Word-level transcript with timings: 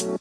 Evet 0.00 0.20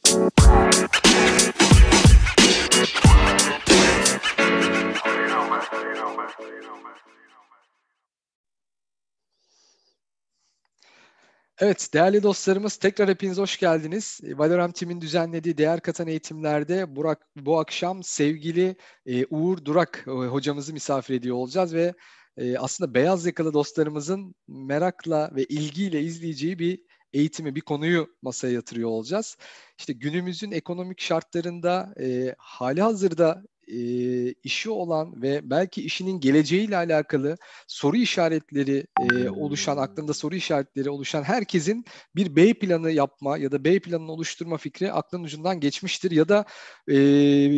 değerli 11.94 12.24
dostlarımız 12.24 12.78
tekrar 12.78 13.10
hepiniz 13.10 13.38
hoş 13.38 13.60
geldiniz. 13.60 14.20
Valorant 14.24 14.76
Team'in 14.76 15.02
düzenlediği 15.02 15.58
değer 15.58 15.80
katan 15.80 16.08
eğitimlerde 16.08 16.96
Burak, 16.96 17.28
bu 17.36 17.60
akşam 17.60 18.04
sevgili 18.04 18.76
e, 19.06 19.26
Uğur 19.26 19.66
Durak 19.66 20.04
e, 20.08 20.12
hocamızı 20.12 20.74
misafir 20.74 21.14
ediyor 21.14 21.36
olacağız 21.36 21.74
ve 21.74 21.94
e, 22.38 22.58
aslında 22.58 22.94
beyaz 22.94 23.26
yakalı 23.26 23.54
dostlarımızın 23.54 24.36
merakla 24.48 25.32
ve 25.36 25.44
ilgiyle 25.44 26.02
izleyeceği 26.02 26.60
bir 26.60 26.89
eğitimi, 27.14 27.56
bir 27.56 27.62
konuyu 27.62 28.08
masaya 28.22 28.54
yatırıyor 28.54 28.90
olacağız. 28.90 29.38
İşte 29.78 29.94
günümüzün 29.94 30.52
ekonomik 30.52 31.02
şartlarında 31.02 31.94
e, 32.00 32.36
hali 32.38 32.82
hazırda 32.82 33.44
e, 33.70 34.34
işi 34.44 34.70
olan 34.70 35.22
ve 35.22 35.50
belki 35.50 35.82
işinin 35.82 36.20
geleceğiyle 36.20 36.78
alakalı 36.78 37.38
soru 37.68 37.98
işaretleri 37.98 38.88
e, 39.12 39.30
oluşan, 39.30 39.78
aklında 39.78 40.14
soru 40.14 40.36
işaretleri 40.36 40.90
oluşan 40.90 41.24
herkesin 41.24 41.86
bir 42.16 42.36
B 42.36 42.54
planı 42.54 42.92
yapma 42.92 43.38
ya 43.38 43.52
da 43.52 43.64
B 43.64 43.80
planını 43.80 44.12
oluşturma 44.12 44.58
fikri 44.58 44.92
aklın 44.92 45.24
ucundan 45.24 45.60
geçmiştir 45.60 46.12
ya 46.12 46.30
da 46.30 46.46
e, 46.90 46.96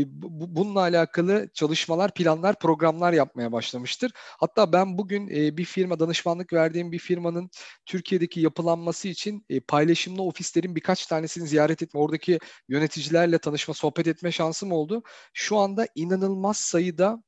bu, 0.08 0.56
bununla 0.56 0.80
alakalı 0.80 1.50
çalışmalar, 1.54 2.14
planlar, 2.14 2.60
programlar 2.60 3.14
yapmaya 3.14 3.52
başlamıştır. 3.52 4.12
Hatta 4.16 4.74
ben 4.74 4.98
bugün 4.98 5.28
e, 5.28 5.58
bir 5.58 5.66
firma, 5.66 6.00
danışmanlık 6.00 6.54
verdiğim 6.54 6.92
bir 6.92 7.00
firmanın 7.00 7.50
Türkiye'deki 7.86 8.42
yapılanması 8.42 9.08
için 9.08 9.46
e, 9.50 9.60
paylaşımlı 9.60 10.24
ofislerin 10.24 10.76
birkaç 10.76 11.06
tanesini 11.06 11.48
ziyaret 11.48 11.82
etme, 11.82 12.00
oradaki 12.00 12.40
yöneticilerle 12.70 13.38
tanışma, 13.38 13.74
sohbet 13.74 14.08
etme 14.08 14.32
şansım 14.32 14.72
oldu. 14.72 15.04
Şu 15.34 15.58
anda 15.58 15.88
inanılmaz 16.02 16.58
sayıda 16.58 17.24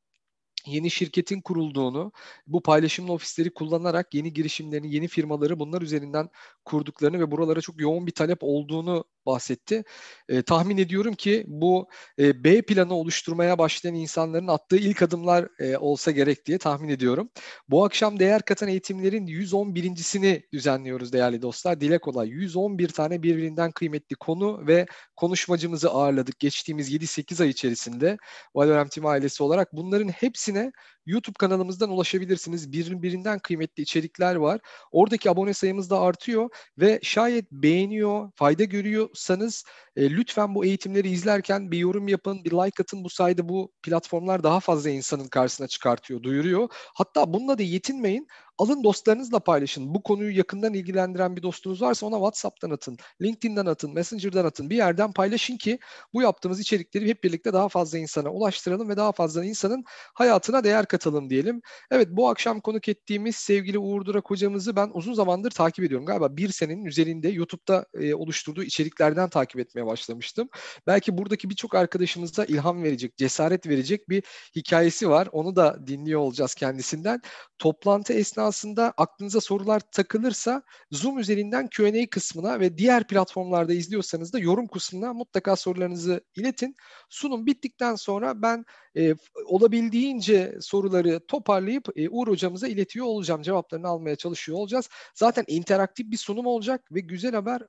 yeni 0.66 0.92
şirketin 0.92 1.42
kurulduğunu, 1.42 2.12
bu 2.48 2.64
paylaşımlı 2.64 3.14
ofisleri 3.14 3.54
kullanarak 3.54 4.14
yeni 4.14 4.34
girişimlerini, 4.34 4.96
yeni 4.96 5.08
firmaları 5.08 5.60
bunlar 5.60 5.82
üzerinden 5.82 6.30
kurduklarını 6.66 7.20
ve 7.20 7.32
buralara 7.32 7.62
çok 7.62 7.82
yoğun 7.82 8.08
bir 8.08 8.12
talep 8.12 8.38
olduğunu 8.42 9.06
bahsetti. 9.26 9.84
E, 10.30 10.42
tahmin 10.42 10.78
ediyorum 10.78 11.14
ki 11.14 11.44
bu 11.48 11.88
e, 12.20 12.44
B 12.44 12.62
planı 12.62 12.94
oluşturmaya 12.94 13.58
başlayan 13.58 13.96
insanların 13.96 14.48
attığı 14.48 14.78
ilk 14.78 15.02
adımlar 15.02 15.48
e, 15.60 15.78
olsa 15.78 16.12
gerek 16.12 16.46
diye 16.46 16.58
tahmin 16.58 16.90
ediyorum. 16.90 17.30
Bu 17.70 17.86
akşam 17.86 18.20
değer 18.20 18.42
katan 18.42 18.70
eğitimlerin 18.70 19.28
111.sini 19.28 20.44
düzenliyoruz 20.54 21.14
değerli 21.14 21.42
dostlar. 21.42 21.82
Dile 21.82 21.98
kolay 22.00 22.30
111 22.30 22.90
tane 22.90 23.24
birbirinden 23.24 23.72
kıymetli 23.72 24.16
konu 24.16 24.68
ve 24.68 24.86
konuşmacımızı 25.16 25.90
ağırladık 25.90 26.40
geçtiğimiz 26.40 26.92
7-8 26.92 27.44
ay 27.44 27.50
içerisinde 27.50 28.18
Valorem 28.56 28.88
Team 28.88 29.06
ailesi 29.06 29.44
olarak. 29.44 29.74
Bunların 29.74 30.10
hepsine 30.54 30.72
YouTube 31.06 31.38
kanalımızdan 31.40 31.90
ulaşabilirsiniz. 31.90 32.72
Birbirinden 32.72 33.40
kıymetli 33.40 33.84
içerikler 33.84 34.36
var. 34.36 34.60
Oradaki 34.92 35.30
abone 35.30 35.54
sayımız 35.54 35.90
da 35.90 36.00
artıyor 36.00 36.50
ve 36.78 37.00
şayet 37.04 37.52
beğeniyor, 37.52 38.32
fayda 38.36 38.64
görüyorsanız 38.64 39.64
e, 39.96 40.10
lütfen 40.10 40.56
bu 40.56 40.66
eğitimleri 40.66 41.10
izlerken 41.10 41.72
bir 41.72 41.78
yorum 41.78 42.08
yapın, 42.08 42.46
bir 42.46 42.52
like 42.52 42.84
atın. 42.84 43.04
Bu 43.04 43.10
sayede 43.10 43.50
bu 43.50 43.72
platformlar 43.84 44.44
daha 44.44 44.60
fazla 44.60 44.90
insanın 44.90 45.28
karşısına 45.28 45.68
çıkartıyor, 45.68 46.24
duyuruyor. 46.24 46.70
Hatta 46.72 47.34
bununla 47.34 47.58
da 47.58 47.64
yetinmeyin. 47.64 48.28
Alın 48.58 48.84
dostlarınızla 48.84 49.40
paylaşın. 49.40 49.94
Bu 49.94 50.04
konuyu 50.04 50.38
yakından 50.38 50.74
ilgilendiren 50.74 51.36
bir 51.36 51.44
dostunuz 51.44 51.82
varsa 51.82 52.06
ona 52.06 52.16
WhatsApp'tan 52.16 52.70
atın, 52.70 52.98
LinkedIn'den 53.22 53.66
atın, 53.66 53.94
Messenger'dan 53.94 54.46
atın. 54.46 54.70
Bir 54.70 54.76
yerden 54.76 55.14
paylaşın 55.14 55.58
ki 55.58 55.80
bu 56.14 56.22
yaptığımız 56.22 56.60
içerikleri 56.60 57.08
hep 57.08 57.24
birlikte 57.24 57.54
daha 57.54 57.70
fazla 57.70 57.98
insana 57.98 58.30
ulaştıralım 58.30 58.90
ve 58.90 58.98
daha 58.98 59.12
fazla 59.12 59.46
insanın 59.46 59.84
hayatına 60.14 60.64
değer 60.64 60.86
katalım 60.86 61.30
diyelim. 61.30 61.62
Evet 61.92 62.08
bu 62.12 62.30
akşam 62.30 62.60
konuk 62.62 62.90
ettiğimiz 62.90 63.36
sevgili 63.36 63.80
Uğur 63.80 64.06
Durak 64.06 64.30
hocamızı 64.30 64.76
ben 64.76 64.92
uzun 64.94 65.14
zamandır 65.14 65.52
takip 65.52 65.86
ediyorum. 65.86 66.06
Galiba 66.06 66.38
bir 66.38 66.50
senenin 66.50 66.86
üzerinde 66.86 67.30
YouTube'da 67.30 67.86
e, 67.94 68.14
oluşturduğu 68.16 68.64
içeriklerden 68.64 69.30
takip 69.30 69.60
etmeye 69.60 69.83
başlamıştım. 69.86 70.50
Belki 70.88 71.18
buradaki 71.18 71.50
birçok 71.50 71.76
arkadaşımıza 71.76 72.46
ilham 72.46 72.84
verecek, 72.84 73.18
cesaret 73.18 73.68
verecek 73.68 74.10
bir 74.10 74.24
hikayesi 74.56 75.10
var. 75.10 75.30
Onu 75.32 75.56
da 75.56 75.88
dinliyor 75.88 76.20
olacağız 76.20 76.56
kendisinden. 76.56 77.22
Toplantı 77.58 78.14
esnasında 78.14 78.94
aklınıza 78.98 79.42
sorular 79.42 79.80
takılırsa 79.80 80.64
Zoom 80.92 81.20
üzerinden 81.20 81.68
Q&A 81.68 82.10
kısmına 82.10 82.60
ve 82.60 82.78
diğer 82.78 83.08
platformlarda 83.08 83.74
izliyorsanız 83.74 84.34
da 84.34 84.40
yorum 84.40 84.68
kısmına 84.68 85.14
mutlaka 85.14 85.56
sorularınızı 85.56 86.22
iletin. 86.36 86.76
Sunum 87.10 87.46
bittikten 87.46 87.96
sonra 87.96 88.42
ben 88.42 88.66
e, 88.98 89.16
olabildiğince 89.46 90.58
soruları 90.62 91.28
toparlayıp 91.28 91.90
e, 91.96 92.10
Uğur 92.10 92.28
hocamıza 92.28 92.68
iletiyor 92.68 93.06
olacağım. 93.06 93.42
Cevaplarını 93.42 93.88
almaya 93.88 94.16
çalışıyor 94.16 94.58
olacağız. 94.58 94.90
Zaten 95.16 95.44
interaktif 95.48 96.12
bir 96.12 96.18
sunum 96.18 96.46
olacak 96.46 96.92
ve 96.92 97.00
güzel 97.00 97.34
haber 97.34 97.62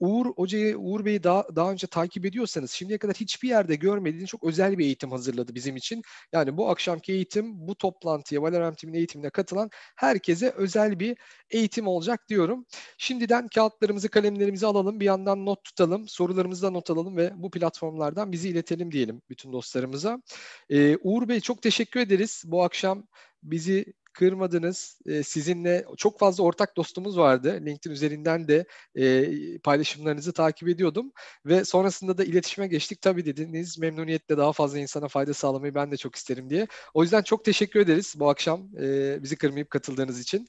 Uğur 0.00 0.26
Hoca'yı, 0.26 0.78
Uğur 0.78 1.04
Bey'i 1.04 1.22
daha, 1.22 1.44
daha 1.56 1.72
önce 1.72 1.86
takip 1.86 2.26
ediyorsanız 2.26 2.70
şimdiye 2.70 2.98
kadar 2.98 3.14
hiçbir 3.14 3.48
yerde 3.48 3.76
görmediğiniz 3.76 4.28
çok 4.28 4.44
özel 4.44 4.78
bir 4.78 4.84
eğitim 4.84 5.10
hazırladı 5.10 5.54
bizim 5.54 5.76
için. 5.76 6.02
Yani 6.32 6.56
bu 6.56 6.70
akşamki 6.70 7.12
eğitim, 7.12 7.68
bu 7.68 7.74
toplantıya, 7.74 8.42
Valorant 8.42 8.78
Team'in 8.78 8.98
eğitimine 8.98 9.30
katılan 9.30 9.70
herkese 9.96 10.50
özel 10.50 11.00
bir 11.00 11.16
eğitim 11.50 11.86
olacak 11.86 12.28
diyorum. 12.28 12.66
Şimdiden 12.98 13.48
kağıtlarımızı, 13.48 14.08
kalemlerimizi 14.08 14.66
alalım. 14.66 15.00
Bir 15.00 15.04
yandan 15.04 15.46
not 15.46 15.64
tutalım. 15.64 16.08
Sorularımızı 16.08 16.62
da 16.62 16.70
not 16.70 16.90
alalım 16.90 17.16
ve 17.16 17.32
bu 17.36 17.50
platformlardan 17.50 18.32
bizi 18.32 18.48
iletelim 18.48 18.92
diyelim 18.92 19.22
bütün 19.30 19.52
dostlarımıza. 19.52 20.22
Ee, 20.70 20.96
Uğur 21.02 21.28
Bey 21.28 21.40
çok 21.40 21.62
teşekkür 21.62 22.00
ederiz. 22.00 22.42
Bu 22.46 22.62
akşam 22.64 23.06
bizi 23.42 23.84
kırmadınız. 24.12 24.98
E, 25.06 25.22
sizinle 25.22 25.84
çok 25.96 26.18
fazla 26.18 26.44
ortak 26.44 26.76
dostumuz 26.76 27.18
vardı. 27.18 27.60
LinkedIn 27.66 27.94
üzerinden 27.94 28.48
de 28.48 28.64
e, 28.94 29.58
paylaşımlarınızı 29.58 30.32
takip 30.32 30.68
ediyordum 30.68 31.12
ve 31.46 31.64
sonrasında 31.64 32.18
da 32.18 32.24
iletişime 32.24 32.66
geçtik. 32.66 33.02
Tabii 33.02 33.24
dediniz 33.24 33.78
memnuniyetle 33.78 34.36
daha 34.36 34.52
fazla 34.52 34.78
insana 34.78 35.08
fayda 35.08 35.34
sağlamayı 35.34 35.74
ben 35.74 35.90
de 35.90 35.96
çok 35.96 36.16
isterim 36.16 36.50
diye. 36.50 36.66
O 36.94 37.02
yüzden 37.02 37.22
çok 37.22 37.44
teşekkür 37.44 37.80
ederiz 37.80 38.14
bu 38.16 38.30
akşam 38.30 38.68
e, 38.80 39.18
bizi 39.22 39.36
kırmayıp 39.36 39.70
katıldığınız 39.70 40.20
için. 40.20 40.48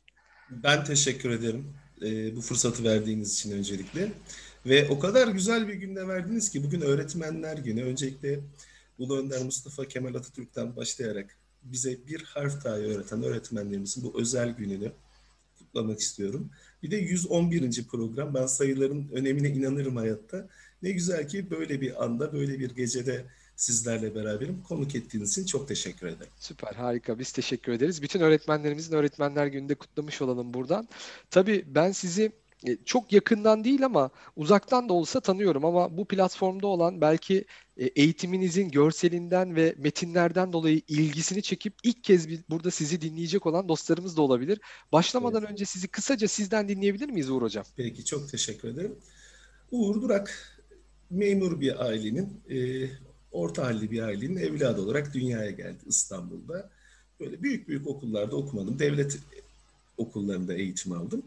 Ben 0.50 0.84
teşekkür 0.84 1.30
ederim 1.30 1.74
e, 2.02 2.36
bu 2.36 2.42
fırsatı 2.42 2.84
verdiğiniz 2.84 3.34
için 3.34 3.52
öncelikle. 3.52 4.12
Ve 4.66 4.90
o 4.90 5.00
kadar 5.00 5.28
güzel 5.28 5.68
bir 5.68 5.74
günde 5.74 6.08
verdiniz 6.08 6.50
ki 6.50 6.64
bugün 6.64 6.82
öğretmenler 6.82 7.58
günü. 7.58 7.84
Öncelikle 7.84 8.40
Ulu 8.98 9.18
Önder 9.18 9.44
Mustafa 9.44 9.88
Kemal 9.88 10.16
Atatürk'ten 10.16 10.76
başlayarak 10.76 11.38
bize 11.64 12.08
bir 12.08 12.24
harf 12.24 12.64
dahi 12.64 12.82
öğreten 12.82 13.24
öğretmenlerimizin 13.24 14.04
bu 14.04 14.20
özel 14.20 14.50
gününü 14.50 14.92
kutlamak 15.58 16.00
istiyorum. 16.00 16.50
Bir 16.84 16.92
de 16.92 16.98
111. 16.98 17.88
program. 17.88 18.34
Ben 18.34 18.46
sayıların 18.46 19.10
önemine 19.12 19.50
inanırım 19.50 19.96
hayatta. 19.96 20.48
Ne 20.82 20.92
güzel 20.92 21.28
ki 21.28 21.52
böyle 21.52 21.82
bir 21.82 22.04
anda, 22.04 22.34
böyle 22.34 22.60
bir 22.60 22.76
gecede 22.76 23.26
sizlerle 23.56 24.16
beraberim. 24.16 24.64
Konuk 24.64 24.96
ettiğiniz 24.96 25.32
için 25.32 25.46
çok 25.46 25.68
teşekkür 25.68 26.08
ederim. 26.08 26.32
Süper, 26.40 26.74
harika. 26.74 27.20
Biz 27.20 27.32
teşekkür 27.32 27.72
ederiz. 27.72 28.02
Bütün 28.02 28.20
öğretmenlerimizin 28.20 28.96
Öğretmenler 28.96 29.48
Günü'nde 29.48 29.76
kutlamış 29.76 30.22
olalım 30.22 30.54
buradan. 30.54 30.88
Tabii 31.30 31.66
ben 31.68 31.92
sizi 31.92 32.32
çok 32.86 33.14
yakından 33.14 33.64
değil 33.64 33.86
ama 33.86 34.10
uzaktan 34.36 34.90
da 34.90 34.94
olsa 34.94 35.20
tanıyorum 35.20 35.66
ama 35.66 35.98
bu 35.98 36.06
platformda 36.06 36.68
olan 36.68 37.02
belki 37.02 37.46
e, 37.78 37.86
eğitiminizin 37.86 38.70
görselinden 38.70 39.56
ve 39.56 39.76
metinlerden 39.78 40.54
dolayı 40.54 40.82
ilgisini 40.88 41.42
çekip 41.42 41.74
ilk 41.84 42.04
kez 42.04 42.30
bir, 42.30 42.40
burada 42.50 42.72
sizi 42.72 43.02
dinleyecek 43.02 43.46
olan 43.46 43.70
dostlarımız 43.70 44.18
da 44.18 44.22
olabilir. 44.22 44.60
Başlamadan 44.92 45.42
evet. 45.42 45.52
önce 45.52 45.66
sizi 45.66 45.88
kısaca 45.88 46.28
sizden 46.28 46.70
dinleyebilir 46.70 47.10
miyiz 47.10 47.30
Uğur 47.30 47.42
Hocam? 47.42 47.66
Peki 47.76 48.06
çok 48.06 48.30
teşekkür 48.30 48.68
ederim. 48.70 48.96
Uğur 49.72 50.02
Durak 50.02 50.58
memur 51.10 51.62
bir 51.62 51.86
ailenin, 51.86 52.42
e, 52.50 52.90
orta 53.32 53.66
halli 53.66 53.92
bir 53.92 54.02
ailenin 54.02 54.38
evladı 54.38 54.82
olarak 54.82 55.14
dünyaya 55.14 55.52
geldi 55.52 55.80
İstanbul'da. 55.86 56.70
Böyle 57.20 57.44
büyük 57.44 57.68
büyük 57.68 57.88
okullarda 57.88 58.36
okumadım. 58.36 58.80
Devlet 58.80 59.20
okullarında 59.98 60.54
eğitim 60.54 60.92
aldım. 60.92 61.24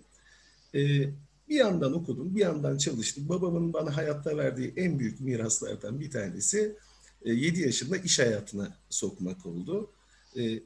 E, 0.75 1.09
bir 1.49 1.55
yandan 1.55 1.93
okudum, 1.93 2.35
bir 2.35 2.41
yandan 2.41 2.77
çalıştım. 2.77 3.29
Babamın 3.29 3.73
bana 3.73 3.97
hayatta 3.97 4.37
verdiği 4.37 4.73
en 4.77 4.99
büyük 4.99 5.21
miraslardan 5.21 6.01
bir 6.01 6.11
tanesi 6.11 6.77
7 7.25 7.63
e, 7.63 7.67
yaşında 7.67 7.97
iş 7.97 8.19
hayatına 8.19 8.77
sokmak 8.91 9.47
oldu. 9.47 9.91
Ee, 10.39 10.63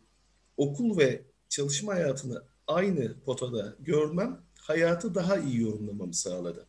okul 0.56 0.98
ve 0.98 1.22
çalışma 1.48 1.94
hayatını 1.94 2.42
aynı 2.66 3.20
potada 3.20 3.76
görmem 3.80 4.40
hayatı 4.60 5.14
daha 5.14 5.38
iyi 5.38 5.60
yorumlamamı 5.60 6.14
sağladı. 6.14 6.66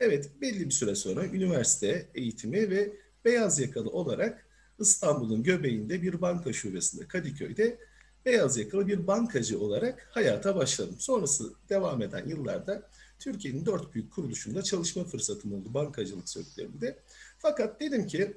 Evet 0.00 0.30
belli 0.40 0.64
bir 0.64 0.70
süre 0.70 0.94
sonra 0.94 1.26
üniversite 1.26 2.10
eğitimi 2.14 2.70
ve 2.70 2.92
beyaz 3.24 3.60
yakalı 3.60 3.90
olarak 3.90 4.46
İstanbul'un 4.78 5.42
göbeğinde 5.42 6.02
bir 6.02 6.20
banka 6.20 6.52
şubesinde 6.52 7.08
Kadıköy'de 7.08 7.78
beyaz 8.26 8.58
yakalı 8.58 8.86
bir 8.86 9.06
bankacı 9.06 9.60
olarak 9.60 10.08
hayata 10.10 10.56
başladım. 10.56 10.96
Sonrası 10.98 11.52
devam 11.68 12.02
eden 12.02 12.28
yıllarda 12.28 12.90
Türkiye'nin 13.18 13.66
dört 13.66 13.94
büyük 13.94 14.12
kuruluşunda 14.12 14.62
çalışma 14.62 15.04
fırsatım 15.04 15.52
oldu 15.52 15.74
bankacılık 15.74 16.28
sektöründe. 16.28 16.98
Fakat 17.38 17.80
dedim 17.80 18.06
ki 18.06 18.36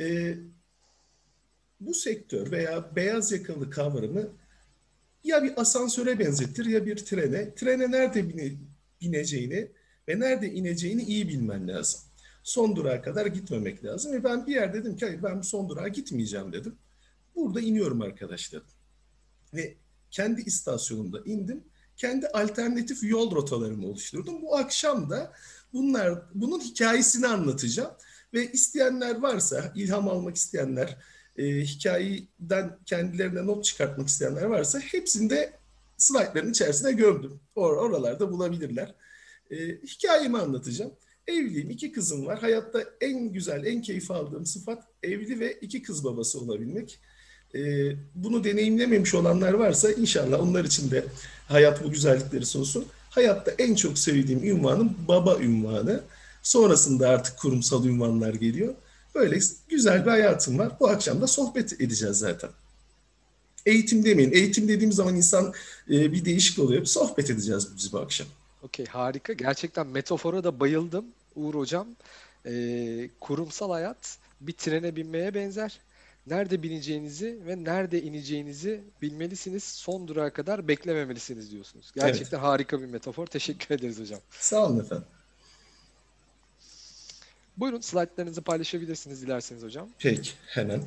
e, 0.00 0.34
bu 1.80 1.94
sektör 1.94 2.50
veya 2.50 2.96
beyaz 2.96 3.32
yakalı 3.32 3.70
kavramı 3.70 4.28
ya 5.24 5.42
bir 5.42 5.60
asansöre 5.60 6.18
benzettir 6.18 6.66
ya 6.66 6.86
bir 6.86 6.96
trene. 6.96 7.54
Trene 7.54 7.90
nerede 7.90 8.28
bine, 8.28 8.52
bineceğini 9.00 9.68
ve 10.08 10.20
nerede 10.20 10.52
ineceğini 10.52 11.02
iyi 11.02 11.28
bilmen 11.28 11.68
lazım. 11.68 12.00
Son 12.42 12.76
durağa 12.76 13.02
kadar 13.02 13.26
gitmemek 13.26 13.84
lazım. 13.84 14.12
Ve 14.12 14.24
ben 14.24 14.46
bir 14.46 14.54
yer 14.54 14.74
dedim 14.74 14.96
ki 14.96 15.06
hayır 15.06 15.22
ben 15.22 15.40
son 15.40 15.68
durağa 15.68 15.88
gitmeyeceğim 15.88 16.52
dedim. 16.52 16.76
Burada 17.36 17.60
iniyorum 17.60 18.02
arkadaşlar. 18.02 18.62
Ve 19.54 19.74
kendi 20.10 20.40
istasyonumda 20.40 21.20
indim. 21.24 21.64
Kendi 21.96 22.28
alternatif 22.28 23.02
yol 23.02 23.34
rotalarımı 23.34 23.86
oluşturdum. 23.86 24.42
Bu 24.42 24.56
akşam 24.56 25.10
da 25.10 25.32
bunlar 25.72 26.22
bunun 26.34 26.60
hikayesini 26.60 27.26
anlatacağım. 27.26 27.90
Ve 28.34 28.52
isteyenler 28.52 29.20
varsa, 29.22 29.72
ilham 29.74 30.08
almak 30.08 30.36
isteyenler, 30.36 30.96
e, 31.36 31.44
hikayeden 31.60 32.78
kendilerine 32.86 33.46
not 33.46 33.64
çıkartmak 33.64 34.08
isteyenler 34.08 34.44
varsa 34.44 34.78
hepsini 34.78 35.30
de 35.30 35.52
slaytların 35.96 36.50
içerisine 36.50 36.92
gömdüm. 36.92 37.40
Or 37.54 37.76
oralarda 37.76 38.32
bulabilirler. 38.32 38.94
E, 39.50 39.56
hikayemi 39.68 40.38
anlatacağım. 40.38 40.92
Evliyim, 41.26 41.70
iki 41.70 41.92
kızım 41.92 42.26
var. 42.26 42.38
Hayatta 42.38 42.84
en 43.00 43.32
güzel, 43.32 43.64
en 43.64 43.82
keyif 43.82 44.10
aldığım 44.10 44.46
sıfat 44.46 44.84
evli 45.02 45.40
ve 45.40 45.52
iki 45.52 45.82
kız 45.82 46.04
babası 46.04 46.40
olabilmek. 46.40 47.00
E, 47.56 47.92
bunu 48.14 48.44
deneyimlememiş 48.44 49.14
olanlar 49.14 49.52
varsa 49.52 49.92
inşallah 49.92 50.40
onlar 50.40 50.64
için 50.64 50.90
de 50.90 51.04
hayat 51.48 51.84
bu 51.84 51.90
güzellikleri 51.90 52.46
sunsun. 52.46 52.86
Hayatta 53.10 53.50
en 53.58 53.74
çok 53.74 53.98
sevdiğim 53.98 54.44
ünvanım 54.44 54.96
baba 55.08 55.38
ünvanı. 55.38 56.00
Sonrasında 56.42 57.08
artık 57.08 57.38
kurumsal 57.38 57.84
ünvanlar 57.84 58.34
geliyor. 58.34 58.74
Böyle 59.14 59.38
güzel 59.68 60.06
bir 60.06 60.10
hayatım 60.10 60.58
var. 60.58 60.72
Bu 60.80 60.88
akşam 60.88 61.20
da 61.20 61.26
sohbet 61.26 61.80
edeceğiz 61.80 62.18
zaten. 62.18 62.50
Eğitim 63.66 64.04
demeyin. 64.04 64.32
Eğitim 64.32 64.68
dediğim 64.68 64.92
zaman 64.92 65.16
insan 65.16 65.52
e, 65.90 66.12
bir 66.12 66.24
değişik 66.24 66.58
oluyor. 66.58 66.84
Sohbet 66.84 67.30
edeceğiz 67.30 67.68
biz 67.76 67.92
bu 67.92 67.98
akşam. 67.98 68.26
Okey 68.62 68.86
harika. 68.86 69.32
Gerçekten 69.32 69.86
metafora 69.86 70.44
da 70.44 70.60
bayıldım 70.60 71.04
Uğur 71.36 71.54
Hocam. 71.54 71.88
Ee, 72.46 73.10
kurumsal 73.20 73.70
hayat 73.70 74.18
bir 74.40 74.52
trene 74.52 74.96
binmeye 74.96 75.34
benzer. 75.34 75.80
Nerede 76.26 76.62
bineceğinizi 76.62 77.38
ve 77.46 77.64
nerede 77.64 78.02
ineceğinizi 78.02 78.84
bilmelisiniz. 79.02 79.64
Son 79.64 80.08
durağa 80.08 80.32
kadar 80.32 80.68
beklememelisiniz 80.68 81.50
diyorsunuz. 81.50 81.92
Gerçekten 81.94 82.38
evet. 82.38 82.46
harika 82.46 82.80
bir 82.80 82.86
metafor. 82.86 83.26
Teşekkür 83.26 83.74
ederiz 83.74 84.00
hocam. 84.00 84.20
Sağ 84.30 84.66
olun 84.66 84.80
efendim. 84.80 85.06
Buyurun 87.56 87.80
slaytlarınızı 87.80 88.42
paylaşabilirsiniz 88.42 89.22
dilerseniz 89.22 89.62
hocam. 89.62 89.88
Peki 89.98 90.30
hemen. 90.46 90.82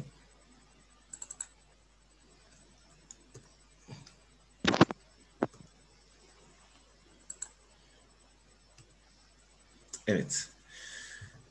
Evet. 10.07 10.47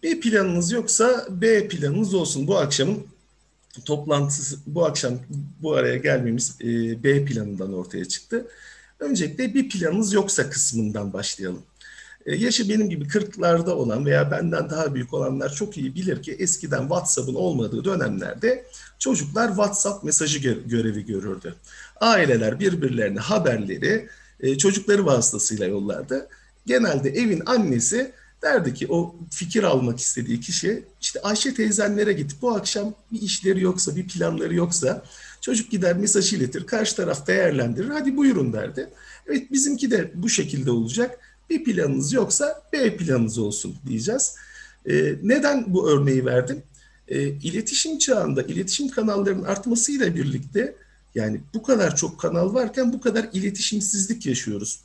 B 0.02 0.20
planınız 0.20 0.72
yoksa 0.72 1.26
B 1.30 1.68
planınız 1.68 2.14
olsun. 2.14 2.46
Bu 2.46 2.58
akşamın 2.58 3.06
toplantısı, 3.84 4.56
bu 4.66 4.86
akşam 4.86 5.14
bu 5.62 5.74
araya 5.74 5.96
gelmemiz 5.96 6.56
e, 6.60 7.02
B 7.04 7.24
planından 7.24 7.74
ortaya 7.74 8.04
çıktı. 8.04 8.46
Öncelikle 9.00 9.54
bir 9.54 9.68
planınız 9.68 10.12
yoksa 10.12 10.50
kısmından 10.50 11.12
başlayalım. 11.12 11.62
E, 12.26 12.36
yaşı 12.36 12.68
benim 12.68 12.90
gibi 12.90 13.04
40'larda 13.04 13.70
olan 13.70 14.06
veya 14.06 14.30
benden 14.30 14.70
daha 14.70 14.94
büyük 14.94 15.14
olanlar 15.14 15.52
çok 15.52 15.78
iyi 15.78 15.94
bilir 15.94 16.22
ki 16.22 16.32
eskiden 16.32 16.80
WhatsApp'ın 16.80 17.34
olmadığı 17.34 17.84
dönemlerde 17.84 18.64
çocuklar 18.98 19.48
WhatsApp 19.48 20.04
mesajı 20.04 20.38
görevi 20.66 21.06
görürdü. 21.06 21.54
Aileler 22.00 22.60
birbirlerine 22.60 23.20
haberleri 23.20 24.08
e, 24.40 24.58
çocukları 24.58 25.06
vasıtasıyla 25.06 25.66
yollardı. 25.66 26.28
Genelde 26.66 27.10
evin 27.10 27.42
annesi 27.46 28.12
derdi 28.42 28.74
ki 28.74 28.86
o 28.88 29.16
fikir 29.30 29.62
almak 29.62 29.98
istediği 29.98 30.40
kişi 30.40 30.84
işte 31.00 31.20
Ayşe 31.22 31.54
teyzenlere 31.54 32.12
git 32.12 32.42
bu 32.42 32.50
akşam 32.50 32.94
bir 33.12 33.22
işleri 33.22 33.60
yoksa 33.60 33.96
bir 33.96 34.08
planları 34.08 34.54
yoksa 34.54 35.02
çocuk 35.40 35.70
gider 35.70 35.96
mesaj 35.96 36.32
iletir 36.32 36.66
karşı 36.66 36.96
taraf 36.96 37.26
değerlendirir 37.26 37.88
hadi 37.88 38.16
buyurun 38.16 38.52
derdi. 38.52 38.90
Evet 39.26 39.52
bizimki 39.52 39.90
de 39.90 40.10
bu 40.14 40.28
şekilde 40.28 40.70
olacak 40.70 41.18
bir 41.50 41.64
planınız 41.64 42.12
yoksa 42.12 42.62
B 42.72 42.96
planınız 42.96 43.38
olsun 43.38 43.76
diyeceğiz. 43.86 44.34
Ee, 44.86 45.14
neden 45.22 45.74
bu 45.74 45.90
örneği 45.90 46.26
verdim? 46.26 46.62
Ee, 47.08 47.28
iletişim 47.28 47.98
çağında 47.98 48.42
iletişim 48.42 48.88
kanallarının 48.88 49.44
artmasıyla 49.44 50.14
birlikte 50.14 50.74
yani 51.14 51.40
bu 51.54 51.62
kadar 51.62 51.96
çok 51.96 52.20
kanal 52.20 52.54
varken 52.54 52.92
bu 52.92 53.00
kadar 53.00 53.28
iletişimsizlik 53.32 54.26
yaşıyoruz. 54.26 54.80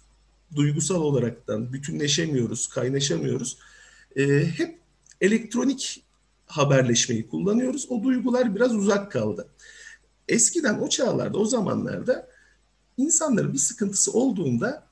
Duygusal 0.55 1.01
olaraktan 1.01 1.73
bütünleşemiyoruz, 1.73 2.67
kaynaşamıyoruz. 2.67 3.57
Ee, 4.15 4.45
hep 4.57 4.79
elektronik 5.21 6.03
haberleşmeyi 6.45 7.27
kullanıyoruz. 7.27 7.85
O 7.89 8.03
duygular 8.03 8.55
biraz 8.55 8.75
uzak 8.75 9.11
kaldı. 9.11 9.47
Eskiden 10.27 10.79
o 10.79 10.89
çağlarda, 10.89 11.37
o 11.37 11.45
zamanlarda 11.45 12.27
insanların 12.97 13.53
bir 13.53 13.57
sıkıntısı 13.57 14.11
olduğunda 14.11 14.83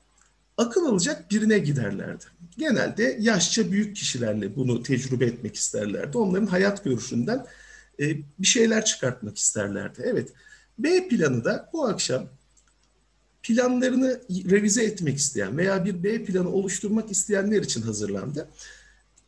akıl 0.56 0.86
alacak 0.86 1.30
birine 1.30 1.58
giderlerdi. 1.58 2.24
Genelde 2.58 3.16
yaşça 3.20 3.72
büyük 3.72 3.96
kişilerle 3.96 4.56
bunu 4.56 4.82
tecrübe 4.82 5.26
etmek 5.26 5.56
isterlerdi. 5.56 6.18
Onların 6.18 6.46
hayat 6.46 6.84
görüşünden 6.84 7.46
e, 8.00 8.16
bir 8.38 8.46
şeyler 8.46 8.84
çıkartmak 8.84 9.38
isterlerdi. 9.38 10.02
Evet, 10.04 10.32
B 10.78 11.08
planı 11.08 11.44
da 11.44 11.70
bu 11.72 11.84
akşam 11.84 12.28
planlarını 13.42 14.20
revize 14.30 14.84
etmek 14.84 15.18
isteyen 15.18 15.58
veya 15.58 15.84
bir 15.84 16.02
B 16.02 16.24
planı 16.24 16.52
oluşturmak 16.52 17.10
isteyenler 17.10 17.62
için 17.62 17.82
hazırlandı. 17.82 18.48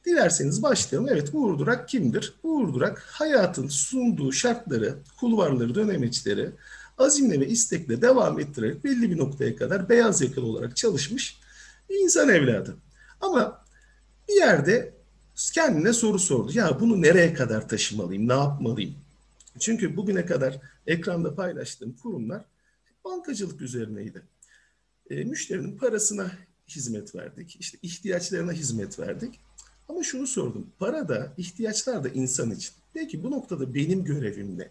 Dilerseniz 0.05 0.63
başlayalım. 0.63 1.09
Evet 1.13 1.31
Uğur 1.33 1.59
Durak 1.59 1.89
kimdir? 1.89 2.35
Uğur 2.43 2.75
Durak 2.75 2.99
hayatın 2.99 3.69
sunduğu 3.69 4.33
şartları, 4.33 4.95
kulvarları, 5.21 5.75
dönemeçleri, 5.75 6.51
azimle 6.99 7.41
ve 7.41 7.49
istekle 7.49 8.03
devam 8.03 8.41
ettirerek 8.41 8.85
belli 8.85 9.11
bir 9.11 9.19
noktaya 9.19 9.57
kadar 9.57 9.89
beyaz 9.89 10.23
yakalı 10.23 10.47
olarak 10.47 10.77
çalışmış 10.77 11.39
bir 11.91 11.97
insan 11.97 12.29
evladı. 12.29 12.77
Ama 13.21 13.65
bir 14.29 14.35
yerde 14.35 14.95
kendine 15.55 15.93
soru 15.93 16.19
sordu. 16.19 16.51
Ya 16.55 16.81
bunu 16.81 17.03
nereye 17.03 17.35
kadar 17.35 17.69
taşımalıyım, 17.69 18.29
ne 18.29 18.33
yapmalıyım? 18.33 18.94
Çünkü 19.59 19.97
bugüne 19.97 20.27
kadar 20.27 20.61
ekranda 20.87 21.35
paylaştığım 21.35 21.93
kurumlar 22.03 22.44
bankacılık 23.05 23.61
üzerineydi. 23.61 24.23
E, 25.11 25.25
müşterinin 25.25 25.79
parasına 25.79 26.32
hizmet 26.69 27.15
verdik, 27.15 27.56
işte 27.61 27.79
ihtiyaçlarına 27.82 28.53
hizmet 28.53 28.99
verdik. 28.99 29.41
Ama 29.89 30.03
şunu 30.03 30.27
sordum, 30.27 30.67
para 30.79 31.08
da 31.08 31.34
ihtiyaçlar 31.37 32.05
da 32.05 32.08
insan 32.08 32.51
için. 32.51 32.73
Peki 32.94 33.23
bu 33.23 33.31
noktada 33.31 33.75
benim 33.75 34.05
görevim 34.05 34.58
ne? 34.58 34.70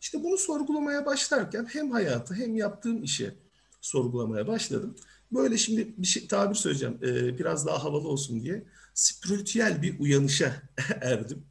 İşte 0.00 0.24
bunu 0.24 0.38
sorgulamaya 0.38 1.06
başlarken 1.06 1.66
hem 1.72 1.90
hayatı 1.90 2.34
hem 2.34 2.56
yaptığım 2.56 3.02
işi 3.02 3.34
sorgulamaya 3.80 4.46
başladım. 4.46 4.94
Böyle 5.32 5.58
şimdi 5.58 5.94
bir 5.98 6.06
şey, 6.06 6.26
tabir 6.26 6.54
söyleyeceğim 6.54 6.98
e, 7.02 7.38
biraz 7.38 7.66
daha 7.66 7.84
havalı 7.84 8.08
olsun 8.08 8.42
diye 8.42 8.62
spiritüel 8.94 9.82
bir 9.82 10.00
uyanışa 10.00 10.62
erdim. 11.00 11.42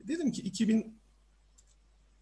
Dedim 0.00 0.32
ki 0.32 0.42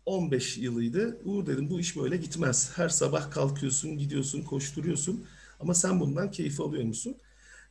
2015 0.06 0.58
yılıydı. 0.58 1.20
Uğur 1.24 1.46
dedim 1.46 1.70
bu 1.70 1.80
iş 1.80 1.96
böyle 1.96 2.16
gitmez. 2.16 2.72
Her 2.76 2.88
sabah 2.88 3.30
kalkıyorsun, 3.30 3.98
gidiyorsun, 3.98 4.42
koşturuyorsun 4.42 5.26
ama 5.60 5.74
sen 5.74 6.00
bundan 6.00 6.30
keyif 6.30 6.60
alıyor 6.60 6.84
musun? 6.84 7.16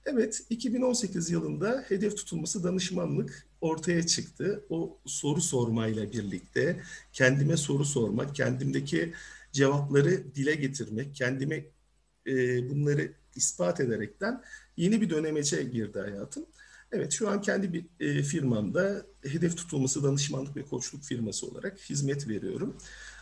Evet, 0.05 0.41
2018 0.49 1.29
yılında 1.31 1.85
hedef 1.87 2.17
tutulması 2.17 2.63
danışmanlık 2.63 3.47
ortaya 3.61 4.07
çıktı. 4.07 4.65
O 4.69 4.97
soru 5.05 5.41
sormayla 5.41 6.11
birlikte 6.11 6.81
kendime 7.13 7.57
soru 7.57 7.85
sormak, 7.85 8.35
kendimdeki 8.35 9.13
cevapları 9.51 10.35
dile 10.35 10.55
getirmek, 10.55 11.15
kendime 11.15 11.65
e, 12.27 12.69
bunları 12.69 13.13
ispat 13.35 13.79
ederekten 13.79 14.43
yeni 14.77 15.01
bir 15.01 15.09
dönemece 15.09 15.63
girdi 15.63 15.99
hayatım. 15.99 16.45
Evet 16.91 17.11
şu 17.11 17.29
an 17.29 17.41
kendi 17.41 17.73
bir 17.73 17.85
e, 17.99 18.23
firmamda 18.23 19.05
hedef 19.23 19.57
tutulması 19.57 20.03
danışmanlık 20.03 20.55
ve 20.55 20.63
koçluk 20.63 21.03
firması 21.03 21.47
olarak 21.47 21.79
hizmet 21.79 22.27
veriyorum. 22.27 22.75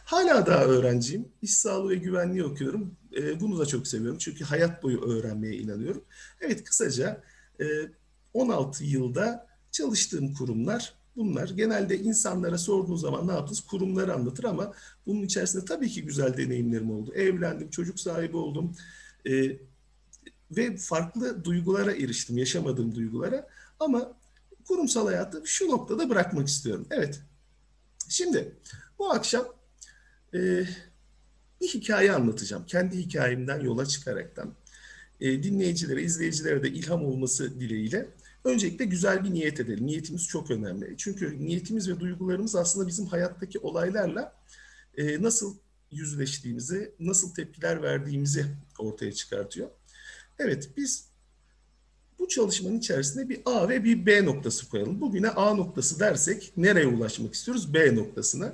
Hala 0.05 0.45
daha 0.45 0.65
öğrenciyim. 0.65 1.27
İş 1.41 1.57
sağlığı 1.57 1.89
ve 1.89 1.95
güvenliği 1.95 2.43
okuyorum. 2.43 2.95
E, 3.17 3.39
bunu 3.39 3.59
da 3.59 3.65
çok 3.65 3.87
seviyorum. 3.87 4.17
Çünkü 4.17 4.43
hayat 4.43 4.83
boyu 4.83 5.01
öğrenmeye 5.01 5.57
inanıyorum. 5.57 6.03
Evet 6.41 6.63
kısaca 6.63 7.23
e, 7.61 7.65
16 8.33 8.83
yılda 8.83 9.47
çalıştığım 9.71 10.33
kurumlar 10.33 10.93
bunlar. 11.15 11.49
Genelde 11.49 11.99
insanlara 11.99 12.57
sorduğunuz 12.57 13.01
zaman 13.01 13.27
ne 13.27 13.31
yaptınız? 13.31 13.61
Kurumları 13.61 14.13
anlatır 14.13 14.43
ama 14.43 14.73
bunun 15.05 15.21
içerisinde 15.21 15.65
tabii 15.65 15.89
ki 15.89 16.05
güzel 16.05 16.37
deneyimlerim 16.37 16.91
oldu. 16.91 17.13
Evlendim, 17.13 17.69
çocuk 17.69 17.99
sahibi 17.99 18.37
oldum. 18.37 18.75
E, 19.29 19.57
ve 20.51 20.77
farklı 20.77 21.43
duygulara 21.43 21.91
eriştim, 21.91 22.37
yaşamadığım 22.37 22.95
duygulara. 22.95 23.47
Ama 23.79 24.17
kurumsal 24.67 25.07
hayatı 25.07 25.41
şu 25.45 25.67
noktada 25.67 26.09
bırakmak 26.09 26.47
istiyorum. 26.47 26.87
Evet, 26.91 27.21
şimdi 28.09 28.55
bu 28.99 29.11
akşam 29.11 29.45
e, 30.33 30.63
bir 31.61 31.67
hikaye 31.67 32.11
anlatacağım. 32.11 32.65
Kendi 32.65 32.97
hikayemden 32.97 33.59
yola 33.59 33.85
çıkaraktan. 33.85 34.53
E, 35.21 35.43
dinleyicilere, 35.43 36.03
izleyicilere 36.03 36.63
de 36.63 36.69
ilham 36.69 37.05
olması 37.05 37.59
dileğiyle. 37.59 38.09
Öncelikle 38.43 38.85
güzel 38.85 39.23
bir 39.23 39.31
niyet 39.31 39.59
edelim. 39.59 39.85
Niyetimiz 39.85 40.27
çok 40.27 40.51
önemli. 40.51 40.95
Çünkü 40.97 41.39
niyetimiz 41.39 41.89
ve 41.89 41.99
duygularımız 41.99 42.55
aslında 42.55 42.87
bizim 42.87 43.05
hayattaki 43.05 43.59
olaylarla 43.59 44.35
e, 44.97 45.23
nasıl 45.23 45.57
yüzleştiğimizi, 45.91 46.91
nasıl 46.99 47.33
tepkiler 47.33 47.81
verdiğimizi 47.81 48.45
ortaya 48.79 49.11
çıkartıyor. 49.11 49.69
Evet, 50.39 50.69
biz 50.77 51.09
bu 52.19 52.27
çalışmanın 52.27 52.79
içerisinde 52.79 53.29
bir 53.29 53.41
A 53.45 53.69
ve 53.69 53.83
bir 53.83 54.05
B 54.05 54.25
noktası 54.25 54.69
koyalım. 54.69 55.01
Bugüne 55.01 55.29
A 55.29 55.53
noktası 55.53 55.99
dersek 55.99 56.53
nereye 56.57 56.87
ulaşmak 56.87 57.33
istiyoruz? 57.33 57.73
B 57.73 57.95
noktasına. 57.95 58.53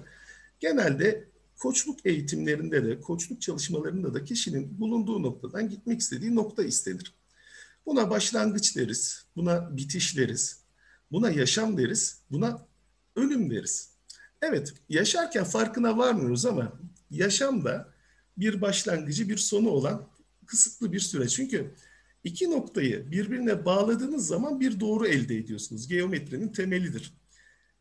Genelde 0.59 1.27
koçluk 1.59 2.05
eğitimlerinde 2.05 2.85
de, 2.85 3.01
koçluk 3.01 3.41
çalışmalarında 3.41 4.13
da 4.13 4.23
kişinin 4.23 4.79
bulunduğu 4.79 5.23
noktadan 5.23 5.69
gitmek 5.69 5.99
istediği 5.99 6.35
nokta 6.35 6.63
istenir. 6.63 7.13
Buna 7.85 8.09
başlangıç 8.09 8.75
deriz, 8.75 9.25
buna 9.35 9.77
bitiş 9.77 10.17
deriz, 10.17 10.59
buna 11.11 11.29
yaşam 11.29 11.77
deriz, 11.77 12.21
buna 12.31 12.65
ölüm 13.15 13.49
deriz. 13.49 13.89
Evet, 14.41 14.73
yaşarken 14.89 15.43
farkına 15.43 15.97
varmıyoruz 15.97 16.45
ama 16.45 16.79
yaşamda 17.11 17.93
bir 18.37 18.61
başlangıcı, 18.61 19.29
bir 19.29 19.37
sonu 19.37 19.69
olan 19.69 20.07
kısıtlı 20.45 20.91
bir 20.91 20.99
süre. 20.99 21.27
Çünkü 21.27 21.75
iki 22.23 22.51
noktayı 22.51 23.11
birbirine 23.11 23.65
bağladığınız 23.65 24.27
zaman 24.27 24.59
bir 24.59 24.79
doğru 24.79 25.07
elde 25.07 25.37
ediyorsunuz. 25.37 25.87
Geometrinin 25.87 26.51
temelidir. 26.51 27.13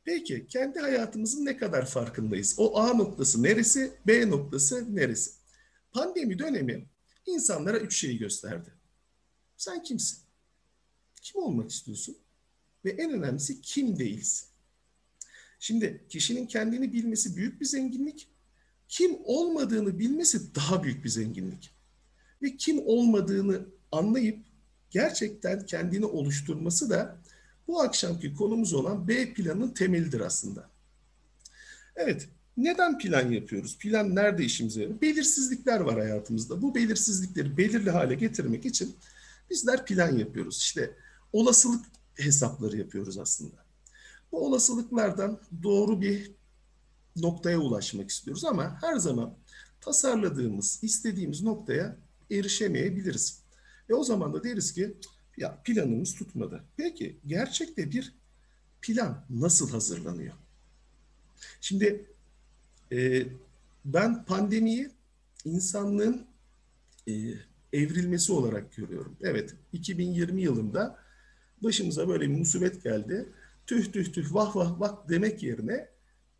Peki 0.05 0.47
kendi 0.47 0.79
hayatımızın 0.79 1.45
ne 1.45 1.57
kadar 1.57 1.87
farkındayız? 1.87 2.55
O 2.59 2.79
A 2.79 2.95
noktası 2.95 3.43
neresi, 3.43 3.93
B 4.07 4.31
noktası 4.31 4.97
neresi? 4.97 5.31
Pandemi 5.93 6.39
dönemi 6.39 6.89
insanlara 7.27 7.79
üç 7.79 7.97
şeyi 7.97 8.19
gösterdi. 8.19 8.71
Sen 9.57 9.83
kimsin? 9.83 10.19
Kim 11.23 11.43
olmak 11.43 11.71
istiyorsun? 11.71 12.17
Ve 12.85 12.91
en 12.91 13.11
önemlisi 13.11 13.61
kim 13.61 13.99
değilsin? 13.99 14.49
Şimdi 15.59 16.05
kişinin 16.09 16.47
kendini 16.47 16.93
bilmesi 16.93 17.37
büyük 17.37 17.61
bir 17.61 17.67
zenginlik. 17.67 18.29
Kim 18.89 19.17
olmadığını 19.25 19.99
bilmesi 19.99 20.55
daha 20.55 20.83
büyük 20.83 21.05
bir 21.05 21.09
zenginlik. 21.09 21.71
Ve 22.45 22.57
kim 22.57 22.83
olmadığını 22.87 23.67
anlayıp 23.93 24.39
gerçekten 24.91 25.67
kendini 25.67 26.07
oluşturması 26.07 26.91
da 26.91 27.17
bu 27.67 27.81
akşamki 27.81 28.35
konumuz 28.35 28.73
olan 28.73 29.09
B 29.09 29.35
planının 29.35 29.69
temelidir 29.69 30.21
aslında. 30.21 30.71
Evet, 31.97 32.29
neden 32.57 32.99
plan 32.99 33.31
yapıyoruz? 33.31 33.79
Plan 33.79 34.15
nerede 34.15 34.45
işimize 34.45 34.83
yarıyor? 34.83 35.01
Belirsizlikler 35.01 35.81
var 35.81 35.99
hayatımızda. 35.99 36.63
Bu 36.63 36.75
belirsizlikleri 36.75 37.57
belirli 37.57 37.91
hale 37.91 38.15
getirmek 38.15 38.67
için 38.67 38.97
bizler 39.51 39.87
plan 39.87 40.19
yapıyoruz. 40.19 40.59
İşte 40.59 40.97
olasılık 41.33 41.85
hesapları 42.15 42.77
yapıyoruz 42.77 43.19
aslında. 43.19 43.57
Bu 44.33 44.47
olasılıklardan 44.47 45.41
doğru 45.63 46.01
bir 46.01 46.33
noktaya 47.17 47.59
ulaşmak 47.59 48.11
istiyoruz 48.11 48.45
ama 48.45 48.79
her 48.83 48.97
zaman 48.97 49.35
tasarladığımız, 49.81 50.79
istediğimiz 50.83 51.43
noktaya 51.43 52.04
erişemeyebiliriz. 52.31 53.43
Ve 53.91 53.95
o 53.95 54.05
zaman 54.05 54.33
da 54.33 54.45
deriz 54.45 54.73
ki 54.73 54.97
ya 55.37 55.63
planımız 55.65 56.15
tutmadı. 56.15 56.65
Peki 56.77 57.19
gerçekte 57.27 57.91
bir 57.91 58.15
plan 58.83 59.25
nasıl 59.31 59.71
hazırlanıyor? 59.71 60.35
Şimdi 61.61 62.07
e, 62.93 63.27
ben 63.85 64.25
pandemiyi 64.25 64.91
insanlığın 65.45 66.27
e, 67.09 67.13
evrilmesi 67.73 68.33
olarak 68.33 68.77
görüyorum. 68.77 69.17
Evet 69.21 69.55
2020 69.73 70.43
yılında 70.43 70.99
başımıza 71.63 72.09
böyle 72.09 72.25
bir 72.31 72.39
musibet 72.39 72.83
geldi. 72.83 73.29
Tüh 73.67 73.93
tüh 73.93 74.13
tüh 74.13 74.35
vah 74.35 74.57
vah 74.57 74.81
vah 74.81 75.09
demek 75.09 75.43
yerine 75.43 75.89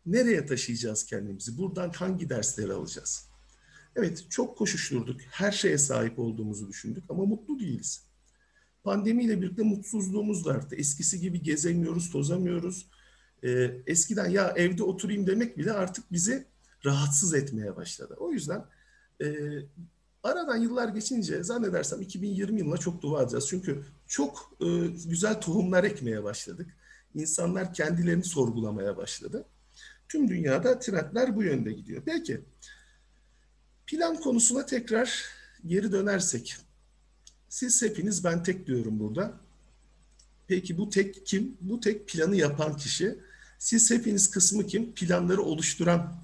nereye 0.05 0.45
taşıyacağız 0.45 1.05
kendimizi? 1.05 1.57
Buradan 1.57 1.89
hangi 1.89 2.29
dersleri 2.29 2.73
alacağız? 2.73 3.29
Evet 3.95 4.25
çok 4.29 4.57
koşuşturduk. 4.57 5.21
Her 5.21 5.51
şeye 5.51 5.77
sahip 5.77 6.19
olduğumuzu 6.19 6.67
düşündük 6.67 7.03
ama 7.09 7.25
mutlu 7.25 7.59
değiliz. 7.59 8.05
Pandemiyle 8.83 9.41
birlikte 9.41 9.63
mutsuzluğumuz 9.63 10.45
da 10.45 10.51
arttı. 10.51 10.75
Eskisi 10.75 11.19
gibi 11.19 11.41
gezemiyoruz, 11.43 12.11
tozamıyoruz. 12.11 12.89
Ee, 13.43 13.71
eskiden 13.87 14.29
ya 14.29 14.53
evde 14.55 14.83
oturayım 14.83 15.27
demek 15.27 15.57
bile 15.57 15.73
artık 15.73 16.11
bizi 16.11 16.45
rahatsız 16.85 17.33
etmeye 17.33 17.75
başladı. 17.75 18.15
O 18.19 18.31
yüzden 18.31 18.65
e, 19.21 19.27
aradan 20.23 20.57
yıllar 20.57 20.89
geçince 20.89 21.43
zannedersem 21.43 22.01
2020 22.01 22.59
yılına 22.59 22.77
çok 22.77 23.01
dua 23.01 23.21
edeceğiz. 23.21 23.47
Çünkü 23.47 23.83
çok 24.07 24.57
e, 24.61 24.67
güzel 24.87 25.41
tohumlar 25.41 25.83
ekmeye 25.83 26.23
başladık. 26.23 26.75
İnsanlar 27.15 27.73
kendilerini 27.73 28.23
sorgulamaya 28.23 28.97
başladı. 28.97 29.45
Tüm 30.09 30.27
dünyada 30.27 30.79
trendler 30.79 31.35
bu 31.35 31.43
yönde 31.43 31.71
gidiyor. 31.71 32.03
Peki 32.05 32.41
plan 33.87 34.15
konusuna 34.15 34.65
tekrar 34.65 35.25
geri 35.65 35.91
dönersek 35.91 36.57
siz 37.49 37.81
hepiniz 37.81 38.23
ben 38.23 38.43
tek 38.43 38.67
diyorum 38.67 38.99
burada. 38.99 39.33
Peki 40.47 40.77
bu 40.77 40.89
tek 40.89 41.25
kim? 41.25 41.57
Bu 41.61 41.79
tek 41.79 42.07
planı 42.07 42.35
yapan 42.35 42.77
kişi. 42.77 43.19
Siz 43.59 43.91
hepiniz 43.91 44.31
kısmı 44.31 44.67
kim? 44.67 44.93
Planları 44.93 45.41
oluşturan 45.41 46.15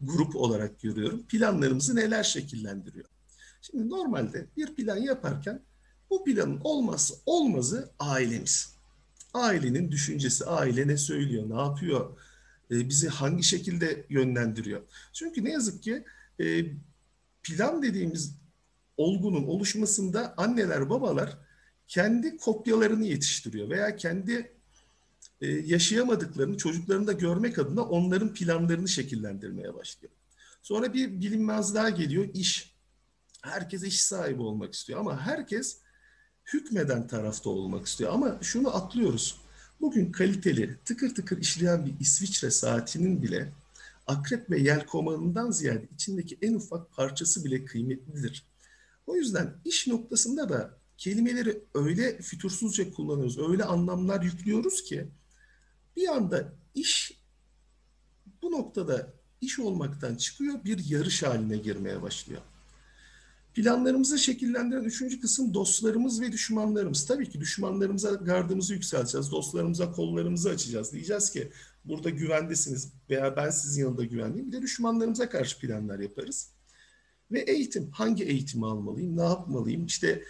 grup 0.00 0.36
olarak 0.36 0.80
görüyorum. 0.80 1.26
Planlarımızı 1.26 1.96
neler 1.96 2.22
şekillendiriyor? 2.22 3.06
Şimdi 3.62 3.88
normalde 3.88 4.46
bir 4.56 4.74
plan 4.74 4.96
yaparken 4.96 5.62
bu 6.10 6.24
planın 6.24 6.60
olmazsa 6.64 7.14
olmazı 7.26 7.90
ailemiz. 7.98 8.76
Ailenin 9.34 9.90
düşüncesi, 9.90 10.44
aile 10.44 10.88
ne 10.88 10.96
söylüyor, 10.96 11.50
ne 11.50 11.60
yapıyor, 11.60 12.18
e, 12.70 12.88
bizi 12.88 13.08
hangi 13.08 13.42
şekilde 13.42 14.06
yönlendiriyor. 14.08 14.82
Çünkü 15.12 15.44
ne 15.44 15.50
yazık 15.50 15.82
ki 15.82 16.04
e, 16.40 16.64
plan 17.46 17.82
dediğimiz 17.82 18.34
olgunun 18.96 19.44
oluşmasında 19.44 20.34
anneler 20.36 20.90
babalar 20.90 21.38
kendi 21.88 22.36
kopyalarını 22.36 23.06
yetiştiriyor 23.06 23.70
veya 23.70 23.96
kendi 23.96 24.52
e, 25.40 25.46
yaşayamadıklarını 25.46 26.56
çocuklarında 26.56 27.12
görmek 27.12 27.58
adına 27.58 27.82
onların 27.82 28.34
planlarını 28.34 28.88
şekillendirmeye 28.88 29.74
başlıyor. 29.74 30.12
Sonra 30.62 30.94
bir 30.94 31.20
bilinmez 31.20 31.74
daha 31.74 31.90
geliyor 31.90 32.28
iş. 32.34 32.76
Herkes 33.42 33.82
iş 33.82 34.00
sahibi 34.00 34.42
olmak 34.42 34.74
istiyor 34.74 35.00
ama 35.00 35.20
herkes 35.20 35.78
hükmeden 36.52 37.06
tarafta 37.06 37.50
olmak 37.50 37.86
istiyor. 37.86 38.12
Ama 38.12 38.38
şunu 38.42 38.76
atlıyoruz. 38.76 39.40
Bugün 39.80 40.12
kaliteli, 40.12 40.78
tıkır 40.84 41.14
tıkır 41.14 41.38
işleyen 41.38 41.86
bir 41.86 41.94
İsviçre 42.00 42.50
saatinin 42.50 43.22
bile 43.22 43.52
akrep 44.06 44.50
ve 44.50 44.60
yelkomanından 44.60 45.50
ziyade 45.50 45.88
içindeki 45.94 46.38
en 46.42 46.54
ufak 46.54 46.92
parçası 46.92 47.44
bile 47.44 47.64
kıymetlidir. 47.64 48.46
O 49.06 49.16
yüzden 49.16 49.54
iş 49.64 49.86
noktasında 49.86 50.48
da 50.48 50.78
kelimeleri 50.98 51.64
öyle 51.74 52.22
fütursuzca 52.22 52.90
kullanıyoruz, 52.90 53.38
öyle 53.38 53.64
anlamlar 53.64 54.22
yüklüyoruz 54.22 54.84
ki 54.84 55.08
bir 55.96 56.08
anda 56.08 56.52
iş 56.74 57.20
bu 58.42 58.50
noktada 58.50 59.12
iş 59.40 59.58
olmaktan 59.58 60.14
çıkıyor, 60.14 60.64
bir 60.64 60.90
yarış 60.90 61.22
haline 61.22 61.56
girmeye 61.56 62.02
başlıyor. 62.02 62.42
Planlarımızı 63.54 64.18
şekillendiren 64.18 64.84
üçüncü 64.84 65.20
kısım 65.20 65.54
dostlarımız 65.54 66.20
ve 66.20 66.32
düşmanlarımız. 66.32 67.06
Tabii 67.06 67.30
ki 67.30 67.40
düşmanlarımıza 67.40 68.10
gardımızı 68.10 68.74
yükselteceğiz, 68.74 69.30
dostlarımıza 69.30 69.92
kollarımızı 69.92 70.50
açacağız. 70.50 70.92
Diyeceğiz 70.92 71.30
ki 71.30 71.52
burada 71.88 72.10
güvendesiniz 72.10 72.92
veya 73.10 73.36
ben 73.36 73.50
sizin 73.50 73.82
yanında 73.82 74.04
güvenliyim. 74.04 74.46
Bir 74.46 74.52
de 74.52 74.62
düşmanlarımıza 74.62 75.28
karşı 75.28 75.58
planlar 75.58 75.98
yaparız. 75.98 76.48
Ve 77.32 77.40
eğitim, 77.40 77.90
hangi 77.90 78.24
eğitimi 78.24 78.66
almalıyım, 78.66 79.16
ne 79.16 79.22
yapmalıyım? 79.22 79.86
İşte 79.86 80.22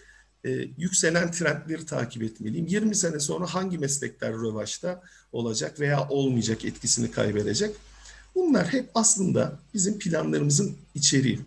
e, 0.44 0.50
yükselen 0.78 1.30
trendleri 1.30 1.86
takip 1.86 2.22
etmeliyim. 2.22 2.66
20 2.66 2.94
sene 2.94 3.20
sonra 3.20 3.46
hangi 3.46 3.78
meslekler 3.78 4.32
rövaşta 4.32 5.02
olacak 5.32 5.80
veya 5.80 6.08
olmayacak, 6.08 6.64
etkisini 6.64 7.10
kaybedecek? 7.10 7.76
Bunlar 8.34 8.72
hep 8.72 8.90
aslında 8.94 9.58
bizim 9.74 9.98
planlarımızın 9.98 10.76
içeriği 10.94 11.40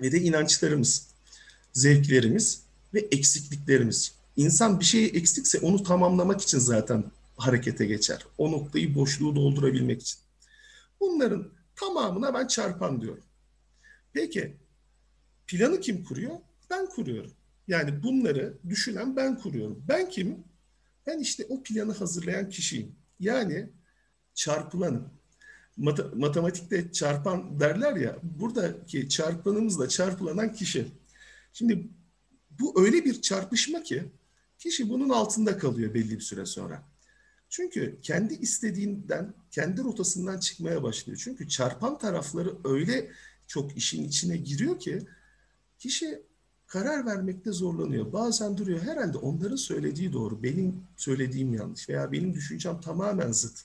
ve 0.00 0.12
de 0.12 0.20
inançlarımız, 0.20 1.06
zevklerimiz 1.72 2.62
ve 2.94 3.00
eksikliklerimiz. 3.00 4.12
İnsan 4.36 4.80
bir 4.80 4.84
şeyi 4.84 5.08
eksikse 5.08 5.58
onu 5.58 5.82
tamamlamak 5.82 6.40
için 6.40 6.58
zaten 6.58 7.04
harekete 7.36 7.86
geçer. 7.86 8.26
O 8.38 8.52
noktayı, 8.52 8.94
boşluğu 8.94 9.36
doldurabilmek 9.36 10.02
için. 10.02 10.20
Bunların 11.00 11.52
tamamına 11.76 12.34
ben 12.34 12.46
çarpan 12.46 13.00
diyorum. 13.00 13.24
Peki 14.12 14.56
Planı 15.46 15.80
kim 15.80 16.04
kuruyor? 16.04 16.36
Ben 16.70 16.86
kuruyorum. 16.86 17.32
Yani 17.68 18.02
bunları 18.02 18.58
düşünen 18.68 19.16
ben 19.16 19.38
kuruyorum. 19.38 19.84
Ben 19.88 20.08
kimim? 20.08 20.44
Ben 21.06 21.18
işte 21.18 21.46
o 21.48 21.62
planı 21.62 21.92
hazırlayan 21.92 22.48
kişiyim. 22.48 22.96
Yani 23.20 23.70
çarpılanım. 24.34 25.10
Mat- 25.78 26.14
matematikte 26.16 26.92
çarpan 26.92 27.60
derler 27.60 27.96
ya, 27.96 28.18
buradaki 28.22 29.08
çarpanımızla 29.08 29.88
çarpılanan 29.88 30.52
kişi. 30.52 30.86
Şimdi 31.52 31.88
bu 32.50 32.82
öyle 32.84 33.04
bir 33.04 33.20
çarpışma 33.22 33.82
ki 33.82 34.04
kişi 34.58 34.88
bunun 34.88 35.08
altında 35.08 35.58
kalıyor 35.58 35.94
belli 35.94 36.10
bir 36.16 36.20
süre 36.20 36.46
sonra. 36.46 36.82
Çünkü 37.52 37.98
kendi 38.02 38.34
istediğinden, 38.34 39.34
kendi 39.50 39.82
rotasından 39.82 40.38
çıkmaya 40.38 40.82
başlıyor. 40.82 41.20
Çünkü 41.24 41.48
çarpan 41.48 41.98
tarafları 41.98 42.56
öyle 42.64 43.10
çok 43.46 43.76
işin 43.76 44.04
içine 44.04 44.36
giriyor 44.36 44.78
ki 44.78 44.98
kişi 45.78 46.22
karar 46.66 47.06
vermekte 47.06 47.52
zorlanıyor. 47.52 48.12
Bazen 48.12 48.56
duruyor. 48.56 48.80
Herhalde 48.80 49.18
onların 49.18 49.56
söylediği 49.56 50.12
doğru, 50.12 50.42
benim 50.42 50.84
söylediğim 50.96 51.54
yanlış 51.54 51.88
veya 51.88 52.12
benim 52.12 52.34
düşüncem 52.34 52.80
tamamen 52.80 53.32
zıt 53.32 53.60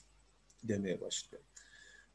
demeye 0.62 1.00
başlıyor. 1.00 1.42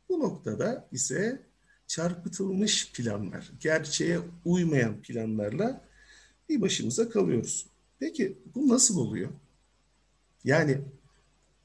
Bu 0.09 0.19
noktada 0.19 0.87
ise 0.91 1.41
çarpıtılmış 1.87 2.91
planlar, 2.91 3.51
gerçeğe 3.59 4.19
uymayan 4.45 5.01
planlarla 5.01 5.85
bir 6.49 6.61
başımıza 6.61 7.09
kalıyoruz. 7.09 7.67
Peki 7.99 8.37
bu 8.55 8.69
nasıl 8.69 8.97
oluyor? 8.97 9.29
Yani 10.43 10.81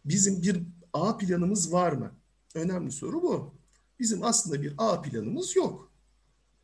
bizim 0.09 0.43
bir 0.43 0.62
A 0.93 1.17
planımız 1.17 1.73
var 1.73 1.93
mı? 1.93 2.12
Önemli 2.55 2.93
soru 2.93 3.23
bu. 3.23 3.55
Bizim 3.99 4.25
aslında 4.25 4.62
bir 4.62 4.75
A 4.79 5.03
planımız 5.03 5.57
yok. 5.57 5.93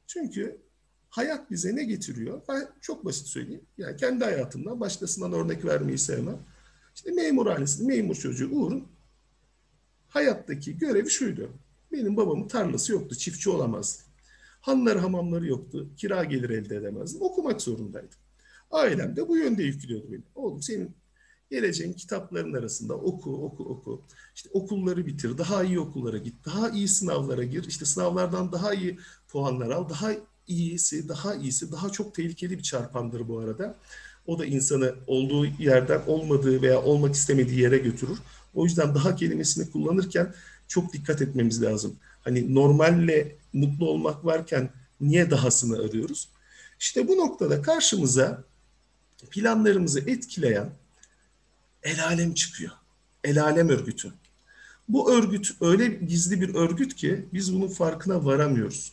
Çünkü 0.07 0.61
hayat 1.11 1.51
bize 1.51 1.77
ne 1.77 1.85
getiriyor? 1.85 2.43
Ben 2.49 2.69
çok 2.81 3.05
basit 3.05 3.27
söyleyeyim. 3.27 3.65
Yani 3.79 3.97
kendi 3.97 4.25
hayatımdan 4.25 4.81
başkasından 4.81 5.33
örnek 5.33 5.65
vermeyi 5.65 5.99
sevmem. 5.99 6.39
İşte 6.95 7.11
memur 7.11 7.47
ailesinde 7.47 7.97
memur 7.97 8.15
çocuğu 8.15 8.51
Uğur'un 8.53 8.87
hayattaki 10.09 10.79
görevi 10.79 11.11
şuydu. 11.11 11.51
Benim 11.93 12.17
babamın 12.17 12.49
tarlası 12.49 12.93
yoktu, 12.93 13.17
çiftçi 13.17 13.51
olamazdı. 13.51 14.03
Hanları 14.61 14.99
hamamları 14.99 15.47
yoktu, 15.47 15.89
kira 15.97 16.25
gelir 16.25 16.51
elde 16.51 16.77
edemezdim. 16.77 17.23
Okumak 17.23 17.63
zorundaydım. 17.63 18.19
Ailem 18.71 19.17
de 19.17 19.29
bu 19.29 19.37
yönde 19.37 19.63
yüklüyordu 19.63 20.13
beni. 20.13 20.23
Oğlum 20.35 20.63
senin 20.63 20.97
geleceğin 21.55 21.93
kitapların 21.93 22.53
arasında 22.53 22.95
oku, 22.95 23.45
oku, 23.45 23.65
oku. 23.65 24.03
İşte 24.35 24.49
okulları 24.53 25.07
bitir, 25.07 25.39
daha 25.39 25.65
iyi 25.65 25.81
okullara 25.81 26.19
git, 26.19 26.35
daha 26.45 26.71
iyi 26.71 26.89
sınavlara 26.89 27.45
gir. 27.45 27.65
İşte 27.69 27.85
sınavlardan 27.85 28.53
daha 28.53 28.75
iyi 28.75 28.99
puanlar 29.29 29.71
al, 29.71 29.89
daha 29.89 30.11
iyisi, 30.49 31.09
daha 31.09 31.35
iyisi, 31.35 31.73
daha 31.73 31.91
çok 31.91 32.15
tehlikeli 32.15 32.59
bir 32.59 32.63
çarpandır 32.63 33.29
bu 33.29 33.39
arada. 33.39 33.77
O 34.27 34.39
da 34.39 34.47
insanı 34.47 34.95
olduğu 35.07 35.47
yerden 35.47 36.03
olmadığı 36.07 36.63
veya 36.63 36.83
olmak 36.83 37.15
istemediği 37.15 37.61
yere 37.61 37.79
götürür. 37.79 38.19
O 38.55 38.65
yüzden 38.65 38.95
daha 38.95 39.17
kelimesini 39.17 39.71
kullanırken 39.71 40.35
çok 40.69 40.93
dikkat 40.93 41.23
etmemiz 41.23 41.63
lazım. 41.63 41.97
Hani 42.21 42.55
normalle 42.55 43.37
mutlu 43.53 43.89
olmak 43.89 44.25
varken 44.25 44.71
niye 45.01 45.31
dahasını 45.31 45.77
arıyoruz? 45.79 46.29
İşte 46.81 47.09
bu 47.09 47.17
noktada 47.17 47.63
karşımıza 47.63 48.45
planlarımızı 49.31 50.01
etkileyen 50.01 50.71
el 51.85 52.05
alem 52.05 52.35
çıkıyor. 52.35 52.73
El 53.25 53.43
alem 53.43 53.69
örgütü. 53.69 54.13
Bu 54.89 55.13
örgüt 55.13 55.51
öyle 55.61 55.87
gizli 55.89 56.41
bir 56.41 56.55
örgüt 56.55 56.95
ki 56.95 57.25
biz 57.33 57.55
bunun 57.55 57.69
farkına 57.69 58.25
varamıyoruz. 58.25 58.93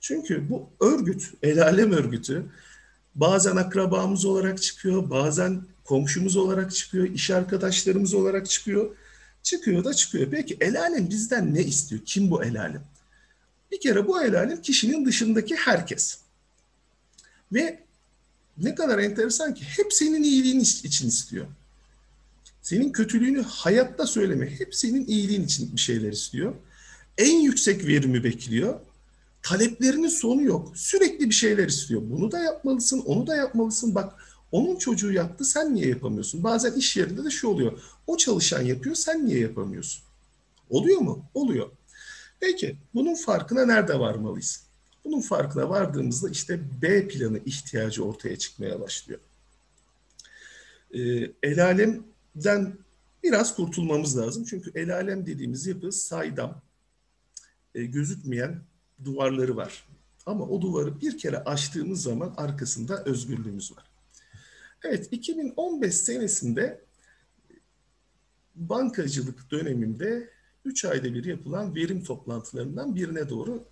Çünkü 0.00 0.50
bu 0.50 0.70
örgüt, 0.80 1.32
el 1.42 1.62
alem 1.62 1.92
örgütü 1.92 2.46
bazen 3.14 3.56
akrabamız 3.56 4.24
olarak 4.24 4.62
çıkıyor, 4.62 5.10
bazen 5.10 5.62
komşumuz 5.84 6.36
olarak 6.36 6.74
çıkıyor, 6.74 7.04
iş 7.04 7.30
arkadaşlarımız 7.30 8.14
olarak 8.14 8.50
çıkıyor. 8.50 8.96
Çıkıyor 9.42 9.84
da 9.84 9.94
çıkıyor. 9.94 10.30
Peki 10.30 10.56
el 10.60 10.80
alem 10.80 11.10
bizden 11.10 11.54
ne 11.54 11.60
istiyor? 11.60 12.00
Kim 12.04 12.30
bu 12.30 12.44
el 12.44 12.60
alem? 12.60 12.84
Bir 13.72 13.80
kere 13.80 14.06
bu 14.06 14.22
el 14.22 14.38
alem 14.38 14.62
kişinin 14.62 15.06
dışındaki 15.06 15.56
herkes. 15.56 16.18
Ve 17.52 17.80
ne 18.58 18.74
kadar 18.74 18.98
enteresan 18.98 19.54
ki 19.54 19.64
hep 19.64 19.92
senin 19.92 20.22
iyiliğin 20.22 20.60
için 20.60 21.08
istiyor. 21.08 21.46
Senin 22.66 22.92
kötülüğünü 22.92 23.42
hayatta 23.42 24.06
söyleme. 24.06 24.50
Hep 24.50 24.74
senin 24.74 25.06
iyiliğin 25.06 25.44
için 25.44 25.72
bir 25.72 25.80
şeyler 25.80 26.12
istiyor. 26.12 26.54
En 27.18 27.40
yüksek 27.40 27.86
verimi 27.86 28.24
bekliyor. 28.24 28.80
Taleplerinin 29.42 30.08
sonu 30.08 30.42
yok. 30.42 30.72
Sürekli 30.76 31.28
bir 31.28 31.34
şeyler 31.34 31.68
istiyor. 31.68 32.02
Bunu 32.04 32.32
da 32.32 32.38
yapmalısın, 32.38 33.00
onu 33.00 33.26
da 33.26 33.36
yapmalısın. 33.36 33.94
Bak 33.94 34.12
onun 34.52 34.76
çocuğu 34.76 35.12
yaptı, 35.12 35.44
sen 35.44 35.74
niye 35.74 35.88
yapamıyorsun? 35.88 36.44
Bazen 36.44 36.72
iş 36.72 36.96
yerinde 36.96 37.24
de 37.24 37.30
şu 37.30 37.48
oluyor. 37.48 37.82
O 38.06 38.16
çalışan 38.16 38.62
yapıyor, 38.62 38.94
sen 38.94 39.26
niye 39.26 39.40
yapamıyorsun? 39.40 40.02
Oluyor 40.70 41.00
mu? 41.00 41.24
Oluyor. 41.34 41.70
Peki 42.40 42.76
bunun 42.94 43.14
farkına 43.14 43.66
nerede 43.66 43.98
varmalıyız? 43.98 44.66
Bunun 45.04 45.20
farkına 45.20 45.70
vardığımızda 45.70 46.28
işte 46.28 46.60
B 46.82 47.08
planı 47.08 47.38
ihtiyacı 47.46 48.04
ortaya 48.04 48.36
çıkmaya 48.36 48.80
başlıyor. 48.80 49.20
Ee, 50.94 51.00
el 51.42 51.68
alemden 52.36 52.78
biraz 53.22 53.56
kurtulmamız 53.56 54.18
lazım. 54.18 54.44
Çünkü 54.44 54.72
el 54.74 54.94
alem 54.94 55.26
dediğimiz 55.26 55.66
yapı 55.66 55.92
saydam, 55.92 56.62
e, 57.74 57.84
gözükmeyen 57.84 58.62
duvarları 59.04 59.56
var. 59.56 59.88
Ama 60.26 60.44
o 60.44 60.60
duvarı 60.60 61.00
bir 61.00 61.18
kere 61.18 61.38
açtığımız 61.38 62.02
zaman 62.02 62.34
arkasında 62.36 63.04
özgürlüğümüz 63.04 63.76
var. 63.76 63.84
Evet 64.84 65.08
2015 65.10 65.94
senesinde 65.94 66.84
bankacılık 68.54 69.50
döneminde 69.50 70.30
3 70.64 70.84
ayda 70.84 71.14
bir 71.14 71.24
yapılan 71.24 71.74
verim 71.74 72.04
toplantılarından 72.04 72.94
birine 72.94 73.28
doğru 73.28 73.64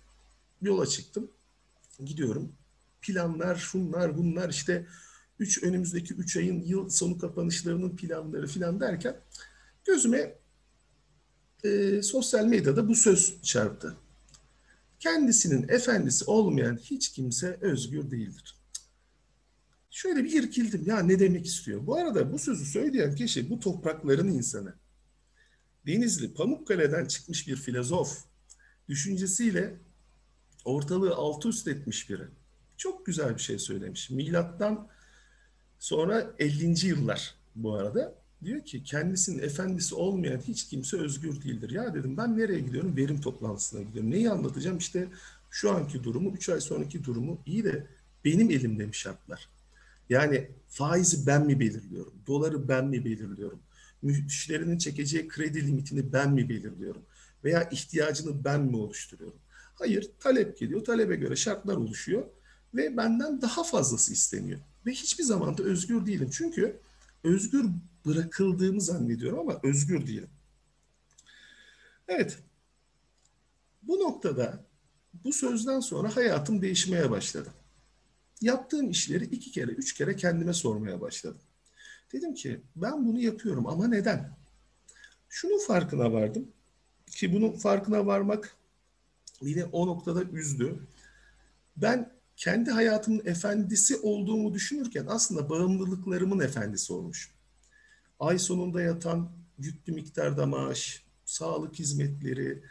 yola 0.61 0.85
çıktım. 0.85 1.31
Gidiyorum. 2.05 2.51
Planlar, 3.01 3.55
şunlar, 3.55 4.17
bunlar 4.17 4.49
işte 4.49 4.85
üç, 5.39 5.63
önümüzdeki 5.63 6.13
3 6.13 6.37
ayın 6.37 6.61
yıl 6.61 6.89
sonu 6.89 7.17
kapanışlarının 7.17 7.95
planları 7.95 8.47
filan 8.47 8.79
derken 8.79 9.15
gözüme 9.85 10.35
e, 11.63 12.01
sosyal 12.01 12.45
medyada 12.45 12.87
bu 12.87 12.95
söz 12.95 13.41
çarptı. 13.41 13.95
Kendisinin 14.99 15.67
efendisi 15.69 16.25
olmayan 16.25 16.77
hiç 16.77 17.11
kimse 17.11 17.57
özgür 17.61 18.11
değildir. 18.11 18.55
Şöyle 19.89 20.23
bir 20.23 20.43
irkildim. 20.43 20.83
Ya 20.85 20.99
ne 20.99 21.19
demek 21.19 21.45
istiyor? 21.45 21.87
Bu 21.87 21.95
arada 21.95 22.33
bu 22.33 22.39
sözü 22.39 22.65
söyleyen 22.65 23.15
kişi 23.15 23.49
bu 23.49 23.59
toprakların 23.59 24.27
insanı. 24.27 24.73
Denizli, 25.85 26.33
Pamukkale'den 26.33 27.05
çıkmış 27.05 27.47
bir 27.47 27.55
filozof. 27.55 28.25
Düşüncesiyle 28.89 29.79
ortalığı 30.65 31.15
alt 31.15 31.45
üst 31.45 31.67
etmiş 31.67 32.09
biri. 32.09 32.23
Çok 32.77 33.05
güzel 33.05 33.33
bir 33.33 33.41
şey 33.41 33.59
söylemiş. 33.59 34.09
Milattan 34.09 34.87
sonra 35.85 36.35
50. 36.39 36.87
yıllar 36.87 37.35
bu 37.55 37.73
arada. 37.73 38.15
Diyor 38.43 38.65
ki 38.65 38.83
kendisinin 38.83 39.43
efendisi 39.43 39.95
olmayan 39.95 40.39
hiç 40.47 40.67
kimse 40.67 40.97
özgür 40.97 41.41
değildir. 41.41 41.69
Ya 41.69 41.93
dedim 41.93 42.17
ben 42.17 42.37
nereye 42.37 42.59
gidiyorum? 42.59 42.97
Verim 42.97 43.21
toplantısına 43.21 43.81
gidiyorum. 43.81 44.11
Neyi 44.11 44.29
anlatacağım? 44.29 44.77
İşte 44.77 45.07
şu 45.49 45.71
anki 45.71 46.03
durumu, 46.03 46.29
3 46.29 46.49
ay 46.49 46.61
sonraki 46.61 47.03
durumu 47.03 47.41
iyi 47.45 47.63
de 47.63 47.87
benim 48.25 48.51
elimde 48.51 48.85
mi 48.85 48.95
şartlar? 48.95 49.49
Yani 50.09 50.51
faizi 50.67 51.27
ben 51.27 51.45
mi 51.45 51.59
belirliyorum? 51.59 52.13
Doları 52.27 52.67
ben 52.67 52.87
mi 52.87 53.05
belirliyorum? 53.05 53.59
Müşterinin 54.01 54.77
çekeceği 54.77 55.27
kredi 55.27 55.67
limitini 55.67 56.13
ben 56.13 56.33
mi 56.33 56.49
belirliyorum? 56.49 57.01
Veya 57.43 57.69
ihtiyacını 57.69 58.43
ben 58.43 58.61
mi 58.61 58.77
oluşturuyorum? 58.77 59.39
Hayır, 59.75 60.11
talep 60.19 60.57
geliyor. 60.57 60.85
Talebe 60.85 61.15
göre 61.15 61.35
şartlar 61.35 61.75
oluşuyor 61.75 62.25
ve 62.73 62.97
benden 62.97 63.41
daha 63.41 63.63
fazlası 63.63 64.13
isteniyor. 64.13 64.59
Ve 64.85 64.91
hiçbir 64.91 65.23
zaman 65.23 65.57
da 65.57 65.63
özgür 65.63 66.05
değilim. 66.05 66.29
Çünkü 66.31 66.79
özgür 67.23 67.65
bırakıldığımı 68.05 68.81
zannediyorum 68.81 69.39
ama 69.39 69.59
özgür 69.63 70.07
değilim. 70.07 70.29
Evet. 72.07 72.37
Bu 73.83 73.99
noktada 73.99 74.65
bu 75.23 75.33
sözden 75.33 75.79
sonra 75.79 76.15
hayatım 76.15 76.61
değişmeye 76.61 77.11
başladı. 77.11 77.49
Yaptığım 78.41 78.89
işleri 78.89 79.25
iki 79.25 79.51
kere, 79.51 79.71
üç 79.71 79.93
kere 79.93 80.15
kendime 80.15 80.53
sormaya 80.53 81.01
başladım. 81.01 81.41
Dedim 82.13 82.33
ki 82.33 82.61
ben 82.75 83.05
bunu 83.05 83.19
yapıyorum 83.19 83.67
ama 83.67 83.87
neden? 83.87 84.37
Şunun 85.29 85.59
farkına 85.59 86.13
vardım 86.13 86.47
ki 87.11 87.33
bunun 87.33 87.51
farkına 87.51 88.05
varmak 88.05 88.55
beni 89.41 89.65
o 89.65 89.87
noktada 89.87 90.23
üzdü. 90.23 90.87
Ben 91.77 92.14
kendi 92.37 92.71
hayatımın 92.71 93.21
efendisi 93.25 93.97
olduğumu 93.97 94.53
düşünürken 94.53 95.05
aslında 95.09 95.49
bağımlılıklarımın 95.49 96.39
efendisi 96.39 96.93
olmuşum. 96.93 97.33
Ay 98.19 98.39
sonunda 98.39 98.81
yatan 98.81 99.29
yüklü 99.57 99.93
miktarda 99.93 100.45
maaş, 100.45 101.03
sağlık 101.25 101.79
hizmetleri, 101.79 102.63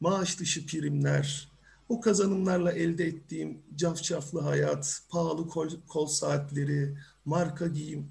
maaş 0.00 0.40
dışı 0.40 0.66
primler, 0.66 1.56
O 1.88 2.00
kazanımlarla 2.00 2.72
elde 2.72 3.04
ettiğim 3.04 3.62
cafcaflı 3.76 4.40
hayat, 4.40 5.02
pahalı 5.08 5.48
kol, 5.48 5.68
kol 5.88 6.06
saatleri, 6.06 6.98
marka 7.24 7.66
giyim, 7.66 8.10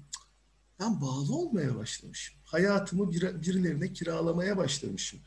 ben 0.80 1.00
bağlı 1.00 1.36
olmaya 1.36 1.76
başlamışım. 1.76 2.36
Hayatımı 2.44 3.12
bir, 3.12 3.42
birilerine 3.42 3.92
kiralamaya 3.92 4.56
başlamışım. 4.56 5.20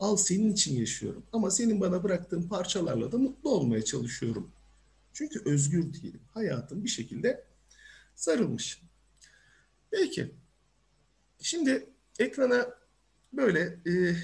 Al 0.00 0.16
senin 0.16 0.52
için 0.52 0.76
yaşıyorum. 0.76 1.22
Ama 1.32 1.50
senin 1.50 1.80
bana 1.80 2.04
bıraktığın 2.04 2.42
parçalarla 2.42 3.12
da 3.12 3.18
mutlu 3.18 3.50
olmaya 3.50 3.84
çalışıyorum. 3.84 4.50
Çünkü 5.16 5.42
özgür 5.44 5.92
değilim. 5.92 6.20
Hayatım 6.34 6.84
bir 6.84 6.88
şekilde 6.88 7.44
sarılmış. 8.14 8.82
Peki. 9.90 10.34
Şimdi 11.40 11.90
ekrana 12.18 12.74
böyle 13.32 13.60
e, 13.60 14.16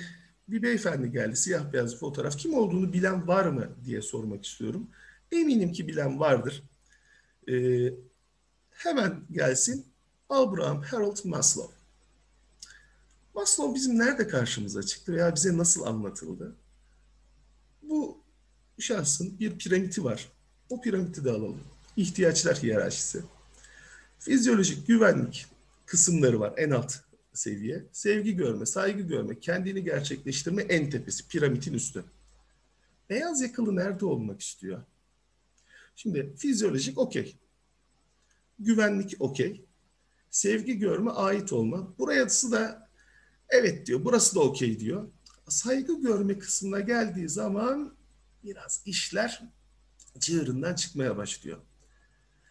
bir 0.48 0.62
beyefendi 0.62 1.11
geldi. 1.11 1.37
Siyah 1.37 1.72
beyaz 1.72 1.92
bir 1.92 1.98
fotoğraf. 1.98 2.38
Kim 2.38 2.55
olduğunu 2.55 2.92
bilen 2.92 3.28
var 3.28 3.46
mı 3.46 3.76
diye 3.85 4.02
sormak 4.02 4.44
istiyorum. 4.44 4.90
Eminim 5.33 5.72
ki 5.72 5.88
bilen 5.88 6.20
vardır. 6.20 6.62
E, 7.48 7.55
hemen 8.70 9.26
gelsin. 9.31 9.87
Abraham 10.28 10.83
Harold 10.83 11.18
Maslow. 11.24 11.76
Maslow 13.35 13.74
bizim 13.74 13.98
nerede 13.98 14.28
karşımıza 14.28 14.83
çıktı 14.83 15.12
veya 15.12 15.35
bize 15.35 15.57
nasıl 15.57 15.83
anlatıldı? 15.83 16.57
Bu 17.83 18.24
şahsın 18.78 19.38
bir 19.38 19.59
piramidi 19.59 20.05
var. 20.05 20.33
O 20.73 20.81
piramidi 20.81 21.25
de 21.25 21.31
alalım. 21.31 21.61
İhtiyaçlar 21.97 22.57
hiyerarşisi. 22.57 23.23
Fizyolojik 24.19 24.87
güvenlik 24.87 25.47
kısımları 25.87 26.41
var 26.41 26.55
en 26.57 26.71
alt 26.71 26.95
seviye. 27.33 27.85
Sevgi 27.93 28.37
görme, 28.37 28.67
saygı 28.67 29.03
görme, 29.03 29.41
kendini 29.41 29.85
gerçekleştirme 29.85 30.63
en 30.63 30.91
tepesi, 30.91 31.29
piramidin 31.29 31.75
üstü. 31.75 32.05
Beyaz 33.11 33.41
yakalı 33.41 33.77
nerede 33.77 34.05
olmak 34.05 34.41
istiyor? 34.41 34.83
Şimdi 35.97 36.35
fizyolojik 36.37 36.99
okey. 36.99 37.37
Güvenlik 38.59 39.17
okey. 39.21 39.65
Sevgi 40.31 40.79
görme, 40.79 41.11
ait 41.11 41.53
olma. 41.53 41.95
Burası 41.99 42.53
da 42.53 42.89
evet 43.49 43.87
diyor, 43.87 44.05
burası 44.05 44.35
da 44.35 44.41
okey 44.41 44.81
diyor. 44.81 45.09
Saygı 45.49 46.01
görme 46.01 46.39
kısmına 46.39 46.81
geldiği 46.81 47.29
zaman 47.29 47.95
biraz 48.45 48.83
işler 48.87 49.43
çığırından 50.20 50.75
çıkmaya 50.75 51.16
başlıyor. 51.16 51.59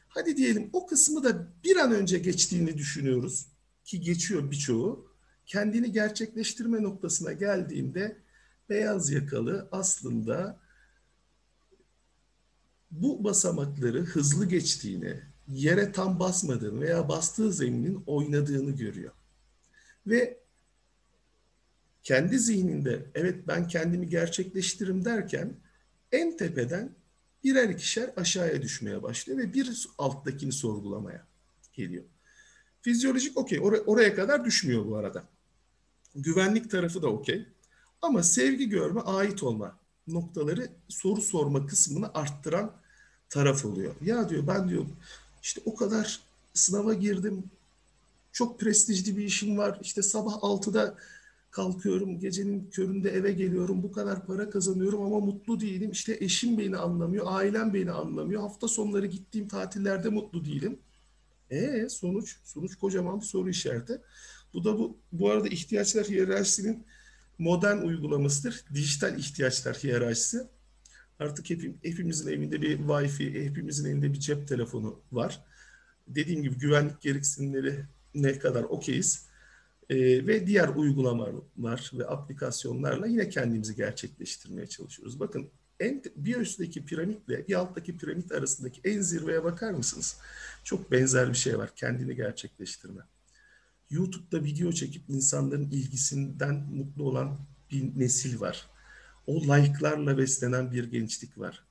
Hadi 0.08 0.38
diyelim 0.38 0.70
o 0.74 0.86
kısmı 0.86 1.24
da 1.24 1.48
bir 1.64 1.76
an 1.76 1.92
önce 1.92 2.20
geçtiğini 2.20 2.78
düşünüyoruz 2.78 3.48
ki 3.84 4.02
geçiyor 4.02 4.52
birçoğu. 4.52 5.12
Kendini 5.46 5.92
gerçekleştirme 5.92 6.84
noktasına 6.84 7.34
geldiğinde 7.34 8.18
beyaz 8.70 9.12
yakalı 9.12 9.70
aslında 9.72 10.60
bu 12.92 13.24
basamakları 13.24 14.02
hızlı 14.02 14.46
geçtiğini, 14.46 15.22
yere 15.48 15.92
tam 15.92 16.20
basmadığını 16.20 16.82
veya 16.82 17.10
bastığı 17.10 17.54
zeminin 17.54 18.04
oynadığını 18.06 18.72
görüyor. 18.72 19.14
Ve 20.08 20.40
kendi 22.04 22.40
zihninde 22.40 23.12
evet 23.16 23.48
ben 23.48 23.68
kendimi 23.68 24.10
gerçekleştiririm 24.10 25.06
derken 25.06 25.56
en 26.12 26.38
tepeden 26.38 26.96
birer 27.44 27.70
ikişer 27.70 28.14
aşağıya 28.18 28.62
düşmeye 28.62 29.04
başlıyor 29.04 29.40
ve 29.40 29.54
bir 29.54 29.88
alttakini 29.98 30.52
sorgulamaya 30.52 31.26
geliyor. 31.74 32.04
Fizyolojik 32.82 33.38
okey. 33.38 33.58
Or- 33.58 33.84
oraya 33.86 34.16
kadar 34.16 34.46
düşmüyor 34.46 34.86
bu 34.86 34.96
arada. 34.98 35.24
Güvenlik 36.16 36.72
tarafı 36.72 37.02
da 37.02 37.08
okey. 37.08 37.46
Ama 38.02 38.24
sevgi 38.24 38.70
görme, 38.70 39.02
ait 39.02 39.44
olma 39.44 39.78
noktaları 40.08 40.70
soru 40.90 41.22
sorma 41.22 41.66
kısmını 41.66 42.14
arttıran 42.14 42.72
taraf 43.30 43.66
oluyor. 43.66 43.96
Ya 44.02 44.30
diyor 44.30 44.48
ben 44.48 44.70
diyor 44.70 44.86
işte 45.44 45.62
o 45.66 45.76
kadar 45.76 46.20
sınava 46.54 46.94
girdim. 46.94 47.44
Çok 48.32 48.60
prestijli 48.60 49.18
bir 49.18 49.24
işim 49.24 49.58
var. 49.58 49.80
İşte 49.82 50.02
sabah 50.02 50.34
6'da 50.34 50.98
kalkıyorum, 51.52 52.20
gecenin 52.20 52.70
köründe 52.70 53.10
eve 53.10 53.32
geliyorum, 53.32 53.84
bu 53.84 53.92
kadar 53.92 54.26
para 54.26 54.50
kazanıyorum 54.50 55.02
ama 55.02 55.20
mutlu 55.20 55.60
değilim. 55.60 55.92
İşte 55.92 56.18
eşim 56.20 56.58
beni 56.58 56.78
anlamıyor, 56.78 57.26
ailem 57.28 57.74
beni 57.74 57.92
anlamıyor. 57.92 58.42
Hafta 58.42 58.68
sonları 58.68 59.06
gittiğim 59.06 59.48
tatillerde 59.48 60.10
mutlu 60.10 60.46
değilim. 60.46 60.80
E 61.50 61.90
sonuç, 61.90 62.38
sonuç 62.44 62.76
kocaman 62.76 63.22
bir 63.22 63.26
soru 63.26 63.50
işareti. 63.50 64.02
Bu 64.54 64.64
da 64.64 64.80
bu, 64.80 64.98
bu 65.12 65.30
arada 65.30 65.48
ihtiyaçlar 65.48 66.06
hiyerarşisinin 66.06 66.86
modern 67.38 67.78
uygulamasıdır. 67.78 68.64
Dijital 68.74 69.20
ihtiyaçlar 69.20 69.76
hiyerarşisi. 69.76 70.42
Artık 71.20 71.50
hep, 71.50 71.86
hepimizin 71.86 72.32
evinde 72.32 72.62
bir 72.62 72.78
Wi-Fi, 72.78 73.46
hepimizin 73.50 73.90
elinde 73.90 74.14
bir 74.14 74.20
cep 74.20 74.48
telefonu 74.48 75.00
var. 75.12 75.44
Dediğim 76.08 76.44
gibi 76.44 76.56
güvenlik 76.56 77.02
gereksinimleri 77.02 77.86
ne 78.16 78.40
kadar 78.40 78.64
okeyiz 78.64 79.31
e, 79.92 80.28
ve 80.28 80.48
diğer 80.48 80.68
uygulamalar 80.68 81.92
ve 81.94 82.08
aplikasyonlarla 82.08 83.08
yine 83.08 83.30
kendimizi 83.30 83.76
gerçekleştirmeye 83.76 84.68
çalışıyoruz. 84.68 85.20
Bakın 85.20 85.50
en 85.80 86.04
bir 86.16 86.36
üstteki 86.36 86.86
piramitle 86.86 87.48
bir 87.48 87.54
alttaki 87.54 87.98
piramit 87.98 88.32
arasındaki 88.32 88.82
en 88.84 89.02
zirveye 89.02 89.44
bakar 89.44 89.72
mısınız? 89.72 90.18
Çok 90.64 90.92
benzer 90.92 91.30
bir 91.30 91.38
şey 91.38 91.58
var. 91.58 91.76
Kendini 91.76 92.16
gerçekleştirme. 92.16 93.02
YouTube'da 93.90 94.44
video 94.44 94.72
çekip 94.72 95.10
insanların 95.10 95.72
ilgisinden 95.72 96.56
mutlu 96.56 97.04
olan 97.04 97.40
bir 97.72 98.00
nesil 98.00 98.40
var. 98.40 98.70
O 99.28 99.42
like'larla 99.42 100.18
beslenen 100.18 100.72
bir 100.72 100.84
gençlik 100.84 101.38
var. 101.38 101.64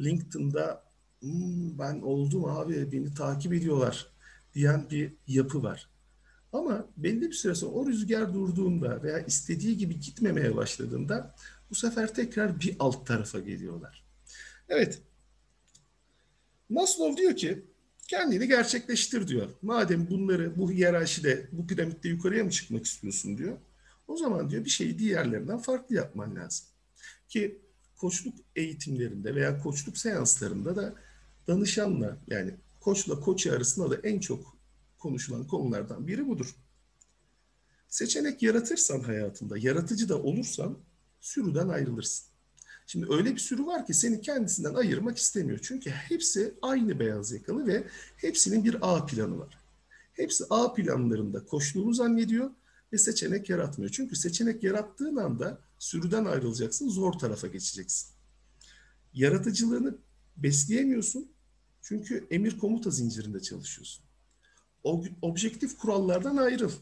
LinkedIn'da 0.00 0.82
hmm, 1.20 1.78
ben 1.78 2.00
oldum 2.00 2.44
abi 2.44 2.92
beni 2.92 3.14
takip 3.14 3.52
ediyorlar 3.52 4.06
diyen 4.54 4.90
bir 4.90 5.12
yapı 5.26 5.62
var. 5.62 5.95
Ama 6.56 6.86
belli 6.96 7.20
bir 7.20 7.32
süre 7.32 7.54
sonra 7.54 7.72
o 7.72 7.86
rüzgar 7.86 8.34
durduğunda 8.34 9.02
veya 9.02 9.18
istediği 9.18 9.76
gibi 9.76 10.00
gitmemeye 10.00 10.56
başladığında 10.56 11.34
bu 11.70 11.74
sefer 11.74 12.14
tekrar 12.14 12.60
bir 12.60 12.76
alt 12.78 13.06
tarafa 13.06 13.38
geliyorlar. 13.38 14.04
Evet. 14.68 15.02
Maslow 16.68 17.22
diyor 17.22 17.36
ki 17.36 17.64
kendini 18.08 18.48
gerçekleştir 18.48 19.28
diyor. 19.28 19.48
Madem 19.62 20.10
bunları 20.10 20.58
bu 20.58 20.70
hiyerarşide, 20.70 21.48
bu 21.52 21.66
piramitte 21.66 22.08
yukarıya 22.08 22.44
mı 22.44 22.50
çıkmak 22.50 22.84
istiyorsun 22.84 23.38
diyor. 23.38 23.58
O 24.08 24.16
zaman 24.16 24.50
diyor 24.50 24.64
bir 24.64 24.70
şeyi 24.70 24.98
diğerlerinden 24.98 25.58
farklı 25.58 25.94
yapman 25.94 26.36
lazım. 26.36 26.66
Ki 27.28 27.60
koçluk 27.96 28.34
eğitimlerinde 28.56 29.34
veya 29.34 29.62
koçluk 29.62 29.98
seanslarında 29.98 30.76
da 30.76 30.94
danışanla 31.46 32.16
yani 32.26 32.54
koçla 32.80 33.20
koç 33.20 33.46
arasında 33.46 33.90
da 33.90 34.08
en 34.08 34.20
çok 34.20 34.55
konuşulan 35.06 35.46
konulardan 35.46 36.06
biri 36.06 36.28
budur. 36.28 36.56
Seçenek 37.88 38.42
yaratırsan 38.42 39.00
hayatında, 39.00 39.58
yaratıcı 39.58 40.08
da 40.08 40.22
olursan 40.22 40.78
sürüden 41.20 41.68
ayrılırsın. 41.68 42.26
Şimdi 42.86 43.06
öyle 43.10 43.34
bir 43.34 43.38
sürü 43.38 43.66
var 43.66 43.86
ki 43.86 43.94
seni 43.94 44.20
kendisinden 44.20 44.74
ayırmak 44.74 45.18
istemiyor. 45.18 45.58
Çünkü 45.62 45.90
hepsi 45.90 46.54
aynı 46.62 46.98
beyaz 46.98 47.32
yakalı 47.32 47.66
ve 47.66 47.86
hepsinin 48.16 48.64
bir 48.64 48.76
A 48.80 49.06
planı 49.06 49.38
var. 49.38 49.58
Hepsi 50.12 50.44
A 50.50 50.74
planlarında 50.74 51.44
koştuğunu 51.44 51.94
zannediyor 51.94 52.50
ve 52.92 52.98
seçenek 52.98 53.50
yaratmıyor. 53.50 53.90
Çünkü 53.90 54.16
seçenek 54.16 54.62
yarattığın 54.62 55.16
anda 55.16 55.58
sürüden 55.78 56.24
ayrılacaksın, 56.24 56.88
zor 56.88 57.12
tarafa 57.12 57.46
geçeceksin. 57.46 58.08
Yaratıcılığını 59.14 59.98
besleyemiyorsun 60.36 61.32
çünkü 61.82 62.26
emir 62.30 62.58
komuta 62.58 62.90
zincirinde 62.90 63.40
çalışıyorsun 63.40 64.05
objektif 65.22 65.78
kurallardan 65.78 66.36
ayrıl. 66.36 66.72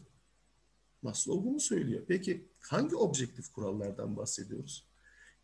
Maslow 1.01 1.49
bunu 1.49 1.59
söylüyor. 1.59 2.01
Peki 2.07 2.45
hangi 2.59 2.95
objektif 2.95 3.53
kurallardan 3.53 4.17
bahsediyoruz? 4.17 4.85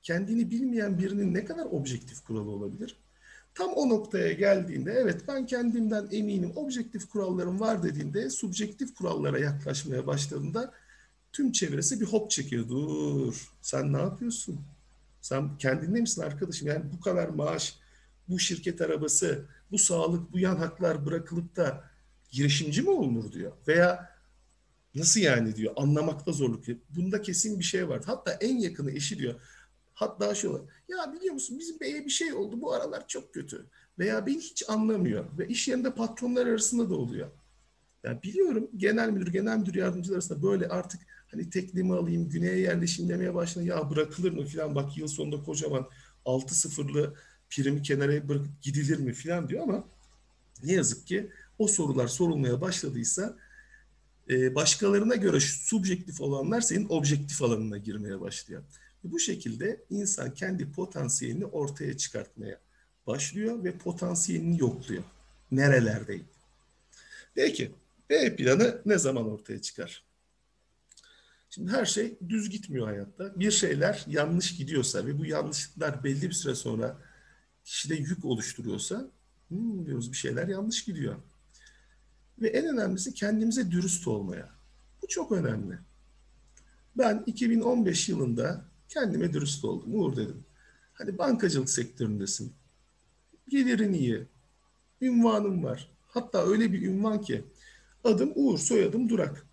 Kendini 0.01 0.51
bilmeyen 0.51 0.99
birinin 0.99 1.33
ne 1.33 1.45
kadar 1.45 1.65
objektif 1.65 2.23
kuralı 2.23 2.49
olabilir? 2.49 2.97
Tam 3.55 3.73
o 3.73 3.89
noktaya 3.89 4.31
geldiğinde 4.31 4.91
evet 4.91 5.21
ben 5.27 5.45
kendimden 5.45 6.07
eminim 6.11 6.51
objektif 6.55 7.09
kurallarım 7.09 7.59
var 7.59 7.83
dediğinde 7.83 8.29
subjektif 8.29 8.95
kurallara 8.95 9.39
yaklaşmaya 9.39 10.07
başladığında 10.07 10.73
tüm 11.31 11.51
çevresi 11.51 12.01
bir 12.01 12.05
hop 12.05 12.31
çekiyor. 12.31 12.69
Dur 12.69 13.51
sen 13.61 13.93
ne 13.93 13.97
yapıyorsun? 13.97 14.61
Sen 15.21 15.57
kendinde 15.57 16.01
misin 16.01 16.21
arkadaşım? 16.21 16.67
Yani 16.67 16.83
bu 16.97 17.01
kadar 17.01 17.29
maaş, 17.29 17.79
bu 18.29 18.39
şirket 18.39 18.81
arabası, 18.81 19.45
bu 19.71 19.77
sağlık, 19.77 20.33
bu 20.33 20.39
yan 20.39 20.55
haklar 20.55 21.05
bırakılıp 21.05 21.55
da 21.55 21.90
girişimci 22.31 22.81
mi 22.81 22.89
olunur 22.89 23.31
diyor. 23.31 23.51
Veya 23.67 24.09
nasıl 24.95 25.19
yani 25.19 25.55
diyor 25.55 25.73
anlamakta 25.75 26.31
zorluk. 26.31 26.65
Bunda 26.89 27.21
kesin 27.21 27.59
bir 27.59 27.63
şey 27.63 27.89
var. 27.89 28.01
Hatta 28.05 28.31
en 28.31 28.57
yakını 28.57 28.91
eşi 28.91 29.17
diyor. 29.19 29.41
Hatta 29.93 30.35
şu 30.35 30.53
var. 30.53 30.61
Ya 30.87 31.13
biliyor 31.13 31.33
musun 31.33 31.59
bizim 31.59 31.79
beye 31.79 32.05
bir 32.05 32.09
şey 32.09 32.33
oldu 32.33 32.61
bu 32.61 32.73
aralar 32.73 33.07
çok 33.07 33.33
kötü. 33.33 33.65
Veya 33.99 34.25
beni 34.25 34.39
hiç 34.39 34.63
anlamıyor. 34.69 35.25
Ve 35.37 35.47
iş 35.47 35.67
yerinde 35.67 35.93
patronlar 35.93 36.47
arasında 36.47 36.89
da 36.89 36.95
oluyor. 36.95 37.31
Yani 38.03 38.23
biliyorum 38.23 38.69
genel 38.77 39.09
müdür, 39.09 39.31
genel 39.31 39.57
müdür 39.57 39.75
yardımcılar 39.75 40.15
arasında 40.15 40.43
böyle 40.43 40.67
artık 40.67 41.01
hani 41.31 41.49
teklimi 41.49 41.93
alayım, 41.93 42.29
güneye 42.29 42.59
yerleşim 42.59 43.09
demeye 43.09 43.33
başladı. 43.33 43.65
Ya 43.65 43.89
bırakılır 43.89 44.31
mı 44.31 44.45
falan 44.45 44.75
bak 44.75 44.97
yıl 44.97 45.07
sonunda 45.07 45.43
kocaman 45.43 45.89
altı 46.25 46.55
sıfırlı 46.55 47.15
primi 47.49 47.81
kenara 47.81 48.29
bırakıp 48.29 48.61
gidilir 48.61 48.99
mi 48.99 49.13
filan 49.13 49.49
diyor 49.49 49.63
ama 49.63 49.83
ne 50.63 50.73
yazık 50.73 51.07
ki 51.07 51.31
o 51.61 51.67
sorular 51.67 52.07
sorulmaya 52.07 52.61
başladıysa 52.61 53.37
e, 54.29 54.55
başkalarına 54.55 55.15
göre 55.15 55.39
subjektif 55.39 56.21
olanlar 56.21 56.61
senin 56.61 56.89
objektif 56.89 57.41
alanına 57.41 57.77
girmeye 57.77 58.21
başlıyor. 58.21 58.63
Bu 59.03 59.19
şekilde 59.19 59.83
insan 59.89 60.33
kendi 60.33 60.71
potansiyelini 60.71 61.45
ortaya 61.45 61.97
çıkartmaya 61.97 62.59
başlıyor 63.07 63.63
ve 63.63 63.77
potansiyelini 63.77 64.59
yokluyor. 64.59 65.03
Nerelerdeyim? 65.51 66.25
Peki 67.35 67.71
B 68.09 68.35
planı 68.35 68.81
ne 68.85 68.97
zaman 68.97 69.31
ortaya 69.31 69.61
çıkar? 69.61 70.03
Şimdi 71.49 71.71
her 71.71 71.85
şey 71.85 72.17
düz 72.29 72.49
gitmiyor 72.49 72.87
hayatta. 72.87 73.39
Bir 73.39 73.51
şeyler 73.51 74.03
yanlış 74.07 74.57
gidiyorsa 74.57 75.05
ve 75.05 75.19
bu 75.19 75.25
yanlışlıklar 75.25 76.03
belli 76.03 76.29
bir 76.29 76.35
süre 76.35 76.55
sonra 76.55 76.97
kişide 77.63 77.95
yük 77.95 78.25
oluşturuyorsa 78.25 79.11
hmm, 79.47 79.85
diyoruz 79.85 80.11
bir 80.11 80.17
şeyler 80.17 80.47
yanlış 80.47 80.85
gidiyor. 80.85 81.15
Ve 82.41 82.47
en 82.47 82.65
önemlisi 82.65 83.13
kendimize 83.13 83.71
dürüst 83.71 84.07
olmaya. 84.07 84.49
Bu 85.01 85.07
çok 85.07 85.31
önemli. 85.31 85.79
Ben 86.97 87.23
2015 87.25 88.09
yılında 88.09 88.65
kendime 88.89 89.33
dürüst 89.33 89.65
oldum. 89.65 89.95
Uğur 89.95 90.15
dedim. 90.15 90.43
Hani 90.93 91.17
bankacılık 91.17 91.69
sektöründesin. 91.69 92.53
Gelirin 93.47 93.93
iyi. 93.93 94.27
Ünvanım 95.01 95.63
var. 95.63 95.91
Hatta 96.07 96.45
öyle 96.45 96.71
bir 96.71 96.81
ünvan 96.81 97.21
ki 97.21 97.43
adım 98.03 98.31
Uğur, 98.35 98.57
soyadım 98.57 99.09
Durak. 99.09 99.47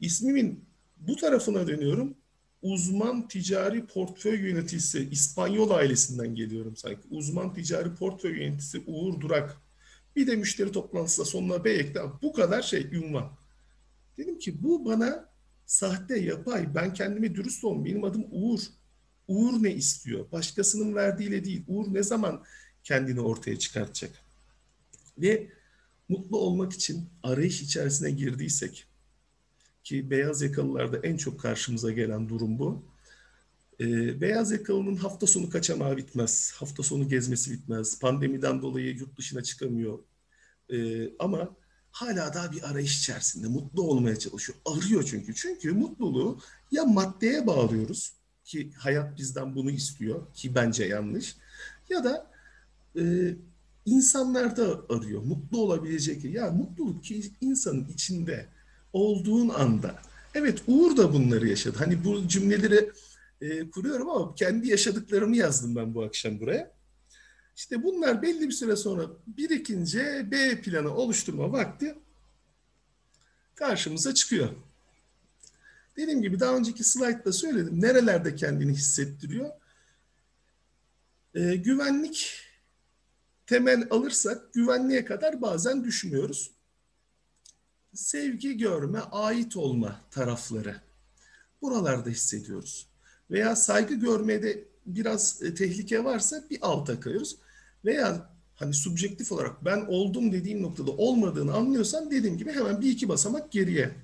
İsmimin 0.00 0.64
bu 0.96 1.16
tarafına 1.16 1.66
dönüyorum. 1.66 2.14
Uzman 2.62 3.28
ticari 3.28 3.86
portföy 3.86 4.40
yöneticisi 4.40 5.08
İspanyol 5.10 5.70
ailesinden 5.70 6.34
geliyorum 6.34 6.76
sanki. 6.76 7.08
Uzman 7.10 7.54
ticari 7.54 7.94
portföy 7.94 8.38
yöneticisi 8.38 8.82
Uğur 8.86 9.20
Durak. 9.20 9.63
Bir 10.16 10.26
de 10.26 10.36
müşteri 10.36 10.72
toplantısında 10.72 11.26
sonuna 11.26 11.64
B 11.64 11.70
ekle. 11.70 12.00
Bu 12.22 12.32
kadar 12.32 12.62
şey 12.62 12.82
ünvan. 12.92 13.32
Dedim 14.16 14.38
ki 14.38 14.62
bu 14.62 14.84
bana 14.84 15.28
sahte, 15.66 16.20
yapay. 16.20 16.74
Ben 16.74 16.94
kendime 16.94 17.34
dürüst 17.34 17.64
olun. 17.64 17.84
Benim 17.84 18.04
adım 18.04 18.26
Uğur. 18.30 18.60
Uğur 19.28 19.62
ne 19.62 19.74
istiyor? 19.74 20.32
Başkasının 20.32 20.94
verdiğiyle 20.94 21.44
değil. 21.44 21.64
Uğur 21.68 21.94
ne 21.94 22.02
zaman 22.02 22.44
kendini 22.82 23.20
ortaya 23.20 23.58
çıkartacak? 23.58 24.24
Ve 25.18 25.48
mutlu 26.08 26.38
olmak 26.38 26.72
için 26.72 27.08
arayış 27.22 27.62
içerisine 27.62 28.10
girdiysek 28.10 28.86
ki 29.84 30.10
beyaz 30.10 30.42
yakalılarda 30.42 30.98
en 30.98 31.16
çok 31.16 31.40
karşımıza 31.40 31.92
gelen 31.92 32.28
durum 32.28 32.58
bu. 32.58 32.84
E, 33.80 34.20
beyaz 34.20 34.52
yakalının 34.52 34.96
hafta 34.96 35.26
sonu 35.26 35.50
kaçamağı 35.50 35.96
bitmez. 35.96 36.52
Hafta 36.56 36.82
sonu 36.82 37.08
gezmesi 37.08 37.52
bitmez. 37.52 37.98
Pandemiden 38.00 38.62
dolayı 38.62 38.96
yurt 38.96 39.18
dışına 39.18 39.42
çıkamıyor. 39.42 39.98
E, 40.72 41.08
ama 41.18 41.56
hala 41.90 42.34
daha 42.34 42.52
bir 42.52 42.70
arayış 42.70 42.98
içerisinde. 42.98 43.46
Mutlu 43.46 43.82
olmaya 43.82 44.18
çalışıyor. 44.18 44.58
Arıyor 44.66 45.02
çünkü. 45.02 45.34
Çünkü 45.34 45.72
mutluluğu 45.72 46.38
ya 46.70 46.84
maddeye 46.84 47.46
bağlıyoruz 47.46 48.12
ki 48.44 48.72
hayat 48.78 49.18
bizden 49.18 49.54
bunu 49.54 49.70
istiyor 49.70 50.32
ki 50.34 50.54
bence 50.54 50.84
yanlış. 50.84 51.36
Ya 51.88 52.04
da 52.04 52.30
e, 52.98 53.34
insanlarda 53.86 54.80
arıyor. 54.88 55.22
Mutlu 55.22 55.58
olabilecek. 55.62 56.24
Ya 56.24 56.50
mutluluk 56.50 57.04
ki 57.04 57.32
insanın 57.40 57.88
içinde 57.88 58.46
olduğun 58.92 59.48
anda. 59.48 60.02
Evet 60.34 60.62
Uğur 60.66 60.96
da 60.96 61.12
bunları 61.12 61.48
yaşadı. 61.48 61.78
Hani 61.78 62.04
bu 62.04 62.28
cümleleri 62.28 62.90
e, 63.44 63.70
kuruyorum 63.70 64.10
ama 64.10 64.34
kendi 64.34 64.68
yaşadıklarımı 64.68 65.36
yazdım 65.36 65.76
ben 65.76 65.94
bu 65.94 66.04
akşam 66.04 66.40
buraya. 66.40 66.74
İşte 67.56 67.82
bunlar 67.82 68.22
belli 68.22 68.48
bir 68.48 68.52
süre 68.52 68.76
sonra 68.76 69.06
birikince 69.26 70.28
B 70.30 70.60
planı 70.60 70.94
oluşturma 70.94 71.52
vakti 71.52 71.98
karşımıza 73.54 74.14
çıkıyor. 74.14 74.48
Dediğim 75.96 76.22
gibi 76.22 76.40
daha 76.40 76.56
önceki 76.56 76.84
slaytta 76.84 77.32
söyledim. 77.32 77.82
Nerelerde 77.82 78.34
kendini 78.34 78.72
hissettiriyor? 78.72 79.50
Ee, 81.34 81.56
güvenlik 81.56 82.40
temel 83.46 83.86
alırsak 83.90 84.54
güvenliğe 84.54 85.04
kadar 85.04 85.42
bazen 85.42 85.84
düşmüyoruz. 85.84 86.50
Sevgi 87.94 88.56
görme, 88.56 88.98
ait 88.98 89.56
olma 89.56 90.00
tarafları. 90.10 90.80
Buralarda 91.62 92.10
hissediyoruz. 92.10 92.93
Veya 93.34 93.56
saygı 93.56 93.94
görmede 93.94 94.64
biraz 94.86 95.42
e, 95.42 95.54
tehlike 95.54 96.04
varsa 96.04 96.44
bir 96.50 96.58
alta 96.62 97.00
kayıyoruz. 97.00 97.36
Veya 97.84 98.30
hani 98.56 98.74
subjektif 98.74 99.32
olarak 99.32 99.64
ben 99.64 99.86
oldum 99.88 100.32
dediğim 100.32 100.62
noktada 100.62 100.90
olmadığını 100.90 101.54
anlıyorsam 101.54 102.10
dediğim 102.10 102.38
gibi 102.38 102.52
hemen 102.52 102.80
bir 102.80 102.90
iki 102.90 103.08
basamak 103.08 103.52
geriye 103.52 103.94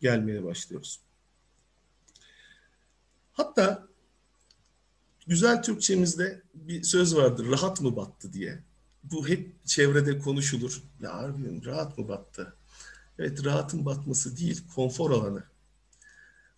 gelmeye 0.00 0.44
başlıyoruz. 0.44 1.00
Hatta 3.32 3.88
güzel 5.26 5.62
Türkçemizde 5.62 6.42
bir 6.54 6.82
söz 6.82 7.16
vardır 7.16 7.50
rahat 7.50 7.80
mı 7.80 7.96
battı 7.96 8.32
diye. 8.32 8.58
Bu 9.04 9.28
hep 9.28 9.66
çevrede 9.66 10.18
konuşulur. 10.18 10.82
Ya 11.00 11.14
harbiden 11.14 11.64
rahat 11.64 11.98
mı 11.98 12.08
battı? 12.08 12.56
Evet 13.18 13.44
rahatın 13.44 13.84
batması 13.86 14.36
değil 14.36 14.62
konfor 14.74 15.10
alanı. 15.10 15.51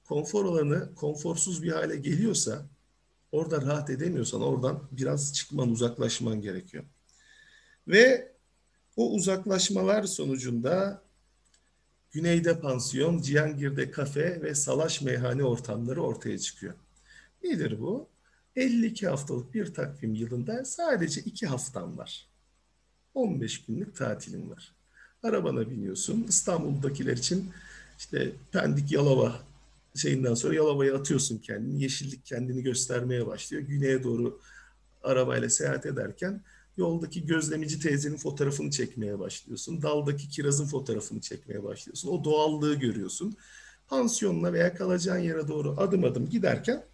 Konfor 0.09 0.45
alanı 0.45 0.95
konforsuz 0.95 1.63
bir 1.63 1.73
hale 1.73 1.97
geliyorsa 1.97 2.67
orada 3.33 3.63
rahat 3.63 3.91
edemiyorsan 3.91 4.43
oradan 4.43 4.83
biraz 4.93 5.35
çıkman 5.35 5.71
uzaklaşman 5.71 6.41
gerekiyor. 6.41 6.85
Ve 7.89 8.33
o 8.97 9.13
uzaklaşmalar 9.13 10.05
sonucunda 10.05 11.05
Güneyde 12.15 12.61
pansiyon, 12.61 13.23
Cihangir'de 13.23 13.91
kafe 13.91 14.43
ve 14.43 14.55
salaş 14.55 15.01
meyhane 15.03 15.45
ortamları 15.45 16.03
ortaya 16.03 16.39
çıkıyor. 16.39 16.75
Nedir 17.45 17.81
bu? 17.81 18.09
52 18.57 19.09
haftalık 19.09 19.55
bir 19.55 19.75
takvim 19.75 20.15
yılında 20.15 20.65
sadece 20.65 21.21
2 21.21 21.47
haftan 21.47 21.99
var. 21.99 22.29
15 23.15 23.65
günlük 23.65 23.97
tatilin 23.97 24.51
var. 24.51 24.73
Arabana 25.23 25.71
biniyorsun. 25.71 26.27
İstanbul'dakiler 26.29 27.17
için 27.17 27.51
işte 27.99 28.33
Pendik 28.53 28.93
Yalova 28.93 29.41
şeyinden 29.95 30.35
sonra 30.35 30.55
Yalova'ya 30.55 30.95
atıyorsun 30.95 31.39
kendini. 31.39 31.83
Yeşillik 31.83 32.27
kendini 32.27 32.63
göstermeye 32.63 33.27
başlıyor. 33.27 33.63
Güneye 33.63 34.03
doğru 34.03 34.41
arabayla 35.03 35.51
seyahat 35.51 35.87
ederken 35.87 36.43
yoldaki 36.77 37.27
gözlemeci 37.27 37.81
teyzenin 37.81 38.17
fotoğrafını 38.17 38.71
çekmeye 38.71 39.19
başlıyorsun. 39.19 39.83
Daldaki 39.83 40.29
kirazın 40.29 40.67
fotoğrafını 40.67 41.21
çekmeye 41.21 41.63
başlıyorsun. 41.63 42.09
O 42.09 42.25
doğallığı 42.25 42.75
görüyorsun. 42.75 43.37
Pansiyonla 43.89 44.53
veya 44.53 44.75
kalacağın 44.75 45.19
yere 45.19 45.49
doğru 45.49 45.75
adım 45.81 46.05
adım 46.05 46.29
giderken 46.29 46.85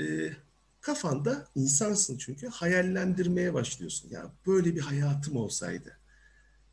e, 0.00 0.32
kafanda 0.80 1.48
insansın 1.54 2.18
çünkü 2.18 2.48
hayallendirmeye 2.48 3.54
başlıyorsun. 3.54 4.10
Ya 4.10 4.32
böyle 4.46 4.76
bir 4.76 4.80
hayatım 4.80 5.36
olsaydı. 5.36 5.96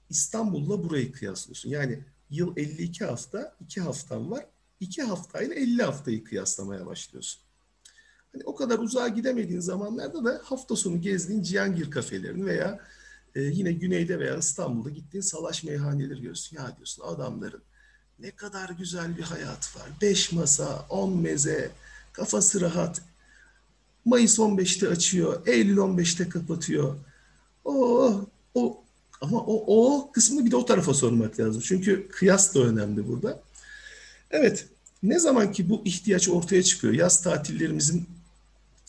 İstanbul'la 0.09 0.83
burayı 0.83 1.11
kıyaslıyorsun. 1.11 1.69
Yani 1.69 2.03
yıl 2.29 2.57
52 2.57 3.05
hafta, 3.05 3.55
2 3.61 3.81
haftan 3.81 4.31
var. 4.31 4.45
2 4.79 5.01
haftayla 5.03 5.55
50 5.55 5.83
haftayı 5.83 6.23
kıyaslamaya 6.23 6.85
başlıyorsun. 6.85 7.41
Hani 8.33 8.43
o 8.45 8.55
kadar 8.55 8.79
uzağa 8.79 9.07
gidemediğin 9.07 9.59
zamanlarda 9.59 10.25
da 10.25 10.41
hafta 10.43 10.75
sonu 10.75 11.01
gezdiğin 11.01 11.43
Cihangir 11.43 11.91
kafelerini 11.91 12.45
veya 12.45 12.79
e, 13.35 13.41
yine 13.41 13.71
güneyde 13.71 14.19
veya 14.19 14.37
İstanbul'da 14.37 14.89
gittiğin 14.89 15.21
salaş 15.21 15.63
meyhaneleri 15.63 16.15
görüyorsun. 16.15 16.57
Ya 16.57 16.75
diyorsun 16.77 17.03
adamların 17.03 17.61
ne 18.19 18.31
kadar 18.31 18.69
güzel 18.69 19.17
bir 19.17 19.23
hayat 19.23 19.75
var. 19.75 19.89
Beş 20.01 20.31
masa, 20.31 20.85
on 20.89 21.17
meze, 21.17 21.71
kafası 22.13 22.61
rahat. 22.61 23.01
Mayıs 24.05 24.39
15'te 24.39 24.87
açıyor, 24.87 25.47
Eylül 25.47 25.77
15'te 25.77 26.29
kapatıyor. 26.29 26.95
O, 27.65 28.25
o 28.53 28.83
ama 29.21 29.37
o, 29.37 29.63
o 29.67 30.11
kısmını 30.11 30.45
bir 30.45 30.51
de 30.51 30.55
o 30.55 30.65
tarafa 30.65 30.93
sormak 30.93 31.39
lazım. 31.39 31.61
Çünkü 31.65 32.07
kıyas 32.07 32.55
da 32.55 32.59
önemli 32.59 33.07
burada. 33.07 33.43
Evet, 34.31 34.67
ne 35.03 35.19
zaman 35.19 35.51
ki 35.51 35.69
bu 35.69 35.81
ihtiyaç 35.85 36.29
ortaya 36.29 36.63
çıkıyor, 36.63 36.93
yaz 36.93 37.23
tatillerimizin 37.23 38.07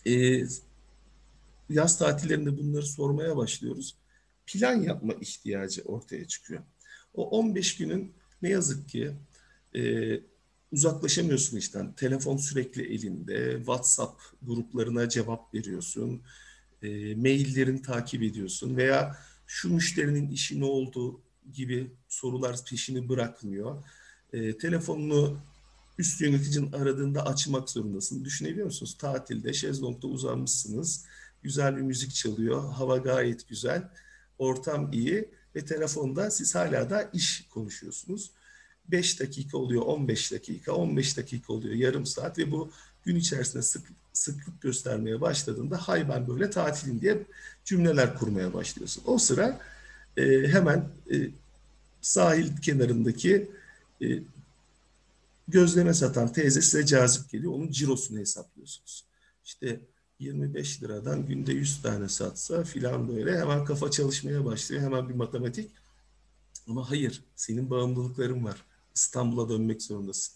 e, 0.07 0.43
yaz 1.71 1.99
tatillerinde 1.99 2.59
bunları 2.59 2.87
sormaya 2.87 3.37
başlıyoruz. 3.37 3.97
Plan 4.47 4.75
yapma 4.75 5.15
ihtiyacı 5.15 5.83
ortaya 5.83 6.27
çıkıyor. 6.27 6.61
O 7.15 7.29
15 7.29 7.77
günün 7.77 8.13
ne 8.43 8.49
yazık 8.49 8.89
ki 8.89 9.13
e, 9.75 9.81
uzaklaşamıyorsun 10.73 11.57
işten. 11.57 11.93
Telefon 11.93 12.37
sürekli 12.37 12.95
elinde, 12.95 13.57
WhatsApp 13.57 14.23
gruplarına 14.43 15.09
cevap 15.09 15.55
veriyorsun, 15.55 16.23
e, 16.83 17.15
maillerini 17.15 17.83
takip 17.83 18.23
ediyorsun 18.23 18.77
veya 18.77 19.17
şu 19.49 19.75
müşterinin 19.75 20.31
işi 20.31 20.61
ne 20.61 20.65
oldu 20.65 21.21
gibi 21.53 21.91
sorular 22.09 22.65
peşini 22.71 23.09
bırakmıyor. 23.09 23.85
E, 24.33 24.59
telefonunu 24.59 25.39
üst 25.99 26.21
yöneticinin 26.21 26.73
aradığında 26.73 27.27
açmak 27.27 27.71
zorundasın. 27.71 28.25
Düşünebiliyor 28.25 28.67
musunuz? 28.67 28.97
Tatilde, 28.99 29.53
şezlongda 29.53 30.07
uzanmışsınız. 30.07 31.05
Güzel 31.43 31.77
bir 31.77 31.83
müzik 31.83 32.15
çalıyor. 32.15 32.73
Hava 32.73 32.97
gayet 32.97 33.49
güzel. 33.49 33.91
Ortam 34.39 34.93
iyi. 34.93 35.31
Ve 35.57 35.65
telefonda 35.65 36.31
siz 36.31 36.55
hala 36.55 36.91
da 36.91 37.11
iş 37.13 37.47
konuşuyorsunuz. 37.51 38.31
5 38.89 39.21
dakika 39.21 39.59
oluyor, 39.59 39.83
15 39.83 40.33
dakika, 40.33 40.73
15 40.73 41.17
dakika 41.17 41.53
oluyor, 41.53 41.75
yarım 41.75 42.07
saat 42.07 42.39
ve 42.39 42.51
bu 42.51 42.71
gün 43.05 43.17
içerisinde 43.17 43.63
sık, 43.63 43.87
sıklık 44.19 44.61
göstermeye 44.61 45.21
başladığında 45.21 45.77
hay 45.77 46.09
ben 46.09 46.29
böyle 46.29 46.51
tatilim 46.51 47.01
diye 47.01 47.27
cümleler 47.65 48.19
kurmaya 48.19 48.55
başlıyorsun. 48.55 49.03
O 49.07 49.19
sıra 49.19 49.61
e, 50.17 50.49
hemen 50.49 50.89
e, 51.13 51.31
sahil 52.01 52.57
kenarındaki 52.57 53.51
e, 54.03 54.07
gözleme 55.49 55.95
satan 55.95 56.33
teyze 56.33 56.63
size 56.63 56.87
cazip 56.87 57.31
geliyor. 57.31 57.53
Onun 57.53 57.71
cirosunu 57.71 58.19
hesaplıyorsunuz. 58.19 59.05
İşte 59.45 59.81
25 60.19 60.83
liradan 60.83 61.27
günde 61.27 61.53
100 61.53 61.83
tane 61.83 62.09
satsa 62.09 62.65
filan 62.65 63.09
böyle 63.09 63.41
hemen 63.41 63.65
kafa 63.65 63.91
çalışmaya 63.91 64.45
başlıyor. 64.45 64.83
Hemen 64.83 65.09
bir 65.09 65.15
matematik. 65.15 65.71
Ama 66.69 66.91
hayır, 66.91 67.23
senin 67.37 67.71
bağımlılıkların 67.71 68.45
var. 68.45 68.65
İstanbul'a 68.95 69.49
dönmek 69.49 69.83
zorundasın. 69.83 70.35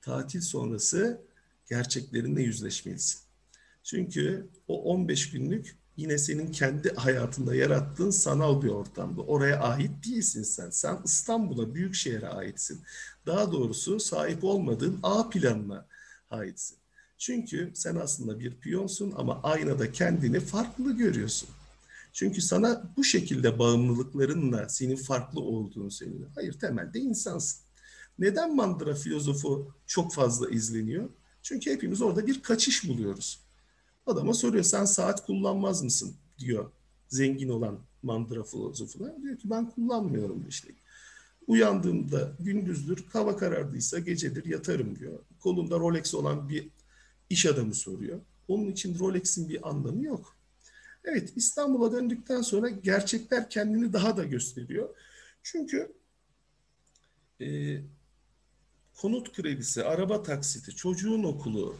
Tatil 0.00 0.40
sonrası 0.40 1.20
gerçeklerinle 1.66 2.42
yüzleşmelisin. 2.42 3.20
Çünkü 3.82 4.48
o 4.68 4.82
15 4.82 5.30
günlük 5.30 5.76
yine 5.96 6.18
senin 6.18 6.52
kendi 6.52 6.94
hayatında 6.94 7.54
yarattığın 7.54 8.10
sanal 8.10 8.62
bir 8.62 8.68
ortamda. 8.68 9.22
Oraya 9.22 9.60
ait 9.60 10.06
değilsin 10.06 10.42
sen. 10.42 10.70
Sen 10.70 10.98
İstanbul'a, 11.04 11.74
büyük 11.74 11.94
şehre 11.94 12.28
aitsin. 12.28 12.80
Daha 13.26 13.52
doğrusu 13.52 14.00
sahip 14.00 14.44
olmadığın 14.44 14.98
A 15.02 15.28
planına 15.28 15.86
aitsin. 16.30 16.78
Çünkü 17.18 17.72
sen 17.74 17.96
aslında 17.96 18.40
bir 18.40 18.60
piyonsun 18.60 19.14
ama 19.16 19.40
aynada 19.42 19.92
kendini 19.92 20.40
farklı 20.40 20.92
görüyorsun. 20.92 21.48
Çünkü 22.12 22.42
sana 22.42 22.82
bu 22.96 23.04
şekilde 23.04 23.58
bağımlılıklarınla 23.58 24.68
senin 24.68 24.96
farklı 24.96 25.40
olduğunu 25.40 25.90
söylüyor. 25.90 26.30
Hayır 26.34 26.52
temelde 26.52 26.98
insansın. 26.98 27.60
Neden 28.18 28.56
mandıra 28.56 28.94
filozofu 28.94 29.74
çok 29.86 30.14
fazla 30.14 30.50
izleniyor? 30.50 31.08
Çünkü 31.48 31.70
hepimiz 31.70 32.02
orada 32.02 32.26
bir 32.26 32.42
kaçış 32.42 32.88
buluyoruz. 32.88 33.40
Adama 34.06 34.34
soruyor 34.34 34.64
sen 34.64 34.84
saat 34.84 35.26
kullanmaz 35.26 35.82
mısın 35.82 36.16
diyor 36.38 36.70
zengin 37.08 37.48
olan 37.48 37.78
mandıra 38.02 38.42
filozofuna. 38.42 39.22
Diyor 39.22 39.38
ki 39.38 39.50
ben 39.50 39.70
kullanmıyorum 39.70 40.48
işte. 40.48 40.68
Uyandığımda 41.46 42.32
gündüzdür, 42.40 43.04
hava 43.12 43.36
karardıysa 43.36 43.98
gecedir 43.98 44.44
yatarım 44.44 44.98
diyor. 44.98 45.18
Kolunda 45.40 45.78
Rolex 45.78 46.14
olan 46.14 46.48
bir 46.48 46.68
iş 47.30 47.46
adamı 47.46 47.74
soruyor. 47.74 48.20
Onun 48.48 48.66
için 48.66 48.98
Rolex'in 48.98 49.48
bir 49.48 49.68
anlamı 49.68 50.04
yok. 50.04 50.36
Evet 51.04 51.32
İstanbul'a 51.36 51.92
döndükten 51.92 52.42
sonra 52.42 52.68
gerçekler 52.68 53.50
kendini 53.50 53.92
daha 53.92 54.16
da 54.16 54.24
gösteriyor. 54.24 54.88
Çünkü 55.42 55.92
e, 57.40 57.46
konut 58.96 59.32
kredisi, 59.32 59.84
araba 59.84 60.22
taksiti, 60.22 60.76
çocuğun 60.76 61.22
okulu 61.22 61.76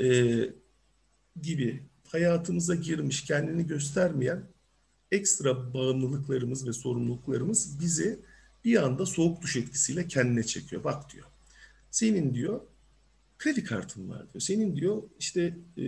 e, 0.00 0.38
gibi 1.42 1.82
hayatımıza 2.06 2.74
girmiş, 2.74 3.24
kendini 3.24 3.66
göstermeyen 3.66 4.42
ekstra 5.10 5.74
bağımlılıklarımız 5.74 6.66
ve 6.68 6.72
sorumluluklarımız 6.72 7.80
bizi 7.80 8.20
bir 8.64 8.82
anda 8.82 9.06
soğuk 9.06 9.42
duş 9.42 9.56
etkisiyle 9.56 10.08
kendine 10.08 10.42
çekiyor. 10.42 10.84
Bak 10.84 11.12
diyor, 11.12 11.26
senin 11.90 12.34
diyor 12.34 12.60
kredi 13.38 13.64
kartın 13.64 14.08
var 14.08 14.32
diyor. 14.32 14.40
Senin 14.40 14.76
diyor 14.76 15.02
işte 15.18 15.58
e, 15.78 15.82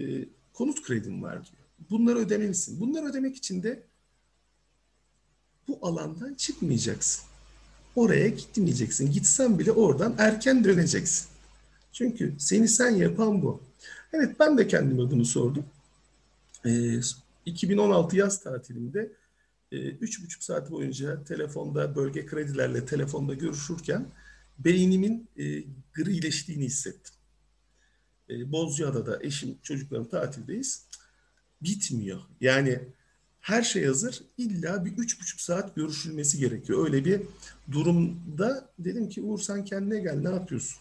konut 0.53 0.83
kredin 0.83 1.23
var 1.23 1.35
diyor. 1.35 1.63
Bunları 1.91 2.19
ödemelisin. 2.19 2.81
Bunları 2.81 3.07
ödemek 3.07 3.37
için 3.37 3.63
de 3.63 3.87
bu 5.69 5.79
alandan 5.83 6.35
çıkmayacaksın. 6.35 7.32
Oraya 7.97 8.29
gitmeyeceksin. 8.29 9.13
Gitsen 9.13 9.59
bile 9.59 9.73
oradan 9.73 10.15
erken 10.19 10.65
döneceksin. 10.65 11.29
Çünkü 11.93 12.35
seni 12.39 12.69
sen 12.69 12.91
yapan 12.91 13.43
bu. 13.43 13.63
Evet 14.13 14.37
ben 14.41 14.59
de 14.59 14.69
kendime 14.69 15.11
bunu 15.11 15.25
sordum. 15.25 15.65
Ee, 16.67 17.01
2016 17.47 18.17
yaz 18.17 18.43
tatilinde 18.43 19.13
e, 19.73 19.77
üç 19.77 20.23
buçuk 20.25 20.43
saat 20.43 20.71
boyunca 20.71 21.25
telefonda 21.25 21.97
bölge 21.97 22.27
kredilerle 22.27 22.87
telefonda 22.87 23.35
görüşürken 23.35 24.07
beynimin 24.59 25.29
e, 25.39 25.65
grileştiğini 25.95 26.65
hissettim. 26.65 27.15
E, 28.31 28.53
Bozcaada'da 28.53 29.23
eşim 29.23 29.59
çocuklarım 29.63 30.09
tatildeyiz. 30.09 30.87
Bitmiyor. 31.63 32.21
Yani 32.41 32.81
her 33.43 33.63
şey 33.63 33.85
hazır. 33.87 34.23
İlla 34.39 34.85
bir 34.85 34.93
üç 34.99 35.21
buçuk 35.21 35.41
saat 35.41 35.77
görüşülmesi 35.77 36.39
gerekiyor. 36.39 36.85
Öyle 36.85 37.05
bir 37.05 37.23
durumda 37.73 38.69
dedim 38.79 39.09
ki 39.09 39.23
Uğur 39.23 39.41
sen 39.41 39.65
kendine 39.65 40.01
gel 40.01 40.15
ne 40.15 40.31
yapıyorsun? 40.31 40.79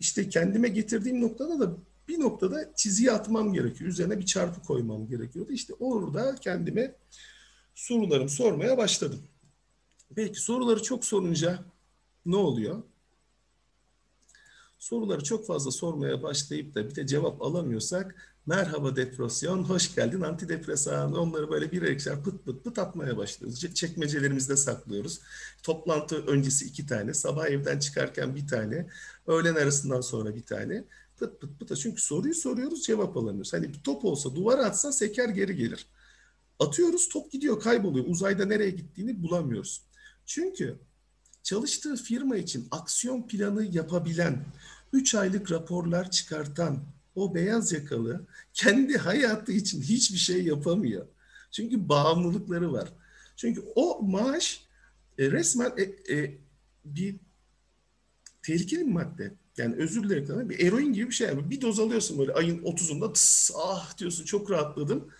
İşte 0.00 0.28
kendime 0.28 0.68
getirdiğim 0.68 1.20
noktada 1.20 1.60
da 1.60 1.76
bir 2.08 2.20
noktada 2.20 2.70
çizgi 2.76 3.12
atmam 3.12 3.52
gerekiyor. 3.52 3.90
Üzerine 3.90 4.18
bir 4.18 4.26
çarpı 4.26 4.62
koymam 4.62 5.08
gerekiyordu. 5.08 5.52
İşte 5.52 5.74
orada 5.80 6.34
kendime 6.34 6.94
sorularımı 7.74 8.30
sormaya 8.30 8.78
başladım. 8.78 9.22
Belki 10.10 10.40
soruları 10.40 10.82
çok 10.82 11.04
sorunca 11.04 11.64
ne 12.26 12.36
oluyor? 12.36 12.82
Soruları 14.78 15.24
çok 15.24 15.46
fazla 15.46 15.70
sormaya 15.70 16.22
başlayıp 16.22 16.74
da 16.74 16.88
bir 16.88 16.94
de 16.94 17.06
cevap 17.06 17.42
alamıyorsak 17.42 18.29
merhaba 18.46 18.96
depresyon, 18.96 19.64
hoş 19.64 19.94
geldin 19.94 20.20
antidepresan 20.20 21.14
onları 21.14 21.50
böyle 21.50 21.72
bir 21.72 21.82
ikişer 21.82 22.22
pıt 22.22 22.44
pıt 22.44 22.64
pıt 22.64 22.78
atmaya 22.78 23.16
başlıyoruz. 23.16 23.74
Çekmecelerimizde 23.74 24.56
saklıyoruz. 24.56 25.20
Toplantı 25.62 26.26
öncesi 26.26 26.64
iki 26.64 26.86
tane, 26.86 27.14
sabah 27.14 27.46
evden 27.46 27.78
çıkarken 27.78 28.34
bir 28.36 28.46
tane, 28.46 28.86
öğlen 29.26 29.54
arasından 29.54 30.00
sonra 30.00 30.34
bir 30.34 30.42
tane. 30.42 30.84
Pıt 31.18 31.40
pıt 31.40 31.60
pıt. 31.60 31.78
Çünkü 31.78 32.02
soruyu 32.02 32.34
soruyoruz 32.34 32.82
cevap 32.82 33.16
alamıyoruz. 33.16 33.52
Hani 33.52 33.68
bir 33.68 33.80
top 33.82 34.04
olsa 34.04 34.34
duvara 34.34 34.64
atsa 34.64 34.92
seker 34.92 35.28
geri 35.28 35.56
gelir. 35.56 35.86
Atıyoruz 36.58 37.08
top 37.08 37.32
gidiyor 37.32 37.60
kayboluyor. 37.60 38.06
Uzayda 38.08 38.44
nereye 38.44 38.70
gittiğini 38.70 39.22
bulamıyoruz. 39.22 39.82
Çünkü 40.26 40.78
çalıştığı 41.42 41.96
firma 41.96 42.36
için 42.36 42.68
aksiyon 42.70 43.26
planı 43.26 43.64
yapabilen, 43.64 44.44
3 44.92 45.14
aylık 45.14 45.50
raporlar 45.50 46.10
çıkartan 46.10 46.84
o 47.14 47.34
beyaz 47.34 47.72
yakalı 47.72 48.26
kendi 48.54 48.98
hayatı 48.98 49.52
için 49.52 49.82
hiçbir 49.82 50.18
şey 50.18 50.44
yapamıyor. 50.44 51.06
Çünkü 51.50 51.88
bağımlılıkları 51.88 52.72
var. 52.72 52.88
Çünkü 53.36 53.62
o 53.74 54.02
maaş 54.02 54.64
e, 55.18 55.30
resmen 55.30 55.72
e, 55.76 56.14
e, 56.14 56.38
bir 56.84 57.16
tehlikeli 58.42 58.80
bir 58.80 58.92
madde. 58.92 59.34
Yani 59.56 59.74
özür 59.74 60.02
dilerim 60.02 60.50
bir 60.50 60.66
eroin 60.66 60.92
gibi 60.92 61.08
bir 61.08 61.14
şey. 61.14 61.50
Bir 61.50 61.60
doz 61.60 61.80
alıyorsun 61.80 62.18
böyle 62.18 62.32
ayın 62.32 62.62
30'unda 62.62 63.12
tıs, 63.12 63.50
ah 63.56 63.98
diyorsun 63.98 64.24
çok 64.24 64.50
rahatladım. 64.50 65.10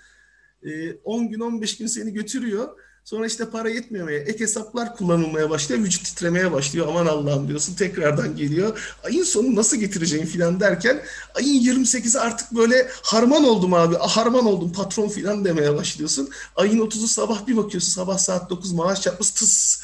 E, 0.63 0.93
10 0.93 1.29
gün 1.29 1.41
15 1.41 1.79
gün 1.79 1.87
seni 1.87 2.13
götürüyor 2.13 2.79
Sonra 3.11 3.27
işte 3.27 3.51
para 3.51 3.71
yetmiyor. 3.71 4.09
Ek 4.11 4.41
hesaplar 4.41 4.97
kullanılmaya 4.97 5.51
başlıyor. 5.51 5.83
Vücut 5.83 6.05
titremeye 6.05 6.53
başlıyor. 6.53 6.87
Aman 6.89 7.07
Allah'ım 7.07 7.49
diyorsun. 7.49 7.75
Tekrardan 7.75 8.37
geliyor. 8.37 8.97
Ayın 9.05 9.25
sonu 9.25 9.57
nasıl 9.57 9.77
getireceğim 9.77 10.27
filan 10.27 10.61
derken 10.61 11.03
ayın 11.35 11.63
28'i 11.63 12.21
artık 12.21 12.53
böyle 12.53 12.89
harman 13.03 13.45
oldum 13.45 13.75
abi. 13.75 13.97
Ah, 13.99 14.17
harman 14.17 14.47
oldum 14.47 14.73
patron 14.73 15.09
filan 15.09 15.45
demeye 15.45 15.75
başlıyorsun. 15.75 16.31
Ayın 16.57 16.79
30'u 16.79 17.09
sabah 17.09 17.47
bir 17.47 17.57
bakıyorsun. 17.57 17.91
Sabah 17.91 18.19
saat 18.19 18.51
9 18.51 18.73
maaş 18.73 19.07
yapmış. 19.07 19.31
Tıs. 19.31 19.83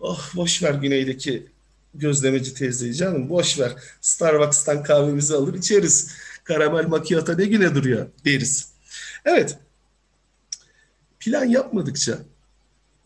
Oh 0.00 0.20
boş 0.34 0.62
ver 0.62 0.74
güneydeki 0.74 1.46
gözlemeci 1.94 2.54
teyzeyi 2.54 2.94
canım. 2.94 3.28
Boş 3.28 3.58
ver. 3.58 3.72
Starbucks'tan 4.00 4.82
kahvemizi 4.82 5.34
alır 5.34 5.54
içeriz. 5.54 6.10
Karamel 6.44 6.86
macchiato 6.86 7.38
ne 7.38 7.44
güne 7.44 7.74
duruyor 7.74 8.06
deriz. 8.24 8.68
Evet. 9.24 9.58
Plan 11.20 11.44
yapmadıkça 11.44 12.18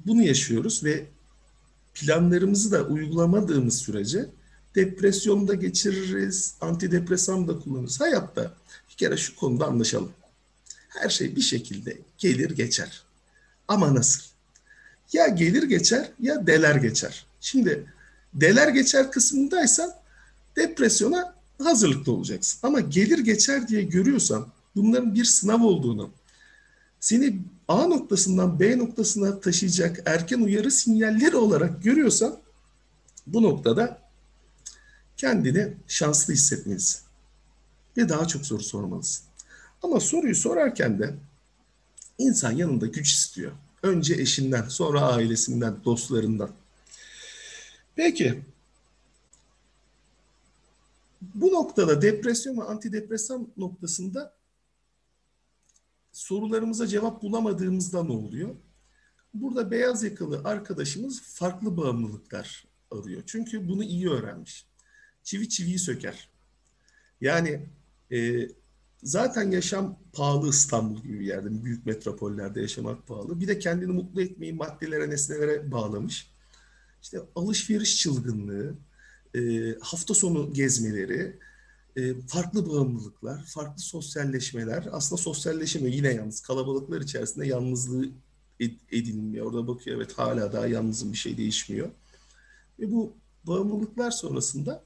bunu 0.07 0.23
yaşıyoruz 0.23 0.85
ve 0.85 1.07
planlarımızı 1.95 2.73
da 2.73 2.85
uygulamadığımız 2.85 3.79
sürece 3.79 4.29
depresyonda 4.75 5.55
geçiririz, 5.55 6.55
antidepresan 6.61 7.49
da 7.49 7.59
kullanırız. 7.59 8.01
Hayatta 8.01 8.55
bir 8.91 8.95
kere 8.95 9.17
şu 9.17 9.37
konuda 9.37 9.67
anlaşalım. 9.67 10.13
Her 10.89 11.09
şey 11.09 11.37
bir 11.37 11.41
şekilde 11.41 11.99
gelir 12.19 12.51
geçer. 12.51 13.03
Ama 13.69 13.95
nasıl? 13.95 14.23
Ya 15.13 15.27
gelir 15.27 15.63
geçer 15.63 16.11
ya 16.21 16.47
deler 16.47 16.75
geçer. 16.77 17.27
Şimdi 17.41 17.85
deler 18.35 18.69
geçer 18.69 19.13
kısmındaysan 19.13 19.91
depresyona 20.57 21.35
hazırlıklı 21.63 22.13
olacaksın. 22.13 22.59
Ama 22.63 22.81
gelir 22.81 23.19
geçer 23.19 23.69
diye 23.69 23.83
görüyorsan 23.83 24.49
bunların 24.77 25.15
bir 25.15 25.25
sınav 25.25 25.63
olduğunu, 25.63 26.11
seni 27.01 27.39
A 27.71 27.87
noktasından 27.87 28.61
B 28.61 28.79
noktasına 28.79 29.41
taşıyacak 29.41 30.03
erken 30.07 30.41
uyarı 30.41 30.71
sinyalleri 30.71 31.37
olarak 31.37 31.83
görüyorsan 31.83 32.39
bu 33.27 33.43
noktada 33.43 34.03
kendini 35.17 35.73
şanslı 35.89 36.35
hissetmelisin. 36.35 37.01
Ve 37.97 38.09
daha 38.09 38.29
çok 38.29 38.47
soru 38.47 38.63
sormalısın. 38.63 39.25
Ama 39.83 40.01
soruyu 40.01 40.35
sorarken 40.35 40.99
de 40.99 41.15
insan 42.19 42.53
yanında 42.53 42.87
güç 42.87 43.13
istiyor. 43.13 43.53
Önce 43.83 44.15
eşinden, 44.15 44.69
sonra 44.69 45.01
ailesinden, 45.01 45.85
dostlarından. 45.85 46.51
Peki, 47.97 48.43
bu 51.23 51.53
noktada 51.53 52.03
depresyon 52.03 52.59
ve 52.59 52.63
antidepresan 52.63 53.49
noktasında 53.57 54.40
sorularımıza 56.21 56.87
cevap 56.87 57.23
bulamadığımızda 57.23 58.05
ne 58.05 58.13
oluyor? 58.13 58.55
Burada 59.35 59.71
beyaz 59.71 60.03
yakalı 60.03 60.41
arkadaşımız 60.45 61.23
farklı 61.23 61.77
bağımlılıklar 61.77 62.65
arıyor. 62.91 63.23
Çünkü 63.27 63.69
bunu 63.69 63.85
iyi 63.85 64.11
öğrenmiş. 64.11 64.67
Çivi 65.23 65.49
çiviyi 65.49 65.79
söker. 65.79 66.29
Yani 67.21 67.69
e, 68.13 68.49
zaten 69.03 69.51
yaşam 69.51 69.99
pahalı 70.13 70.49
İstanbul 70.49 71.03
gibi 71.03 71.21
bir 71.21 71.27
yerde, 71.27 71.65
büyük 71.65 71.87
metropollerde 71.87 72.61
yaşamak 72.61 73.07
pahalı. 73.07 73.41
Bir 73.41 73.49
de 73.49 73.59
kendini 73.59 73.93
mutlu 73.93 74.23
etmeyi 74.23 74.53
maddelere, 74.53 75.11
nesnelere 75.11 75.71
bağlamış. 75.73 76.31
İşte 77.03 77.21
alışveriş 77.35 78.03
çılgınlığı, 78.03 78.75
e, 79.35 79.41
hafta 79.81 80.15
sonu 80.15 80.53
gezmeleri, 80.53 81.39
e, 81.97 82.21
farklı 82.21 82.69
bağımlılıklar, 82.69 83.45
farklı 83.45 83.83
sosyalleşmeler. 83.83 84.89
Aslında 84.93 85.23
sosyalleşemiyor 85.23 85.95
yine 85.95 86.15
yalnız. 86.15 86.41
Kalabalıklar 86.41 87.01
içerisinde 87.01 87.47
yalnızlığı 87.47 88.09
edinilmiyor. 88.93 89.47
Orada 89.47 89.69
bakıyor 89.69 89.97
evet 89.97 90.19
hala 90.19 90.53
daha 90.53 90.67
yalnızım 90.67 91.13
bir 91.13 91.17
şey 91.17 91.37
değişmiyor. 91.37 91.91
Ve 92.79 92.93
bu 92.93 93.13
bağımlılıklar 93.45 94.11
sonrasında 94.11 94.85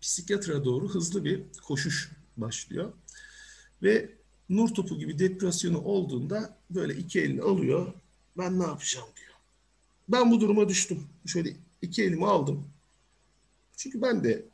psikiyatra 0.00 0.64
doğru 0.64 0.88
hızlı 0.88 1.24
bir 1.24 1.42
koşuş 1.66 2.12
başlıyor. 2.36 2.92
Ve 3.82 4.10
nur 4.48 4.68
topu 4.68 4.98
gibi 4.98 5.18
depresyonu 5.18 5.80
olduğunda 5.80 6.56
böyle 6.70 6.94
iki 6.94 7.20
elini 7.20 7.42
alıyor. 7.42 7.92
Ben 8.38 8.58
ne 8.58 8.62
yapacağım 8.62 9.08
diyor. 9.16 9.34
Ben 10.08 10.30
bu 10.30 10.40
duruma 10.40 10.68
düştüm. 10.68 11.06
Şöyle 11.26 11.56
iki 11.82 12.02
elimi 12.04 12.26
aldım. 12.26 12.64
Çünkü 13.76 14.02
ben 14.02 14.24
de 14.24 14.44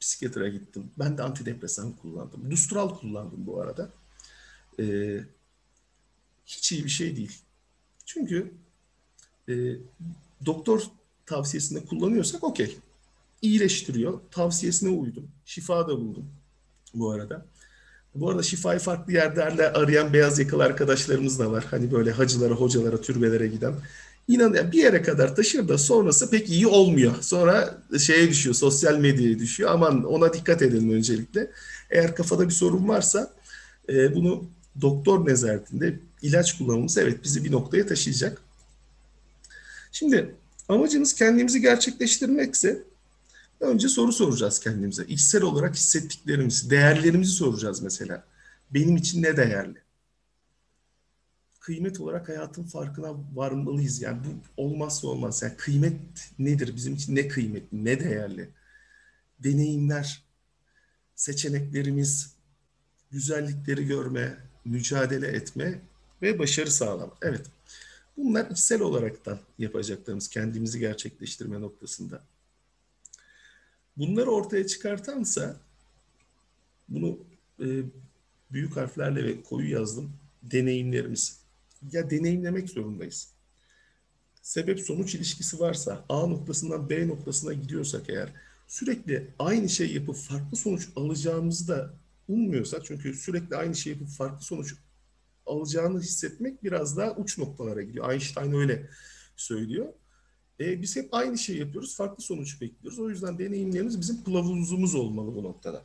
psikiyatra 0.00 0.48
gittim. 0.48 0.90
Ben 0.98 1.18
de 1.18 1.22
antidepresan 1.22 1.92
kullandım. 1.92 2.50
Dustral 2.50 2.98
kullandım 2.98 3.46
bu 3.46 3.60
arada. 3.60 3.90
Ee, 4.80 5.20
hiç 6.46 6.72
iyi 6.72 6.84
bir 6.84 6.90
şey 6.90 7.16
değil. 7.16 7.38
Çünkü 8.04 8.52
e, 9.48 9.54
doktor 10.46 10.82
tavsiyesinde 11.26 11.84
kullanıyorsak 11.84 12.44
okey. 12.44 12.78
İyileştiriyor. 13.42 14.20
Tavsiyesine 14.30 14.90
uydum. 14.90 15.28
Şifa 15.44 15.88
da 15.88 15.98
buldum 15.98 16.26
bu 16.94 17.10
arada. 17.10 17.46
Bu 18.14 18.30
arada 18.30 18.42
şifayı 18.42 18.78
farklı 18.78 19.12
yerlerle 19.12 19.72
arayan 19.72 20.12
beyaz 20.12 20.38
yakalı 20.38 20.64
arkadaşlarımız 20.64 21.38
da 21.38 21.52
var. 21.52 21.64
Hani 21.70 21.92
böyle 21.92 22.12
hacılara, 22.12 22.54
hocalara, 22.54 23.00
türbelere 23.00 23.46
giden. 23.46 23.74
İnan 24.30 24.54
yani 24.54 24.72
bir 24.72 24.78
yere 24.78 25.02
kadar 25.02 25.36
taşır 25.36 25.68
da 25.68 25.78
sonrası 25.78 26.30
pek 26.30 26.50
iyi 26.50 26.66
olmuyor. 26.66 27.14
Sonra 27.20 27.82
şeye 27.98 28.28
düşüyor, 28.28 28.54
sosyal 28.54 28.98
medyaya 28.98 29.38
düşüyor. 29.38 29.70
Aman 29.70 30.04
ona 30.04 30.32
dikkat 30.34 30.62
edelim 30.62 30.92
öncelikle. 30.92 31.50
Eğer 31.90 32.14
kafada 32.16 32.48
bir 32.48 32.54
sorun 32.54 32.88
varsa 32.88 33.32
e, 33.88 34.14
bunu 34.14 34.44
doktor 34.80 35.26
nezaretinde 35.26 36.00
ilaç 36.22 36.58
kullanmamız 36.58 36.98
evet 36.98 37.24
bizi 37.24 37.44
bir 37.44 37.52
noktaya 37.52 37.86
taşıyacak. 37.86 38.42
Şimdi 39.92 40.34
amacımız 40.68 41.14
kendimizi 41.14 41.60
gerçekleştirmekse 41.60 42.82
önce 43.60 43.88
soru 43.88 44.12
soracağız 44.12 44.60
kendimize. 44.60 45.04
İçsel 45.04 45.42
olarak 45.42 45.74
hissettiklerimizi, 45.74 46.70
değerlerimizi 46.70 47.32
soracağız 47.32 47.82
mesela. 47.82 48.24
Benim 48.70 48.96
için 48.96 49.22
ne 49.22 49.36
değerli? 49.36 49.78
Kıymet 51.70 52.00
olarak 52.00 52.28
hayatın 52.28 52.62
farkına 52.62 53.14
varmalıyız. 53.34 54.02
Yani 54.02 54.18
bu 54.24 54.62
olmazsa 54.62 55.08
olmaz. 55.08 55.42
Yani 55.42 55.56
kıymet 55.56 55.94
nedir? 56.38 56.76
Bizim 56.76 56.94
için 56.94 57.16
ne 57.16 57.28
kıymetli, 57.28 57.84
ne 57.84 58.00
değerli? 58.00 58.48
Deneyimler, 59.38 60.22
seçeneklerimiz, 61.14 62.34
güzellikleri 63.10 63.86
görme, 63.86 64.36
mücadele 64.64 65.26
etme 65.26 65.82
ve 66.22 66.38
başarı 66.38 66.70
sağlama. 66.70 67.14
Evet. 67.22 67.46
Bunlar 68.16 68.50
içsel 68.50 68.80
olaraktan 68.80 69.38
yapacaklarımız 69.58 70.28
kendimizi 70.28 70.78
gerçekleştirme 70.78 71.60
noktasında. 71.60 72.22
Bunları 73.96 74.30
ortaya 74.30 74.66
çıkartansa 74.66 75.56
bunu 76.88 77.18
e, 77.60 77.66
büyük 78.52 78.76
harflerle 78.76 79.24
ve 79.24 79.42
koyu 79.42 79.70
yazdım. 79.70 80.12
Deneyimlerimiz. 80.42 81.39
Ya 81.88 82.10
deneyimlemek 82.10 82.70
zorundayız. 82.70 83.34
Sebep 84.42 84.80
sonuç 84.80 85.14
ilişkisi 85.14 85.60
varsa 85.60 86.04
A 86.08 86.26
noktasından 86.26 86.90
B 86.90 87.08
noktasına 87.08 87.52
gidiyorsak 87.52 88.10
eğer 88.10 88.32
sürekli 88.68 89.34
aynı 89.38 89.68
şey 89.68 89.94
yapıp 89.94 90.16
farklı 90.16 90.56
sonuç 90.56 90.88
alacağımızı 90.96 91.68
da 91.68 91.94
ummuyorsak 92.28 92.84
çünkü 92.84 93.14
sürekli 93.14 93.56
aynı 93.56 93.74
şeyi 93.74 93.92
yapıp 93.92 94.08
farklı 94.08 94.44
sonuç 94.44 94.74
alacağını 95.46 96.00
hissetmek 96.00 96.64
biraz 96.64 96.96
daha 96.96 97.16
uç 97.16 97.38
noktalara 97.38 97.82
gidiyor. 97.82 98.12
Einstein 98.12 98.52
öyle 98.52 98.90
söylüyor. 99.36 99.92
E, 100.60 100.82
biz 100.82 100.96
hep 100.96 101.14
aynı 101.14 101.38
şeyi 101.38 101.58
yapıyoruz, 101.58 101.96
farklı 101.96 102.22
sonuç 102.22 102.60
bekliyoruz. 102.60 102.98
O 102.98 103.10
yüzden 103.10 103.38
deneyimlerimiz 103.38 104.00
bizim 104.00 104.24
kılavuzumuz 104.24 104.94
olmalı 104.94 105.34
bu 105.34 105.42
noktada. 105.42 105.84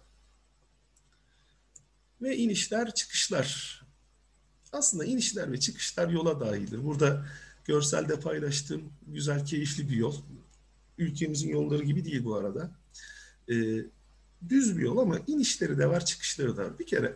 Ve 2.22 2.38
inişler, 2.38 2.94
çıkışlar. 2.94 3.85
Aslında 4.76 5.06
inişler 5.06 5.52
ve 5.52 5.60
çıkışlar 5.60 6.10
yola 6.10 6.40
dahildir. 6.40 6.84
Burada 6.84 7.26
görselde 7.66 8.20
paylaştığım 8.20 8.82
güzel, 9.08 9.46
keyifli 9.46 9.90
bir 9.90 9.96
yol. 9.96 10.16
Ülkemizin 10.98 11.50
yolları 11.50 11.84
gibi 11.84 12.06
değil 12.06 12.26
bu 12.26 12.36
arada. 12.36 12.72
E, 13.50 13.56
düz 14.50 14.78
bir 14.78 14.82
yol 14.82 14.98
ama 14.98 15.20
inişleri 15.28 15.78
de 15.78 15.90
var, 15.90 16.06
çıkışları 16.06 16.58
da 16.58 16.64
var. 16.64 16.80
Bir 16.80 16.86
kere 16.86 17.16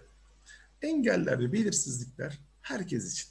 engeller 0.82 1.40
ve 1.40 1.54
belirsizlikler 1.54 2.40
herkes 2.62 3.14
için. 3.14 3.30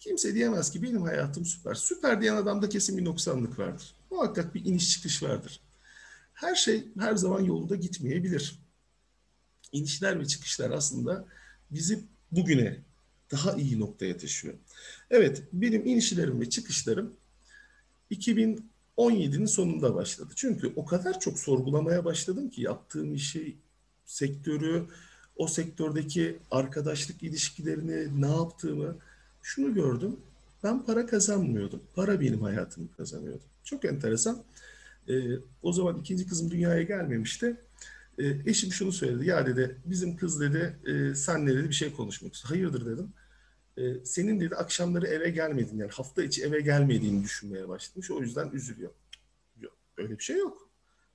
Kimse 0.00 0.34
diyemez 0.34 0.70
ki 0.70 0.82
benim 0.82 1.02
hayatım 1.02 1.44
süper. 1.44 1.74
Süper 1.74 2.20
diyen 2.20 2.36
adamda 2.36 2.68
kesin 2.68 2.98
bir 2.98 3.04
noksanlık 3.04 3.58
vardır. 3.58 3.94
Muhakkak 4.10 4.54
bir 4.54 4.64
iniş 4.64 4.90
çıkış 4.90 5.22
vardır. 5.22 5.60
Her 6.34 6.54
şey 6.54 6.88
her 6.98 7.16
zaman 7.16 7.40
yolunda 7.40 7.76
gitmeyebilir. 7.76 8.58
İnişler 9.72 10.20
ve 10.20 10.26
çıkışlar 10.26 10.70
aslında 10.70 11.24
bizi 11.70 12.04
bugüne 12.32 12.84
daha 13.34 13.52
iyi 13.56 13.80
noktaya 13.80 14.16
taşıyor. 14.16 14.54
Evet, 15.10 15.42
benim 15.52 15.86
inişlerim 15.86 16.40
ve 16.40 16.50
çıkışlarım 16.50 17.12
2017'nin 18.10 19.46
sonunda 19.46 19.94
başladı. 19.94 20.32
Çünkü 20.36 20.72
o 20.76 20.84
kadar 20.84 21.20
çok 21.20 21.38
sorgulamaya 21.38 22.04
başladım 22.04 22.50
ki 22.50 22.62
yaptığım 22.62 23.14
işi, 23.14 23.56
sektörü, 24.06 24.84
o 25.36 25.46
sektördeki 25.46 26.38
arkadaşlık 26.50 27.22
ilişkilerini, 27.22 28.20
ne 28.22 28.26
yaptığımı 28.26 28.96
şunu 29.42 29.74
gördüm. 29.74 30.16
Ben 30.64 30.84
para 30.84 31.06
kazanmıyordum. 31.06 31.82
Para 31.94 32.20
benim 32.20 32.42
hayatımı 32.42 32.88
kazanıyordu. 32.96 33.42
Çok 33.64 33.84
enteresan. 33.84 34.42
Ee, 35.08 35.12
o 35.62 35.72
zaman 35.72 35.98
ikinci 35.98 36.26
kızım 36.26 36.50
dünyaya 36.50 36.82
gelmemişti. 36.82 37.56
Ee, 38.18 38.36
eşim 38.46 38.72
şunu 38.72 38.92
söyledi. 38.92 39.28
Ya 39.28 39.46
dedi 39.46 39.76
bizim 39.84 40.16
kız 40.16 40.40
dedi 40.40 40.76
e, 40.86 41.14
senle 41.14 41.56
dedi 41.56 41.68
bir 41.68 41.74
şey 41.74 41.92
konuşmak 41.92 42.34
istiyor. 42.34 42.50
Hayırdır 42.50 42.86
dedim. 42.86 43.12
Ee, 43.78 44.04
senin 44.04 44.40
dedi 44.40 44.54
akşamları 44.56 45.06
eve 45.06 45.30
gelmedin 45.30 45.78
yani 45.78 45.90
hafta 45.90 46.22
içi 46.22 46.44
eve 46.44 46.60
gelmediğini 46.60 47.24
düşünmeye 47.24 47.68
başlamış. 47.68 48.10
O 48.10 48.20
yüzden 48.20 48.50
üzülüyor. 48.50 48.90
Yok, 49.60 49.76
öyle 49.96 50.18
bir 50.18 50.22
şey 50.22 50.36
yok. 50.36 50.70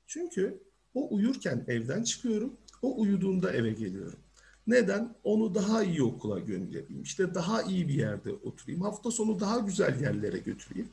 Çünkü 0.07 0.63
o 0.93 1.15
uyurken 1.15 1.65
evden 1.67 2.03
çıkıyorum. 2.03 2.53
O 2.81 3.01
uyuduğunda 3.01 3.53
eve 3.53 3.71
geliyorum. 3.71 4.19
Neden? 4.67 5.15
Onu 5.23 5.55
daha 5.55 5.83
iyi 5.83 6.03
okula 6.03 6.39
göndereyim. 6.39 7.01
İşte 7.03 7.33
daha 7.33 7.61
iyi 7.63 7.87
bir 7.87 7.93
yerde 7.93 8.31
oturayım. 8.31 8.81
Hafta 8.81 9.11
sonu 9.11 9.39
daha 9.39 9.59
güzel 9.59 10.01
yerlere 10.01 10.37
götüreyim. 10.37 10.89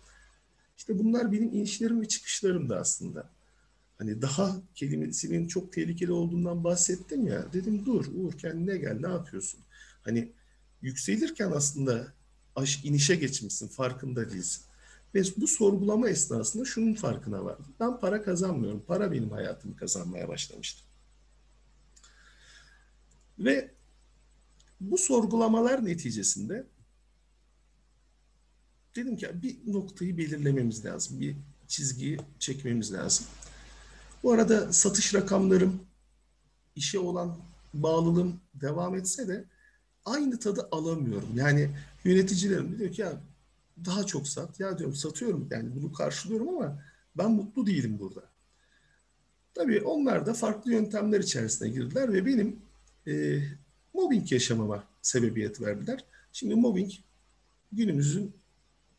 İşte 0.77 0.99
bunlar 0.99 1.33
benim 1.33 1.55
inişlerim 1.55 2.01
ve 2.01 2.09
çıkışlarım 2.09 2.69
da 2.69 2.77
aslında. 2.77 3.31
Hani 3.99 4.23
daha 4.23 4.57
kelimesinin 4.75 5.47
çok 5.47 5.73
tehlikeli 5.73 6.13
olduğundan 6.13 6.65
bahsettim 6.65 7.27
ya. 7.27 7.53
Dedim 7.53 7.87
dur 7.87 8.07
Uğur 8.15 8.33
kendine 8.33 8.77
gel 8.77 9.01
ne 9.01 9.09
yapıyorsun? 9.09 9.61
Hani 10.03 10.33
yükselirken 10.83 11.51
aslında 11.51 12.13
aşk 12.57 12.85
inişe 12.85 13.17
geçmişsin 13.17 13.69
farkında 13.69 14.31
değilsin. 14.31 14.63
Ve 15.15 15.23
bu 15.37 15.47
sorgulama 15.47 16.09
esnasında 16.09 16.65
şunun 16.65 16.95
farkına 16.95 17.45
vardım. 17.45 17.75
Ben 17.81 18.01
para 18.01 18.23
kazanmıyorum. 18.23 18.85
Para 18.87 19.13
benim 19.13 19.31
hayatımı 19.31 19.77
kazanmaya 19.77 20.29
başlamıştı. 20.29 20.83
Ve 23.39 23.71
bu 24.81 24.99
sorgulamalar 24.99 25.85
neticesinde 25.85 26.67
dedim 28.97 29.17
ki 29.17 29.29
bir 29.43 29.73
noktayı 29.73 30.19
belirlememiz 30.19 30.85
lazım. 30.85 31.21
Bir 31.21 31.37
çizgiyi 31.69 32.19
çekmemiz 32.39 32.93
lazım. 32.93 33.27
Bu 34.23 34.33
arada 34.33 34.73
satış 34.73 35.15
rakamlarım, 35.15 35.81
işe 36.77 36.99
olan 36.99 37.39
bağlılığım 37.75 38.41
devam 38.55 38.95
etse 38.95 39.29
de 39.29 39.45
aynı 40.07 40.39
tadı 40.39 40.69
alamıyorum. 40.73 41.29
Yani 41.35 41.71
yöneticilerim 42.05 42.79
diyor 42.79 42.93
ki 42.93 43.01
ya 43.01 43.13
daha 43.85 44.05
çok 44.05 44.29
sat. 44.29 44.61
Ya 44.61 44.79
diyorum 44.79 44.97
satıyorum 44.97 45.49
yani 45.51 45.77
bunu 45.77 45.93
karşılıyorum 45.93 46.49
ama 46.49 46.83
ben 47.19 47.31
mutlu 47.31 47.67
değilim 47.67 47.99
burada. 47.99 48.31
Tabii 49.55 49.81
onlar 49.81 50.27
da 50.27 50.35
farklı 50.35 50.73
yöntemler 50.73 51.21
içerisine 51.21 51.69
girdiler 51.69 52.13
ve 52.13 52.27
benim 52.27 52.61
e, 53.07 53.43
mobbing 53.95 54.33
yaşamama 54.33 54.85
sebebiyet 55.03 55.61
verdiler. 55.61 56.05
Şimdi 56.33 56.55
mobbing 56.55 56.91
günümüzün 57.73 58.37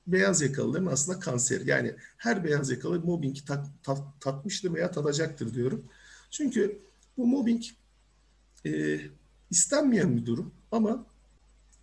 beyaz 0.07 0.41
yakalıların 0.41 0.85
aslında 0.85 1.19
kanser. 1.19 1.61
Yani 1.61 1.95
her 2.17 2.43
beyaz 2.43 2.71
yakalı 2.71 2.99
mobbing 2.99 3.37
tat, 3.47 3.67
tat, 3.83 4.01
tatmıştır 4.19 4.73
veya 4.73 4.91
tadacaktır 4.91 5.53
diyorum. 5.53 5.85
Çünkü 6.31 6.79
bu 7.17 7.27
mobbing 7.27 7.63
e, 8.65 8.99
istenmeyen 9.49 10.17
bir 10.17 10.25
durum 10.25 10.53
ama 10.77 11.05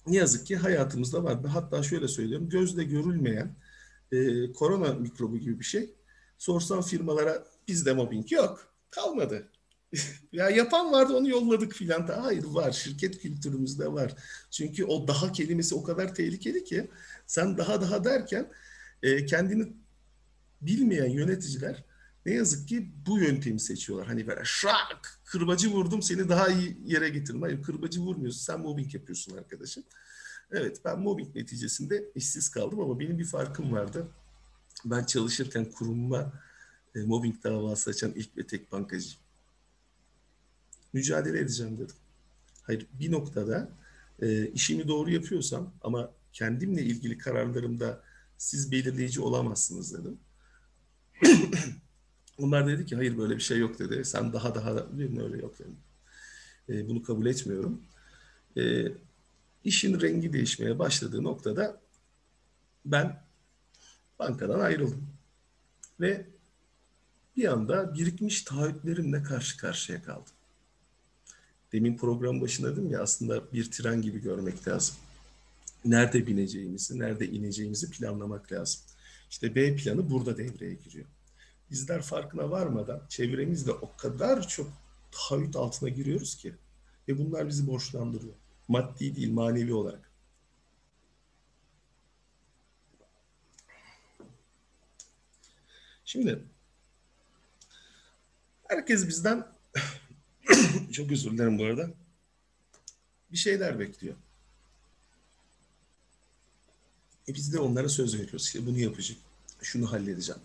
ne 0.07 0.17
yazık 0.17 0.47
ki 0.47 0.57
hayatımızda 0.57 1.25
var. 1.25 1.45
Hatta 1.45 1.83
şöyle 1.83 2.09
söylüyorum 2.09 2.49
gözle 2.49 2.85
görülmeyen 2.85 3.57
e, 4.13 4.53
korona 4.53 4.93
mikrobu 4.93 5.39
gibi 5.39 5.61
bir 5.61 5.65
şey. 5.65 5.95
Sorsan 6.39 6.83
firmalara 6.83 7.45
bizde 7.69 7.93
mobbing 7.93 8.33
yok. 8.33 8.73
Kalmadı. 8.91 9.49
ya 10.33 10.51
yapan 10.51 10.93
vardı 10.93 11.17
onu 11.17 11.29
yolladık 11.29 11.73
filan. 11.73 12.07
Hayır 12.07 12.45
var. 12.45 12.73
Şirket 12.73 13.19
kültürümüzde 13.23 13.93
var. 13.93 14.15
Çünkü 14.51 14.85
o 14.85 15.09
daha 15.09 15.33
kelimesi 15.33 15.75
o 15.75 15.83
kadar 15.83 16.15
tehlikeli 16.15 16.65
ki 16.65 16.91
sen 17.27 17.59
daha 17.59 17.81
daha 17.81 18.05
derken 18.05 18.51
e, 19.03 19.27
kendini 19.27 19.73
bilmeyen 20.63 21.11
yöneticiler 21.11 21.85
ne 22.27 22.33
yazık 22.33 22.69
ki 22.69 22.93
bu 23.07 23.19
yöntemi 23.19 23.61
seçiyorlar. 23.61 24.07
Hani 24.07 24.27
böyle 24.27 24.41
şak 24.45 25.21
kırbacı 25.25 25.71
vurdum 25.71 26.03
seni 26.03 26.29
daha 26.29 26.49
iyi 26.49 26.79
yere 26.85 27.09
getirdim. 27.09 27.43
Hayır 27.43 27.63
kırbacı 27.63 28.01
vurmuyorsun 28.01 28.41
sen 28.41 28.61
mobbing 28.61 28.95
yapıyorsun 28.95 29.37
arkadaşım. 29.37 29.85
Evet 30.51 30.81
ben 30.85 31.01
mobbing 31.01 31.37
neticesinde 31.37 32.05
işsiz 32.15 32.49
kaldım 32.49 32.81
ama 32.81 33.01
benim 33.01 33.19
bir 33.19 33.25
farkım 33.25 33.73
vardı. 33.73 34.09
Ben 34.85 35.05
çalışırken 35.05 35.65
kurumuma 35.65 36.33
e, 36.95 37.03
mobbing 37.03 37.45
davası 37.45 37.91
açan 37.91 38.13
ilk 38.15 38.37
ve 38.37 38.47
tek 38.47 38.73
bankacıyım. 38.73 39.19
Mücadele 40.93 41.39
edeceğim 41.39 41.79
dedim. 41.79 41.97
Hayır 42.63 42.87
bir 42.93 43.13
noktada 43.13 43.69
e, 44.23 44.47
işimi 44.47 44.89
doğru 44.89 45.11
yapıyorsam 45.11 45.75
ama 45.81 46.11
kendimle 46.33 46.83
ilgili 46.83 47.19
kararlarımda 47.19 48.03
siz 48.39 48.73
belirleyici 48.73 49.21
olamazsınız 49.21 49.95
dedim. 49.95 50.19
Onlar 52.39 52.67
dedi 52.67 52.87
ki 52.87 52.97
hayır 52.97 53.19
böyle 53.19 53.37
bir 53.37 53.43
şey 53.43 53.59
yok 53.59 53.79
dedi. 53.79 54.05
Sen 54.05 54.33
daha 54.33 54.55
daha 54.55 54.99
dedim 54.99 55.21
öyle 55.21 55.37
yok 55.43 55.59
dedim. 55.59 55.77
E, 56.69 56.89
bunu 56.89 57.03
kabul 57.03 57.27
etmiyorum. 57.27 57.83
E, 58.57 58.93
işin 59.65 60.01
rengi 60.01 60.33
değişmeye 60.33 60.79
başladığı 60.79 61.25
noktada 61.25 61.81
ben 62.85 63.23
bankadan 64.19 64.61
ayrıldım. 64.61 65.09
Ve 66.01 66.27
bir 67.37 67.53
anda 67.53 67.95
birikmiş 67.95 68.43
taahhütlerimle 68.43 69.23
karşı 69.23 69.57
karşıya 69.57 70.03
kaldım. 70.03 70.33
Demin 71.73 71.97
program 71.97 72.41
başında 72.41 72.73
dedim 72.73 72.91
ya 72.91 73.03
aslında 73.03 73.53
bir 73.53 73.71
tren 73.71 74.03
gibi 74.03 74.23
görmek 74.23 74.69
lazım. 74.69 74.97
Nerede 75.85 76.27
bineceğimizi, 76.27 76.99
nerede 76.99 77.29
ineceğimizi 77.29 77.91
planlamak 77.91 78.53
lazım. 78.53 78.81
İşte 79.31 79.55
B 79.55 79.77
planı 79.77 80.11
burada 80.11 80.37
devreye 80.37 80.75
giriyor. 80.75 81.07
Bizler 81.71 82.03
farkına 82.03 82.51
varmadan 82.51 83.03
çevremizde 83.09 83.73
o 83.73 83.97
kadar 83.97 84.49
çok 84.49 84.73
taahhüt 85.11 85.57
altına 85.57 85.89
giriyoruz 85.89 86.37
ki 86.37 86.55
ve 87.09 87.19
bunlar 87.19 87.49
bizi 87.49 87.67
borçlandırıyor. 87.67 88.35
Maddi 88.69 89.17
değil, 89.17 89.33
manevi 89.33 89.75
olarak. 89.75 90.11
Şimdi 96.05 96.45
herkes 98.69 99.09
bizden 99.09 99.47
çok 100.93 101.13
özür 101.13 101.31
dilerim 101.31 101.59
bu 101.59 101.65
arada. 101.65 101.91
Bir 103.33 103.37
şeyler 103.37 103.79
bekliyor. 103.79 104.15
E 107.29 107.35
biz 107.35 107.53
de 107.53 107.59
onlara 107.59 107.89
söz 107.89 108.15
veriyoruz. 108.15 108.47
İşte 108.47 108.67
bunu 108.67 108.79
yapacağım. 108.79 109.21
Şunu 109.63 109.93
halledeceğim. 109.93 110.41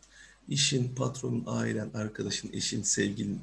İşin, 0.50 0.96
patronun, 0.96 1.44
ailen, 1.48 1.90
arkadaşın, 1.94 2.50
eşin, 2.54 2.84
sevgilin 2.84 3.42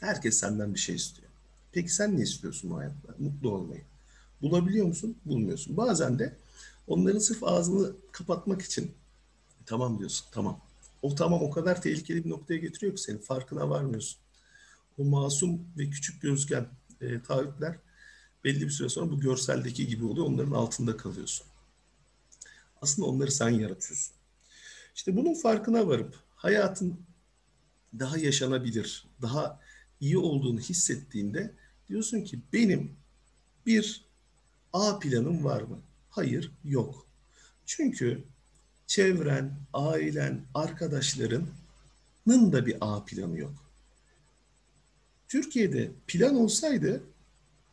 herkes 0.00 0.38
senden 0.38 0.74
bir 0.74 0.78
şey 0.78 0.94
istiyor. 0.94 1.28
Peki 1.72 1.94
sen 1.94 2.18
ne 2.18 2.22
istiyorsun 2.22 2.70
bu 2.70 2.78
hayatta? 2.78 3.14
Mutlu 3.18 3.50
olmayı. 3.50 3.82
Bulabiliyor 4.42 4.86
musun? 4.86 5.16
Bulmuyorsun. 5.24 5.76
Bazen 5.76 6.18
de 6.18 6.36
onların 6.86 7.18
sırf 7.18 7.44
ağzını 7.44 7.92
kapatmak 8.12 8.62
için 8.62 8.92
tamam 9.66 9.98
diyorsun. 9.98 10.26
Tamam. 10.32 10.60
O 11.02 11.14
tamam 11.14 11.42
o 11.42 11.50
kadar 11.50 11.82
tehlikeli 11.82 12.24
bir 12.24 12.30
noktaya 12.30 12.56
getiriyor 12.56 12.96
ki 12.96 13.02
senin 13.02 13.18
farkına 13.18 13.70
varmıyorsun. 13.70 14.18
O 14.98 15.04
masum 15.04 15.60
ve 15.78 15.90
küçük 15.90 16.22
gözken 16.22 16.66
e, 17.00 17.22
taahhütler 17.22 17.76
belli 18.44 18.60
bir 18.60 18.70
süre 18.70 18.88
sonra 18.88 19.10
bu 19.10 19.20
görseldeki 19.20 19.86
gibi 19.86 20.04
oluyor. 20.04 20.26
Onların 20.26 20.52
altında 20.52 20.96
kalıyorsun. 20.96 21.46
Aslında 22.82 23.08
onları 23.08 23.32
sen 23.32 23.50
yaratıyorsun. 23.50 24.19
İşte 24.94 25.16
bunun 25.16 25.34
farkına 25.34 25.86
varıp 25.86 26.16
hayatın 26.36 27.00
daha 27.98 28.18
yaşanabilir, 28.18 29.06
daha 29.22 29.60
iyi 30.00 30.18
olduğunu 30.18 30.60
hissettiğinde 30.60 31.54
diyorsun 31.88 32.20
ki 32.20 32.40
benim 32.52 32.96
bir 33.66 34.04
A 34.72 34.98
planım 34.98 35.44
var 35.44 35.62
mı? 35.62 35.82
Hayır, 36.10 36.52
yok. 36.64 37.06
Çünkü 37.66 38.24
çevren, 38.86 39.60
ailen, 39.72 40.44
arkadaşlarının 40.54 41.48
da 42.52 42.66
bir 42.66 42.76
A 42.80 43.04
planı 43.04 43.38
yok. 43.38 43.70
Türkiye'de 45.28 45.90
plan 46.06 46.36
olsaydı 46.36 47.02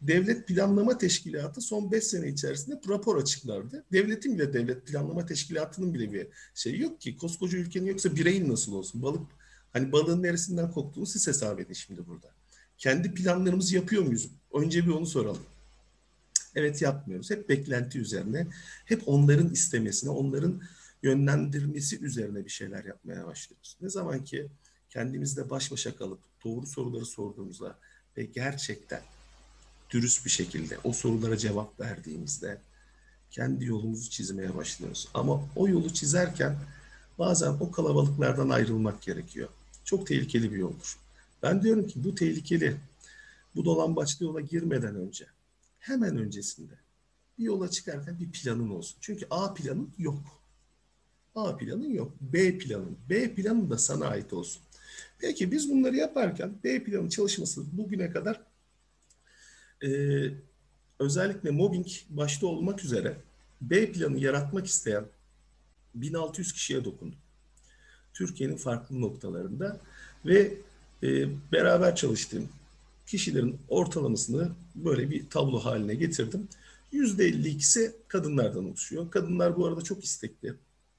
Devlet 0.01 0.47
Planlama 0.47 0.97
Teşkilatı 0.97 1.61
son 1.61 1.91
5 1.91 2.03
sene 2.03 2.27
içerisinde 2.27 2.81
rapor 2.89 3.21
açıklardı. 3.21 3.83
Devletin 3.91 4.37
bile 4.37 4.53
Devlet 4.53 4.87
Planlama 4.87 5.25
Teşkilatı'nın 5.25 5.93
bile 5.93 6.13
bir 6.13 6.27
şey 6.55 6.79
yok 6.79 7.01
ki. 7.01 7.17
Koskoca 7.17 7.57
ülkenin 7.57 7.85
yoksa 7.85 8.15
bireyin 8.15 8.49
nasıl 8.49 8.73
olsun? 8.73 9.01
Balık 9.01 9.21
hani 9.73 9.91
balığın 9.91 10.23
neresinden 10.23 10.71
koktuğunu 10.71 11.05
siz 11.05 11.27
hesap 11.27 11.59
edin 11.59 11.73
şimdi 11.73 12.07
burada. 12.07 12.27
Kendi 12.77 13.13
planlarımızı 13.13 13.75
yapıyor 13.75 14.03
muyuz? 14.03 14.29
Önce 14.53 14.85
bir 14.85 14.91
onu 14.91 15.05
soralım. 15.05 15.43
Evet 16.55 16.81
yapmıyoruz. 16.81 17.29
Hep 17.29 17.49
beklenti 17.49 17.99
üzerine, 17.99 18.47
hep 18.85 19.01
onların 19.05 19.49
istemesine, 19.49 20.09
onların 20.09 20.61
yönlendirmesi 21.03 21.99
üzerine 21.99 22.45
bir 22.45 22.49
şeyler 22.49 22.83
yapmaya 22.83 23.27
başlıyoruz. 23.27 23.77
Ne 23.81 23.89
zaman 23.89 24.23
ki 24.23 24.47
kendimizle 24.89 25.49
baş 25.49 25.71
başa 25.71 25.95
kalıp 25.95 26.19
doğru 26.45 26.65
soruları 26.65 27.05
sorduğumuzda 27.05 27.79
ve 28.17 28.23
gerçekten 28.23 29.01
dürüst 29.91 30.25
bir 30.25 30.29
şekilde 30.29 30.77
o 30.83 30.93
sorulara 30.93 31.37
cevap 31.37 31.79
verdiğimizde 31.79 32.57
kendi 33.31 33.65
yolumuzu 33.65 34.09
çizmeye 34.09 34.55
başlıyoruz. 34.55 35.07
Ama 35.13 35.41
o 35.55 35.67
yolu 35.67 35.93
çizerken 35.93 36.55
bazen 37.19 37.51
o 37.51 37.71
kalabalıklardan 37.71 38.49
ayrılmak 38.49 39.01
gerekiyor. 39.01 39.49
Çok 39.83 40.07
tehlikeli 40.07 40.51
bir 40.51 40.57
yoldur. 40.57 40.97
Ben 41.43 41.63
diyorum 41.63 41.87
ki 41.87 42.03
bu 42.03 42.15
tehlikeli, 42.15 42.77
bu 43.55 43.65
dolambaçlı 43.65 44.25
yola 44.25 44.41
girmeden 44.41 44.95
önce, 44.95 45.25
hemen 45.79 46.17
öncesinde 46.17 46.73
bir 47.39 47.43
yola 47.43 47.69
çıkarken 47.69 48.19
bir 48.19 48.31
planın 48.31 48.69
olsun. 48.69 48.97
Çünkü 49.01 49.25
A 49.29 49.53
planın 49.53 49.89
yok. 49.97 50.19
A 51.35 51.57
planın 51.57 51.93
yok. 51.93 52.11
B 52.21 52.57
planın. 52.57 52.97
B 53.09 53.33
planın 53.35 53.69
da 53.69 53.77
sana 53.77 54.05
ait 54.05 54.33
olsun. 54.33 54.61
Peki 55.19 55.51
biz 55.51 55.69
bunları 55.69 55.95
yaparken 55.95 56.53
B 56.63 56.83
planın 56.83 57.09
çalışması 57.09 57.77
bugüne 57.77 58.11
kadar 58.11 58.41
e, 59.83 59.89
özellikle 60.99 61.51
mobbing 61.51 61.87
başta 62.09 62.47
olmak 62.47 62.83
üzere 62.83 63.17
B 63.61 63.91
planı 63.91 64.19
yaratmak 64.19 64.65
isteyen 64.65 65.05
1600 65.95 66.53
kişiye 66.53 66.85
dokundu. 66.85 67.15
Türkiye'nin 68.13 68.57
farklı 68.57 69.01
noktalarında 69.01 69.79
ve 70.25 70.53
e, 71.03 71.27
beraber 71.51 71.95
çalıştığım 71.95 72.49
kişilerin 73.05 73.59
ortalamasını 73.69 74.51
böyle 74.75 75.09
bir 75.09 75.29
tablo 75.29 75.59
haline 75.59 75.95
getirdim. 75.95 76.47
%52'si 76.93 77.91
kadınlardan 78.07 78.65
oluşuyor. 78.65 79.11
Kadınlar 79.11 79.57
bu 79.57 79.65
arada 79.65 79.81
çok 79.81 80.03
istekli. 80.03 80.53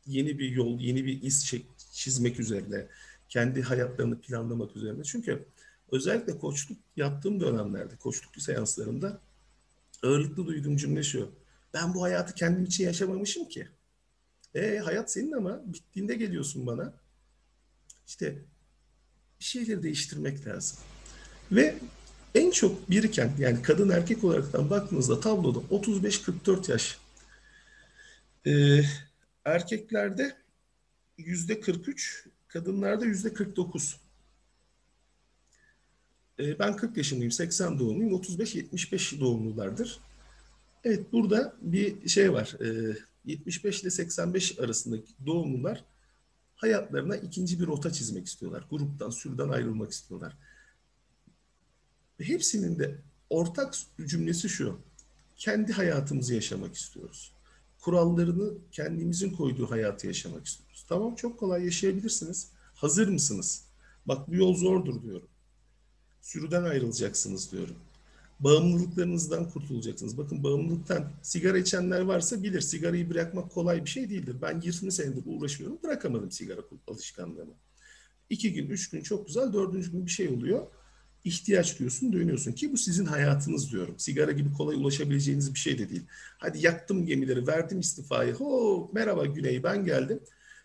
Yeni 0.06 0.38
bir 0.38 0.50
yol, 0.50 0.80
yeni 0.80 1.04
bir 1.04 1.22
iz 1.22 1.54
çizmek 1.92 2.40
üzerine, 2.40 2.86
kendi 3.28 3.62
hayatlarını 3.62 4.20
planlamak 4.20 4.76
üzerine. 4.76 5.04
Çünkü 5.04 5.44
özellikle 5.93 6.39
koçluk 6.39 6.78
yaptığım 6.97 7.41
dönemlerde, 7.41 7.97
koçluk 7.97 8.43
seanslarında 8.43 9.20
ağırlıklı 10.03 10.47
duyduğum 10.47 10.76
cümle 10.76 11.03
şu. 11.03 11.30
Ben 11.74 11.95
bu 11.95 12.03
hayatı 12.03 12.34
kendim 12.34 12.64
için 12.64 12.84
yaşamamışım 12.84 13.49
ki. 13.49 13.68
E 14.55 14.78
hayat 14.78 15.12
senin 15.12 15.32
ama 15.32 15.61
bittiğinde 15.66 16.14
geliyorsun 16.14 16.66
bana. 16.66 16.95
İşte 18.07 18.39
bir 19.41 19.45
şeyleri 19.45 19.82
değiştirmek 19.82 20.47
lazım. 20.47 20.78
Ve 21.53 21.78
en 22.34 22.51
çok 22.51 22.91
biriken 22.91 23.32
yani 23.39 23.62
kadın 23.62 23.89
erkek 23.89 24.24
olaraktan 24.24 24.70
baktığınızda 24.70 25.20
tabloda 25.20 25.59
35-44 25.59 26.70
yaş. 26.70 26.99
Ee, 28.47 28.82
erkeklerde 29.45 30.36
yüzde 31.18 31.61
43, 31.61 32.26
kadınlarda 32.49 33.05
yüzde 33.05 33.34
49. 33.34 33.97
Ee, 36.41 36.59
ben 36.59 36.76
40 36.76 36.97
yaşındayım, 36.97 37.32
80 37.32 37.78
doğumluyum, 37.78 38.12
35-75 38.12 39.20
doğumlulardır. 39.20 40.01
Evet 40.84 41.12
burada 41.12 41.57
bir 41.61 42.09
şey 42.09 42.32
var. 42.32 42.57
Ee, 42.61 42.97
75 43.24 43.82
ile 43.82 43.91
85 43.91 44.59
arasındaki 44.59 45.12
doğumlular 45.26 45.84
hayatlarına 46.57 47.16
ikinci 47.16 47.61
bir 47.61 47.66
rota 47.66 47.93
çizmek 47.93 48.26
istiyorlar. 48.26 48.66
Gruptan, 48.70 49.11
sürüden 49.11 49.49
ayrılmak 49.49 49.93
istiyorlar. 49.93 50.36
Hepsinin 52.20 52.78
de 52.78 52.99
ortak 53.30 53.74
cümlesi 54.07 54.49
şu. 54.49 54.80
Kendi 55.36 55.72
hayatımızı 55.72 56.34
yaşamak 56.34 56.74
istiyoruz. 56.74 57.32
Kurallarını 57.80 58.53
kendimizin 58.72 59.30
koyduğu 59.30 59.70
hayatı 59.70 60.07
yaşamak 60.07 60.47
istiyoruz. 60.47 60.84
Tamam 60.89 61.14
çok 61.14 61.39
kolay 61.39 61.64
yaşayabilirsiniz. 61.64 62.51
Hazır 62.74 63.09
mısınız? 63.09 63.64
Bak 64.07 64.28
bu 64.28 64.34
yol 64.34 64.55
zordur 64.55 65.03
diyorum. 65.03 65.28
Sürüden 66.28 66.62
ayrılacaksınız 66.62 67.52
diyorum. 67.52 67.76
Bağımlılıklarınızdan 68.40 69.50
kurtulacaksınız. 69.50 70.18
Bakın 70.18 70.44
bağımlılıktan 70.44 71.12
sigara 71.22 71.58
içenler 71.58 72.00
varsa 72.00 72.42
bilir 72.42 72.60
sigarayı 72.60 73.10
bırakmak 73.10 73.50
kolay 73.50 73.84
bir 73.84 73.90
şey 73.90 74.10
değildir. 74.10 74.36
Ben 74.42 74.60
20 74.60 74.92
senedir 74.92 75.22
uğraşıyorum 75.26 75.78
bırakamadım 75.82 76.30
sigara 76.30 76.60
alışkanlığımı. 76.88 77.54
İki 78.30 78.52
gün, 78.52 78.70
üç 78.70 78.90
gün 78.90 79.02
çok 79.02 79.26
güzel, 79.26 79.52
dördüncü 79.52 79.92
gün 79.92 80.06
bir 80.06 80.10
şey 80.10 80.28
oluyor 80.28 80.66
ihtiyaç 81.24 81.78
diyorsun 81.78 82.12
dönüyorsun 82.12 82.52
ki 82.52 82.72
bu 82.72 82.76
sizin 82.76 83.06
hayatınız 83.06 83.72
diyorum. 83.72 83.94
Sigara 83.98 84.32
gibi 84.32 84.52
kolay 84.52 84.76
ulaşabileceğiniz 84.76 85.54
bir 85.54 85.58
şey 85.58 85.78
de 85.78 85.90
değil. 85.90 86.02
Hadi 86.38 86.66
yaktım 86.66 87.06
gemileri 87.06 87.46
verdim 87.46 87.80
istifayı. 87.80 88.34
Ho 88.34 88.90
merhaba 88.92 89.26
Güney 89.26 89.62
ben 89.62 89.84
geldim. 89.84 90.20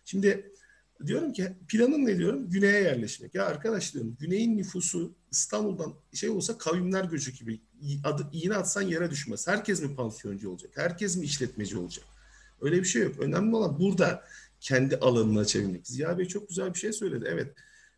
Şimdi 0.06 0.53
diyorum 1.08 1.34
ki 1.34 1.54
planım 1.68 2.06
ne 2.06 2.18
diyorum? 2.18 2.50
Güney'e 2.50 2.82
yerleşmek. 2.82 3.36
Ya 3.36 3.46
arkadaş 3.46 3.94
diyorum 3.94 4.18
Güney'in 4.20 4.58
nüfusu 4.58 5.16
İstanbul'dan 5.32 5.94
şey 6.14 6.30
olsa 6.30 6.58
kavimler 6.58 7.04
göçü 7.04 7.32
gibi 7.32 7.62
adı, 8.04 8.30
iğne 8.32 8.56
atsan 8.56 8.82
yere 8.82 9.12
düşmez. 9.12 9.48
Herkes 9.48 9.82
mi 9.82 9.96
pansiyoncu 9.96 10.50
olacak? 10.50 10.72
Herkes 10.76 11.18
mi 11.18 11.26
işletmeci 11.26 11.78
olacak? 11.78 12.06
Öyle 12.62 12.80
bir 12.80 12.86
şey 12.86 13.04
yok. 13.04 13.20
Önemli 13.20 13.56
olan 13.56 13.80
burada 13.80 14.24
kendi 14.60 14.98
alanını 14.98 15.40
açabilmek. 15.40 15.88
Ziya 15.88 16.18
Bey 16.18 16.26
çok 16.26 16.50
güzel 16.50 16.74
bir 16.74 16.80
şey 16.80 16.94
söyledi. 16.94 17.26
Evet 17.28 17.54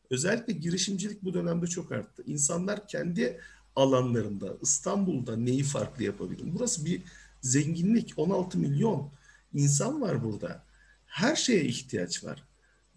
Özellikle 0.10 0.54
girişimcilik 0.54 1.24
bu 1.24 1.34
dönemde 1.34 1.68
çok 1.68 1.92
arttı. 1.92 2.24
İnsanlar 2.26 2.88
kendi 2.88 3.40
alanlarında, 3.76 4.58
İstanbul'da 4.62 5.38
neyi 5.38 5.64
farklı 5.64 6.04
yapabilir? 6.04 6.44
Burası 6.46 6.86
bir 6.86 7.02
zenginlik. 7.42 8.14
16 8.18 8.58
milyon 8.58 9.12
insan 9.54 10.02
var 10.02 10.24
burada. 10.24 10.64
Her 11.06 11.36
şeye 11.36 11.66
ihtiyaç 11.66 12.24
var. 12.24 12.44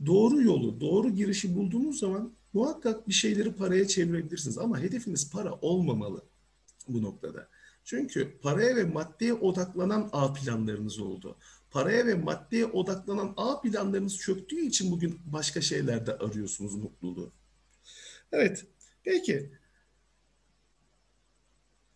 Doğru 0.07 0.43
yolu, 0.43 0.81
doğru 0.81 1.11
girişi 1.11 1.57
bulduğunuz 1.57 1.99
zaman 1.99 2.33
muhakkak 2.53 3.09
bir 3.09 3.13
şeyleri 3.13 3.53
paraya 3.53 3.89
çevirebilirsiniz. 3.89 4.59
Ama 4.59 4.79
hedefiniz 4.79 5.31
para 5.31 5.55
olmamalı 5.55 6.25
bu 6.89 7.03
noktada. 7.03 7.49
Çünkü 7.85 8.39
paraya 8.43 8.77
ve 8.77 8.85
maddeye 8.85 9.35
odaklanan 9.35 10.09
A 10.13 10.33
planlarınız 10.33 10.99
oldu 10.99 11.37
paraya 11.71 12.07
ve 12.07 12.15
maddeye 12.15 12.67
odaklanan 12.67 13.35
A 13.37 13.61
planlarınız 13.61 14.19
çöktüğü 14.19 14.61
için 14.61 14.91
bugün 14.91 15.21
başka 15.27 15.61
şeylerde 15.61 16.19
arıyorsunuz 16.19 16.75
mutluluğu. 16.75 17.33
Evet, 18.33 18.67
peki 19.05 19.51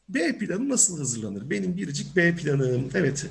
B 0.08 0.38
planı 0.38 0.68
nasıl 0.68 0.98
hazırlanır? 0.98 1.50
Benim 1.50 1.76
biricik 1.76 2.16
B 2.16 2.36
planım. 2.36 2.90
Evet, 2.94 3.26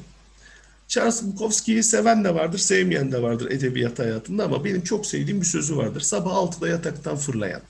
Charles 0.91 1.23
Bukowski'yi 1.23 1.83
seven 1.83 2.23
de 2.23 2.35
vardır, 2.35 2.57
sevmeyen 2.57 3.11
de 3.11 3.21
vardır 3.21 3.51
edebiyat 3.51 3.99
hayatında 3.99 4.43
ama 4.43 4.63
benim 4.63 4.81
çok 4.81 5.05
sevdiğim 5.05 5.41
bir 5.41 5.45
sözü 5.45 5.77
vardır. 5.77 6.01
Sabah 6.01 6.31
6'da 6.31 6.67
yataktan 6.67 7.15
fırlayan, 7.15 7.61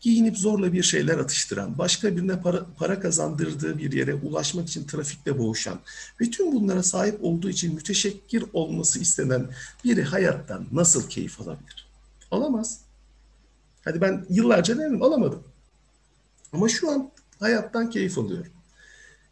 giyinip 0.00 0.38
zorla 0.38 0.72
bir 0.72 0.82
şeyler 0.82 1.18
atıştıran, 1.18 1.78
başka 1.78 2.16
birine 2.16 2.40
para, 2.40 2.66
para 2.78 3.00
kazandırdığı 3.00 3.78
bir 3.78 3.92
yere 3.92 4.14
ulaşmak 4.14 4.68
için 4.68 4.86
trafikte 4.86 5.38
boğuşan 5.38 5.80
tüm 6.32 6.52
bunlara 6.52 6.82
sahip 6.82 7.24
olduğu 7.24 7.50
için 7.50 7.74
müteşekkir 7.74 8.44
olması 8.52 8.98
istenen 8.98 9.46
biri 9.84 10.02
hayattan 10.02 10.66
nasıl 10.72 11.08
keyif 11.08 11.40
alabilir? 11.40 11.88
Alamaz. 12.30 12.80
Hadi 13.84 14.00
ben 14.00 14.26
yıllarca 14.30 14.78
denedim, 14.78 15.02
alamadım. 15.02 15.42
Ama 16.52 16.68
şu 16.68 16.90
an 16.90 17.10
hayattan 17.40 17.90
keyif 17.90 18.18
alıyorum. 18.18 18.52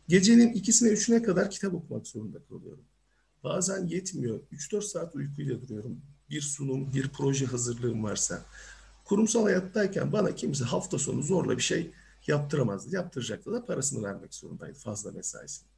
Gecenin 0.08 0.52
ikisine 0.52 0.88
üçüne 0.88 1.22
kadar 1.22 1.50
kitap 1.50 1.74
okumak 1.74 2.06
zorunda 2.06 2.38
kalıyorum. 2.48 2.84
Bazen 3.46 3.86
yetmiyor. 3.86 4.40
3-4 4.52 4.82
saat 4.82 5.14
uykuyla 5.14 5.62
duruyorum. 5.62 6.00
Bir 6.30 6.40
sunum, 6.40 6.92
bir 6.92 7.08
proje 7.08 7.46
hazırlığım 7.46 8.04
varsa. 8.04 8.44
Kurumsal 9.04 9.42
hayattayken 9.42 10.12
bana 10.12 10.34
kimse 10.34 10.64
hafta 10.64 10.98
sonu 10.98 11.22
zorla 11.22 11.56
bir 11.56 11.62
şey 11.62 11.90
yaptıramazdı. 12.26 12.94
Yaptıracaktı 12.94 13.52
da 13.52 13.64
parasını 13.64 14.02
vermek 14.02 14.34
zorundaydı 14.34 14.78
fazla 14.78 15.12
mesaisini. 15.12 15.68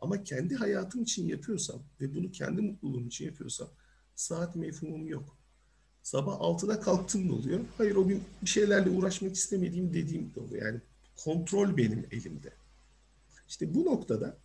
Ama 0.00 0.24
kendi 0.24 0.54
hayatım 0.54 1.02
için 1.02 1.28
yapıyorsam 1.28 1.82
ve 2.00 2.14
bunu 2.14 2.30
kendi 2.30 2.62
mutluluğum 2.62 3.06
için 3.06 3.24
yapıyorsam 3.26 3.68
saat 4.14 4.56
mefhumum 4.56 5.08
yok. 5.08 5.36
Sabah 6.02 6.32
6'da 6.32 6.80
kalktım 6.80 7.28
ne 7.28 7.32
oluyor? 7.32 7.60
Hayır 7.78 7.96
o 7.96 8.08
gün 8.08 8.22
bir 8.42 8.48
şeylerle 8.48 8.90
uğraşmak 8.90 9.34
istemediğim 9.34 9.94
dediğim 9.94 10.34
de 10.34 10.40
oluyor. 10.40 10.66
Yani 10.66 10.80
kontrol 11.24 11.76
benim 11.76 12.06
elimde. 12.10 12.52
İşte 13.48 13.74
bu 13.74 13.84
noktada 13.84 14.36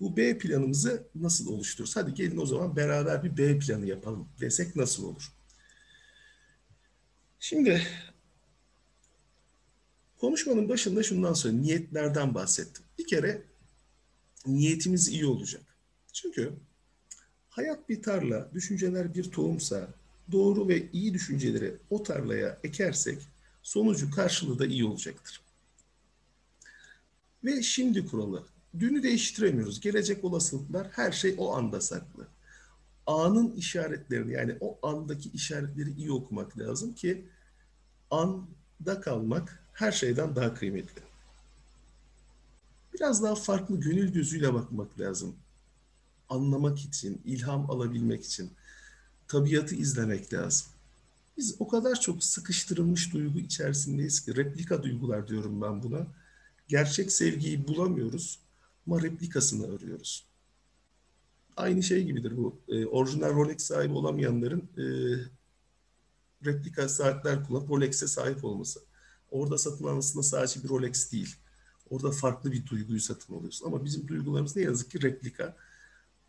bu 0.00 0.16
B 0.16 0.38
planımızı 0.38 1.08
nasıl 1.14 1.52
oluştururuz? 1.52 1.96
Hadi 1.96 2.14
gelin 2.14 2.36
o 2.36 2.46
zaman 2.46 2.76
beraber 2.76 3.24
bir 3.24 3.36
B 3.36 3.58
planı 3.58 3.86
yapalım 3.86 4.28
desek 4.40 4.76
nasıl 4.76 5.04
olur? 5.04 5.32
Şimdi 7.40 7.82
konuşmanın 10.18 10.68
başında 10.68 11.02
şundan 11.02 11.32
sonra 11.32 11.54
niyetlerden 11.54 12.34
bahsettim. 12.34 12.84
Bir 12.98 13.06
kere 13.06 13.42
niyetimiz 14.46 15.08
iyi 15.08 15.26
olacak. 15.26 15.62
Çünkü 16.12 16.52
hayat 17.48 17.88
bir 17.88 18.02
tarla, 18.02 18.50
düşünceler 18.54 19.14
bir 19.14 19.30
tohumsa 19.30 19.94
doğru 20.32 20.68
ve 20.68 20.90
iyi 20.90 21.14
düşünceleri 21.14 21.76
o 21.90 22.02
tarlaya 22.02 22.58
ekersek 22.64 23.18
sonucu 23.62 24.10
karşılığı 24.10 24.58
da 24.58 24.66
iyi 24.66 24.84
olacaktır. 24.84 25.40
Ve 27.44 27.62
şimdi 27.62 28.06
kuralı. 28.06 28.53
Dünü 28.80 29.02
değiştiremiyoruz. 29.02 29.80
Gelecek 29.80 30.24
olasılıklar 30.24 30.88
her 30.90 31.12
şey 31.12 31.34
o 31.38 31.54
anda 31.54 31.80
saklı. 31.80 32.26
Anın 33.06 33.50
işaretlerini 33.50 34.32
yani 34.32 34.56
o 34.60 34.78
andaki 34.88 35.30
işaretleri 35.30 35.92
iyi 35.92 36.12
okumak 36.12 36.58
lazım 36.58 36.94
ki 36.94 37.24
anda 38.10 39.00
kalmak 39.00 39.62
her 39.72 39.92
şeyden 39.92 40.36
daha 40.36 40.54
kıymetli. 40.54 41.02
Biraz 42.94 43.22
daha 43.22 43.34
farklı 43.34 43.80
gönül 43.80 44.12
gözüyle 44.12 44.54
bakmak 44.54 45.00
lazım. 45.00 45.36
Anlamak 46.28 46.78
için, 46.78 47.20
ilham 47.24 47.70
alabilmek 47.70 48.24
için 48.24 48.50
tabiatı 49.28 49.74
izlemek 49.74 50.32
lazım. 50.32 50.66
Biz 51.36 51.56
o 51.58 51.68
kadar 51.68 52.00
çok 52.00 52.24
sıkıştırılmış 52.24 53.12
duygu 53.12 53.38
içerisindeyiz 53.38 54.24
ki 54.24 54.36
replika 54.36 54.82
duygular 54.82 55.28
diyorum 55.28 55.62
ben 55.62 55.82
buna. 55.82 56.06
Gerçek 56.68 57.12
sevgiyi 57.12 57.68
bulamıyoruz 57.68 58.38
ama 58.86 59.02
replikasını 59.02 59.74
arıyoruz. 59.74 60.26
Aynı 61.56 61.82
şey 61.82 62.04
gibidir 62.04 62.36
bu. 62.36 62.60
E, 62.68 62.86
orijinal 62.86 63.34
Rolex 63.34 63.62
sahibi 63.62 63.92
olamayanların 63.92 64.68
e, 64.78 64.84
replika 66.46 66.88
saatler 66.88 67.46
kullanıp 67.46 67.70
Rolex'e 67.70 68.06
sahip 68.06 68.44
olması. 68.44 68.80
Orada 69.30 69.58
satılan 69.58 69.96
aslında 69.96 70.22
sadece 70.22 70.62
bir 70.64 70.68
Rolex 70.68 71.12
değil. 71.12 71.36
Orada 71.90 72.10
farklı 72.10 72.52
bir 72.52 72.66
duyguyu 72.66 73.00
satın 73.00 73.34
alıyorsun. 73.34 73.66
Ama 73.66 73.84
bizim 73.84 74.08
duygularımız 74.08 74.56
ne 74.56 74.62
yazık 74.62 74.90
ki 74.90 75.02
replika. 75.02 75.56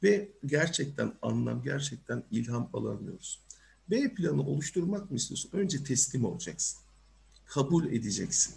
Ve 0.03 0.31
gerçekten 0.45 1.13
anlam, 1.21 1.63
gerçekten 1.63 2.23
ilham 2.31 2.69
alamıyoruz. 2.73 3.41
B 3.89 4.13
planı 4.13 4.41
oluşturmak 4.47 5.11
mı 5.11 5.17
istiyorsun? 5.17 5.49
Önce 5.53 5.83
teslim 5.83 6.25
olacaksın. 6.25 6.79
Kabul 7.45 7.85
edeceksin. 7.85 8.55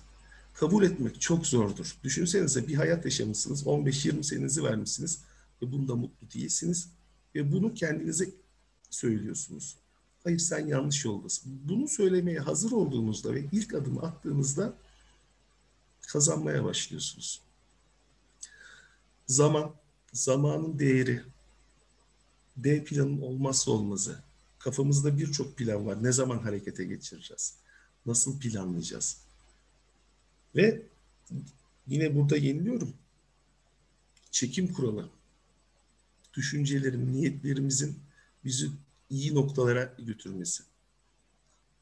Kabul 0.59 0.85
etmek 0.85 1.21
çok 1.21 1.47
zordur. 1.47 1.97
Düşünsenize 2.05 2.69
bir 2.69 2.75
hayat 2.75 3.05
yaşamışsınız, 3.05 3.63
15-20 3.63 4.23
senenizi 4.23 4.65
vermişsiniz 4.65 5.25
ve 5.63 5.73
bunda 5.73 5.95
mutlu 5.95 6.31
değilsiniz. 6.35 6.89
Ve 7.35 7.53
bunu 7.53 7.75
kendinize 7.75 8.31
söylüyorsunuz. 8.91 9.77
Hayır 10.25 10.39
sen 10.39 10.67
yanlış 10.67 11.05
yoldasın. 11.05 11.61
Bunu 11.69 11.89
söylemeye 11.89 12.39
hazır 12.39 12.73
olduğunuzda 12.73 13.35
ve 13.35 13.45
ilk 13.53 13.75
adımı 13.75 14.03
attığınızda 14.03 14.75
kazanmaya 16.01 16.65
başlıyorsunuz. 16.65 17.41
Zaman, 19.27 19.75
zamanın 20.13 20.79
değeri, 20.79 21.23
B 22.57 22.85
planın 22.85 23.21
olmazsa 23.21 23.71
olmazı. 23.71 24.19
Kafamızda 24.59 25.19
birçok 25.19 25.57
plan 25.57 25.87
var. 25.87 26.03
Ne 26.03 26.13
zaman 26.13 26.39
harekete 26.39 26.85
geçireceğiz? 26.85 27.55
Nasıl 28.07 28.41
planlayacağız? 28.41 29.28
Ve 30.57 30.83
yine 31.87 32.17
burada 32.17 32.37
yeniliyorum. 32.37 32.93
Çekim 34.31 34.73
kuralı. 34.73 35.09
Düşüncelerin, 36.35 37.13
niyetlerimizin 37.13 37.99
bizi 38.45 38.71
iyi 39.11 39.35
noktalara 39.35 39.95
götürmesi. 39.99 40.63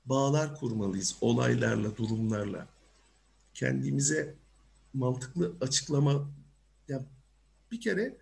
Bağlar 0.05 0.61
kurmalıyız 0.61 1.17
olaylarla, 1.21 1.97
durumlarla. 1.97 2.69
Kendimize 3.55 4.35
mantıklı 4.95 5.53
açıklama 5.61 6.29
ya 6.89 7.05
bir 7.73 7.81
kere 7.81 8.17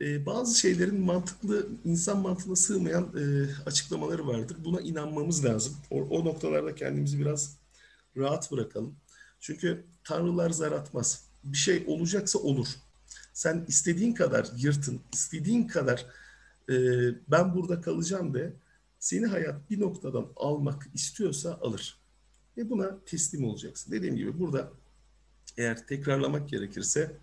e, 0.00 0.26
bazı 0.26 0.58
şeylerin 0.58 1.00
mantıklı 1.00 1.68
insan 1.84 2.18
mantığına 2.18 2.56
sığmayan 2.56 3.04
e, 3.04 3.46
açıklamaları 3.66 4.26
vardır. 4.26 4.56
Buna 4.64 4.80
inanmamız 4.80 5.44
lazım. 5.44 5.76
O, 5.90 6.00
o 6.00 6.24
noktalarda 6.24 6.74
kendimizi 6.74 7.18
biraz 7.18 7.56
rahat 8.16 8.52
bırakalım. 8.52 8.96
Çünkü 9.40 9.84
tanrılar 10.04 10.50
zar 10.50 10.72
atmaz. 10.72 11.24
Bir 11.44 11.56
şey 11.56 11.84
olacaksa 11.86 12.38
olur. 12.38 12.68
Sen 13.32 13.64
istediğin 13.68 14.12
kadar 14.14 14.48
yırtın, 14.56 15.00
istediğin 15.12 15.66
kadar 15.66 16.06
e, 16.70 16.74
ben 17.30 17.54
burada 17.54 17.80
kalacağım 17.80 18.34
de 18.34 18.52
seni 18.98 19.26
hayat 19.26 19.70
bir 19.70 19.80
noktadan 19.80 20.28
almak 20.36 20.88
istiyorsa 20.94 21.58
alır. 21.62 21.98
Ve 22.56 22.70
buna 22.70 22.98
teslim 23.06 23.44
olacaksın. 23.44 23.92
Dediğim 23.92 24.16
gibi 24.16 24.38
burada 24.38 24.72
eğer 25.56 25.86
tekrarlamak 25.86 26.48
gerekirse 26.48 27.16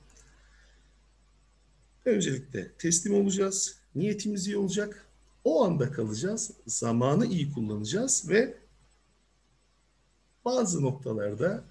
öncelikle 2.06 2.72
teslim 2.72 3.16
olacağız. 3.16 3.78
Niyetimiz 3.96 4.48
iyi 4.48 4.58
olacak. 4.58 5.06
O 5.44 5.66
anda 5.66 5.92
kalacağız. 5.92 6.52
Zamanı 6.68 7.26
iyi 7.26 7.54
kullanacağız 7.54 8.30
ve 8.30 8.58
bazı 10.46 10.82
noktalarda 10.82 11.64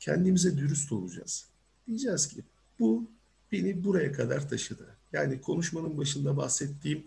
kendimize 0.00 0.58
dürüst 0.58 0.92
olacağız. 0.92 1.46
Diyeceğiz 1.86 2.28
ki 2.28 2.44
bu 2.80 3.10
beni 3.52 3.84
buraya 3.84 4.12
kadar 4.12 4.48
taşıdı. 4.48 4.96
Yani 5.12 5.40
konuşmanın 5.40 5.98
başında 5.98 6.36
bahsettiğim 6.36 7.04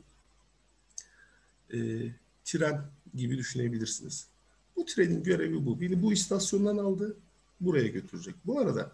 e, 1.73 1.77
tren 2.45 2.85
gibi 3.15 3.37
düşünebilirsiniz. 3.37 4.27
Bu 4.75 4.85
trenin 4.85 5.23
görevi 5.23 5.65
bu. 5.65 5.81
Beni 5.81 6.01
bu 6.01 6.13
istasyondan 6.13 6.77
aldı, 6.77 7.17
buraya 7.61 7.87
götürecek. 7.87 8.35
Bu 8.45 8.59
arada 8.59 8.91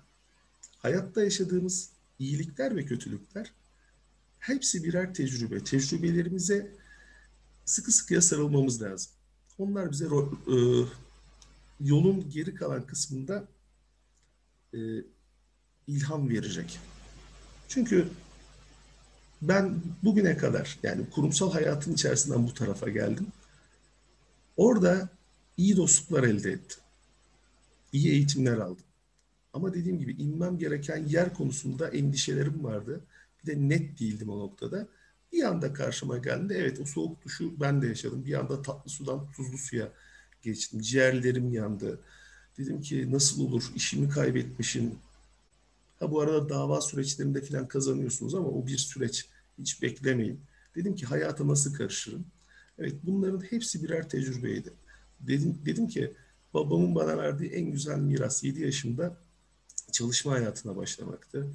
hayatta 0.78 1.24
yaşadığımız 1.24 1.90
iyilikler 2.20 2.76
ve 2.76 2.86
kötülükler 2.86 3.52
hepsi 4.40 4.84
birer 4.84 5.14
tecrübe. 5.14 5.64
Tecrübelerimize 5.64 6.72
sıkı 7.66 7.92
sıkıya 7.92 8.22
sarılmamız 8.22 8.82
lazım. 8.82 9.12
Onlar 9.58 9.92
bize 9.92 10.06
e, 10.06 10.58
yolun 11.80 12.30
geri 12.30 12.56
kalan 12.56 12.88
kısmında 12.88 13.48
e, 14.74 14.80
ilham 15.88 16.30
verecek. 16.30 16.80
Çünkü 17.68 18.08
ben 19.42 19.76
bugüne 20.04 20.38
kadar 20.38 20.80
yani 20.84 21.10
kurumsal 21.10 21.52
hayatın 21.52 21.94
içerisinden 21.94 22.48
bu 22.48 22.54
tarafa 22.54 22.90
geldim. 22.90 23.28
Orada 24.58 25.10
iyi 25.58 25.78
dostluklar 25.78 26.24
elde 26.24 26.52
ettim. 26.52 26.80
İyi 27.94 28.12
eğitimler 28.12 28.58
aldım. 28.58 28.86
Ama 29.54 29.74
dediğim 29.74 30.00
gibi 30.00 30.12
inmem 30.12 30.58
gereken 30.58 31.06
yer 31.06 31.34
konusunda 31.34 31.90
endişelerim 31.90 32.64
vardı. 32.64 33.02
Bir 33.42 33.52
de 33.52 33.70
net 33.70 34.00
değildim 34.00 34.30
o 34.30 34.40
noktada. 34.40 34.88
Bir 35.34 35.44
anda 35.44 35.74
karşıma 35.74 36.18
geldi. 36.18 36.56
Evet 36.58 36.80
o 36.80 36.86
soğuk 36.86 37.26
duşu 37.26 37.60
ben 37.60 37.82
de 37.82 37.88
yaşadım. 37.88 38.26
Bir 38.26 38.34
anda 38.34 38.62
tatlı 38.62 38.92
sudan 38.92 39.32
tuzlu 39.32 39.58
suya 39.58 39.92
geçtim. 40.42 40.82
Ciğerlerim 40.82 41.54
yandı. 41.54 42.00
Dedim 42.58 42.82
ki 42.82 43.12
nasıl 43.12 43.42
olur 43.42 43.72
işimi 43.76 44.10
kaybetmişim. 44.10 44.96
Ha 46.00 46.12
bu 46.12 46.22
arada 46.22 46.50
dava 46.50 46.82
süreçlerinde 46.82 47.42
falan 47.42 47.68
kazanıyorsunuz 47.68 48.36
ama 48.36 48.48
o 48.48 48.68
bir 48.68 48.78
süreç. 48.78 49.26
Hiç 49.60 49.82
beklemeyin. 49.82 50.40
Dedim 50.76 50.96
ki 50.96 51.06
hayata 51.06 51.48
nasıl 51.48 51.74
karışırım? 51.74 52.26
Evet 52.80 52.96
bunların 53.04 53.40
hepsi 53.40 53.84
birer 53.84 54.10
tecrübeydi. 54.10 54.74
Dedim, 55.20 55.58
dedim 55.66 55.88
ki 55.88 56.14
babamın 56.54 56.96
bana 56.96 57.18
verdiği 57.18 57.50
en 57.50 57.72
güzel 57.72 57.98
miras 57.98 58.44
7 58.44 58.62
yaşımda 58.62 59.18
çalışma 59.92 60.32
hayatına 60.32 60.76
başlamaktı. 60.76 61.48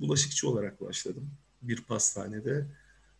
Bulaşıkçı 0.00 0.48
olarak 0.48 0.80
başladım 0.80 1.30
bir 1.62 1.82
pastanede. 1.82 2.66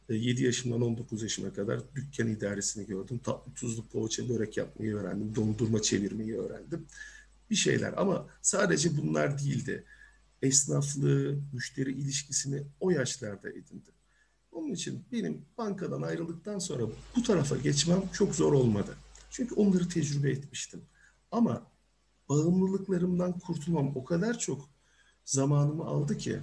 7 0.09 0.45
yaşımdan 0.45 0.83
19 0.83 1.23
yaşıma 1.23 1.53
kadar 1.53 1.81
dükkan 1.95 2.29
idaresini 2.29 2.87
gördüm. 2.87 3.21
Tatlı 3.25 3.53
tuzlu 3.55 3.87
poğaça 3.87 4.29
börek 4.29 4.57
yapmayı 4.57 4.95
öğrendim. 4.95 5.35
Dondurma 5.35 5.83
çevirmeyi 5.83 6.39
öğrendim. 6.39 6.87
Bir 7.51 7.57
şeyler 7.57 7.95
ama 7.97 8.27
sadece 8.43 8.97
bunlar 8.97 9.39
değildi. 9.39 9.85
Esnaflığı, 10.43 11.39
müşteri 11.53 11.93
ilişkisini 11.93 12.63
o 12.81 12.91
yaşlarda 12.91 13.51
edindim. 13.51 13.95
Onun 14.53 14.73
için 14.73 15.05
benim 15.13 15.45
bankadan 15.59 16.03
ayrıldıktan 16.03 16.59
sonra 16.59 16.83
bu 17.17 17.23
tarafa 17.23 17.57
geçmem 17.57 18.03
çok 18.13 18.35
zor 18.35 18.53
olmadı. 18.53 18.97
Çünkü 19.31 19.55
onları 19.55 19.89
tecrübe 19.89 20.31
etmiştim. 20.31 20.81
Ama 21.31 21.67
bağımlılıklarımdan 22.29 23.39
kurtulmam 23.39 23.97
o 23.97 24.05
kadar 24.05 24.39
çok 24.39 24.69
zamanımı 25.25 25.85
aldı 25.85 26.19
ki. 26.19 26.39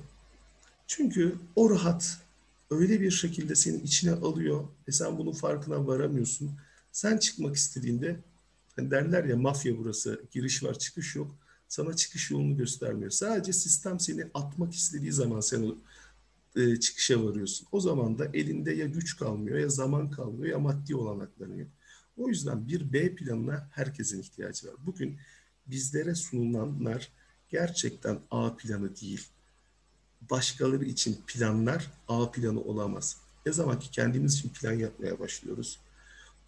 Çünkü 0.87 1.35
o 1.55 1.69
rahat 1.69 2.17
öyle 2.69 3.01
bir 3.01 3.11
şekilde 3.11 3.55
senin 3.55 3.79
içine 3.79 4.11
alıyor 4.11 4.67
ve 4.87 4.91
sen 4.91 5.17
bunun 5.17 5.31
farkına 5.31 5.87
varamıyorsun. 5.87 6.51
Sen 6.91 7.17
çıkmak 7.17 7.55
istediğinde 7.55 8.19
hani 8.75 8.91
derler 8.91 9.23
ya 9.23 9.37
mafya 9.37 9.77
burası 9.77 10.21
giriş 10.31 10.63
var 10.63 10.79
çıkış 10.79 11.15
yok. 11.15 11.35
Sana 11.67 11.95
çıkış 11.95 12.31
yolunu 12.31 12.57
göstermiyor. 12.57 13.11
Sadece 13.11 13.53
sistem 13.53 13.99
seni 13.99 14.27
atmak 14.33 14.73
istediği 14.73 15.11
zaman 15.11 15.39
sen 15.39 15.75
e, 16.55 16.79
çıkışa 16.79 17.25
varıyorsun. 17.25 17.67
O 17.71 17.79
zaman 17.79 18.19
da 18.19 18.25
elinde 18.33 18.73
ya 18.73 18.85
güç 18.85 19.17
kalmıyor 19.17 19.57
ya 19.57 19.69
zaman 19.69 20.11
kalmıyor 20.11 20.51
ya 20.51 20.59
maddi 20.59 20.95
olanakların 20.95 21.57
yok. 21.57 21.69
O 22.17 22.29
yüzden 22.29 22.67
bir 22.67 22.93
B 22.93 23.15
planına 23.15 23.69
herkesin 23.71 24.21
ihtiyacı 24.21 24.67
var. 24.67 24.75
Bugün 24.85 25.19
bizlere 25.67 26.15
sunulanlar 26.15 27.11
gerçekten 27.49 28.19
A 28.31 28.55
planı 28.55 28.95
değil. 28.95 29.27
Başkaları 30.29 30.85
için 30.85 31.17
planlar 31.27 31.91
A 32.07 32.31
planı 32.31 32.61
olamaz. 32.61 33.17
Ne 33.45 33.51
zaman 33.51 33.79
ki 33.79 33.91
kendimiz 33.91 34.33
için 34.33 34.49
plan 34.49 34.73
yapmaya 34.73 35.19
başlıyoruz. 35.19 35.79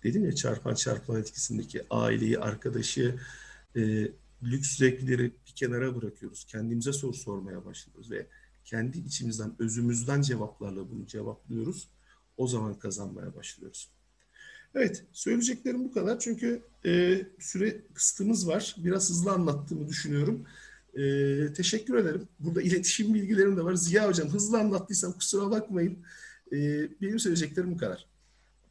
Dedim 0.04 0.26
ya 0.26 0.32
çarpan 0.32 0.74
çarpan 0.74 1.20
etkisindeki 1.20 1.86
aileyi, 1.90 2.40
arkadaşı, 2.40 3.16
e, 3.76 4.12
lüks 4.44 4.78
zevkleri 4.78 5.24
bir 5.24 5.56
kenara 5.56 5.96
bırakıyoruz. 5.96 6.46
Kendimize 6.46 6.94
soru 6.94 7.14
sormaya 7.14 7.66
başlıyoruz 7.66 8.12
ve 8.12 8.28
kendi 8.66 8.98
içimizden, 8.98 9.56
özümüzden 9.60 10.22
cevaplarla 10.22 10.92
bunu 10.92 11.08
cevaplıyoruz. 11.08 11.90
O 12.38 12.48
zaman 12.48 12.80
kazanmaya 12.80 13.36
başlıyoruz. 13.36 13.92
Evet, 14.76 15.04
söyleyeceklerim 15.14 15.84
bu 15.84 15.92
kadar. 15.92 16.20
Çünkü 16.20 16.62
e, 16.86 17.22
süre 17.40 17.82
kısıtımız 17.94 18.48
var. 18.48 18.76
Biraz 18.78 19.10
hızlı 19.10 19.32
anlattığımı 19.32 19.90
düşünüyorum. 19.90 20.46
E, 20.94 21.54
teşekkür 21.54 21.96
ederim. 21.96 22.28
Burada 22.40 22.62
iletişim 22.62 23.14
bilgilerim 23.14 23.58
de 23.58 23.64
var. 23.64 23.74
Ziya 23.74 24.08
Hocam 24.08 24.30
hızlı 24.30 24.60
anlattıysam 24.60 25.14
kusura 25.14 25.52
bakmayın. 25.52 25.98
E, 26.52 26.58
benim 27.02 27.20
söyleyeceklerim 27.20 27.72
bu 27.72 27.78
kadar. 27.78 28.06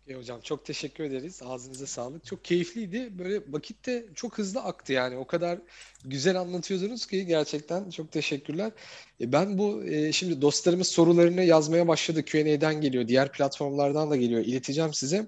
Okay, 0.06 0.16
hocam 0.16 0.40
çok 0.40 0.64
teşekkür 0.64 1.04
ederiz. 1.04 1.40
Ağzınıza 1.44 1.86
sağlık. 1.86 2.24
Çok 2.24 2.44
keyifliydi. 2.44 3.18
Böyle 3.18 3.42
vakit 3.48 3.86
de 3.86 4.06
çok 4.14 4.38
hızlı 4.38 4.60
aktı 4.60 4.92
yani. 4.92 5.16
O 5.16 5.26
kadar 5.26 5.58
güzel 6.04 6.40
anlatıyordunuz 6.40 7.06
ki 7.06 7.26
gerçekten 7.26 7.90
çok 7.90 8.12
teşekkürler. 8.12 8.72
E, 9.20 9.32
ben 9.32 9.58
bu 9.58 9.84
e, 9.84 10.12
şimdi 10.12 10.42
dostlarımız 10.42 10.88
sorularını 10.88 11.42
yazmaya 11.42 11.88
başladı. 11.88 12.24
Q&A'den 12.24 12.80
geliyor. 12.80 13.08
Diğer 13.08 13.32
platformlardan 13.32 14.10
da 14.10 14.16
geliyor. 14.16 14.40
İleteceğim 14.40 14.94
size. 14.94 15.26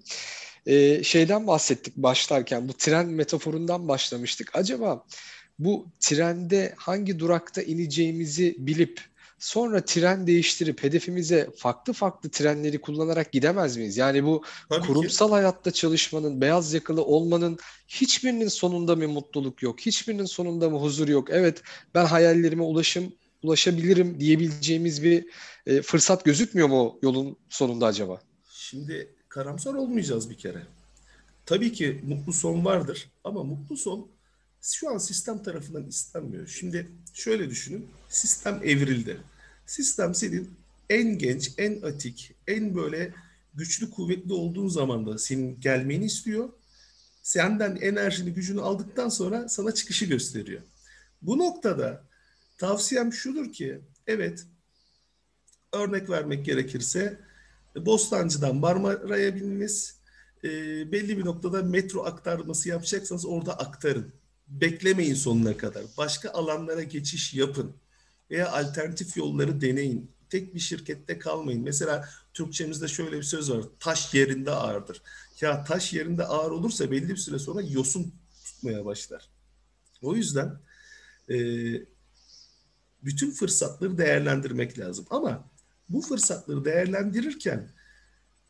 E, 0.67 1.03
şeyden 1.03 1.47
bahsettik 1.47 1.97
başlarken. 1.97 2.69
Bu 2.69 2.73
tren 2.73 3.07
metaforundan 3.07 3.89
başlamıştık. 3.89 4.51
Acaba 4.57 5.05
bu 5.59 5.87
trende 6.01 6.75
hangi 6.77 7.19
durakta 7.19 7.63
ineceğimizi 7.63 8.57
bilip 8.59 9.01
sonra 9.39 9.85
tren 9.85 10.27
değiştirip 10.27 10.83
hedefimize 10.83 11.51
farklı 11.57 11.93
farklı 11.93 12.31
trenleri 12.31 12.81
kullanarak 12.81 13.33
gidemez 13.33 13.77
miyiz? 13.77 13.97
Yani 13.97 14.25
bu 14.25 14.43
Tabii 14.69 14.87
kurumsal 14.87 15.27
ki. 15.29 15.33
hayatta 15.33 15.71
çalışmanın, 15.71 16.41
beyaz 16.41 16.75
yakalı 16.75 17.05
olmanın 17.05 17.59
hiçbirinin 17.89 18.49
sonunda 18.49 18.97
mı 18.97 19.09
mutluluk 19.09 19.63
yok? 19.63 19.81
Hiçbirinin 19.81 20.25
sonunda 20.25 20.71
mı 20.71 20.79
huzur 20.79 21.09
yok? 21.09 21.29
Evet 21.31 21.63
ben 21.95 22.05
hayallerime 22.05 22.63
ulaşım 22.63 23.13
ulaşabilirim 23.43 24.21
diyebileceğimiz 24.21 25.03
bir 25.03 25.27
e, 25.67 25.83
fırsat 25.83 26.25
gözükmüyor 26.25 26.69
mu 26.69 26.99
yolun 27.03 27.37
sonunda 27.49 27.87
acaba? 27.87 28.21
Şimdi 28.51 29.15
karamsar 29.29 29.75
olmayacağız 29.75 30.31
bir 30.31 30.39
kere. 30.39 30.63
Tabii 31.47 31.73
ki 31.73 32.01
mutlu 32.07 32.33
son 32.33 32.65
vardır 32.65 33.11
ama 33.25 33.45
mutlu 33.45 33.77
son 33.77 34.09
şu 34.75 34.91
an 34.91 34.99
sistem 34.99 35.43
tarafından 35.43 35.87
istenmiyor. 35.87 36.47
Şimdi 36.47 36.91
şöyle 37.15 37.51
düşünün. 37.51 37.89
Sistem 38.09 38.61
evrildi. 38.65 39.21
Sistem 39.67 40.15
senin 40.15 40.51
en 40.91 41.19
genç, 41.19 41.53
en 41.59 41.83
atik, 41.83 42.35
en 42.47 42.75
böyle 42.75 43.15
güçlü, 43.55 43.91
kuvvetli 43.91 44.33
olduğun 44.33 44.69
zaman 44.69 45.07
da 45.07 45.19
senin 45.19 45.61
gelmeni 45.61 46.05
istiyor. 46.05 46.49
senden 47.23 47.77
enerjini, 47.77 48.35
gücünü 48.35 48.61
aldıktan 48.61 49.09
sonra 49.09 49.49
sana 49.49 49.75
çıkışı 49.75 50.05
gösteriyor. 50.05 50.63
Bu 51.23 51.39
noktada 51.39 52.05
tavsiyem 52.59 53.13
şudur 53.13 53.53
ki, 53.53 53.81
evet 54.07 54.47
örnek 55.73 56.11
vermek 56.11 56.45
gerekirse 56.45 57.21
Bostancı'dan 57.77 58.57
Marmara'ya 58.57 59.35
bininiz, 59.35 59.99
e, 60.45 60.49
belli 60.93 61.19
bir 61.19 61.25
noktada 61.25 61.63
metro 61.63 62.05
aktarması 62.05 62.69
yapacaksanız 62.69 63.27
orada 63.27 63.59
aktarın. 63.59 64.13
Beklemeyin 64.49 65.15
sonuna 65.15 65.57
kadar. 65.57 65.83
Başka 65.99 66.31
alanlara 66.31 66.83
geçiş 66.83 67.35
yapın. 67.35 67.77
Veya 68.31 68.53
alternatif 68.53 69.17
yolları 69.17 69.61
deneyin. 69.61 70.11
Tek 70.31 70.55
bir 70.55 70.61
şirkette 70.61 71.19
kalmayın. 71.19 71.63
Mesela 71.63 72.09
Türkçemizde 72.35 72.89
şöyle 72.89 73.17
bir 73.17 73.23
söz 73.23 73.51
var. 73.51 73.65
Taş 73.81 74.15
yerinde 74.15 74.51
ağırdır. 74.51 75.03
Ya 75.41 75.65
taş 75.65 75.93
yerinde 75.93 76.25
ağır 76.25 76.51
olursa 76.51 76.91
belli 76.91 77.09
bir 77.09 77.17
süre 77.17 77.39
sonra 77.39 77.63
yosun 77.63 78.13
tutmaya 78.45 78.85
başlar. 78.85 79.29
O 80.03 80.17
yüzden 80.17 80.61
e, 81.31 81.37
bütün 83.05 83.31
fırsatları 83.31 83.99
değerlendirmek 83.99 84.79
lazım. 84.79 85.07
Ama 85.11 85.51
bu 85.89 86.03
fırsatları 86.03 86.65
değerlendirirken 86.65 87.71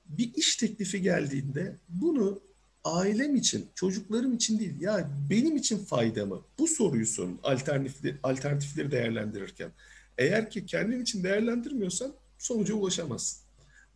bir 0.09 0.35
iş 0.35 0.57
teklifi 0.57 1.03
geldiğinde 1.03 1.79
bunu 1.89 2.43
ailem 2.89 3.37
için, 3.37 3.67
çocuklarım 3.75 4.35
için 4.35 4.59
değil, 4.59 4.81
ya 4.81 5.11
benim 5.31 5.57
için 5.57 5.79
fayda 5.79 6.27
mı? 6.27 6.43
Bu 6.59 6.67
soruyu 6.67 7.07
sorun 7.07 7.41
alternatifleri, 7.43 8.17
alternatifleri 8.23 8.91
değerlendirirken. 8.91 9.71
Eğer 10.19 10.51
ki 10.51 10.67
kendin 10.67 11.03
için 11.03 11.25
değerlendirmiyorsan 11.25 12.13
sonuca 12.39 12.75
ulaşamazsın. 12.75 13.43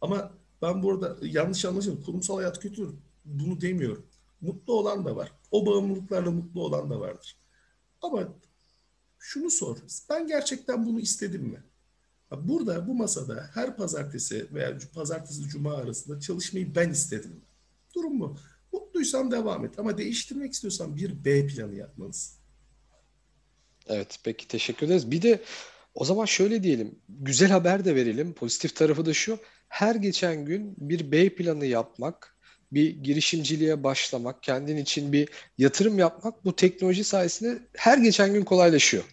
Ama 0.01 0.33
ben 0.63 0.83
burada 0.83 1.17
yanlış 1.23 1.65
anlaşılma, 1.65 2.05
kurumsal 2.05 2.37
hayat 2.37 2.61
kötüdür. 2.61 2.95
Bunu 3.25 3.61
demiyorum. 3.61 4.07
Mutlu 4.41 4.75
olan 4.75 5.05
da 5.05 5.17
var. 5.17 5.33
O 5.51 5.67
bağımlılıklarla 5.67 6.31
mutlu 6.31 6.63
olan 6.65 6.91
da 6.91 7.01
vardır. 7.01 7.37
Ama 8.03 8.29
şunu 9.19 9.51
sor. 9.51 9.77
Ben 10.11 10.27
gerçekten 10.27 10.87
bunu 10.87 11.01
istedim 11.01 11.43
mi? 11.43 11.63
Burada 12.31 12.87
bu 12.87 12.95
masada 12.95 13.51
her 13.55 13.77
pazartesi 13.77 14.55
veya 14.55 14.79
pazartesi 14.95 15.49
cuma 15.49 15.75
arasında 15.75 16.21
çalışmayı 16.21 16.75
ben 16.75 16.91
istedim. 16.91 17.41
Durum 17.95 18.21
bu. 18.21 18.37
Mutluysan 18.73 19.31
devam 19.31 19.65
et 19.65 19.79
ama 19.79 19.99
değiştirmek 19.99 20.53
istiyorsan 20.53 20.97
bir 20.97 21.25
B 21.25 21.47
planı 21.47 21.75
yapmalısın. 21.75 22.43
Evet 23.87 24.19
peki 24.25 24.49
teşekkür 24.49 24.87
ederiz. 24.87 25.11
Bir 25.11 25.23
de 25.23 25.41
o 25.95 26.05
zaman 26.05 26.25
şöyle 26.25 26.63
diyelim. 26.63 26.99
Güzel 27.09 27.51
haber 27.51 27.85
de 27.85 27.95
verelim. 27.95 28.33
Pozitif 28.35 28.77
tarafı 28.77 29.07
da 29.07 29.15
şu. 29.15 29.39
Her 29.69 29.95
geçen 29.95 30.45
gün 30.45 30.75
bir 30.79 31.13
B 31.13 31.35
planı 31.35 31.67
yapmak 31.67 32.32
bir 32.75 32.91
girişimciliğe 32.91 33.85
başlamak, 33.85 34.43
kendin 34.43 34.77
için 34.77 35.13
bir 35.13 35.29
yatırım 35.59 35.99
yapmak 35.99 36.45
bu 36.45 36.57
teknoloji 36.57 37.05
sayesinde 37.05 37.59
her 37.77 37.99
geçen 37.99 38.33
gün 38.33 38.45
kolaylaşıyor. 38.45 39.05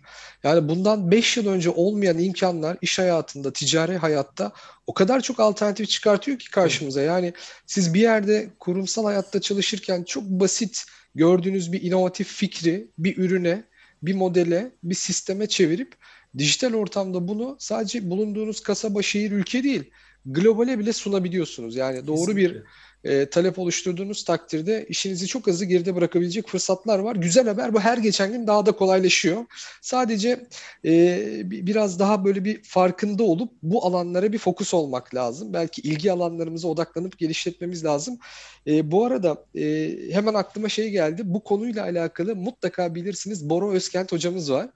Yani 0.43 0.69
bundan 0.69 1.11
5 1.11 1.37
yıl 1.37 1.47
önce 1.47 1.69
olmayan 1.69 2.19
imkanlar 2.19 2.77
iş 2.81 2.99
hayatında, 2.99 3.53
ticari 3.53 3.97
hayatta 3.97 4.51
o 4.87 4.93
kadar 4.93 5.21
çok 5.21 5.39
alternatif 5.39 5.89
çıkartıyor 5.89 6.39
ki 6.39 6.51
karşımıza. 6.51 7.01
Yani 7.01 7.33
siz 7.65 7.93
bir 7.93 8.01
yerde 8.01 8.49
kurumsal 8.59 9.05
hayatta 9.05 9.41
çalışırken 9.41 10.03
çok 10.03 10.23
basit 10.23 10.85
gördüğünüz 11.15 11.71
bir 11.71 11.81
inovatif 11.81 12.27
fikri 12.27 12.87
bir 12.97 13.17
ürüne, 13.17 13.63
bir 14.03 14.13
modele, 14.13 14.71
bir 14.83 14.95
sisteme 14.95 15.47
çevirip 15.47 15.95
dijital 16.37 16.73
ortamda 16.73 17.27
bunu 17.27 17.55
sadece 17.59 18.09
bulunduğunuz 18.09 18.59
kasaba, 18.63 19.01
şehir, 19.01 19.31
ülke 19.31 19.63
değil, 19.63 19.83
globale 20.25 20.79
bile 20.79 20.93
sunabiliyorsunuz. 20.93 21.75
Yani 21.75 22.07
doğru 22.07 22.35
Kesinlikle. 22.35 22.55
bir 22.55 22.63
e, 23.03 23.29
talep 23.29 23.59
oluşturduğunuz 23.59 24.23
takdirde 24.23 24.85
işinizi 24.89 25.27
çok 25.27 25.47
hızlı 25.47 25.65
geride 25.65 25.95
bırakabilecek 25.95 26.47
fırsatlar 26.47 26.99
var. 26.99 27.15
Güzel 27.15 27.47
haber 27.47 27.73
bu 27.73 27.79
her 27.79 27.97
geçen 27.97 28.31
gün 28.31 28.47
daha 28.47 28.65
da 28.65 28.71
kolaylaşıyor. 28.71 29.45
Sadece 29.81 30.47
e, 30.85 31.21
biraz 31.45 31.99
daha 31.99 32.25
böyle 32.25 32.45
bir 32.45 32.63
farkında 32.63 33.23
olup 33.23 33.51
bu 33.63 33.85
alanlara 33.85 34.33
bir 34.33 34.37
fokus 34.37 34.73
olmak 34.73 35.15
lazım. 35.15 35.53
Belki 35.53 35.81
ilgi 35.81 36.11
alanlarımıza 36.11 36.67
odaklanıp 36.67 37.17
geliştirmemiz 37.17 37.85
lazım. 37.85 38.19
E, 38.67 38.91
bu 38.91 39.05
arada 39.05 39.45
e, 39.55 39.95
hemen 40.11 40.33
aklıma 40.33 40.69
şey 40.69 40.89
geldi. 40.89 41.21
Bu 41.25 41.43
konuyla 41.43 41.83
alakalı 41.83 42.35
mutlaka 42.35 42.95
bilirsiniz 42.95 43.49
Boro 43.49 43.71
Özkent 43.71 44.11
hocamız 44.11 44.51
var. 44.51 44.69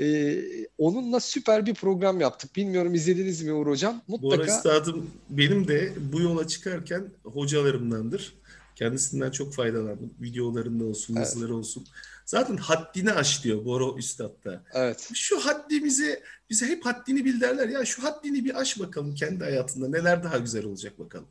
Ee, 0.00 0.42
onunla 0.78 1.20
süper 1.20 1.66
bir 1.66 1.74
program 1.74 2.20
yaptık. 2.20 2.56
Bilmiyorum 2.56 2.94
izlediniz 2.94 3.42
mi 3.42 3.52
Uğur 3.52 3.66
Hocam? 3.66 4.02
Mutlaka. 4.08 4.42
Bu 4.42 4.46
üstadım 4.46 5.10
benim 5.30 5.68
de 5.68 5.92
bu 6.12 6.20
yola 6.20 6.46
çıkarken 6.46 7.04
hocalarımdandır. 7.24 8.34
Kendisinden 8.74 9.30
çok 9.30 9.54
faydalandım. 9.54 10.14
Videolarında 10.20 10.84
olsun, 10.84 11.16
evet. 11.16 11.26
yazıları 11.26 11.56
olsun. 11.56 11.86
Zaten 12.24 12.56
haddini 12.56 13.12
aş 13.12 13.44
diyor 13.44 13.64
Boro 13.64 13.98
Üstad'da. 13.98 14.62
Evet. 14.72 15.10
Şu 15.14 15.38
haddimizi, 15.38 16.22
bize 16.50 16.66
hep 16.66 16.86
haddini 16.86 17.24
bil 17.24 17.40
derler. 17.40 17.68
Ya 17.68 17.84
şu 17.84 18.02
haddini 18.02 18.44
bir 18.44 18.60
aş 18.60 18.80
bakalım 18.80 19.14
kendi 19.14 19.44
hayatında. 19.44 19.88
Neler 19.88 20.24
daha 20.24 20.38
güzel 20.38 20.64
olacak 20.64 20.98
bakalım. 20.98 21.26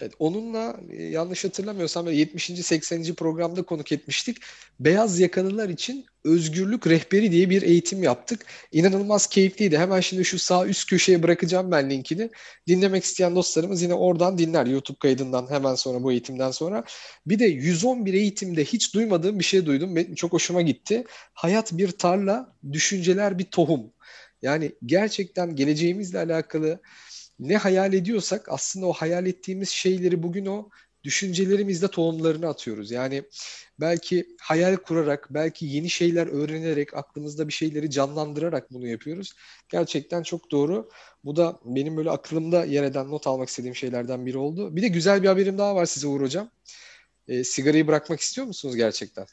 Evet, 0.00 0.12
onunla 0.18 0.76
e, 0.90 1.02
yanlış 1.02 1.44
hatırlamıyorsam 1.44 2.10
70. 2.10 2.44
80. 2.44 3.14
programda 3.14 3.62
konuk 3.62 3.92
etmiştik. 3.92 4.36
Beyaz 4.80 5.20
yakalılar 5.20 5.68
için 5.68 6.06
özgürlük 6.24 6.86
rehberi 6.86 7.32
diye 7.32 7.50
bir 7.50 7.62
eğitim 7.62 8.02
yaptık. 8.02 8.46
İnanılmaz 8.72 9.26
keyifliydi. 9.26 9.78
Hemen 9.78 10.00
şimdi 10.00 10.24
şu 10.24 10.38
sağ 10.38 10.66
üst 10.66 10.90
köşeye 10.90 11.22
bırakacağım 11.22 11.70
ben 11.70 11.90
linkini. 11.90 12.30
Dinlemek 12.68 13.04
isteyen 13.04 13.36
dostlarımız 13.36 13.82
yine 13.82 13.94
oradan 13.94 14.38
dinler 14.38 14.66
YouTube 14.66 14.98
kaydından 14.98 15.50
hemen 15.50 15.74
sonra 15.74 16.02
bu 16.02 16.12
eğitimden 16.12 16.50
sonra. 16.50 16.84
Bir 17.26 17.38
de 17.38 17.44
111 17.44 18.14
eğitimde 18.14 18.64
hiç 18.64 18.94
duymadığım 18.94 19.38
bir 19.38 19.44
şey 19.44 19.66
duydum. 19.66 19.96
Benim 19.96 20.14
çok 20.14 20.32
hoşuma 20.32 20.62
gitti. 20.62 21.04
Hayat 21.34 21.72
bir 21.72 21.90
tarla, 21.90 22.52
düşünceler 22.72 23.38
bir 23.38 23.44
tohum. 23.44 23.92
Yani 24.42 24.72
gerçekten 24.86 25.56
geleceğimizle 25.56 26.18
alakalı 26.18 26.80
ne 27.48 27.56
hayal 27.56 27.92
ediyorsak 27.92 28.46
aslında 28.48 28.86
o 28.86 28.92
hayal 28.92 29.26
ettiğimiz 29.26 29.68
şeyleri 29.68 30.22
bugün 30.22 30.46
o 30.46 30.68
düşüncelerimizde 31.04 31.88
tohumlarını 31.88 32.48
atıyoruz. 32.48 32.90
Yani 32.90 33.22
belki 33.80 34.26
hayal 34.40 34.76
kurarak, 34.76 35.26
belki 35.30 35.66
yeni 35.66 35.90
şeyler 35.90 36.26
öğrenerek, 36.26 36.94
aklımızda 36.94 37.48
bir 37.48 37.52
şeyleri 37.52 37.90
canlandırarak 37.90 38.72
bunu 38.72 38.86
yapıyoruz. 38.86 39.32
Gerçekten 39.68 40.22
çok 40.22 40.50
doğru. 40.50 40.90
Bu 41.24 41.36
da 41.36 41.60
benim 41.64 41.96
böyle 41.96 42.10
aklımda 42.10 42.64
yer 42.64 42.84
eden 42.84 43.10
not 43.10 43.26
almak 43.26 43.48
istediğim 43.48 43.76
şeylerden 43.76 44.26
biri 44.26 44.38
oldu. 44.38 44.76
Bir 44.76 44.82
de 44.82 44.88
güzel 44.88 45.22
bir 45.22 45.28
haberim 45.28 45.58
daha 45.58 45.74
var 45.74 45.86
size 45.86 46.06
Uğur 46.06 46.20
Hocam. 46.20 46.50
E, 47.28 47.44
sigarayı 47.44 47.86
bırakmak 47.86 48.20
istiyor 48.20 48.46
musunuz 48.46 48.76
gerçekten? 48.76 49.26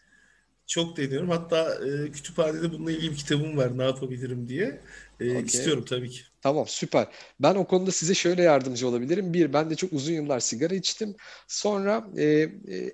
Çok 0.68 0.98
deniyorum. 0.98 1.30
Hatta 1.30 1.76
e, 1.86 2.12
kütüphanede 2.12 2.72
bununla 2.72 2.92
ilgili 2.92 3.12
bir 3.12 3.18
kitabım 3.18 3.58
var 3.58 3.78
ne 3.78 3.84
yapabilirim 3.84 4.48
diye. 4.48 4.82
E, 5.22 5.32
okay. 5.32 5.44
İstiyorum 5.44 5.86
tabii 5.86 6.10
ki. 6.10 6.22
Tamam 6.42 6.66
süper. 6.68 7.08
Ben 7.40 7.56
o 7.56 7.68
konuda 7.68 7.92
size 7.92 8.14
şöyle 8.14 8.42
yardımcı 8.42 8.88
olabilirim. 8.88 9.34
Bir, 9.34 9.54
ben 9.54 9.70
de 9.70 9.76
çok 9.76 9.94
uzun 9.94 10.14
yıllar 10.14 10.40
sigara 10.40 10.76
içtim. 10.76 11.16
Sonra 11.48 12.08
e, 12.18 12.24
e, 12.24 12.50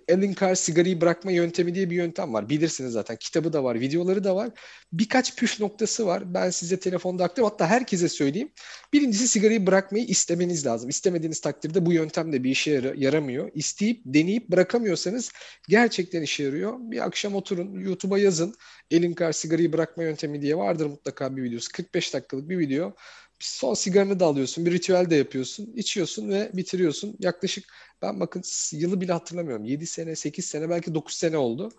Ellen 0.08 0.36
Carr 0.42 0.56
sigarayı 0.56 1.02
bırakma 1.02 1.32
yöntemi 1.32 1.76
diye 1.76 1.90
bir 1.90 1.96
yöntem 1.96 2.34
var. 2.34 2.50
Bilirsiniz 2.50 2.92
zaten. 2.92 3.18
Kitabı 3.18 3.54
da 3.54 3.64
var, 3.64 3.80
videoları 3.80 4.24
da 4.24 4.36
var. 4.36 4.50
Birkaç 4.94 5.36
püf 5.36 5.60
noktası 5.60 6.06
var. 6.06 6.34
Ben 6.34 6.50
size 6.50 6.80
telefonda 6.80 7.24
aktarım. 7.24 7.50
Hatta 7.50 7.68
herkese 7.68 8.10
söyleyeyim. 8.10 8.52
Birincisi 8.94 9.28
sigarayı 9.28 9.68
bırakmayı 9.68 10.06
istemeniz 10.06 10.66
lazım. 10.66 10.90
İstemediğiniz 10.90 11.42
takdirde 11.42 11.86
bu 11.86 11.94
yöntem 11.94 12.34
de 12.34 12.44
bir 12.44 12.50
işe 12.50 12.94
yaramıyor. 12.96 13.52
İsteyip, 13.54 14.02
deneyip 14.06 14.50
bırakamıyorsanız 14.50 15.32
gerçekten 15.68 16.22
işe 16.22 16.44
yarıyor. 16.44 16.74
Bir 16.80 17.06
akşam 17.06 17.36
oturun, 17.36 17.80
YouTube'a 17.80 18.20
yazın. 18.20 18.56
Ellen 18.92 19.16
Carr 19.20 19.32
sigarayı 19.32 19.74
bırakma 19.74 20.04
yöntemi 20.04 20.42
diye 20.42 20.58
vardır 20.58 20.86
mutlaka 20.86 21.38
bir 21.38 21.44
videosu. 21.44 21.72
45 21.72 22.14
dakikalık 22.14 22.50
bir 22.50 22.60
video 22.60 22.96
son 23.40 23.74
sigaranı 23.74 24.20
da 24.20 24.26
alıyorsun, 24.26 24.66
bir 24.66 24.72
ritüel 24.72 25.10
de 25.10 25.16
yapıyorsun, 25.16 25.74
içiyorsun 25.76 26.30
ve 26.30 26.52
bitiriyorsun. 26.54 27.16
Yaklaşık 27.20 27.66
ben 28.02 28.20
bakın 28.20 28.44
yılı 28.72 29.02
bile 29.02 29.14
hatırlamıyorum. 29.14 29.66
7 29.66 29.88
sene, 29.88 30.16
8 30.16 30.46
sene, 30.46 30.70
belki 30.70 30.96
9 30.96 31.16
sene 31.16 31.38
oldu. 31.38 31.72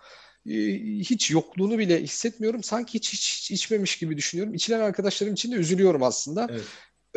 Ee, 0.47 0.53
hiç 0.99 1.31
yokluğunu 1.31 1.79
bile 1.79 2.03
hissetmiyorum. 2.03 2.63
Sanki 2.63 2.95
hiç, 2.95 3.13
hiç, 3.13 3.41
hiç 3.41 3.51
içmemiş 3.51 3.99
gibi 3.99 4.17
düşünüyorum. 4.17 4.55
İçilen 4.55 4.81
arkadaşlarım 4.81 5.35
için 5.35 5.53
de 5.53 5.57
üzülüyorum 5.57 6.03
aslında. 6.03 6.47
Evet. 6.51 6.63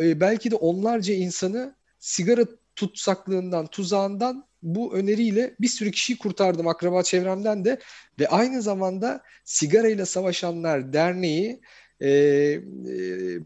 Ee, 0.00 0.20
belki 0.20 0.50
de 0.50 0.56
onlarca 0.56 1.14
insanı 1.14 1.76
sigara 1.98 2.46
tutsaklığından, 2.76 3.66
tuzağından 3.66 4.46
bu 4.62 4.94
öneriyle 4.94 5.54
bir 5.60 5.68
sürü 5.68 5.90
kişiyi 5.90 6.18
kurtardım 6.18 6.68
akraba 6.68 7.02
çevremden 7.02 7.64
de 7.64 7.80
ve 8.20 8.28
aynı 8.28 8.62
zamanda 8.62 9.22
Sigarayla 9.44 10.06
Savaşanlar 10.06 10.92
Derneği 10.92 11.60
ee, 12.02 12.08
e, 12.08 12.60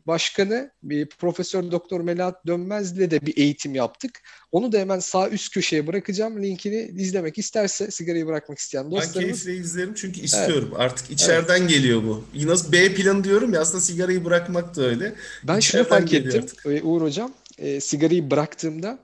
başkanı 0.06 0.70
bir 0.82 1.08
Profesör 1.08 1.70
Doktor 1.70 2.00
Melahat 2.00 2.46
Dönmez'le 2.46 3.10
de 3.10 3.26
bir 3.26 3.36
eğitim 3.36 3.74
yaptık. 3.74 4.10
Onu 4.52 4.72
da 4.72 4.78
hemen 4.78 4.98
sağ 4.98 5.28
üst 5.28 5.54
köşeye 5.54 5.86
bırakacağım. 5.86 6.42
Linkini 6.42 6.90
izlemek 6.96 7.38
isterse 7.38 7.90
sigarayı 7.90 8.26
bırakmak 8.26 8.58
isteyen 8.58 8.90
dostlarımız. 8.90 9.16
Ben 9.16 9.22
keyifle 9.22 9.56
izlerim 9.56 9.94
çünkü 9.94 10.20
istiyorum. 10.20 10.68
Evet. 10.70 10.80
Artık 10.80 11.10
içeriden 11.10 11.60
evet. 11.60 11.70
geliyor 11.70 12.02
bu. 12.02 12.24
Yine 12.34 12.52
B 12.72 12.94
planı 12.94 13.24
diyorum 13.24 13.54
ya 13.54 13.60
aslında 13.60 13.80
sigarayı 13.80 14.24
bırakmak 14.24 14.76
da 14.76 14.82
öyle. 14.82 15.14
Ben 15.44 15.60
şunu 15.60 15.84
fark 15.84 16.12
ettim 16.12 16.42
artık. 16.42 16.66
E, 16.66 16.82
Uğur 16.82 17.02
Hocam. 17.02 17.32
E, 17.58 17.80
sigarayı 17.80 18.30
bıraktığımda 18.30 18.98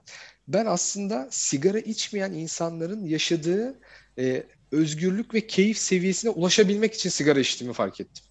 ben 0.49 0.67
aslında 0.67 1.29
sigara 1.31 1.79
içmeyen 1.79 2.33
insanların 2.33 3.05
yaşadığı 3.05 3.79
e, 4.19 4.43
özgürlük 4.73 5.35
ve 5.35 5.47
keyif 5.47 5.79
seviyesine 5.79 6.31
ulaşabilmek 6.31 6.95
için 6.95 7.11
sigara 7.11 7.41
içtiğimi 7.41 7.75
fark 7.75 8.01
ettim. 8.01 8.25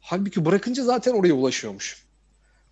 Halbuki 0.00 0.44
bırakınca 0.44 0.84
zaten 0.84 1.12
oraya 1.12 1.32
ulaşıyormuş. 1.32 2.02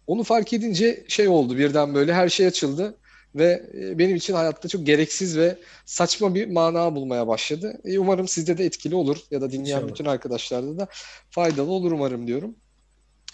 Onu 0.06 0.22
fark 0.22 0.52
edince 0.52 1.04
şey 1.08 1.28
oldu 1.28 1.58
birden 1.58 1.94
böyle 1.94 2.14
her 2.14 2.28
şey 2.28 2.46
açıldı 2.46 2.96
ve 3.34 3.70
e, 3.74 3.98
benim 3.98 4.16
için 4.16 4.34
hayatta 4.34 4.68
çok 4.68 4.86
gereksiz 4.86 5.38
ve 5.38 5.58
saçma 5.84 6.34
bir 6.34 6.48
mana 6.48 6.94
bulmaya 6.94 7.26
başladı. 7.26 7.80
E, 7.84 7.98
umarım 7.98 8.28
sizde 8.28 8.58
de 8.58 8.64
etkili 8.64 8.94
olur 8.94 9.18
ya 9.30 9.40
da 9.40 9.52
dinleyen 9.52 9.76
İnşallah. 9.76 9.88
bütün 9.88 10.04
arkadaşlarda 10.04 10.78
da 10.78 10.88
faydalı 11.30 11.70
olur 11.70 11.92
umarım 11.92 12.26
diyorum. 12.26 12.54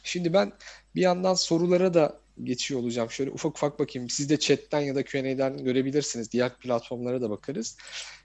Şimdi 0.05 0.33
ben 0.33 0.53
bir 0.95 1.01
yandan 1.01 1.35
sorulara 1.35 1.95
da 1.95 2.21
geçiyor 2.45 2.81
olacağım. 2.81 3.11
Şöyle 3.11 3.31
ufak 3.31 3.57
ufak 3.57 3.79
bakayım. 3.79 4.11
Siz 4.11 4.31
de 4.31 4.39
chatten 4.39 4.81
ya 4.81 4.95
da 4.95 5.05
Q&A'den 5.05 5.65
görebilirsiniz. 5.65 6.33
Diğer 6.33 6.59
platformlara 6.59 7.21
da 7.21 7.31
bakarız. 7.31 7.77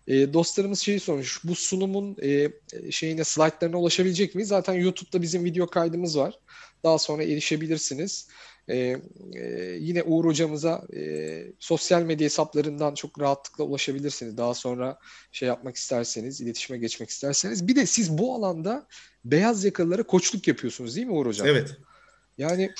E, 0.07 0.33
dostlarımız 0.33 0.79
şeyi 0.79 0.99
sormuş. 0.99 1.41
Bu 1.43 1.55
sunumun 1.55 2.17
e, 2.23 2.51
şeyine 2.91 3.23
slaytlarına 3.23 3.77
ulaşabilecek 3.77 4.35
miyiz? 4.35 4.49
Zaten 4.49 4.73
YouTube'da 4.73 5.21
bizim 5.21 5.45
video 5.45 5.67
kaydımız 5.67 6.17
var. 6.17 6.39
Daha 6.83 6.97
sonra 6.97 7.23
erişebilirsiniz. 7.23 8.27
E, 8.69 8.75
e, 8.75 9.77
yine 9.79 10.03
Uğur 10.03 10.25
hocamıza 10.25 10.87
e, 10.95 11.43
sosyal 11.59 12.01
medya 12.01 12.25
hesaplarından 12.25 12.93
çok 12.93 13.19
rahatlıkla 13.19 13.63
ulaşabilirsiniz. 13.63 14.37
Daha 14.37 14.53
sonra 14.53 14.99
şey 15.31 15.47
yapmak 15.47 15.75
isterseniz, 15.75 16.41
iletişime 16.41 16.79
geçmek 16.79 17.09
isterseniz. 17.09 17.67
Bir 17.67 17.75
de 17.75 17.85
siz 17.85 18.17
bu 18.17 18.35
alanda 18.35 18.87
beyaz 19.25 19.63
yakalılara 19.63 20.03
koçluk 20.03 20.47
yapıyorsunuz 20.47 20.95
değil 20.95 21.07
mi 21.07 21.13
Uğur 21.13 21.25
hocam? 21.25 21.47
Evet. 21.47 21.77
Yani 22.37 22.71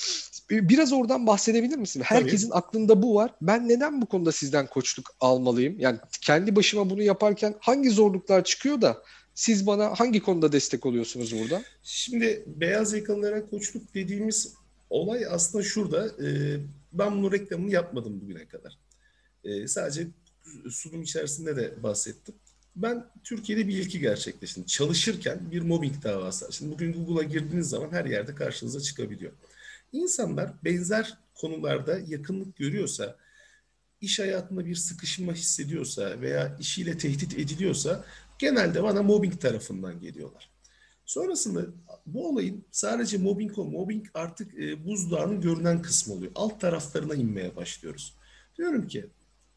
biraz 0.51 0.93
oradan 0.93 1.27
bahsedebilir 1.27 1.77
misin? 1.77 2.01
Herkesin 2.05 2.49
Tabii. 2.49 2.57
aklında 2.57 3.01
bu 3.03 3.15
var. 3.15 3.33
Ben 3.41 3.69
neden 3.69 4.01
bu 4.01 4.05
konuda 4.05 4.31
sizden 4.31 4.67
koçluk 4.67 5.15
almalıyım? 5.19 5.79
Yani 5.79 5.99
kendi 6.21 6.55
başıma 6.55 6.89
bunu 6.89 7.01
yaparken 7.01 7.55
hangi 7.59 7.89
zorluklar 7.89 8.43
çıkıyor 8.43 8.81
da 8.81 9.03
siz 9.35 9.67
bana 9.67 9.99
hangi 9.99 10.19
konuda 10.19 10.51
destek 10.51 10.85
oluyorsunuz 10.85 11.39
burada? 11.39 11.61
Şimdi 11.83 12.43
beyaz 12.47 12.93
yakalılara 12.93 13.49
koçluk 13.49 13.93
dediğimiz 13.93 14.53
olay 14.89 15.25
aslında 15.29 15.63
şurada. 15.63 16.07
E, 16.07 16.57
ben 16.93 17.17
bunu 17.17 17.31
reklamını 17.31 17.71
yapmadım 17.71 18.21
bugüne 18.21 18.47
kadar. 18.47 18.77
E, 19.43 19.67
sadece 19.67 20.07
sunum 20.69 21.01
içerisinde 21.01 21.55
de 21.55 21.83
bahsettim. 21.83 22.35
Ben 22.77 23.05
Türkiye'de 23.23 23.67
bir 23.67 23.77
ilki 23.77 23.99
gerçekleştim. 23.99 24.65
Çalışırken 24.65 25.51
bir 25.51 25.61
mobbing 25.61 26.03
davası. 26.03 26.53
Şimdi 26.53 26.71
bugün 26.71 26.93
Google'a 26.93 27.23
girdiğiniz 27.23 27.69
zaman 27.69 27.91
her 27.91 28.05
yerde 28.05 28.35
karşınıza 28.35 28.79
çıkabiliyor. 28.79 29.31
İnsanlar 29.91 30.53
benzer 30.63 31.17
konularda 31.35 31.99
yakınlık 32.07 32.55
görüyorsa, 32.55 33.15
iş 34.01 34.19
hayatında 34.19 34.65
bir 34.65 34.75
sıkışma 34.75 35.33
hissediyorsa 35.33 36.21
veya 36.21 36.57
işiyle 36.59 36.97
tehdit 36.97 37.39
ediliyorsa 37.39 38.05
genelde 38.39 38.83
bana 38.83 39.03
mobbing 39.03 39.41
tarafından 39.41 39.99
geliyorlar. 39.99 40.49
Sonrasında 41.05 41.61
bu 42.05 42.29
olayın 42.29 42.65
sadece 42.71 43.17
mobbing 43.17 43.59
o. 43.59 43.65
Mobbing 43.65 44.05
artık 44.13 44.59
e, 44.59 44.85
buzdağının 44.85 45.41
görünen 45.41 45.81
kısmı 45.81 46.13
oluyor. 46.13 46.31
Alt 46.35 46.61
taraflarına 46.61 47.15
inmeye 47.15 47.55
başlıyoruz. 47.55 48.13
Diyorum 48.57 48.87
ki 48.87 49.05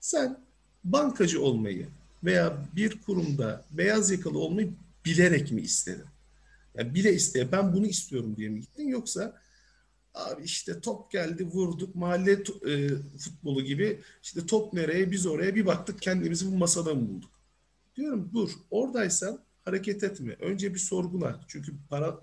sen 0.01 0.39
bankacı 0.85 1.43
olmayı 1.43 1.89
veya 2.25 2.59
bir 2.77 3.01
kurumda 3.01 3.65
beyaz 3.71 4.11
yakalı 4.11 4.39
olmayı 4.39 4.73
bilerek 5.05 5.53
mi 5.53 5.61
istedin? 5.61 6.05
Yani 6.75 6.95
bile 6.95 7.13
isteye 7.15 7.53
ben 7.53 7.73
bunu 7.73 7.87
istiyorum 7.87 8.37
diye 8.37 8.49
mi 8.49 8.61
gittin 8.61 8.89
yoksa 8.89 9.41
abi 10.15 10.43
işte 10.45 10.81
top 10.81 11.11
geldi 11.11 11.45
vurduk 11.45 11.95
mahalle 11.95 12.33
e, 12.67 12.89
futbolu 13.19 13.65
gibi 13.65 14.01
işte 14.23 14.47
top 14.47 14.73
nereye 14.73 15.11
biz 15.11 15.27
oraya 15.27 15.55
bir 15.55 15.67
baktık 15.67 16.03
kendimizi 16.03 16.53
bu 16.53 16.57
masada 16.57 16.95
mı 16.95 17.09
bulduk? 17.09 17.31
Diyorum 17.97 18.31
dur 18.35 18.51
oradaysan 18.71 19.41
hareket 19.65 20.05
etme. 20.05 20.37
Önce 20.41 20.75
bir 20.75 20.79
sorgula. 20.79 21.41
Çünkü 21.49 21.73
para 21.89 22.21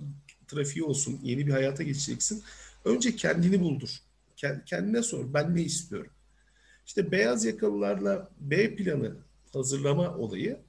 trafiği 0.48 0.84
olsun 0.84 1.20
yeni 1.24 1.48
bir 1.48 1.52
hayata 1.52 1.84
geçeceksin. 1.84 2.44
Önce 2.86 3.16
kendini 3.16 3.62
buldur. 3.62 3.90
Kendine 4.66 5.04
sor 5.04 5.34
ben 5.34 5.56
ne 5.56 5.62
istiyorum? 5.62 6.12
İşte 6.86 7.12
beyaz 7.12 7.46
yakalılarla 7.46 8.30
B 8.40 8.76
planı 8.76 9.16
hazırlama 9.58 10.18
olayı 10.18 10.60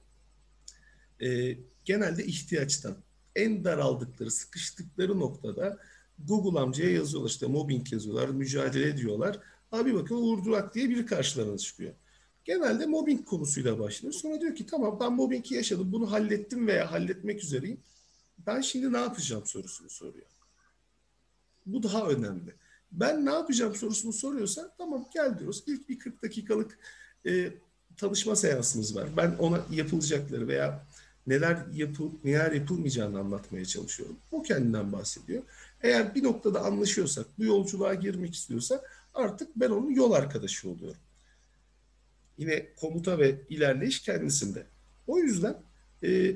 e, 1.21 1.57
genelde 1.85 2.25
ihtiyaçtan 2.25 2.97
en 3.35 3.63
daraldıkları, 3.63 4.31
sıkıştıkları 4.31 5.19
noktada 5.19 5.77
Google 6.27 6.59
amcaya 6.59 6.91
yazıyorlar 6.91 7.29
işte 7.29 7.47
mobbing 7.47 7.93
yazıyorlar, 7.93 8.29
mücadele 8.29 8.87
ediyorlar. 8.87 9.39
Abi 9.71 9.93
bakın 9.93 10.15
Uğur 10.15 10.45
Durak 10.45 10.75
diye 10.75 10.89
biri 10.89 11.05
karşılarına 11.05 11.57
çıkıyor. 11.57 11.93
Genelde 12.45 12.85
mobbing 12.85 13.25
konusuyla 13.25 13.79
başlıyor. 13.79 14.13
Sonra 14.13 14.41
diyor 14.41 14.55
ki 14.55 14.65
tamam 14.65 14.99
ben 14.99 15.13
mobbingi 15.13 15.55
yaşadım 15.55 15.91
bunu 15.91 16.11
hallettim 16.11 16.67
veya 16.67 16.91
halletmek 16.91 17.43
üzereyim. 17.43 17.79
Ben 18.45 18.61
şimdi 18.61 18.93
ne 18.93 18.97
yapacağım 18.97 19.45
sorusunu 19.45 19.89
soruyor. 19.89 20.25
Bu 21.65 21.83
daha 21.83 22.07
önemli. 22.07 22.55
Ben 22.91 23.25
ne 23.25 23.31
yapacağım 23.31 23.75
sorusunu 23.75 24.13
soruyorsa 24.13 24.75
tamam 24.77 25.09
gel 25.13 25.39
diyoruz. 25.39 25.63
İlk 25.67 25.89
bir 25.89 25.99
40 25.99 26.23
dakikalık 26.23 26.79
e, 27.25 27.53
tanışma 27.99 28.35
seansımız 28.35 28.95
var. 28.95 29.07
Ben 29.17 29.35
ona 29.39 29.61
yapılacakları 29.71 30.47
veya 30.47 30.85
neler 31.27 31.57
yapıl 31.73 32.11
neler 32.23 32.51
yapılmayacağını 32.51 33.19
anlatmaya 33.19 33.65
çalışıyorum. 33.65 34.15
O 34.31 34.41
kendinden 34.41 34.91
bahsediyor. 34.91 35.43
Eğer 35.81 36.15
bir 36.15 36.23
noktada 36.23 36.61
anlaşıyorsak, 36.61 37.25
bu 37.37 37.45
yolculuğa 37.45 37.93
girmek 37.93 38.35
istiyorsa 38.35 38.81
artık 39.13 39.49
ben 39.55 39.69
onun 39.69 39.91
yol 39.91 40.11
arkadaşı 40.11 40.69
oluyorum. 40.69 41.01
Yine 42.37 42.65
komuta 42.75 43.19
ve 43.19 43.35
ilerleyiş 43.49 43.99
kendisinde. 43.99 44.65
O 45.07 45.19
yüzden 45.19 45.57
e, 46.03 46.35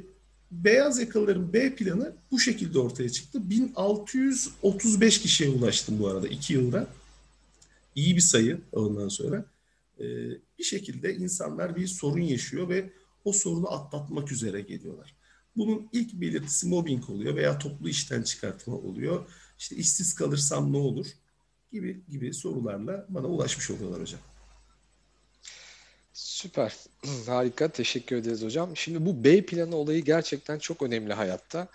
beyaz 0.51 0.99
yakalıların 0.99 1.53
B 1.53 1.75
planı 1.75 2.13
bu 2.31 2.39
şekilde 2.39 2.79
ortaya 2.79 3.09
çıktı. 3.09 3.49
1635 3.49 5.21
kişiye 5.21 5.49
ulaştım 5.49 5.99
bu 5.99 6.07
arada 6.07 6.27
2 6.27 6.53
yılda. 6.53 6.87
İyi 7.95 8.15
bir 8.15 8.21
sayı 8.21 8.61
ondan 8.71 9.07
sonra. 9.07 9.45
E, 9.99 10.05
bir 10.59 10.63
şekilde 10.63 11.15
insanlar 11.15 11.75
bir 11.75 11.87
sorun 11.87 12.21
yaşıyor 12.21 12.69
ve 12.69 12.93
o 13.25 13.33
sorunu 13.33 13.73
atlatmak 13.73 14.31
üzere 14.31 14.61
geliyorlar. 14.61 15.15
Bunun 15.55 15.89
ilk 15.91 16.13
belirtisi 16.13 16.67
mobbing 16.67 17.09
oluyor 17.09 17.35
veya 17.35 17.59
toplu 17.59 17.89
işten 17.89 18.23
çıkartma 18.23 18.75
oluyor. 18.75 19.25
İşte 19.59 19.75
işsiz 19.75 20.15
kalırsam 20.15 20.73
ne 20.73 20.77
olur 20.77 21.07
gibi 21.71 22.01
gibi 22.09 22.33
sorularla 22.33 23.05
bana 23.09 23.27
ulaşmış 23.27 23.71
oluyorlar 23.71 24.01
hocam. 24.01 24.21
Süper. 26.13 26.75
Harika. 27.27 27.67
Teşekkür 27.67 28.15
ederiz 28.15 28.43
hocam. 28.43 28.77
Şimdi 28.77 29.05
bu 29.05 29.23
B 29.23 29.45
planı 29.45 29.75
olayı 29.75 30.03
gerçekten 30.03 30.59
çok 30.59 30.81
önemli 30.81 31.13
hayatta. 31.13 31.67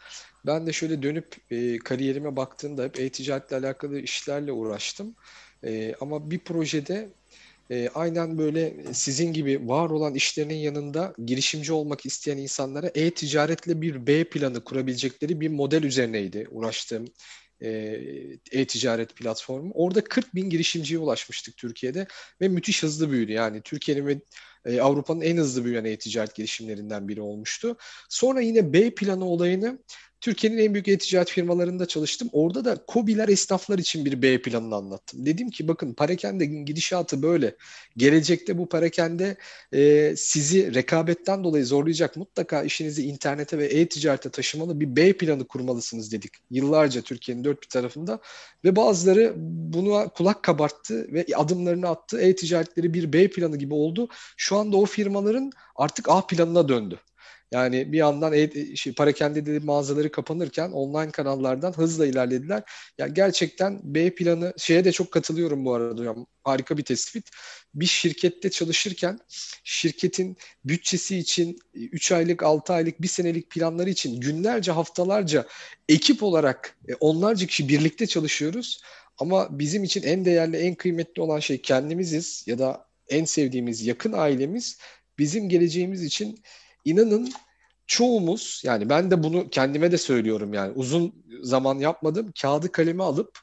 Ben 0.47 0.67
de 0.67 0.73
şöyle 0.73 1.03
dönüp 1.03 1.37
e, 1.51 1.79
kariyerime 1.79 2.37
baktığımda 2.37 2.85
hep 2.85 3.01
e-ticaretle 3.01 3.57
alakalı 3.57 4.01
işlerle 4.01 4.53
uğraştım. 4.53 5.15
E, 5.65 5.95
ama 6.01 6.31
bir 6.31 6.39
projede 6.39 7.09
e, 7.71 7.89
aynen 7.95 8.39
böyle 8.39 8.85
sizin 8.93 9.33
gibi 9.33 9.69
var 9.69 9.91
olan 9.91 10.15
işlerinin 10.15 10.55
yanında 10.55 11.15
girişimci 11.27 11.73
olmak 11.73 12.07
isteyen 12.07 12.39
insanlara 12.39 12.91
e-ticaretle 12.95 13.81
bir 13.81 14.07
B 14.07 14.25
planı 14.25 14.65
kurabilecekleri 14.65 15.41
bir 15.41 15.49
model 15.49 15.83
üzerineydi 15.83 16.47
uğraştığım 16.51 17.05
e, 17.61 17.69
e-ticaret 18.53 19.17
platformu. 19.17 19.71
Orada 19.75 20.05
40 20.05 20.35
bin 20.35 20.51
girişimciye 20.51 21.01
ulaşmıştık 21.01 21.57
Türkiye'de 21.57 22.07
ve 22.41 22.49
müthiş 22.49 22.83
hızlı 22.83 23.11
büyüdü. 23.11 23.33
Yani 23.33 23.63
Türkiye'nin 23.63 24.07
ve 24.07 24.21
e, 24.65 24.81
Avrupa'nın 24.81 25.21
en 25.21 25.37
hızlı 25.37 25.65
büyüyen 25.65 25.85
e-ticaret 25.85 26.35
girişimlerinden 26.35 27.09
biri 27.09 27.21
olmuştu. 27.21 27.77
Sonra 28.09 28.41
yine 28.41 28.73
B 28.73 28.95
planı 28.95 29.25
olayını 29.25 29.79
Türkiye'nin 30.21 30.59
en 30.59 30.75
büyük 30.75 30.89
e-ticaret 30.89 31.31
firmalarında 31.31 31.87
çalıştım. 31.87 32.29
Orada 32.33 32.65
da 32.65 32.85
COBİ'ler 32.89 33.29
esnaflar 33.29 33.79
için 33.79 34.05
bir 34.05 34.23
B 34.23 34.43
planını 34.43 34.75
anlattım. 34.75 35.27
Dedim 35.27 35.51
ki 35.51 35.69
bakın 35.69 35.95
parakende 35.95 36.45
gidişatı 36.45 37.23
böyle. 37.23 37.57
Gelecekte 37.97 38.59
bu 38.59 38.69
parakende 38.69 39.37
e, 39.73 40.15
sizi 40.17 40.75
rekabetten 40.75 41.45
dolayı 41.45 41.67
zorlayacak. 41.67 42.17
Mutlaka 42.17 42.63
işinizi 42.63 43.07
internete 43.07 43.59
ve 43.59 43.67
e-ticarete 43.67 44.31
taşımalı 44.31 44.81
bir 44.81 44.97
B 44.97 45.13
planı 45.13 45.47
kurmalısınız 45.47 46.13
dedik. 46.13 46.33
Yıllarca 46.51 47.03
Türkiye'nin 47.03 47.45
dört 47.45 47.63
bir 47.63 47.69
tarafında. 47.69 48.21
Ve 48.65 48.77
bazıları 48.77 49.33
buna 49.37 50.09
kulak 50.09 50.43
kabarttı 50.43 51.13
ve 51.13 51.27
adımlarını 51.37 51.89
attı. 51.89 52.21
E-ticaretleri 52.21 52.95
bir 52.95 53.13
B 53.13 53.31
planı 53.31 53.57
gibi 53.57 53.75
oldu. 53.75 54.09
Şu 54.37 54.57
anda 54.57 54.77
o 54.77 54.87
firmaların 54.87 55.51
artık 55.77 56.09
A 56.09 56.27
planına 56.27 56.69
döndü. 56.69 56.99
Yani 57.53 57.93
bir 57.93 57.99
yandan 57.99 58.33
e, 58.33 58.77
şey, 58.77 58.93
parakende 58.93 59.47
dedi 59.47 59.61
mağazaları 59.61 60.11
kapanırken 60.11 60.71
online 60.71 61.11
kanallardan 61.11 61.73
hızla 61.73 62.07
ilerlediler. 62.07 62.63
Yani 62.99 63.15
gerçekten 63.15 63.81
B 63.85 64.15
planı 64.15 64.55
şeye 64.57 64.85
de 64.85 64.93
çok 64.93 65.13
katılıyorum 65.13 65.65
bu 65.65 65.75
arada 65.75 66.01
hocam. 66.01 66.27
Harika 66.45 66.79
bir 66.79 66.83
tespit. 66.83 67.31
Bir 67.75 67.87
şirkette 67.87 68.51
çalışırken 68.51 69.19
şirketin 69.65 70.37
bütçesi 70.65 71.19
için 71.19 71.59
3 71.75 72.13
aylık, 72.13 72.43
6 72.43 72.73
aylık, 72.73 73.03
1 73.03 73.09
senelik 73.09 73.51
planları 73.51 73.91
için 73.91 74.21
günlerce, 74.21 74.73
haftalarca 74.73 75.47
ekip 75.89 76.23
olarak 76.23 76.77
e, 76.89 76.95
onlarca 76.95 77.47
kişi 77.47 77.69
birlikte 77.69 78.07
çalışıyoruz. 78.07 78.81
Ama 79.19 79.59
bizim 79.59 79.85
için 79.85 80.03
en 80.03 80.25
değerli, 80.25 80.57
en 80.57 80.75
kıymetli 80.75 81.23
olan 81.23 81.41
şey 81.41 81.61
kendimiziz 81.61 82.45
ya 82.47 82.59
da 82.59 82.89
en 83.09 83.25
sevdiğimiz 83.25 83.87
yakın 83.87 84.13
ailemiz 84.13 84.79
bizim 85.19 85.49
geleceğimiz 85.49 86.05
için 86.05 86.43
İnanın 86.85 87.33
çoğumuz 87.87 88.63
yani 88.65 88.89
ben 88.89 89.11
de 89.11 89.23
bunu 89.23 89.51
kendime 89.51 89.93
de 89.93 89.99
söylüyorum 89.99 90.55
yani 90.55 90.73
uzun 90.75 91.25
zaman 91.43 91.79
yapmadım 91.79 92.33
kağıdı 92.43 92.73
kalemi 92.73 93.03
alıp 93.03 93.39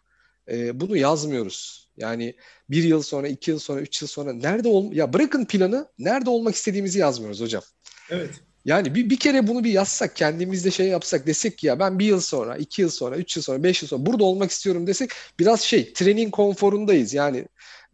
e, 0.52 0.80
bunu 0.80 0.98
yazmıyoruz. 0.98 1.90
Yani 1.98 2.36
bir 2.70 2.84
yıl 2.84 3.02
sonra, 3.02 3.28
iki 3.28 3.52
yıl 3.52 3.60
sonra, 3.60 3.82
üç 3.82 4.02
yıl 4.02 4.08
sonra 4.08 4.34
nerede 4.34 4.68
ol 4.68 4.94
ya 4.94 5.14
bırakın 5.14 5.46
planı 5.46 5.88
nerede 6.00 6.30
olmak 6.30 6.56
istediğimizi 6.56 7.00
yazmıyoruz 7.00 7.42
hocam. 7.42 7.64
Evet. 8.10 8.30
Yani 8.66 8.96
bir, 8.96 9.10
bir 9.10 9.18
kere 9.18 9.48
bunu 9.48 9.64
bir 9.64 9.72
yazsak, 9.72 10.16
kendimizde 10.16 10.72
şey 10.72 10.88
yapsak 10.88 11.28
desek 11.28 11.58
ki 11.58 11.68
ya 11.68 11.80
ben 11.80 12.00
bir 12.00 12.06
yıl 12.06 12.20
sonra, 12.20 12.58
iki 12.58 12.82
yıl 12.82 12.90
sonra, 12.90 13.18
üç 13.18 13.36
yıl 13.36 13.44
sonra, 13.44 13.64
beş 13.64 13.82
yıl 13.82 13.90
sonra 13.90 14.06
burada 14.06 14.24
olmak 14.24 14.52
istiyorum 14.52 14.88
desek 14.88 15.10
biraz 15.40 15.62
şey 15.62 15.94
trenin 15.94 16.32
konforundayız. 16.32 17.14
Yani 17.14 17.48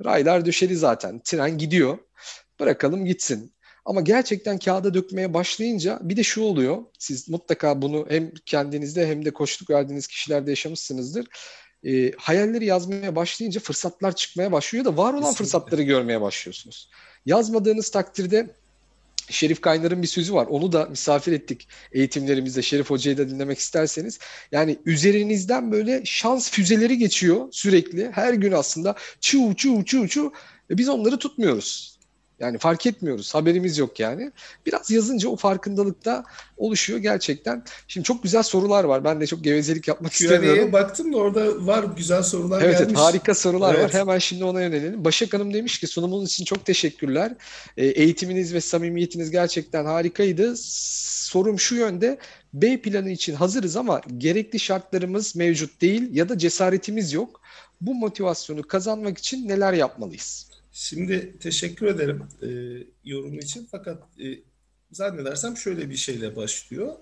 raylar 0.05 0.45
döşeli 0.45 0.75
zaten. 0.75 1.21
Tren 1.23 1.57
gidiyor. 1.57 1.97
Bırakalım 2.59 3.05
gitsin. 3.05 3.53
Ama 3.85 4.01
gerçekten 4.01 4.57
kağıda 4.57 4.93
dökmeye 4.93 5.33
başlayınca 5.33 5.99
bir 6.01 6.17
de 6.17 6.23
şu 6.23 6.41
oluyor. 6.41 6.77
Siz 6.99 7.29
mutlaka 7.29 7.81
bunu 7.81 8.05
hem 8.09 8.31
kendinizde 8.45 9.07
hem 9.07 9.25
de 9.25 9.31
koştuk 9.31 9.69
verdiğiniz 9.69 10.07
kişilerde 10.07 10.49
yaşamışsınızdır. 10.49 11.27
E, 11.83 12.11
hayalleri 12.11 12.65
yazmaya 12.65 13.15
başlayınca 13.15 13.61
fırsatlar 13.61 14.15
çıkmaya 14.15 14.51
başlıyor 14.51 14.85
da 14.85 14.97
var 14.97 15.13
olan 15.13 15.21
Kesinlikle. 15.21 15.37
fırsatları 15.37 15.81
görmeye 15.81 16.21
başlıyorsunuz. 16.21 16.89
Yazmadığınız 17.25 17.89
takdirde 17.89 18.47
Şerif 19.29 19.61
Kaynar'ın 19.61 20.01
bir 20.01 20.07
sözü 20.07 20.33
var. 20.33 20.47
Onu 20.49 20.71
da 20.71 20.85
misafir 20.85 21.31
ettik 21.31 21.67
eğitimlerimizde. 21.91 22.61
Şerif 22.61 22.89
Hoca'yı 22.89 23.17
da 23.17 23.29
dinlemek 23.29 23.59
isterseniz. 23.59 24.19
Yani 24.51 24.77
üzerinizden 24.85 25.71
böyle 25.71 26.01
şans 26.05 26.51
füzeleri 26.51 26.97
geçiyor 26.97 27.47
sürekli. 27.51 28.11
Her 28.11 28.33
gün 28.33 28.51
aslında 28.51 28.95
çu 29.21 29.53
çu 29.57 29.85
çu 29.85 30.07
çu. 30.07 30.33
E 30.71 30.77
biz 30.77 30.89
onları 30.89 31.17
tutmuyoruz. 31.19 31.97
Yani 32.41 32.57
fark 32.57 32.85
etmiyoruz. 32.85 33.35
Haberimiz 33.35 33.77
yok 33.77 33.99
yani. 33.99 34.31
Biraz 34.65 34.91
yazınca 34.91 35.29
o 35.29 35.35
farkındalık 35.35 36.05
da 36.05 36.23
oluşuyor 36.57 36.99
gerçekten. 36.99 37.63
Şimdi 37.87 38.05
çok 38.05 38.23
güzel 38.23 38.43
sorular 38.43 38.83
var. 38.83 39.03
Ben 39.03 39.21
de 39.21 39.27
çok 39.27 39.43
gevezelik 39.43 39.87
yapmak 39.87 40.11
Q&A'ye 40.11 40.33
istemiyorum. 40.33 40.73
baktım 40.73 41.13
da 41.13 41.17
orada 41.17 41.65
var 41.65 41.85
güzel 41.97 42.23
sorular 42.23 42.61
evet, 42.61 42.79
gelmiş. 42.79 42.93
Evet 42.97 42.97
harika 42.97 43.35
sorular 43.35 43.75
evet. 43.75 43.83
var. 43.83 43.93
Hemen 43.93 44.17
şimdi 44.17 44.43
ona 44.43 44.61
yönelelim. 44.61 45.05
Başak 45.05 45.33
Hanım 45.33 45.53
demiş 45.53 45.79
ki 45.79 45.87
sunumunuz 45.87 46.29
için 46.29 46.45
çok 46.45 46.65
teşekkürler. 46.65 47.33
E, 47.77 47.85
eğitiminiz 47.85 48.53
ve 48.53 48.61
samimiyetiniz 48.61 49.31
gerçekten 49.31 49.85
harikaydı. 49.85 50.53
Sorum 50.57 51.59
şu 51.59 51.75
yönde. 51.75 52.17
B 52.53 52.81
planı 52.81 53.09
için 53.09 53.35
hazırız 53.35 53.75
ama 53.75 54.01
gerekli 54.17 54.59
şartlarımız 54.59 55.35
mevcut 55.35 55.81
değil 55.81 56.15
ya 56.15 56.29
da 56.29 56.37
cesaretimiz 56.37 57.13
yok. 57.13 57.41
Bu 57.81 57.95
motivasyonu 57.95 58.63
kazanmak 58.63 59.17
için 59.17 59.47
neler 59.47 59.73
yapmalıyız? 59.73 60.51
Şimdi 60.71 61.39
teşekkür 61.39 61.85
ederim 61.85 62.23
e, 62.41 62.49
yorumu 63.03 63.39
için 63.39 63.67
fakat 63.71 64.03
e, 64.19 64.39
zannedersem 64.91 65.57
şöyle 65.57 65.89
bir 65.89 65.95
şeyle 65.95 66.35
başlıyor. 66.35 66.93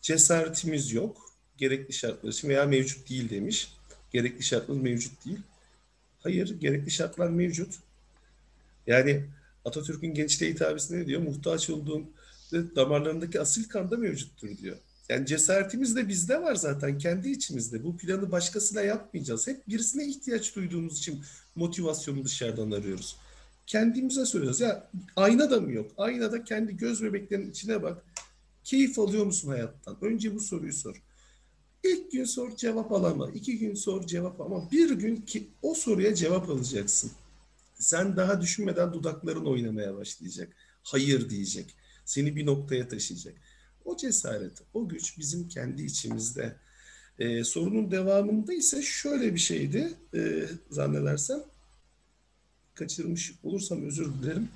Cesaretimiz 0.00 0.92
yok. 0.92 1.30
Gerekli 1.56 1.92
şartlar 1.92 2.30
için 2.30 2.48
veya 2.48 2.66
mevcut 2.66 3.10
değil 3.10 3.30
demiş. 3.30 3.72
Gerekli 4.12 4.42
şartlar 4.42 4.74
mevcut 4.74 5.24
değil. 5.24 5.38
Hayır, 6.22 6.60
gerekli 6.60 6.90
şartlar 6.90 7.30
mevcut. 7.30 7.74
Yani 8.86 9.24
Atatürk'ün 9.64 10.14
gençliğe 10.14 10.52
hitabesinde 10.52 10.98
ne 10.98 11.06
diyor? 11.06 11.20
Muhtaç 11.20 11.70
olduğun 11.70 12.10
damarlarındaki 12.52 13.40
asil 13.40 13.68
kan 13.68 13.90
da 13.90 13.96
mevcuttur 13.96 14.58
diyor. 14.58 14.76
Yani 15.08 15.26
cesaretimiz 15.26 15.96
de 15.96 16.08
bizde 16.08 16.42
var 16.42 16.54
zaten 16.54 16.98
kendi 16.98 17.30
içimizde. 17.30 17.84
Bu 17.84 17.96
planı 17.96 18.32
başkasına 18.32 18.82
yapmayacağız. 18.82 19.46
Hep 19.48 19.68
birisine 19.68 20.06
ihtiyaç 20.06 20.56
duyduğumuz 20.56 20.98
için 20.98 21.24
motivasyonu 21.54 22.24
dışarıdan 22.24 22.70
arıyoruz. 22.70 23.16
Kendimize 23.66 24.26
söylüyoruz. 24.26 24.60
Ya 24.60 24.90
ayna 25.16 25.50
da 25.50 25.60
mı 25.60 25.72
yok? 25.72 25.90
Aynada 25.96 26.44
kendi 26.44 26.76
göz 26.76 27.02
bebeklerinin 27.02 27.50
içine 27.50 27.82
bak. 27.82 28.04
Keyif 28.64 28.98
alıyor 28.98 29.26
musun 29.26 29.48
hayattan? 29.48 29.96
Önce 30.00 30.34
bu 30.34 30.40
soruyu 30.40 30.72
sor. 30.72 31.02
İlk 31.84 32.12
gün 32.12 32.24
sor 32.24 32.56
cevap 32.56 32.92
alama. 32.92 33.30
iki 33.30 33.58
gün 33.58 33.74
sor 33.74 34.06
cevap 34.06 34.40
ama 34.40 34.70
bir 34.70 34.90
gün 34.90 35.16
ki 35.16 35.48
o 35.62 35.74
soruya 35.74 36.14
cevap 36.14 36.50
alacaksın. 36.50 37.10
Sen 37.74 38.16
daha 38.16 38.40
düşünmeden 38.40 38.92
dudakların 38.92 39.44
oynamaya 39.44 39.96
başlayacak. 39.96 40.52
Hayır 40.82 41.30
diyecek. 41.30 41.74
Seni 42.04 42.36
bir 42.36 42.46
noktaya 42.46 42.88
taşıyacak. 42.88 43.34
O 43.84 43.96
cesaret, 43.96 44.62
o 44.74 44.88
güç 44.88 45.18
bizim 45.18 45.48
kendi 45.48 45.82
içimizde. 45.82 46.56
Ee, 47.18 47.44
sorunun 47.44 47.90
devamında 47.90 48.52
ise 48.54 48.82
şöyle 48.82 49.34
bir 49.34 49.40
şeydi 49.40 49.94
e, 50.14 50.44
zannedersem. 50.70 51.38
Kaçırmış 52.74 53.34
olursam 53.42 53.84
özür 53.84 54.14
dilerim. 54.14 54.48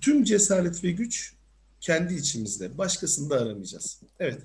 Tüm 0.00 0.24
cesaret 0.24 0.84
ve 0.84 0.90
güç 0.90 1.34
kendi 1.80 2.14
içimizde. 2.14 2.78
Başkasını 2.78 3.30
da 3.30 3.40
aramayacağız. 3.40 4.00
Evet. 4.18 4.42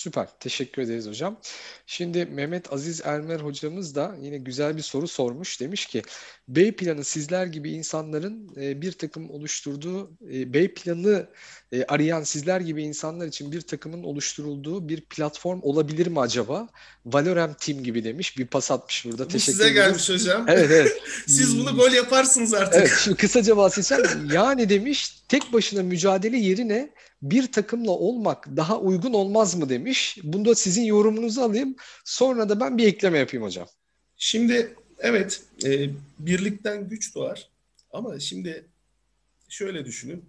Süper. 0.00 0.28
Teşekkür 0.40 0.82
ederiz 0.82 1.06
hocam. 1.06 1.40
Şimdi 1.86 2.26
Mehmet 2.26 2.72
Aziz 2.72 3.00
Ermer 3.04 3.40
hocamız 3.40 3.94
da 3.94 4.16
yine 4.22 4.38
güzel 4.38 4.76
bir 4.76 4.82
soru 4.82 5.08
sormuş. 5.08 5.60
Demiş 5.60 5.86
ki 5.86 6.02
B 6.48 6.72
planı 6.72 7.04
sizler 7.04 7.46
gibi 7.46 7.70
insanların 7.70 8.50
e, 8.60 8.82
bir 8.82 8.92
takım 8.92 9.30
oluşturduğu 9.30 10.10
e, 10.32 10.52
B 10.52 10.74
planı 10.74 11.26
e, 11.72 11.84
arayan 11.84 12.22
sizler 12.22 12.60
gibi 12.60 12.82
insanlar 12.82 13.26
için 13.26 13.52
bir 13.52 13.60
takımın 13.60 14.02
oluşturulduğu 14.02 14.88
bir 14.88 15.00
platform 15.00 15.60
olabilir 15.62 16.06
mi 16.06 16.20
acaba? 16.20 16.68
Valorem 17.06 17.54
Team 17.54 17.82
gibi 17.82 18.04
demiş. 18.04 18.38
Bir 18.38 18.46
pas 18.46 18.70
atmış 18.70 19.04
burada. 19.04 19.24
Bu 19.24 19.28
Teşekkür 19.28 19.52
size 19.52 19.62
ederim. 19.62 19.74
gelmiş 19.74 20.10
hocam. 20.10 20.44
Evet 20.48 20.70
evet. 20.70 21.02
Siz 21.26 21.58
bunu 21.58 21.76
gol 21.76 21.92
yaparsınız 21.92 22.54
artık. 22.54 22.74
Evet 22.74 22.92
şimdi 23.04 23.16
kısaca 23.16 23.56
bahsedeceğim. 23.56 24.30
Yani 24.32 24.68
demiş 24.68 25.22
tek 25.28 25.52
başına 25.52 25.82
mücadele 25.82 26.36
yerine 26.36 26.90
bir 27.22 27.52
takımla 27.52 27.90
olmak 27.90 28.56
daha 28.56 28.80
uygun 28.80 29.12
olmaz 29.12 29.54
mı 29.54 29.68
demiş. 29.68 30.18
Bunda 30.22 30.54
sizin 30.54 30.82
yorumunuzu 30.82 31.40
alayım. 31.40 31.76
Sonra 32.04 32.48
da 32.48 32.60
ben 32.60 32.78
bir 32.78 32.86
ekleme 32.86 33.18
yapayım 33.18 33.46
hocam. 33.46 33.66
Şimdi 34.16 34.76
evet 34.98 35.42
e, 35.64 35.90
birlikten 36.18 36.88
güç 36.88 37.14
doğar. 37.14 37.48
Ama 37.92 38.20
şimdi 38.20 38.68
şöyle 39.48 39.84
düşünün. 39.84 40.24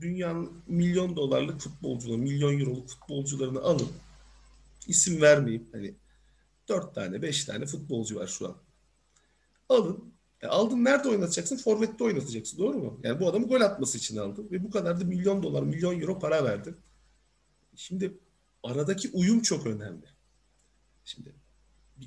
Dünyanın 0.00 0.52
milyon 0.66 1.16
dolarlık 1.16 1.60
futbolcuları, 1.60 2.18
milyon 2.18 2.60
euroluk 2.60 2.88
futbolcularını 2.88 3.60
alın. 3.60 3.88
İsim 4.86 5.20
vermeyeyim. 5.22 5.68
Hani 5.72 5.94
dört 6.68 6.94
tane, 6.94 7.22
beş 7.22 7.44
tane 7.44 7.66
futbolcu 7.66 8.16
var 8.16 8.26
şu 8.26 8.48
an. 8.48 8.56
Alın 9.68 10.12
e 10.42 10.46
aldın 10.46 10.84
nerede 10.84 11.08
oynatacaksın? 11.08 11.56
Forvet'te 11.56 12.04
oynatacaksın. 12.04 12.58
Doğru 12.58 12.78
mu? 12.78 13.00
Yani 13.02 13.20
bu 13.20 13.28
adamı 13.28 13.48
gol 13.48 13.60
atması 13.60 13.98
için 13.98 14.16
aldın. 14.16 14.48
Ve 14.50 14.64
bu 14.64 14.70
kadar 14.70 15.00
da 15.00 15.04
milyon 15.04 15.42
dolar, 15.42 15.62
milyon 15.62 16.00
euro 16.00 16.18
para 16.18 16.44
verdin. 16.44 16.76
Şimdi 17.76 18.18
aradaki 18.62 19.10
uyum 19.12 19.42
çok 19.42 19.66
önemli. 19.66 20.06
Şimdi 21.04 21.34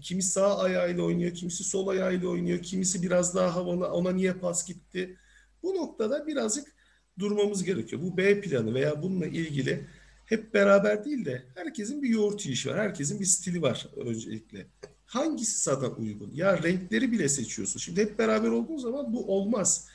kimi 0.01 0.23
sağ 0.23 0.57
ayağıyla 0.57 1.03
oynuyor, 1.03 1.34
kimisi 1.34 1.64
sol 1.64 1.88
ayağıyla 1.88 2.30
oynuyor, 2.30 2.61
kimisi 2.61 3.03
biraz 3.03 3.35
daha 3.35 3.55
havalı, 3.55 3.88
ona 3.88 4.11
niye 4.11 4.34
pas 4.34 4.68
gitti? 4.68 5.18
Bu 5.64 5.76
noktada 5.76 6.27
birazcık 6.27 6.76
durmamız 7.19 7.64
gerekiyor. 7.64 8.01
Bu 8.01 8.18
B 8.18 8.41
planı 8.41 8.73
veya 8.73 9.03
bununla 9.03 9.26
ilgili 9.26 9.88
hep 10.26 10.53
beraber 10.53 11.05
değil 11.05 11.26
de 11.26 11.45
herkesin 11.55 12.03
bir 12.03 12.10
yoğurt 12.10 12.45
yiyişi 12.45 12.69
var. 12.69 12.80
Herkesin 12.80 13.19
bir 13.19 13.26
stili 13.26 13.61
var 13.61 13.88
öncelikle. 13.95 14.68
Hangisi 15.11 15.61
sana 15.61 15.88
uygun? 15.88 16.31
Ya 16.33 16.63
renkleri 16.63 17.11
bile 17.11 17.29
seçiyorsun. 17.29 17.79
Şimdi 17.79 18.01
hep 18.01 18.19
beraber 18.19 18.47
olduğun 18.49 18.77
zaman 18.77 19.13
bu 19.13 19.35
olmaz. 19.35 19.88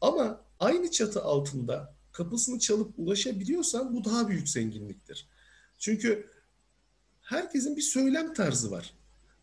Ama 0.00 0.40
aynı 0.60 0.90
çatı 0.90 1.22
altında 1.22 1.94
kapısını 2.12 2.58
çalıp 2.58 2.98
ulaşabiliyorsan 2.98 3.96
bu 3.96 4.04
daha 4.04 4.28
büyük 4.28 4.48
zenginliktir. 4.48 5.28
Çünkü 5.78 6.30
herkesin 7.20 7.76
bir 7.76 7.82
söylem 7.82 8.34
tarzı 8.34 8.70
var. 8.70 8.94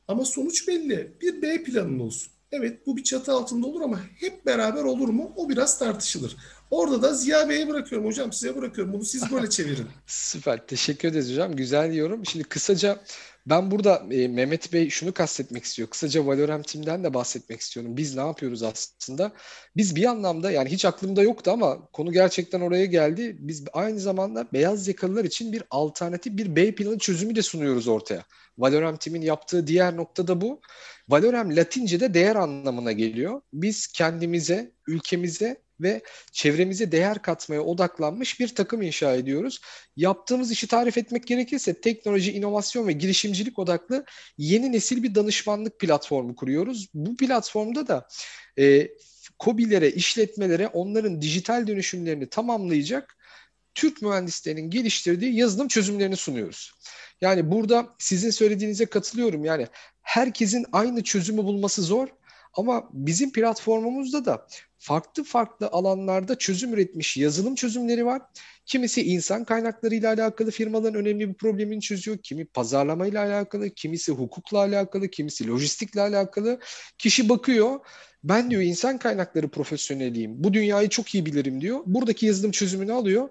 Ama 0.07 0.25
sonuç 0.25 0.67
belli. 0.67 1.17
Bir 1.21 1.41
B 1.41 1.63
planın 1.63 1.99
olsun. 1.99 2.31
Evet 2.51 2.87
bu 2.87 2.97
bir 2.97 3.03
çatı 3.03 3.31
altında 3.31 3.67
olur 3.67 3.81
ama 3.81 3.99
hep 4.19 4.45
beraber 4.45 4.83
olur 4.83 5.09
mu? 5.09 5.33
O 5.35 5.49
biraz 5.49 5.79
tartışılır. 5.79 6.37
Orada 6.71 7.01
da 7.01 7.13
Ziya 7.13 7.49
Bey'e 7.49 7.67
bırakıyorum 7.67 8.07
hocam 8.07 8.33
size 8.33 8.55
bırakıyorum. 8.55 8.93
Bunu 8.93 9.05
siz 9.05 9.31
böyle 9.31 9.49
çevirin. 9.49 9.87
Süper. 10.05 10.67
Teşekkür 10.67 11.07
ederiz 11.07 11.31
hocam. 11.31 11.55
Güzel 11.55 11.93
yorum. 11.93 12.25
Şimdi 12.25 12.43
kısaca 12.43 12.99
ben 13.45 13.71
burada 13.71 14.03
e, 14.11 14.27
Mehmet 14.27 14.73
Bey 14.73 14.89
şunu 14.89 15.13
kastetmek 15.13 15.63
istiyor. 15.63 15.89
Kısaca 15.89 16.25
Valorem 16.25 16.61
Team'den 16.63 17.03
de 17.03 17.13
bahsetmek 17.13 17.59
istiyorum. 17.61 17.97
Biz 17.97 18.15
ne 18.15 18.21
yapıyoruz 18.21 18.63
aslında? 18.63 19.31
Biz 19.77 19.95
bir 19.95 20.05
anlamda 20.05 20.51
yani 20.51 20.69
hiç 20.69 20.85
aklımda 20.85 21.23
yoktu 21.23 21.51
ama 21.51 21.85
konu 21.85 22.11
gerçekten 22.11 22.61
oraya 22.61 22.85
geldi. 22.85 23.37
Biz 23.39 23.63
aynı 23.73 23.99
zamanda 23.99 24.47
beyaz 24.53 24.87
yakalılar 24.87 25.25
için 25.25 25.53
bir 25.53 25.63
alternatif 25.69 26.37
bir 26.37 26.55
B 26.55 26.75
planı 26.75 26.97
çözümü 26.97 27.35
de 27.35 27.41
sunuyoruz 27.41 27.87
ortaya. 27.87 28.23
Valorem 28.57 28.97
Team'in 28.97 29.21
yaptığı 29.21 29.67
diğer 29.67 29.97
nokta 29.97 30.27
da 30.27 30.41
bu. 30.41 30.61
Valorem 31.09 31.55
Latince'de 31.55 32.13
değer 32.13 32.35
anlamına 32.35 32.91
geliyor. 32.91 33.41
Biz 33.53 33.87
kendimize, 33.87 34.71
ülkemize 34.87 35.61
ve 35.81 36.01
çevremize 36.31 36.91
değer 36.91 37.21
katmaya 37.21 37.61
odaklanmış 37.61 38.39
bir 38.39 38.55
takım 38.55 38.81
inşa 38.81 39.13
ediyoruz. 39.13 39.61
Yaptığımız 39.95 40.51
işi 40.51 40.67
tarif 40.67 40.97
etmek 40.97 41.27
gerekirse 41.27 41.81
teknoloji, 41.81 42.31
inovasyon 42.31 42.87
ve 42.87 42.91
girişimcilik 42.91 43.59
odaklı 43.59 44.05
yeni 44.37 44.71
nesil 44.71 45.03
bir 45.03 45.15
danışmanlık 45.15 45.79
platformu 45.79 46.35
kuruyoruz. 46.35 46.89
Bu 46.93 47.17
platformda 47.17 47.87
da 47.87 48.07
e, 48.59 48.87
COBİ'lere, 49.39 49.91
işletmelere 49.91 50.67
onların 50.67 51.21
dijital 51.21 51.67
dönüşümlerini 51.67 52.29
tamamlayacak 52.29 53.17
Türk 53.75 54.01
mühendislerinin 54.01 54.69
geliştirdiği 54.69 55.35
yazılım 55.35 55.67
çözümlerini 55.67 56.15
sunuyoruz. 56.15 56.71
Yani 57.21 57.51
burada 57.51 57.95
sizin 57.99 58.29
söylediğinize 58.29 58.85
katılıyorum. 58.85 59.45
Yani 59.45 59.67
herkesin 60.01 60.65
aynı 60.71 61.03
çözümü 61.03 61.43
bulması 61.43 61.81
zor 61.81 62.07
ama 62.53 62.89
bizim 62.93 63.31
platformumuzda 63.31 64.25
da 64.25 64.47
farklı 64.81 65.23
farklı 65.23 65.67
alanlarda 65.67 66.37
çözüm 66.37 66.73
üretmiş 66.73 67.17
yazılım 67.17 67.55
çözümleri 67.55 68.05
var. 68.05 68.21
Kimisi 68.65 69.03
insan 69.03 69.45
kaynakları 69.45 69.95
ile 69.95 70.07
alakalı 70.07 70.51
firmaların 70.51 70.95
önemli 70.95 71.29
bir 71.29 71.33
problemini 71.33 71.81
çözüyor. 71.81 72.17
Kimi 72.23 72.45
pazarlama 72.45 73.07
ile 73.07 73.19
alakalı, 73.19 73.69
kimisi 73.69 74.11
hukukla 74.11 74.57
alakalı, 74.57 75.07
kimisi 75.07 75.47
lojistikle 75.47 76.01
alakalı. 76.01 76.59
Kişi 76.97 77.29
bakıyor 77.29 77.79
ben 78.23 78.51
diyor 78.51 78.61
insan 78.61 78.97
kaynakları 78.97 79.49
profesyoneliyim. 79.49 80.43
Bu 80.43 80.53
dünyayı 80.53 80.89
çok 80.89 81.15
iyi 81.15 81.25
bilirim 81.25 81.61
diyor. 81.61 81.79
Buradaki 81.85 82.25
yazılım 82.25 82.51
çözümünü 82.51 82.93
alıyor. 82.93 83.29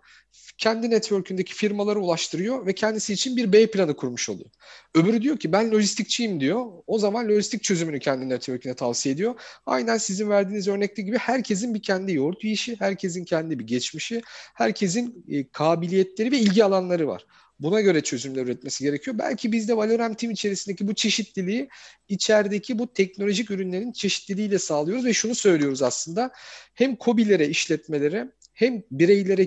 Kendi 0.58 0.90
network'ündeki 0.90 1.54
firmalara 1.54 1.98
ulaştırıyor 1.98 2.66
ve 2.66 2.74
kendisi 2.74 3.12
için 3.12 3.36
bir 3.36 3.52
B 3.52 3.70
planı 3.70 3.96
kurmuş 3.96 4.28
oluyor. 4.28 4.50
Öbürü 4.94 5.22
diyor 5.22 5.38
ki 5.38 5.52
ben 5.52 5.70
lojistikçiyim 5.70 6.40
diyor. 6.40 6.66
O 6.86 6.98
zaman 6.98 7.28
lojistik 7.28 7.62
çözümünü 7.62 7.98
kendi 7.98 8.28
network'üne 8.28 8.74
tavsiye 8.74 9.14
ediyor. 9.14 9.40
Aynen 9.66 9.96
sizin 9.96 10.30
verdiğiniz 10.30 10.68
örnekte 10.68 11.02
gibi 11.02 11.18
herkesin 11.18 11.74
bir 11.74 11.82
kendi 11.82 12.12
yoğurt 12.12 12.44
yiyişi, 12.44 12.76
herkesin 12.78 13.24
kendi 13.24 13.58
bir 13.58 13.66
geçmişi, 13.66 14.22
herkesin 14.54 15.19
e, 15.28 15.48
kabiliyetleri 15.48 16.32
ve 16.32 16.38
ilgi 16.38 16.64
alanları 16.64 17.08
var. 17.08 17.26
Buna 17.60 17.80
göre 17.80 18.00
çözümler 18.00 18.42
üretmesi 18.42 18.84
gerekiyor. 18.84 19.18
Belki 19.18 19.52
biz 19.52 19.68
de 19.68 19.76
Valorem 19.76 20.14
Team 20.14 20.32
içerisindeki 20.32 20.88
bu 20.88 20.94
çeşitliliği 20.94 21.68
içerideki 22.08 22.78
bu 22.78 22.92
teknolojik 22.92 23.50
ürünlerin 23.50 23.92
çeşitliliğiyle 23.92 24.58
sağlıyoruz 24.58 25.04
ve 25.04 25.14
şunu 25.14 25.34
söylüyoruz 25.34 25.82
aslında. 25.82 26.32
Hem 26.74 26.96
COBİ'lere, 26.96 27.48
işletmelere 27.48 28.32
hem 28.52 28.82
bireylere, 28.90 29.44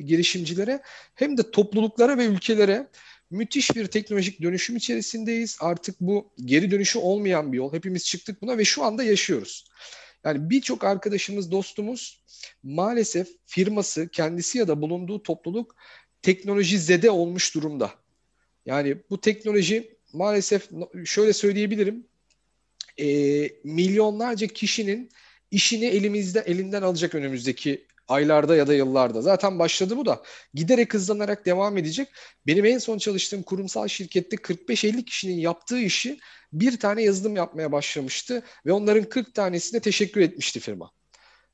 girişimcilere 0.00 0.82
hem 1.14 1.36
de 1.38 1.50
topluluklara 1.50 2.18
ve 2.18 2.24
ülkelere 2.24 2.88
müthiş 3.30 3.76
bir 3.76 3.86
teknolojik 3.86 4.42
dönüşüm 4.42 4.76
içerisindeyiz. 4.76 5.56
Artık 5.60 6.00
bu 6.00 6.32
geri 6.44 6.70
dönüşü 6.70 6.98
olmayan 6.98 7.52
bir 7.52 7.56
yol. 7.56 7.72
Hepimiz 7.72 8.04
çıktık 8.04 8.42
buna 8.42 8.58
ve 8.58 8.64
şu 8.64 8.84
anda 8.84 9.02
yaşıyoruz. 9.02 9.64
Yani 10.24 10.50
birçok 10.50 10.84
arkadaşımız, 10.84 11.50
dostumuz 11.50 12.22
maalesef 12.62 13.28
firması, 13.46 14.08
kendisi 14.08 14.58
ya 14.58 14.68
da 14.68 14.82
bulunduğu 14.82 15.22
topluluk 15.22 15.76
teknoloji 16.22 16.78
zede 16.78 17.10
olmuş 17.10 17.54
durumda. 17.54 17.90
Yani 18.66 18.96
bu 19.10 19.20
teknoloji 19.20 19.96
maalesef 20.12 20.68
şöyle 21.04 21.32
söyleyebilirim. 21.32 22.06
E, 22.98 23.06
milyonlarca 23.64 24.46
kişinin 24.46 25.10
işini 25.50 25.84
elimizde 25.84 26.40
elinden 26.40 26.82
alacak 26.82 27.14
önümüzdeki 27.14 27.86
aylarda 28.10 28.56
ya 28.56 28.66
da 28.66 28.74
yıllarda. 28.74 29.22
Zaten 29.22 29.58
başladı 29.58 29.96
bu 29.96 30.06
da. 30.06 30.22
Giderek 30.54 30.94
hızlanarak 30.94 31.46
devam 31.46 31.76
edecek. 31.78 32.08
Benim 32.46 32.64
en 32.64 32.78
son 32.78 32.98
çalıştığım 32.98 33.42
kurumsal 33.42 33.88
şirkette 33.88 34.36
45-50 34.36 35.04
kişinin 35.04 35.38
yaptığı 35.38 35.78
işi 35.78 36.18
bir 36.52 36.78
tane 36.78 37.02
yazılım 37.02 37.36
yapmaya 37.36 37.72
başlamıştı 37.72 38.42
ve 38.66 38.72
onların 38.72 39.08
40 39.08 39.34
tanesine 39.34 39.80
teşekkür 39.80 40.20
etmişti 40.20 40.60
firma. 40.60 40.90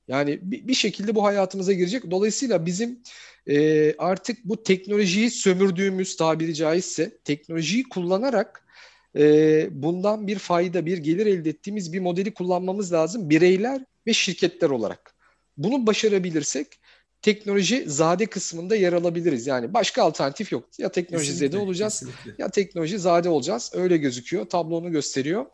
Yani 0.09 0.39
bir, 0.43 0.75
şekilde 0.75 1.15
bu 1.15 1.25
hayatımıza 1.25 1.73
girecek. 1.73 2.11
Dolayısıyla 2.11 2.67
bizim 2.67 3.03
e, 3.47 3.95
artık 3.99 4.45
bu 4.45 4.63
teknolojiyi 4.63 5.31
sömürdüğümüz 5.31 6.17
tabiri 6.17 6.55
caizse 6.55 7.19
teknolojiyi 7.25 7.85
kullanarak 7.89 8.67
e, 9.17 9.69
bundan 9.71 10.27
bir 10.27 10.39
fayda, 10.39 10.87
bir 10.87 10.99
gelir 10.99 11.27
elde 11.27 11.51
ettiğimiz 11.51 11.93
bir 11.93 12.01
modeli 12.01 12.35
kullanmamız 12.35 12.93
lazım 12.93 13.31
bireyler 13.31 13.85
ve 14.07 14.13
şirketler 14.13 14.71
olarak. 14.71 15.16
Bunu 15.57 15.87
başarabilirsek 15.87 16.67
teknoloji 17.23 17.85
zade 17.87 18.27
kısmında 18.27 18.77
yer 18.77 18.93
alabiliriz. 18.93 19.47
Yani 19.47 19.75
başka 19.75 20.03
alternatif 20.03 20.53
yok. 20.53 20.65
Ya 20.79 20.89
teknoloji 20.89 21.27
kesinlikle, 21.27 21.57
zade 21.57 21.59
olacağız 21.59 21.93
kesinlikle. 22.01 22.35
ya 22.39 22.51
teknoloji 22.51 22.99
zade 22.99 23.29
olacağız. 23.29 23.71
Öyle 23.75 23.97
gözüküyor. 23.97 24.45
Tablonu 24.45 24.91
gösteriyor. 24.91 25.47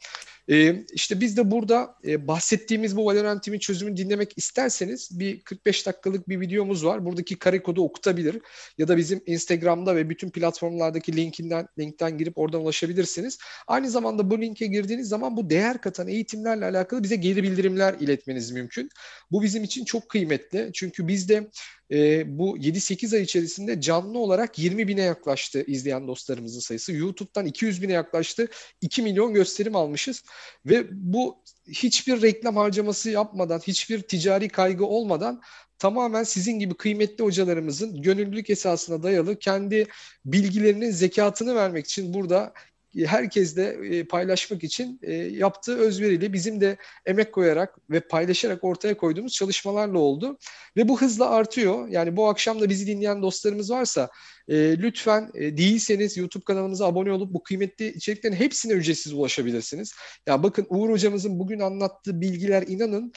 E, 0.50 0.84
işte 0.92 1.20
biz 1.20 1.36
de 1.36 1.50
burada 1.50 1.94
e, 2.04 2.28
bahsettiğimiz 2.28 2.96
bu 2.96 3.06
Valorant 3.06 3.44
Team'in 3.44 3.58
çözümünü 3.58 3.96
dinlemek 3.96 4.38
isterseniz 4.38 5.18
bir 5.18 5.42
45 5.42 5.86
dakikalık 5.86 6.28
bir 6.28 6.40
videomuz 6.40 6.84
var. 6.84 7.04
Buradaki 7.04 7.38
kare 7.38 7.62
kodu 7.62 7.82
okutabilir 7.82 8.40
ya 8.78 8.88
da 8.88 8.96
bizim 8.96 9.22
Instagram'da 9.26 9.96
ve 9.96 10.10
bütün 10.10 10.30
platformlardaki 10.30 11.16
linkinden 11.16 11.66
linkten 11.78 12.18
girip 12.18 12.38
oradan 12.38 12.60
ulaşabilirsiniz. 12.60 13.38
Aynı 13.66 13.90
zamanda 13.90 14.30
bu 14.30 14.40
linke 14.40 14.66
girdiğiniz 14.66 15.08
zaman 15.08 15.36
bu 15.36 15.50
değer 15.50 15.80
katan 15.80 16.08
eğitimlerle 16.08 16.64
alakalı 16.64 17.02
bize 17.02 17.16
geri 17.16 17.42
bildirimler 17.42 17.94
iletmeniz 18.00 18.50
mümkün. 18.50 18.88
Bu 19.30 19.42
bizim 19.42 19.64
için 19.64 19.84
çok 19.84 20.08
kıymetli. 20.08 20.70
Çünkü 20.74 21.08
biz 21.08 21.28
de 21.28 21.50
e, 21.92 22.24
bu 22.38 22.58
7-8 22.58 23.16
ay 23.16 23.22
içerisinde 23.22 23.80
canlı 23.80 24.18
olarak 24.18 24.58
20 24.58 24.88
bine 24.88 25.02
yaklaştı 25.02 25.64
izleyen 25.66 26.08
dostlarımızın 26.08 26.60
sayısı. 26.60 26.92
YouTube'dan 26.92 27.46
200 27.46 27.82
bine 27.82 27.92
yaklaştı. 27.92 28.48
2 28.80 29.02
milyon 29.02 29.34
gösterim 29.34 29.76
almışız. 29.76 30.22
Ve 30.66 30.86
bu 30.90 31.42
hiçbir 31.68 32.22
reklam 32.22 32.56
harcaması 32.56 33.10
yapmadan, 33.10 33.58
hiçbir 33.58 34.02
ticari 34.02 34.48
kaygı 34.48 34.84
olmadan 34.86 35.42
tamamen 35.78 36.22
sizin 36.22 36.58
gibi 36.58 36.74
kıymetli 36.74 37.24
hocalarımızın 37.24 38.02
gönüllülük 38.02 38.50
esasına 38.50 39.02
dayalı 39.02 39.38
kendi 39.38 39.86
bilgilerinin 40.24 40.90
zekatını 40.90 41.54
vermek 41.54 41.86
için 41.86 42.14
burada 42.14 42.52
herkesle 42.96 43.96
e, 43.96 44.04
paylaşmak 44.04 44.64
için 44.64 45.00
e, 45.02 45.12
yaptığı 45.14 45.78
özveriyle 45.78 46.32
bizim 46.32 46.60
de 46.60 46.76
emek 47.06 47.32
koyarak 47.32 47.78
ve 47.90 48.00
paylaşarak 48.00 48.64
ortaya 48.64 48.96
koyduğumuz 48.96 49.32
çalışmalarla 49.32 49.98
oldu. 49.98 50.38
Ve 50.76 50.88
bu 50.88 51.00
hızla 51.00 51.30
artıyor. 51.30 51.88
Yani 51.88 52.16
bu 52.16 52.28
akşam 52.28 52.60
da 52.60 52.68
bizi 52.68 52.86
dinleyen 52.86 53.22
dostlarımız 53.22 53.70
varsa 53.70 54.10
e, 54.48 54.78
lütfen 54.78 55.32
değilseniz 55.34 56.16
YouTube 56.16 56.44
kanalımıza 56.44 56.86
abone 56.86 57.12
olup 57.12 57.34
bu 57.34 57.42
kıymetli 57.42 57.92
içeriklerin 57.92 58.34
hepsine 58.34 58.72
ücretsiz 58.72 59.12
ulaşabilirsiniz. 59.12 59.94
Ya 60.26 60.42
bakın 60.42 60.66
Uğur 60.68 60.90
hocamızın 60.90 61.38
bugün 61.38 61.60
anlattığı 61.60 62.20
bilgiler 62.20 62.64
inanın 62.66 63.12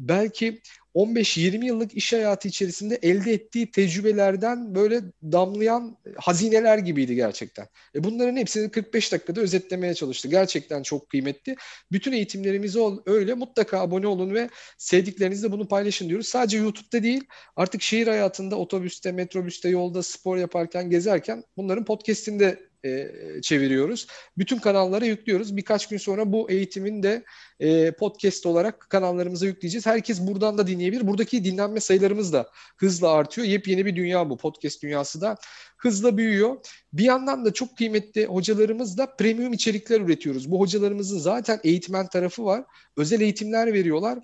belki 0.00 0.62
15-20 0.94 1.64
yıllık 1.64 1.94
iş 1.94 2.12
hayatı 2.12 2.48
içerisinde 2.48 2.98
elde 3.02 3.32
ettiği 3.32 3.70
tecrübelerden 3.70 4.74
böyle 4.74 5.00
damlayan 5.22 5.96
hazineler 6.16 6.78
gibiydi 6.78 7.14
gerçekten. 7.14 7.66
E 7.94 8.04
bunların 8.04 8.36
hepsini 8.36 8.70
45 8.70 9.12
dakikada 9.12 9.40
özetlemeye 9.40 9.94
çalıştı. 9.94 10.28
Gerçekten 10.28 10.82
çok 10.82 11.08
kıymetli. 11.08 11.56
Bütün 11.92 12.12
eğitimlerimiz 12.12 12.76
öyle. 13.06 13.34
Mutlaka 13.34 13.80
abone 13.80 14.06
olun 14.06 14.34
ve 14.34 14.48
sevdiklerinizle 14.78 15.52
bunu 15.52 15.68
paylaşın 15.68 16.08
diyoruz. 16.08 16.26
Sadece 16.26 16.58
YouTube'da 16.58 17.02
değil 17.02 17.24
artık 17.56 17.82
şehir 17.82 18.06
hayatında 18.06 18.56
otobüste, 18.56 19.12
metrobüste, 19.12 19.68
yolda 19.68 20.02
spor 20.02 20.36
yaparken, 20.36 20.90
gezerken 20.90 21.44
bunların 21.56 21.84
podcast'inde 21.84 22.71
e, 22.84 23.10
çeviriyoruz. 23.42 24.06
Bütün 24.38 24.58
kanallara 24.58 25.04
yüklüyoruz. 25.04 25.56
Birkaç 25.56 25.88
gün 25.88 25.98
sonra 25.98 26.32
bu 26.32 26.50
eğitimin 26.50 27.02
de 27.02 27.24
e, 27.60 27.92
podcast 27.92 28.46
olarak 28.46 28.90
kanallarımıza 28.90 29.46
yükleyeceğiz. 29.46 29.86
Herkes 29.86 30.20
buradan 30.20 30.58
da 30.58 30.66
dinleyebilir. 30.66 31.06
Buradaki 31.06 31.44
dinlenme 31.44 31.80
sayılarımız 31.80 32.32
da 32.32 32.50
hızla 32.76 33.12
artıyor. 33.12 33.46
Yepyeni 33.46 33.86
bir 33.86 33.96
dünya 33.96 34.30
bu. 34.30 34.36
Podcast 34.36 34.82
dünyası 34.82 35.20
da 35.20 35.36
hızla 35.76 36.16
büyüyor. 36.16 36.56
Bir 36.92 37.04
yandan 37.04 37.44
da 37.44 37.52
çok 37.52 37.76
kıymetli 37.76 38.26
hocalarımızla 38.26 39.16
premium 39.16 39.52
içerikler 39.52 40.00
üretiyoruz. 40.00 40.50
Bu 40.50 40.60
hocalarımızın 40.60 41.18
zaten 41.18 41.60
eğitmen 41.64 42.06
tarafı 42.06 42.44
var. 42.44 42.64
Özel 42.96 43.20
eğitimler 43.20 43.72
veriyorlar. 43.72 44.18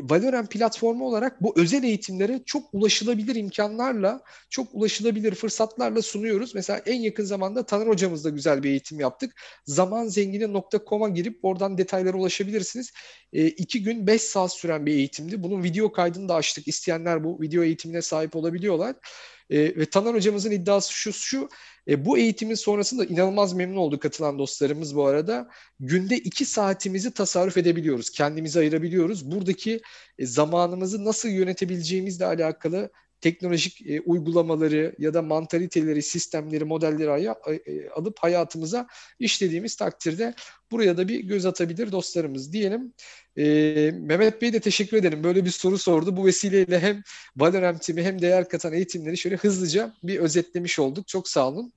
Valorant 0.00 0.50
platformu 0.50 1.06
olarak 1.06 1.42
bu 1.42 1.54
özel 1.56 1.82
eğitimlere 1.82 2.40
çok 2.46 2.74
ulaşılabilir 2.74 3.36
imkanlarla, 3.36 4.20
çok 4.50 4.68
ulaşılabilir 4.72 5.34
fırsatlarla 5.34 6.02
sunuyoruz. 6.02 6.54
Mesela 6.54 6.82
en 6.86 7.00
yakın 7.00 7.24
zamanda 7.24 7.66
Taner 7.66 7.86
hocamızla 7.86 8.30
güzel 8.30 8.62
bir 8.62 8.70
eğitim 8.70 9.00
yaptık. 9.00 9.40
Zamanzengini.com'a 9.64 11.08
girip 11.08 11.38
oradan 11.42 11.78
detaylara 11.78 12.16
ulaşabilirsiniz. 12.16 12.92
E, 13.32 13.46
iki 13.46 13.82
gün 13.82 14.06
beş 14.06 14.22
saat 14.22 14.52
süren 14.52 14.86
bir 14.86 14.92
eğitimdi. 14.92 15.42
Bunun 15.42 15.62
video 15.62 15.92
kaydını 15.92 16.28
da 16.28 16.34
açtık. 16.34 16.68
İsteyenler 16.68 17.24
bu 17.24 17.40
video 17.40 17.62
eğitimine 17.62 18.02
sahip 18.02 18.36
olabiliyorlar. 18.36 18.96
E, 19.50 19.58
ve 19.58 19.86
Taner 19.86 20.14
hocamızın 20.14 20.50
iddiası 20.50 20.92
şu, 20.92 21.12
şu 21.12 21.48
e, 21.88 22.04
bu 22.04 22.18
eğitimin 22.18 22.54
sonrasında 22.54 23.04
inanılmaz 23.04 23.52
memnun 23.52 23.76
oldu 23.76 23.98
katılan 23.98 24.38
dostlarımız 24.38 24.96
bu 24.96 25.06
arada. 25.06 25.48
Günde 25.80 26.16
iki 26.16 26.44
saatimizi 26.44 27.14
tasarruf 27.14 27.56
edebiliyoruz, 27.56 28.10
kendimizi 28.10 28.58
ayırabiliyoruz. 28.58 29.30
Buradaki 29.30 29.80
e, 30.18 30.26
zamanımızı 30.26 31.04
nasıl 31.04 31.28
yönetebileceğimizle 31.28 32.26
alakalı 32.26 32.90
teknolojik 33.20 33.86
e, 33.86 34.00
uygulamaları 34.00 34.94
ya 34.98 35.14
da 35.14 35.22
mantaliteleri, 35.22 36.02
sistemleri, 36.02 36.64
modelleri 36.64 37.10
aya, 37.10 37.36
e, 37.66 37.88
alıp 37.88 38.18
hayatımıza 38.18 38.86
işlediğimiz 39.18 39.76
takdirde 39.76 40.34
buraya 40.70 40.96
da 40.96 41.08
bir 41.08 41.20
göz 41.20 41.46
atabilir 41.46 41.92
dostlarımız 41.92 42.52
diyelim. 42.52 42.94
E, 43.38 43.44
Mehmet 43.90 44.42
Bey 44.42 44.52
de 44.52 44.60
teşekkür 44.60 44.96
ederim. 44.96 45.24
Böyle 45.24 45.44
bir 45.44 45.50
soru 45.50 45.78
sordu. 45.78 46.16
Bu 46.16 46.26
vesileyle 46.26 46.80
hem 46.80 47.02
Valorem 47.36 47.78
Team'i 47.78 48.02
hem 48.02 48.22
değer 48.22 48.48
katan 48.48 48.72
eğitimleri 48.72 49.16
şöyle 49.16 49.36
hızlıca 49.36 49.94
bir 50.02 50.18
özetlemiş 50.18 50.78
olduk. 50.78 51.08
Çok 51.08 51.28
sağ 51.28 51.48
olun. 51.48 51.72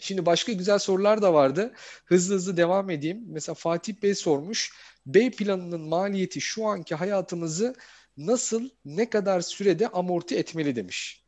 Şimdi 0.00 0.26
başka 0.26 0.52
güzel 0.52 0.78
sorular 0.78 1.22
da 1.22 1.34
vardı. 1.34 1.72
Hızlı 2.04 2.34
hızlı 2.34 2.56
devam 2.56 2.90
edeyim. 2.90 3.24
Mesela 3.26 3.54
Fatih 3.54 3.94
Bey 4.02 4.14
sormuş. 4.14 4.72
B 5.06 5.30
planının 5.30 5.80
maliyeti 5.80 6.40
şu 6.40 6.66
anki 6.66 6.94
hayatımızı 6.94 7.74
nasıl, 8.16 8.68
ne 8.84 9.10
kadar 9.10 9.40
sürede 9.40 9.88
amorti 9.88 10.36
etmeli 10.36 10.76
demiş. 10.76 11.24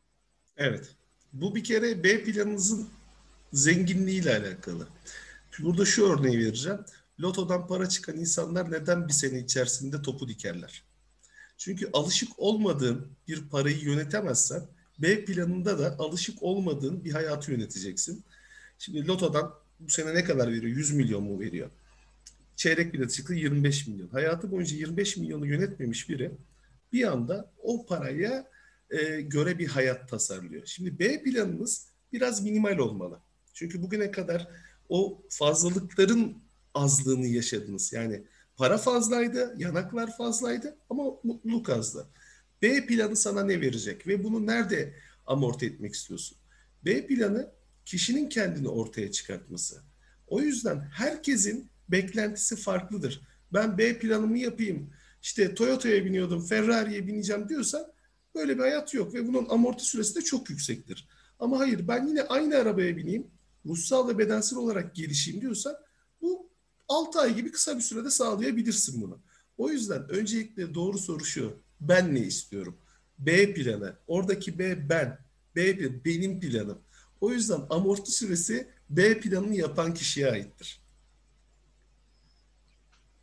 Evet. 0.56 0.88
Bu 1.32 1.54
bir 1.54 1.64
kere 1.64 2.04
B 2.04 2.24
planınızın 2.24 2.88
zenginliğiyle 3.52 4.36
alakalı. 4.36 4.88
Burada 5.58 5.84
şu 5.84 6.12
örneği 6.12 6.38
vereceğim. 6.38 6.78
Lotodan 7.20 7.66
para 7.66 7.88
çıkan 7.88 8.16
insanlar 8.16 8.70
neden 8.70 9.08
bir 9.08 9.12
sene 9.12 9.38
içerisinde 9.38 10.02
topu 10.02 10.28
dikerler? 10.28 10.84
Çünkü 11.58 11.90
alışık 11.92 12.38
olmadığın 12.38 13.12
bir 13.28 13.48
parayı 13.48 13.78
yönetemezsen 13.78 14.62
B 14.98 15.24
planında 15.24 15.78
da 15.78 15.96
alışık 15.98 16.42
olmadığın 16.42 17.04
bir 17.04 17.12
hayatı 17.12 17.52
yöneteceksin. 17.52 18.24
Şimdi 18.78 19.06
lotodan 19.06 19.54
bu 19.80 19.90
sene 19.90 20.14
ne 20.14 20.24
kadar 20.24 20.48
veriyor? 20.48 20.76
100 20.76 20.92
milyon 20.92 21.22
mu 21.22 21.40
veriyor? 21.40 21.70
Çeyrek 22.56 22.94
bilet 22.94 23.10
çıktı 23.10 23.34
25 23.34 23.86
milyon. 23.86 24.08
Hayatı 24.08 24.50
boyunca 24.50 24.76
25 24.76 25.16
milyonu 25.16 25.46
yönetmemiş 25.46 26.08
biri 26.08 26.30
bir 26.92 27.12
anda 27.12 27.52
o 27.62 27.86
paraya 27.86 28.50
e, 28.90 29.20
göre 29.20 29.58
bir 29.58 29.68
hayat 29.68 30.08
tasarlıyor. 30.08 30.66
Şimdi 30.66 30.98
B 30.98 31.22
planınız 31.22 31.86
biraz 32.12 32.42
minimal 32.42 32.78
olmalı. 32.78 33.20
Çünkü 33.54 33.82
bugüne 33.82 34.10
kadar 34.10 34.48
o 34.88 35.22
fazlalıkların 35.28 36.42
azlığını 36.74 37.26
yaşadınız. 37.26 37.92
Yani 37.92 38.24
para 38.56 38.78
fazlaydı, 38.78 39.54
yanaklar 39.58 40.16
fazlaydı 40.16 40.76
ama 40.90 41.04
mutluluk 41.24 41.70
azdı. 41.70 42.06
B 42.62 42.86
planı 42.86 43.16
sana 43.16 43.44
ne 43.44 43.60
verecek 43.60 44.06
ve 44.06 44.24
bunu 44.24 44.46
nerede 44.46 44.94
amorti 45.26 45.66
etmek 45.66 45.94
istiyorsun? 45.94 46.38
B 46.84 47.06
planı 47.06 47.50
kişinin 47.84 48.28
kendini 48.28 48.68
ortaya 48.68 49.12
çıkartması. 49.12 49.82
O 50.26 50.40
yüzden 50.40 50.80
herkesin 50.80 51.70
beklentisi 51.88 52.56
farklıdır. 52.56 53.20
Ben 53.52 53.78
B 53.78 53.98
planımı 53.98 54.38
yapayım, 54.38 54.90
işte 55.22 55.54
Toyota'ya 55.54 56.04
biniyordum, 56.04 56.46
Ferrari'ye 56.46 57.06
bineceğim 57.06 57.48
diyorsan 57.48 57.92
böyle 58.34 58.54
bir 58.54 58.60
hayat 58.60 58.94
yok 58.94 59.14
ve 59.14 59.28
bunun 59.28 59.48
amorti 59.48 59.84
süresi 59.84 60.14
de 60.14 60.22
çok 60.22 60.50
yüksektir. 60.50 61.08
Ama 61.38 61.58
hayır 61.58 61.88
ben 61.88 62.06
yine 62.06 62.22
aynı 62.22 62.56
arabaya 62.56 62.96
bineyim, 62.96 63.30
ruhsal 63.66 64.08
ve 64.08 64.18
bedensel 64.18 64.58
olarak 64.58 64.94
gelişeyim 64.94 65.40
diyorsan 65.40 65.76
bu 66.22 66.49
6 66.90 67.20
ay 67.20 67.34
gibi 67.36 67.52
kısa 67.52 67.76
bir 67.76 67.82
sürede 67.82 68.10
sağlayabilirsin 68.10 69.02
bunu. 69.02 69.22
O 69.58 69.70
yüzden 69.70 70.08
öncelikle 70.10 70.74
doğru 70.74 70.98
soru 70.98 71.24
şu. 71.24 71.62
Ben 71.80 72.14
ne 72.14 72.20
istiyorum? 72.20 72.76
B 73.18 73.54
planı. 73.54 73.96
Oradaki 74.06 74.58
B 74.58 74.88
ben. 74.88 75.18
B 75.56 75.76
planı, 75.78 76.04
benim 76.04 76.40
planım. 76.40 76.78
O 77.20 77.32
yüzden 77.32 77.60
amorti 77.70 78.10
süresi 78.12 78.70
B 78.90 79.20
planını 79.20 79.56
yapan 79.56 79.94
kişiye 79.94 80.30
aittir. 80.30 80.82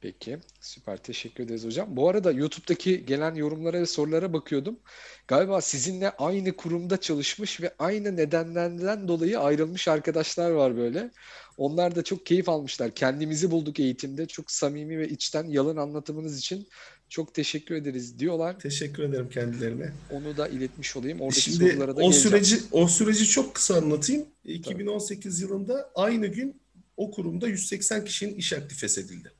Peki. 0.08 0.38
Süper. 0.62 0.98
Teşekkür 0.98 1.44
ederiz 1.44 1.66
hocam. 1.66 1.88
Bu 1.96 2.10
arada 2.10 2.32
YouTube'daki 2.32 3.06
gelen 3.06 3.36
yorumlara 3.36 3.82
ve 3.82 3.86
sorulara 3.86 4.34
bakıyordum. 4.34 4.80
Galiba 5.28 5.62
sizinle 5.62 6.10
aynı 6.10 6.56
kurumda 6.56 6.98
çalışmış 6.98 7.62
ve 7.62 7.74
aynı 7.80 8.16
nedenlerden 8.16 9.08
dolayı 9.08 9.40
ayrılmış 9.40 9.88
arkadaşlar 9.88 10.52
var 10.52 10.78
böyle. 10.78 11.12
Onlar 11.58 11.96
da 11.96 12.04
çok 12.04 12.26
keyif 12.26 12.50
almışlar. 12.50 12.96
Kendimizi 12.96 13.52
bulduk 13.52 13.80
eğitimde. 13.80 14.26
Çok 14.26 14.52
samimi 14.52 15.00
ve 15.00 15.10
içten 15.10 15.44
yalın 15.48 15.78
anlatımınız 15.78 16.40
için 16.40 16.68
çok 17.10 17.34
teşekkür 17.34 17.76
ederiz 17.76 18.20
diyorlar. 18.20 18.60
Teşekkür 18.60 19.04
ederim 19.04 19.30
kendilerine. 19.30 19.92
Onu 20.12 20.38
da 20.38 20.48
iletmiş 20.48 20.96
olayım. 20.96 21.22
Oradaki 21.22 21.42
Şimdi 21.42 21.70
sorulara 21.70 21.96
da 21.96 22.02
o 22.02 22.12
geleceğim. 22.12 22.46
süreci 22.46 22.58
o 22.72 22.88
süreci 22.88 23.26
çok 23.26 23.56
kısa 23.56 23.76
anlatayım. 23.76 24.26
2018 24.46 25.42
yılında 25.42 25.92
aynı 25.96 26.28
gün 26.28 26.62
o 26.98 27.12
kurumda 27.12 27.48
180 27.48 28.06
kişinin 28.06 28.36
iş 28.36 28.54
aktif 28.54 28.80
feshedildi. 28.80 29.32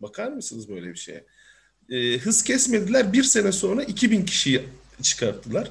Bakar 0.00 0.32
mısınız 0.32 0.68
böyle 0.68 0.90
bir 0.90 0.98
şeye? 0.98 1.26
Ee, 1.90 2.18
hız 2.18 2.42
kesmediler. 2.42 3.12
Bir 3.12 3.22
sene 3.22 3.52
sonra 3.52 3.82
2000 3.82 4.24
kişiyi 4.24 4.62
çıkarttılar. 5.02 5.70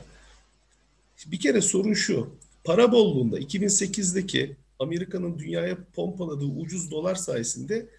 Bir 1.25 1.39
kere 1.39 1.61
sorun 1.61 1.93
şu. 1.93 2.29
Para 2.63 2.91
bolluğunda 2.91 3.39
2008'deki 3.39 4.55
Amerika'nın 4.79 5.39
dünyaya 5.39 5.77
pompaladığı 5.93 6.45
ucuz 6.45 6.91
dolar 6.91 7.15
sayesinde 7.15 7.89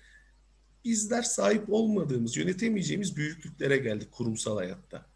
bizler 0.84 1.22
sahip 1.22 1.72
olmadığımız, 1.72 2.36
yönetemeyeceğimiz 2.36 3.16
büyüklüklere 3.16 3.76
geldik 3.76 4.12
kurumsal 4.12 4.56
hayatta. 4.56 5.06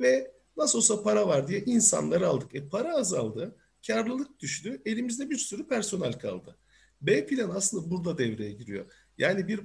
Ve 0.00 0.30
nasıl 0.56 0.78
olsa 0.78 1.02
para 1.02 1.28
var 1.28 1.48
diye 1.48 1.60
insanları 1.60 2.28
aldık. 2.28 2.54
E 2.54 2.68
para 2.68 2.94
azaldı, 2.94 3.56
karlılık 3.86 4.40
düştü, 4.40 4.82
elimizde 4.84 5.30
bir 5.30 5.36
sürü 5.36 5.68
personel 5.68 6.12
kaldı. 6.12 6.56
B 7.02 7.26
plan 7.26 7.50
aslında 7.50 7.90
burada 7.90 8.18
devreye 8.18 8.52
giriyor. 8.52 8.86
Yani 9.18 9.48
bir 9.48 9.60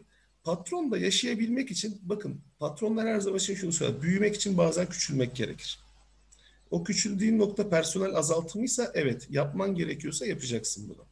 patron 0.46 0.92
da 0.92 0.98
yaşayabilmek 0.98 1.72
için, 1.72 2.02
bakın 2.04 2.42
patronlar 2.60 3.08
her 3.08 3.20
zaman 3.20 3.38
şunu 3.38 3.72
söyler, 3.72 4.02
büyümek 4.02 4.36
için 4.36 4.58
bazen 4.58 4.90
küçülmek 4.90 5.36
gerekir. 5.36 5.80
O 6.72 6.84
küçüldüğün 6.84 7.40
nokta 7.40 7.70
personel 7.70 8.16
azaltımıysa 8.16 8.92
evet 8.94 9.28
yapman 9.30 9.76
gerekiyorsa 9.76 10.26
yapacaksın 10.26 10.90
bunu. 10.90 11.06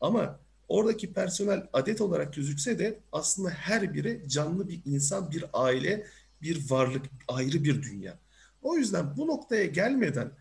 Ama 0.00 0.40
oradaki 0.68 1.12
personel 1.12 1.66
adet 1.72 2.00
olarak 2.00 2.34
gözükse 2.34 2.78
de 2.78 3.00
aslında 3.12 3.50
her 3.50 3.94
biri 3.94 4.22
canlı 4.28 4.68
bir 4.68 4.80
insan, 4.86 5.30
bir 5.30 5.44
aile, 5.52 6.06
bir 6.42 6.70
varlık, 6.70 7.06
ayrı 7.28 7.64
bir 7.64 7.82
dünya. 7.82 8.18
O 8.62 8.76
yüzden 8.76 9.16
bu 9.16 9.26
noktaya 9.26 9.64
gelmeden 9.64 10.32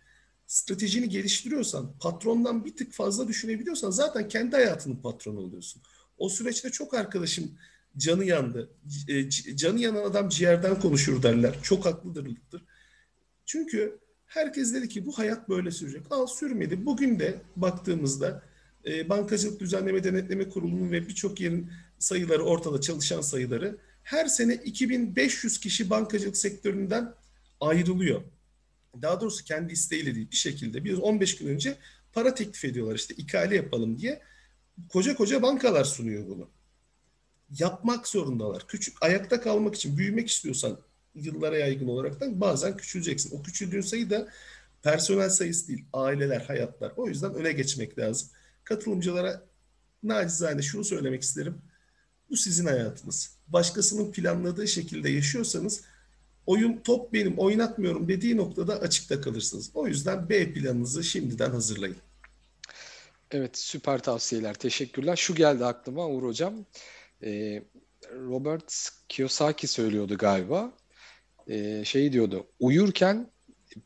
stratejini 0.47 1.09
geliştiriyorsan, 1.09 1.93
patrondan 1.99 2.65
bir 2.65 2.75
tık 2.75 2.93
fazla 2.93 3.27
düşünebiliyorsan 3.27 3.91
zaten 3.91 4.27
kendi 4.27 4.55
hayatının 4.55 4.95
patronu 4.95 5.39
oluyorsun. 5.39 5.81
O 6.17 6.29
süreçte 6.29 6.69
çok 6.69 6.93
arkadaşım 6.93 7.51
canı 7.97 8.25
yandı. 8.25 8.69
E, 9.07 9.29
canı 9.29 9.79
yanan 9.79 10.03
adam 10.03 10.29
ciğerden 10.29 10.79
konuşur 10.79 11.23
derler. 11.23 11.55
Çok 11.63 11.85
haklıdırlıktır. 11.85 12.63
Çünkü 13.45 13.99
herkes 14.25 14.73
dedi 14.73 14.89
ki 14.89 15.05
bu 15.05 15.17
hayat 15.17 15.49
böyle 15.49 15.71
sürecek. 15.71 16.01
Al 16.09 16.27
sürmedi. 16.27 16.85
Bugün 16.85 17.19
de 17.19 17.41
baktığımızda 17.55 18.43
e, 18.85 19.09
Bankacılık 19.09 19.59
Düzenleme 19.59 20.03
Denetleme 20.03 20.49
Kurulu'nun 20.49 20.91
ve 20.91 21.07
birçok 21.07 21.41
yerin 21.41 21.71
sayıları 21.99 22.43
ortada 22.43 22.81
çalışan 22.81 23.21
sayıları 23.21 23.77
her 24.03 24.25
sene 24.25 24.53
2500 24.53 25.59
kişi 25.59 25.89
bankacılık 25.89 26.37
sektöründen 26.37 27.13
ayrılıyor. 27.61 28.21
Daha 29.01 29.21
doğrusu 29.21 29.43
kendi 29.43 29.73
isteğiyle 29.73 30.15
değil 30.15 30.31
bir 30.31 30.35
şekilde. 30.35 30.83
Bir 30.83 30.97
15 30.97 31.37
gün 31.37 31.47
önce 31.47 31.77
para 32.13 32.33
teklif 32.33 32.65
ediyorlar 32.65 32.95
işte 32.95 33.13
ikale 33.15 33.55
yapalım 33.55 33.99
diye. 33.99 34.21
Koca 34.89 35.15
koca 35.15 35.41
bankalar 35.41 35.83
sunuyor 35.83 36.27
bunu. 36.27 36.49
Yapmak 37.59 38.07
zorundalar. 38.07 38.67
Küçük 38.67 39.03
ayakta 39.03 39.41
kalmak 39.41 39.75
için 39.75 39.97
büyümek 39.97 40.29
istiyorsan 40.29 40.77
yıllara 41.15 41.57
yaygın 41.57 41.87
olaraktan 41.87 42.41
bazen 42.41 42.77
küçüleceksin. 42.77 43.39
O 43.39 43.43
küçüldüğün 43.43 43.81
sayı 43.81 44.09
da 44.09 44.27
personel 44.83 45.29
sayısı 45.29 45.67
değil, 45.67 45.85
aileler, 45.93 46.41
hayatlar. 46.41 46.93
O 46.97 47.07
yüzden 47.07 47.33
öne 47.33 47.51
geçmek 47.51 47.99
lazım 47.99 48.29
katılımcılara 48.69 49.45
nacizane 50.03 50.61
şunu 50.61 50.83
söylemek 50.83 51.21
isterim. 51.21 51.61
Bu 52.29 52.37
sizin 52.37 52.65
hayatınız. 52.65 53.37
Başkasının 53.47 54.11
planladığı 54.11 54.67
şekilde 54.67 55.09
yaşıyorsanız 55.09 55.81
oyun 56.45 56.77
top 56.77 57.13
benim 57.13 57.39
oynatmıyorum 57.39 58.07
dediği 58.07 58.37
noktada 58.37 58.79
açıkta 58.79 59.21
kalırsınız. 59.21 59.71
O 59.73 59.87
yüzden 59.87 60.29
B 60.29 60.53
planınızı 60.53 61.03
şimdiden 61.03 61.49
hazırlayın. 61.51 61.97
Evet 63.31 63.57
süper 63.57 64.03
tavsiyeler. 64.03 64.53
Teşekkürler. 64.53 65.15
Şu 65.15 65.35
geldi 65.35 65.65
aklıma 65.65 66.07
Uğur 66.07 66.23
Hocam. 66.23 66.65
Ee, 67.23 67.63
Robert 68.29 68.89
Kiyosaki 69.09 69.67
söylüyordu 69.67 70.17
galiba. 70.17 70.71
Ee, 71.49 71.81
şey 71.85 72.13
diyordu. 72.13 72.47
Uyurken 72.59 73.27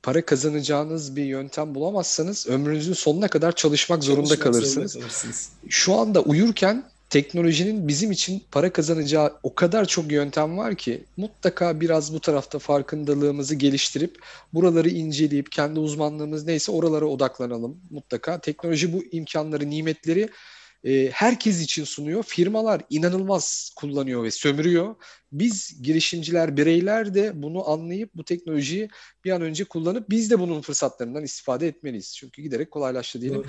para 0.04 0.26
kazanacağınız 0.26 1.16
bir 1.16 1.24
yöntem 1.26 1.76
bulamazsanız 1.76 2.48
ömrünüzün 2.48 2.94
sonuna 2.94 3.28
kadar 3.28 3.56
çalışmak 3.56 4.04
zorunda 4.04 4.28
Çalışmak 4.28 4.44
kalırsınız. 4.54 4.92
zorunda 4.92 5.08
kalırsınız. 5.08 5.52
Şu 5.70 5.94
anda 5.94 6.22
uyurken 6.22 6.84
teknolojinin 7.10 7.88
bizim 7.88 8.12
için 8.12 8.44
para 8.52 8.74
kazanacağı 8.74 9.34
o 9.44 9.56
kadar 9.56 9.86
çok 9.86 10.12
yöntem 10.12 10.58
var 10.58 10.76
ki 10.76 11.04
mutlaka 11.18 11.82
biraz 11.82 12.14
bu 12.14 12.20
tarafta 12.20 12.60
farkındalığımızı 12.60 13.56
geliştirip 13.56 14.20
buraları 14.54 14.90
inceleyip 14.90 15.52
kendi 15.52 15.80
uzmanlığımız 15.80 16.46
neyse 16.46 16.72
oralara 16.72 17.06
odaklanalım 17.06 17.78
mutlaka. 17.90 18.40
Teknoloji 18.40 18.94
bu 18.94 19.04
imkanları, 19.12 19.70
nimetleri 19.70 20.30
e, 20.84 21.10
herkes 21.10 21.62
için 21.62 21.84
sunuyor. 21.84 22.24
Firmalar 22.24 22.82
inanılmaz 22.90 23.72
kullanıyor 23.76 24.24
ve 24.24 24.32
sömürüyor. 24.32 24.96
Biz 25.32 25.82
girişimciler, 25.84 26.58
bireyler 26.58 27.14
de 27.14 27.32
bunu 27.42 27.70
anlayıp 27.70 28.10
bu 28.16 28.24
teknolojiyi 28.24 28.90
bir 29.26 29.32
an 29.32 29.42
önce 29.42 29.64
kullanıp 29.64 30.10
biz 30.10 30.32
de 30.32 30.40
bunun 30.40 30.62
fırsatlarından 30.62 31.24
istifade 31.24 31.68
etmeliyiz. 31.68 32.16
Çünkü 32.16 32.42
giderek 32.42 32.72
kolaylaştı 32.72 33.22
diyelim. 33.22 33.44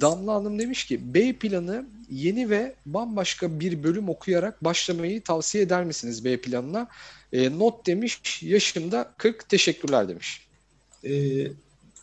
Damla 0.00 0.34
Hanım 0.34 0.58
demiş 0.58 0.84
ki 0.86 1.14
B 1.14 1.32
planı 1.32 1.86
yeni 2.10 2.50
ve 2.50 2.74
bambaşka 2.86 3.60
bir 3.60 3.82
bölüm 3.82 4.08
okuyarak 4.08 4.64
başlamayı 4.64 5.22
tavsiye 5.22 5.64
eder 5.64 5.84
misiniz 5.84 6.24
B 6.24 6.40
planına? 6.40 6.88
E, 7.32 7.58
not 7.58 7.86
demiş 7.86 8.42
yaşımda 8.42 9.14
40 9.18 9.48
teşekkürler 9.48 10.08
demiş. 10.08 10.46
Ee, 11.04 11.46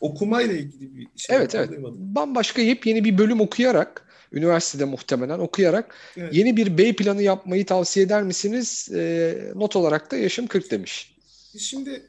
okumayla 0.01 0.53
ilgili 0.53 0.97
bir 0.97 1.07
şey 1.15 1.35
Evet 1.35 1.55
evet 1.55 1.67
anlayamadım. 1.67 2.15
bambaşka 2.15 2.61
yepyeni 2.61 3.03
bir 3.03 3.17
bölüm 3.17 3.41
okuyarak 3.41 4.06
üniversitede 4.31 4.85
muhtemelen 4.85 5.39
okuyarak 5.39 5.95
Evet. 6.17 6.33
yeni 6.33 6.57
bir 6.57 6.77
B 6.77 6.93
planı 6.95 7.23
yapmayı 7.23 7.65
tavsiye 7.65 8.05
eder 8.05 8.23
misiniz? 8.23 8.89
E, 8.93 9.35
not 9.55 9.75
olarak 9.75 10.11
da 10.11 10.15
yaşım 10.17 10.47
40 10.47 10.71
demiş. 10.71 11.15
Şimdi 11.57 12.01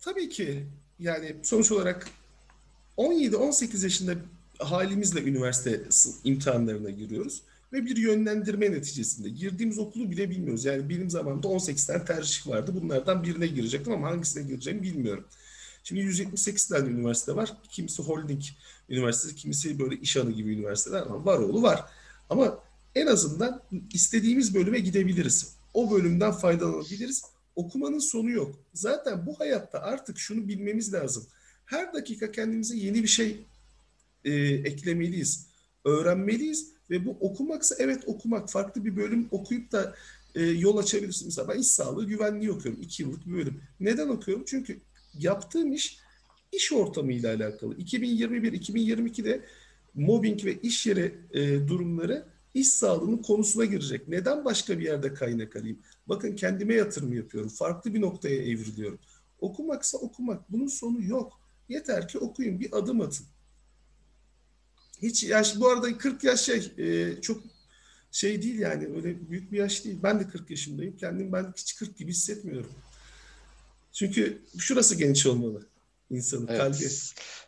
tabii 0.00 0.28
ki 0.28 0.66
yani 0.98 1.36
sonuç 1.42 1.72
olarak 1.72 2.08
17-18 2.96 3.84
yaşında 3.84 4.14
halimizle 4.58 5.22
üniversite 5.22 5.80
imtihanlarına 6.24 6.90
giriyoruz 6.90 7.42
ve 7.72 7.86
bir 7.86 7.96
yönlendirme 7.96 8.72
neticesinde 8.72 9.28
girdiğimiz 9.28 9.78
okulu 9.78 10.10
bile 10.10 10.30
bilmiyoruz. 10.30 10.64
Yani 10.64 10.88
benim 10.88 11.10
zamanımda 11.10 11.48
18 11.48 11.86
tane 11.86 12.04
tercih 12.04 12.48
vardı. 12.48 12.72
Bunlardan 12.82 13.22
birine 13.24 13.46
girecektim 13.46 13.92
ama 13.92 14.08
hangisine 14.10 14.42
gireceğimi 14.42 14.82
bilmiyorum. 14.82 15.24
Şimdi 15.84 16.00
178 16.00 16.68
tane 16.68 16.88
üniversite 16.88 17.36
var. 17.36 17.52
Kimisi 17.70 18.02
holding 18.02 18.42
üniversitesi, 18.88 19.36
kimisi 19.36 19.78
böyle 19.78 19.96
iş 19.96 20.16
anı 20.16 20.30
gibi 20.30 20.54
üniversiteler 20.54 21.06
var. 21.06 21.18
Var 21.18 21.38
oğlu 21.38 21.62
var. 21.62 21.84
Ama 22.30 22.58
en 22.94 23.06
azından 23.06 23.62
istediğimiz 23.92 24.54
bölüme 24.54 24.78
gidebiliriz. 24.78 25.54
O 25.74 25.90
bölümden 25.90 26.32
faydalanabiliriz. 26.32 27.22
Okumanın 27.56 27.98
sonu 27.98 28.30
yok. 28.30 28.54
Zaten 28.74 29.26
bu 29.26 29.40
hayatta 29.40 29.80
artık 29.80 30.18
şunu 30.18 30.48
bilmemiz 30.48 30.92
lazım. 30.92 31.26
Her 31.64 31.92
dakika 31.92 32.32
kendimize 32.32 32.76
yeni 32.76 33.02
bir 33.02 33.08
şey 33.08 33.46
e, 34.24 34.32
eklemeliyiz. 34.44 35.46
Öğrenmeliyiz 35.84 36.72
ve 36.90 37.06
bu 37.06 37.16
okumaksa 37.20 37.74
evet 37.78 38.02
okumak. 38.06 38.50
Farklı 38.50 38.84
bir 38.84 38.96
bölüm 38.96 39.28
okuyup 39.30 39.72
da 39.72 39.94
e, 40.34 40.42
yol 40.44 40.76
açabilirsin. 40.76 41.26
Mesela 41.26 41.48
ben 41.48 41.58
iş 41.58 41.66
sağlığı 41.66 42.06
güvenliği 42.06 42.50
okuyorum. 42.50 42.82
iki 42.82 43.02
yıllık 43.02 43.26
bir 43.26 43.32
bölüm. 43.32 43.62
Neden 43.80 44.08
okuyorum? 44.08 44.44
Çünkü 44.46 44.80
yaptığım 45.18 45.72
iş 45.72 45.98
iş 46.52 46.72
ortamıyla 46.72 47.34
alakalı. 47.34 47.74
2021-2022'de 47.74 49.44
mobbing 49.94 50.44
ve 50.44 50.60
iş 50.60 50.86
yeri 50.86 51.18
e, 51.32 51.68
durumları 51.68 52.26
iş 52.54 52.68
sağlığının 52.68 53.16
konusuna 53.16 53.64
girecek. 53.64 54.08
Neden 54.08 54.44
başka 54.44 54.78
bir 54.78 54.84
yerde 54.84 55.14
kaynak 55.14 55.56
alayım? 55.56 55.78
Bakın 56.06 56.36
kendime 56.36 56.74
yatırım 56.74 57.12
yapıyorum. 57.12 57.50
Farklı 57.50 57.94
bir 57.94 58.00
noktaya 58.00 58.36
evriliyorum. 58.36 58.98
Okumaksa 59.40 59.98
okumak. 59.98 60.52
Bunun 60.52 60.66
sonu 60.66 61.02
yok. 61.04 61.40
Yeter 61.68 62.08
ki 62.08 62.18
okuyun. 62.18 62.60
Bir 62.60 62.78
adım 62.78 63.00
atın. 63.00 63.26
Hiç 65.02 65.24
yaş 65.24 65.60
bu 65.60 65.68
arada 65.68 65.98
40 65.98 66.24
yaş 66.24 66.40
şey 66.40 66.72
e, 66.78 67.20
çok 67.20 67.42
şey 68.12 68.42
değil 68.42 68.58
yani 68.58 68.86
öyle 68.86 69.30
büyük 69.30 69.52
bir 69.52 69.58
yaş 69.58 69.84
değil. 69.84 69.98
Ben 70.02 70.20
de 70.20 70.28
40 70.28 70.50
yaşındayım. 70.50 70.96
Kendim 70.96 71.32
ben 71.32 71.52
hiç 71.56 71.76
40 71.76 71.98
gibi 71.98 72.10
hissetmiyorum. 72.10 72.70
Çünkü 73.92 74.42
şurası 74.58 74.94
genç 74.94 75.26
olmalı 75.26 75.68
insanın 76.10 76.46
evet. 76.48 76.58
kalbi. 76.58 76.88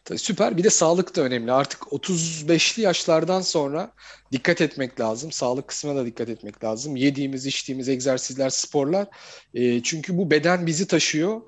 Tabii 0.04 0.18
süper. 0.18 0.56
Bir 0.56 0.64
de 0.64 0.70
sağlık 0.70 1.16
da 1.16 1.22
önemli. 1.22 1.52
Artık 1.52 1.80
35'li 1.82 2.82
yaşlardan 2.82 3.40
sonra 3.40 3.92
dikkat 4.32 4.60
etmek 4.60 5.00
lazım. 5.00 5.32
Sağlık 5.32 5.68
kısmına 5.68 5.96
da 5.96 6.06
dikkat 6.06 6.28
etmek 6.28 6.64
lazım. 6.64 6.96
Yediğimiz, 6.96 7.46
içtiğimiz 7.46 7.88
egzersizler, 7.88 8.50
sporlar. 8.50 9.08
E, 9.54 9.82
çünkü 9.82 10.18
bu 10.18 10.30
beden 10.30 10.66
bizi 10.66 10.86
taşıyor. 10.86 11.40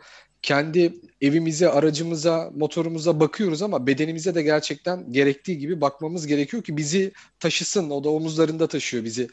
Kendi 0.43 0.95
evimize, 1.21 1.69
aracımıza, 1.69 2.51
motorumuza 2.55 3.21
bakıyoruz 3.21 3.63
ama 3.63 3.87
bedenimize 3.87 4.35
de 4.35 4.43
gerçekten 4.43 5.13
gerektiği 5.13 5.59
gibi 5.59 5.81
bakmamız 5.81 6.27
gerekiyor 6.27 6.63
ki 6.63 6.77
bizi 6.77 7.13
taşısın. 7.41 7.91
O 7.91 8.05
da 8.05 8.09
omuzlarında 8.09 8.69
taşıyor 8.69 9.05
bizi 9.05 9.29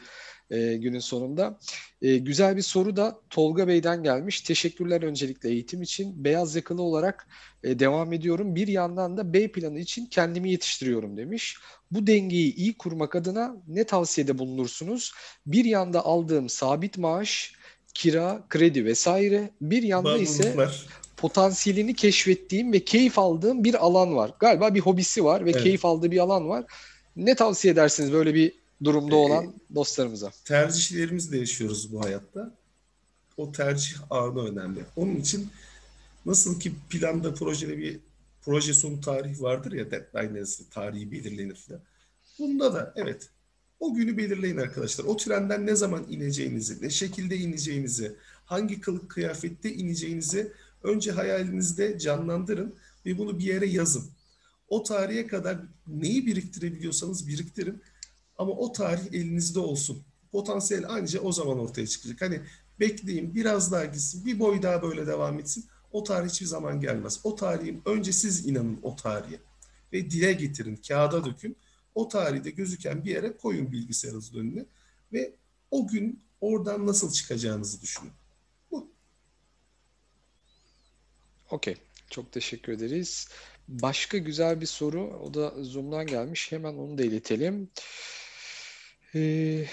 e, 0.50 0.76
günün 0.76 0.98
sonunda. 0.98 1.58
E, 2.02 2.16
güzel 2.16 2.56
bir 2.56 2.62
soru 2.62 2.96
da 2.96 3.20
Tolga 3.30 3.68
Bey'den 3.68 4.02
gelmiş. 4.02 4.40
Teşekkürler 4.40 5.02
öncelikle 5.02 5.48
eğitim 5.48 5.82
için. 5.82 6.24
Beyaz 6.24 6.56
yakalı 6.56 6.82
olarak 6.82 7.28
e, 7.64 7.78
devam 7.78 8.12
ediyorum. 8.12 8.54
Bir 8.54 8.68
yandan 8.68 9.16
da 9.16 9.32
B 9.32 9.52
planı 9.52 9.78
için 9.78 10.06
kendimi 10.06 10.50
yetiştiriyorum 10.50 11.16
demiş. 11.16 11.56
Bu 11.90 12.06
dengeyi 12.06 12.54
iyi 12.54 12.78
kurmak 12.78 13.16
adına 13.16 13.56
ne 13.68 13.84
tavsiyede 13.84 14.38
bulunursunuz? 14.38 15.12
Bir 15.46 15.64
yanda 15.64 16.04
aldığım 16.04 16.48
sabit 16.48 16.98
maaş, 16.98 17.52
kira, 17.94 18.44
kredi 18.48 18.84
vesaire. 18.84 19.50
Bir 19.60 19.82
yanda 19.82 20.18
ise 20.18 20.68
potansiyelini 21.16 21.94
keşfettiğim 21.94 22.72
ve 22.72 22.84
keyif 22.84 23.18
aldığım 23.18 23.64
bir 23.64 23.74
alan 23.74 24.16
var. 24.16 24.34
Galiba 24.38 24.74
bir 24.74 24.80
hobisi 24.80 25.24
var 25.24 25.44
ve 25.44 25.50
evet. 25.50 25.62
keyif 25.62 25.84
aldığı 25.84 26.10
bir 26.10 26.18
alan 26.18 26.48
var. 26.48 26.64
Ne 27.16 27.34
tavsiye 27.34 27.72
edersiniz 27.72 28.12
böyle 28.12 28.34
bir 28.34 28.61
durumda 28.84 29.14
ee, 29.14 29.18
olan 29.18 29.54
dostlarımıza? 29.74 30.32
Tercihlerimizle 30.44 31.38
yaşıyoruz 31.38 31.92
bu 31.92 32.04
hayatta. 32.04 32.54
O 33.36 33.52
tercih 33.52 33.96
anı 34.10 34.48
önemli. 34.48 34.84
Onun 34.96 35.16
için 35.16 35.48
nasıl 36.26 36.60
ki 36.60 36.72
planda 36.90 37.34
projede 37.34 37.78
bir 37.78 38.00
proje 38.42 38.74
sonu 38.74 39.00
tarihi 39.00 39.42
vardır 39.42 39.72
ya 39.72 39.90
deadline 39.90 40.44
tarihi 40.70 41.12
belirlenir 41.12 41.54
falan. 41.54 41.80
Bunda 42.38 42.74
da 42.74 42.92
evet 42.96 43.30
o 43.80 43.94
günü 43.94 44.16
belirleyin 44.16 44.56
arkadaşlar. 44.56 45.04
O 45.04 45.16
trenden 45.16 45.66
ne 45.66 45.76
zaman 45.76 46.06
ineceğinizi, 46.10 46.82
ne 46.82 46.90
şekilde 46.90 47.36
ineceğinizi, 47.36 48.16
hangi 48.44 48.80
kılık 48.80 49.10
kıyafette 49.10 49.72
ineceğinizi 49.72 50.52
önce 50.82 51.12
hayalinizde 51.12 51.98
canlandırın 51.98 52.74
ve 53.06 53.18
bunu 53.18 53.38
bir 53.38 53.44
yere 53.44 53.66
yazın. 53.66 54.04
O 54.68 54.82
tarihe 54.82 55.26
kadar 55.26 55.58
neyi 55.86 56.26
biriktirebiliyorsanız 56.26 57.28
biriktirin 57.28 57.82
ama 58.42 58.52
o 58.52 58.72
tarih 58.72 59.06
elinizde 59.12 59.58
olsun. 59.58 60.02
Potansiyel 60.32 60.88
anca 60.88 61.20
o 61.20 61.32
zaman 61.32 61.58
ortaya 61.58 61.86
çıkacak. 61.86 62.20
Hani 62.20 62.40
bekleyin 62.80 63.34
biraz 63.34 63.72
daha 63.72 63.84
gitsin, 63.84 64.26
bir 64.26 64.38
boy 64.38 64.62
daha 64.62 64.82
böyle 64.82 65.06
devam 65.06 65.38
etsin. 65.38 65.64
O 65.92 66.04
tarih 66.04 66.28
hiçbir 66.28 66.46
zaman 66.46 66.80
gelmez. 66.80 67.20
O 67.24 67.34
tarihin 67.34 67.82
önce 67.86 68.12
siz 68.12 68.46
inanın 68.46 68.78
o 68.82 68.96
tarihe 68.96 69.40
ve 69.92 70.10
dile 70.10 70.32
getirin, 70.32 70.76
kağıda 70.76 71.24
dökün. 71.24 71.56
O 71.94 72.08
tarihte 72.08 72.50
gözüken 72.50 73.04
bir 73.04 73.10
yere 73.10 73.36
koyun 73.36 73.72
bilgisayarınızın 73.72 74.38
önüne 74.38 74.64
ve 75.12 75.34
o 75.70 75.86
gün 75.86 76.22
oradan 76.40 76.86
nasıl 76.86 77.12
çıkacağınızı 77.12 77.82
düşünün. 77.82 78.12
Bu. 78.70 78.90
Okey. 81.50 81.76
Çok 82.12 82.32
teşekkür 82.32 82.72
ederiz. 82.72 83.28
Başka 83.68 84.18
güzel 84.18 84.60
bir 84.60 84.66
soru. 84.66 85.02
O 85.02 85.34
da 85.34 85.54
Zoom'dan 85.64 86.06
gelmiş. 86.06 86.52
Hemen 86.52 86.74
onu 86.74 86.98
da 86.98 87.04
iletelim. 87.04 87.70
Ee, 89.14 89.66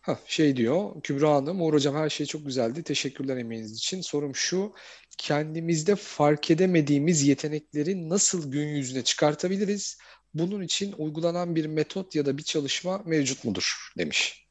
ha, 0.00 0.20
şey 0.26 0.56
diyor 0.56 1.02
Kübra 1.02 1.34
Hanım, 1.34 1.62
Uğur 1.62 1.74
Hocam 1.74 1.94
her 1.94 2.10
şey 2.10 2.26
çok 2.26 2.46
güzeldi. 2.46 2.82
Teşekkürler 2.82 3.36
emeğiniz 3.36 3.72
için. 3.72 4.00
Sorum 4.00 4.34
şu, 4.34 4.74
kendimizde 5.18 5.96
fark 5.96 6.50
edemediğimiz 6.50 7.22
yetenekleri 7.22 8.08
nasıl 8.08 8.52
gün 8.52 8.68
yüzüne 8.68 9.04
çıkartabiliriz? 9.04 9.98
Bunun 10.34 10.62
için 10.62 10.92
uygulanan 10.92 11.56
bir 11.56 11.66
metot 11.66 12.14
ya 12.14 12.26
da 12.26 12.38
bir 12.38 12.42
çalışma 12.42 13.02
mevcut 13.06 13.44
mudur? 13.44 13.92
Demiş. 13.98 14.46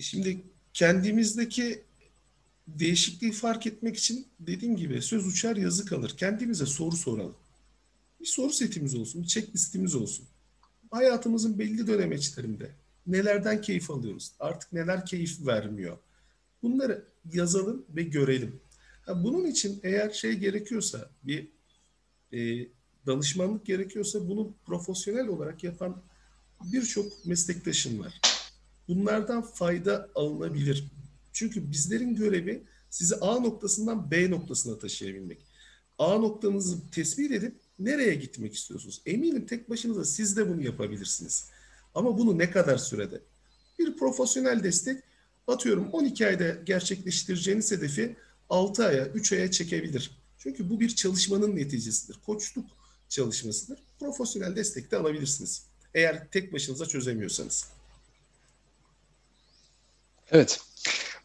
Şimdi 0.00 0.44
kendimizdeki 0.72 1.84
değişikliği 2.68 3.32
fark 3.32 3.66
etmek 3.66 3.96
için 3.96 4.28
dediğim 4.40 4.76
gibi 4.76 5.02
söz 5.02 5.26
uçar 5.26 5.56
yazı 5.56 5.86
kalır. 5.86 6.16
Kendimize 6.16 6.66
soru 6.66 6.96
soralım. 6.96 7.36
Bir 8.20 8.26
soru 8.26 8.52
setimiz 8.52 8.94
olsun, 8.94 9.22
bir 9.22 9.28
checklistimiz 9.28 9.94
olsun 9.94 10.28
hayatımızın 10.94 11.58
belli 11.58 11.86
dönemeçlerinde 11.86 12.70
nelerden 13.06 13.60
keyif 13.60 13.90
alıyoruz? 13.90 14.32
Artık 14.40 14.72
neler 14.72 15.06
keyif 15.06 15.46
vermiyor? 15.46 15.98
Bunları 16.62 17.04
yazalım 17.32 17.84
ve 17.88 18.02
görelim. 18.02 18.60
Bunun 19.08 19.46
için 19.46 19.80
eğer 19.82 20.10
şey 20.10 20.32
gerekiyorsa 20.32 21.10
bir 21.22 21.48
e, 22.32 22.68
danışmanlık 23.06 23.66
gerekiyorsa 23.66 24.28
bunu 24.28 24.54
profesyonel 24.66 25.28
olarak 25.28 25.64
yapan 25.64 26.02
birçok 26.72 27.26
meslektaşım 27.26 28.00
var. 28.00 28.20
Bunlardan 28.88 29.42
fayda 29.42 30.08
alınabilir. 30.14 30.84
Çünkü 31.32 31.70
bizlerin 31.70 32.14
görevi 32.14 32.64
sizi 32.90 33.16
A 33.16 33.40
noktasından 33.40 34.10
B 34.10 34.30
noktasına 34.30 34.78
taşıyabilmek. 34.78 35.38
A 35.98 36.18
noktanızı 36.18 36.90
tespit 36.90 37.32
edip 37.32 37.63
Nereye 37.78 38.14
gitmek 38.14 38.54
istiyorsunuz? 38.54 39.02
Eminim 39.06 39.46
tek 39.46 39.70
başınıza 39.70 40.04
siz 40.04 40.36
de 40.36 40.48
bunu 40.48 40.62
yapabilirsiniz. 40.62 41.44
Ama 41.94 42.18
bunu 42.18 42.38
ne 42.38 42.50
kadar 42.50 42.78
sürede? 42.78 43.20
Bir 43.78 43.96
profesyonel 43.96 44.62
destek 44.62 45.02
atıyorum 45.46 45.90
12 45.92 46.26
ayda 46.26 46.50
gerçekleştireceğiniz 46.50 47.72
hedefi 47.72 48.16
6 48.50 48.86
aya, 48.86 49.06
3 49.06 49.32
aya 49.32 49.50
çekebilir. 49.50 50.10
Çünkü 50.38 50.70
bu 50.70 50.80
bir 50.80 50.94
çalışmanın 50.94 51.56
neticesidir. 51.56 52.20
Koçluk 52.26 52.66
çalışmasıdır. 53.08 53.78
Profesyonel 54.00 54.56
destek 54.56 54.90
de 54.90 54.96
alabilirsiniz. 54.96 55.66
Eğer 55.94 56.28
tek 56.30 56.52
başınıza 56.52 56.86
çözemiyorsanız. 56.86 57.68
Evet. 60.30 60.60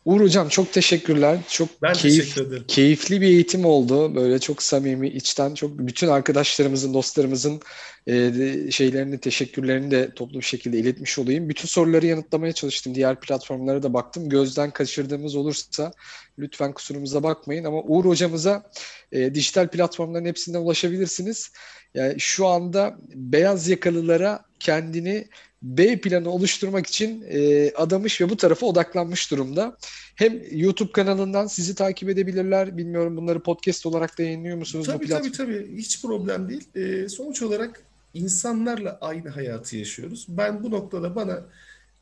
Uğur 0.05 0.21
Hocam 0.21 0.49
çok 0.49 0.73
teşekkürler. 0.73 1.37
Çok 1.49 1.81
ben 1.81 1.93
keyif, 1.93 2.23
teşekkür 2.23 2.47
ederim. 2.47 2.63
keyifli 2.67 3.21
bir 3.21 3.27
eğitim 3.27 3.65
oldu. 3.65 4.15
Böyle 4.15 4.39
çok 4.39 4.63
samimi, 4.63 5.09
içten 5.09 5.53
çok 5.53 5.79
bütün 5.79 6.07
arkadaşlarımızın, 6.07 6.93
dostlarımızın 6.93 7.61
e, 8.07 8.71
şeylerini, 8.71 9.17
teşekkürlerini 9.19 9.91
de 9.91 10.13
toplu 10.15 10.39
bir 10.39 10.45
şekilde 10.45 10.77
iletmiş 10.77 11.19
olayım. 11.19 11.49
Bütün 11.49 11.67
soruları 11.67 12.05
yanıtlamaya 12.05 12.53
çalıştım. 12.53 12.95
Diğer 12.95 13.19
platformlara 13.19 13.83
da 13.83 13.93
baktım. 13.93 14.29
Gözden 14.29 14.71
kaçırdığımız 14.71 15.35
olursa 15.35 15.91
lütfen 16.39 16.73
kusurumuza 16.73 17.23
bakmayın. 17.23 17.63
Ama 17.63 17.81
Uğur 17.81 18.05
Hocamıza 18.05 18.71
e, 19.11 19.35
dijital 19.35 19.67
platformların 19.67 20.25
hepsinden 20.25 20.59
ulaşabilirsiniz. 20.59 21.51
Yani 21.93 22.19
şu 22.19 22.47
anda 22.47 22.97
beyaz 23.15 23.67
yakalılara 23.67 24.45
kendini 24.59 25.27
B 25.61 26.01
planı 26.01 26.29
oluşturmak 26.29 26.87
için 26.87 27.25
e, 27.29 27.71
adamış 27.71 28.21
ve 28.21 28.29
bu 28.29 28.37
tarafa 28.37 28.65
odaklanmış 28.65 29.31
durumda. 29.31 29.77
Hem 30.15 30.41
YouTube 30.51 30.91
kanalından 30.91 31.47
sizi 31.47 31.75
takip 31.75 32.09
edebilirler. 32.09 32.77
Bilmiyorum 32.77 33.17
bunları 33.17 33.43
podcast 33.43 33.85
olarak 33.85 34.17
da 34.17 34.23
yayınlıyor 34.23 34.57
musunuz? 34.57 34.87
Tabii 34.87 35.07
tabii 35.07 35.31
tabii. 35.31 35.77
Hiç 35.77 36.01
problem 36.01 36.49
değil. 36.49 36.69
E, 36.75 37.09
sonuç 37.09 37.41
olarak 37.41 37.83
insanlarla 38.13 38.97
aynı 39.01 39.29
hayatı 39.29 39.77
yaşıyoruz. 39.77 40.25
Ben 40.29 40.63
bu 40.63 40.71
noktada 40.71 41.15
bana 41.15 41.45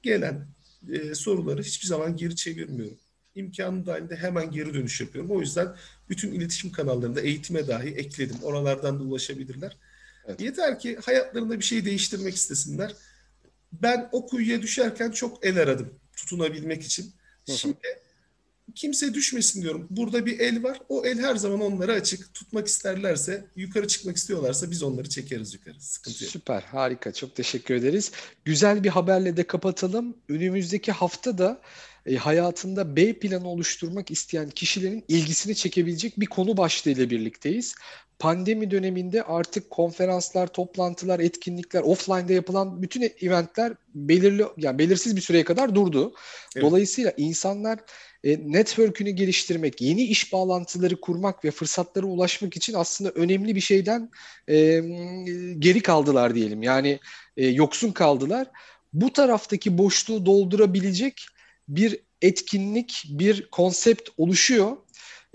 gelen 0.04 0.48
e, 0.94 1.16
soruları 1.16 1.62
hiçbir 1.64 1.88
zaman 1.88 2.16
geri 2.16 2.36
çevirmiyorum. 2.36 2.98
İmkanı 3.38 3.86
dahilinde 3.86 4.16
hemen 4.16 4.52
geri 4.52 4.74
dönüş 4.74 5.02
yapıyorum. 5.02 5.32
O 5.32 5.40
yüzden 5.40 5.76
bütün 6.10 6.32
iletişim 6.32 6.72
kanallarında 6.72 7.22
eğitime 7.22 7.68
dahi 7.68 7.90
ekledim. 7.90 8.38
Oralardan 8.44 9.00
da 9.00 9.04
ulaşabilirler. 9.04 9.78
Evet. 10.26 10.42
Yeter 10.42 10.80
ki 10.80 10.98
hayatlarında 11.06 11.60
bir 11.60 11.64
şey 11.64 11.86
değiştirmek 11.86 12.36
istesinler. 12.36 12.96
Ben 13.72 14.10
o 14.12 14.28
kuyuya 14.28 14.62
düşerken 14.62 15.12
çok 15.12 15.46
el 15.46 15.58
aradım 15.58 16.00
tutunabilmek 16.16 16.84
için. 16.84 17.14
Şimdi 17.46 17.78
kimse 18.76 19.14
düşmesin 19.14 19.62
diyorum. 19.62 19.88
Burada 19.90 20.26
bir 20.26 20.40
el 20.40 20.64
var. 20.64 20.80
O 20.90 21.06
el 21.06 21.20
her 21.20 21.36
zaman 21.36 21.62
onlara 21.62 21.94
açık. 21.94 22.34
Tutmak 22.34 22.68
isterlerse, 22.68 23.46
yukarı 23.56 23.88
çıkmak 23.88 24.18
istiyorlarsa 24.18 24.72
biz 24.72 24.84
onları 24.84 25.10
çekeriz 25.10 25.54
yukarı. 25.54 25.82
Sıkıntı 25.82 26.24
yok. 26.24 26.32
Süper, 26.32 26.62
harika. 26.62 27.14
Çok 27.14 27.36
teşekkür 27.36 27.76
ederiz. 27.76 28.12
Güzel 28.46 28.84
bir 28.84 28.90
haberle 28.90 29.38
de 29.38 29.44
kapatalım. 29.44 30.18
Önümüzdeki 30.30 30.92
hafta 30.92 31.38
da 31.38 31.62
e, 32.08 32.16
hayatında 32.16 32.96
B 32.96 33.14
planı 33.14 33.48
oluşturmak 33.48 34.12
isteyen 34.12 34.50
kişilerin 34.50 35.06
ilgisini 35.08 35.56
çekebilecek 35.56 36.20
bir 36.20 36.26
konu 36.26 36.58
başlığı 36.58 36.92
ile 36.92 37.10
birlikteyiz 37.10 37.76
pandemi 38.20 38.72
döneminde 38.72 39.24
artık 39.24 39.70
konferanslar, 39.70 40.48
toplantılar, 40.48 41.20
etkinlikler, 41.20 41.82
offline'da 41.82 42.34
yapılan 42.34 42.82
bütün 42.82 43.14
eventler 43.22 43.74
belirli 43.96 44.46
yani 44.58 44.80
belirsiz 44.80 45.16
bir 45.16 45.22
süreye 45.22 45.44
kadar 45.44 45.76
durdu. 45.76 46.14
Evet. 46.56 46.66
Dolayısıyla 46.66 47.14
insanlar 47.18 47.80
e, 48.24 48.52
network'ünü 48.52 49.10
geliştirmek, 49.10 49.82
yeni 49.82 50.04
iş 50.04 50.34
bağlantıları 50.34 51.02
kurmak 51.02 51.46
ve 51.46 51.52
fırsatlara 51.52 52.06
ulaşmak 52.06 52.58
için 52.58 52.74
aslında 52.74 53.12
önemli 53.12 53.56
bir 53.56 53.62
şeyden 53.62 54.10
e, 54.50 54.82
geri 55.60 55.82
kaldılar 55.82 56.36
diyelim. 56.36 56.64
Yani 56.64 57.00
e, 57.38 57.48
yoksun 57.48 57.92
kaldılar. 57.92 58.48
Bu 58.94 59.14
taraftaki 59.14 59.78
boşluğu 59.78 60.26
doldurabilecek 60.26 61.26
bir 61.68 62.00
etkinlik, 62.22 63.04
bir 63.10 63.48
konsept 63.52 64.10
oluşuyor 64.18 64.78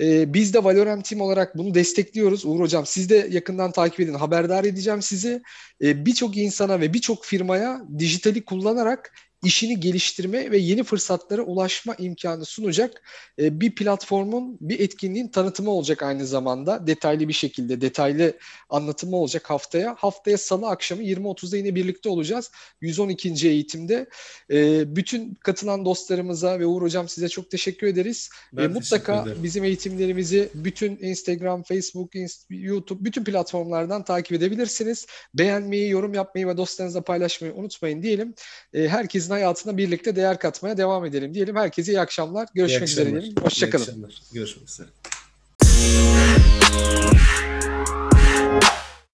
e, 0.00 0.34
biz 0.34 0.54
de 0.54 0.64
Valorant 0.64 1.09
Team 1.09 1.20
olarak 1.20 1.59
bunu 1.59 1.74
destekliyoruz. 1.74 2.44
Uğur 2.44 2.60
Hocam 2.60 2.86
siz 2.86 3.10
de 3.10 3.28
yakından 3.30 3.72
takip 3.72 4.00
edin. 4.00 4.14
Haberdar 4.14 4.64
edeceğim 4.64 5.02
sizi. 5.02 5.42
E, 5.82 6.06
birçok 6.06 6.36
insana 6.36 6.80
ve 6.80 6.94
birçok 6.94 7.24
firmaya 7.24 7.82
dijitali 7.98 8.44
kullanarak 8.44 9.14
işini 9.43 9.81
geliştirme 9.81 10.51
ve 10.51 10.59
yeni 10.59 10.82
fırsatlara 10.85 11.43
ulaşma 11.43 11.94
imkanı 11.94 12.44
sunacak 12.44 13.02
e, 13.39 13.60
bir 13.60 13.74
platformun, 13.74 14.59
bir 14.60 14.81
etkinliğin 14.81 15.28
tanıtımı 15.28 15.70
olacak 15.70 16.02
aynı 16.02 16.27
zamanda. 16.27 16.86
Detaylı 16.86 17.28
bir 17.28 17.32
şekilde, 17.32 17.81
detaylı 17.81 18.32
anlatımı 18.70 19.16
olacak 19.16 19.51
haftaya. 19.51 19.94
Haftaya 19.98 20.39
salı 20.39 20.69
akşamı 20.69 21.02
20.30'da 21.02 21.56
yine 21.56 21.74
birlikte 21.74 22.09
olacağız. 22.09 22.51
112. 22.81 23.48
eğitimde. 23.48 24.06
E, 24.51 24.97
bütün 24.97 25.35
katılan 25.35 25.85
dostlarımıza 25.85 26.60
ve 26.60 26.66
Uğur 26.66 26.82
Hocam 26.82 27.09
size 27.09 27.28
çok 27.28 27.51
teşekkür 27.51 27.86
ederiz. 27.86 28.31
Ben 28.52 28.64
e, 28.64 28.69
mutlaka 28.69 29.27
bizim 29.43 29.64
eğitimlerimizi 29.64 30.48
bütün 30.55 30.98
Instagram, 31.01 31.62
Facebook, 31.62 32.10
YouTube, 32.51 33.05
bütün 33.05 33.24
platformlardan 33.24 34.05
takip 34.05 34.32
edebilirsiniz. 34.32 35.06
Beğenmeyi, 35.35 35.90
yorum 35.90 36.14
yapmayı 36.14 36.47
ve 36.47 36.56
dostlarınızla 36.56 37.01
paylaşmayı 37.01 37.55
unutmayın 37.55 38.02
diyelim. 38.02 38.35
E, 38.73 38.89
herkesin 39.32 39.44
hayatına 39.44 39.76
birlikte 39.76 40.16
değer 40.16 40.38
katmaya 40.38 40.76
devam 40.76 41.04
edelim 41.04 41.34
diyelim. 41.34 41.56
Herkese 41.56 41.92
iyi 41.92 42.00
akşamlar. 42.00 42.48
Görüşmek 42.54 42.80
iyi 42.80 42.82
akşamlar. 42.82 43.10
üzere 43.10 43.22
diyelim. 43.22 43.42
Hoşçakalın. 43.42 44.12
Görüşmek 44.32 44.68
üzere. 44.68 44.88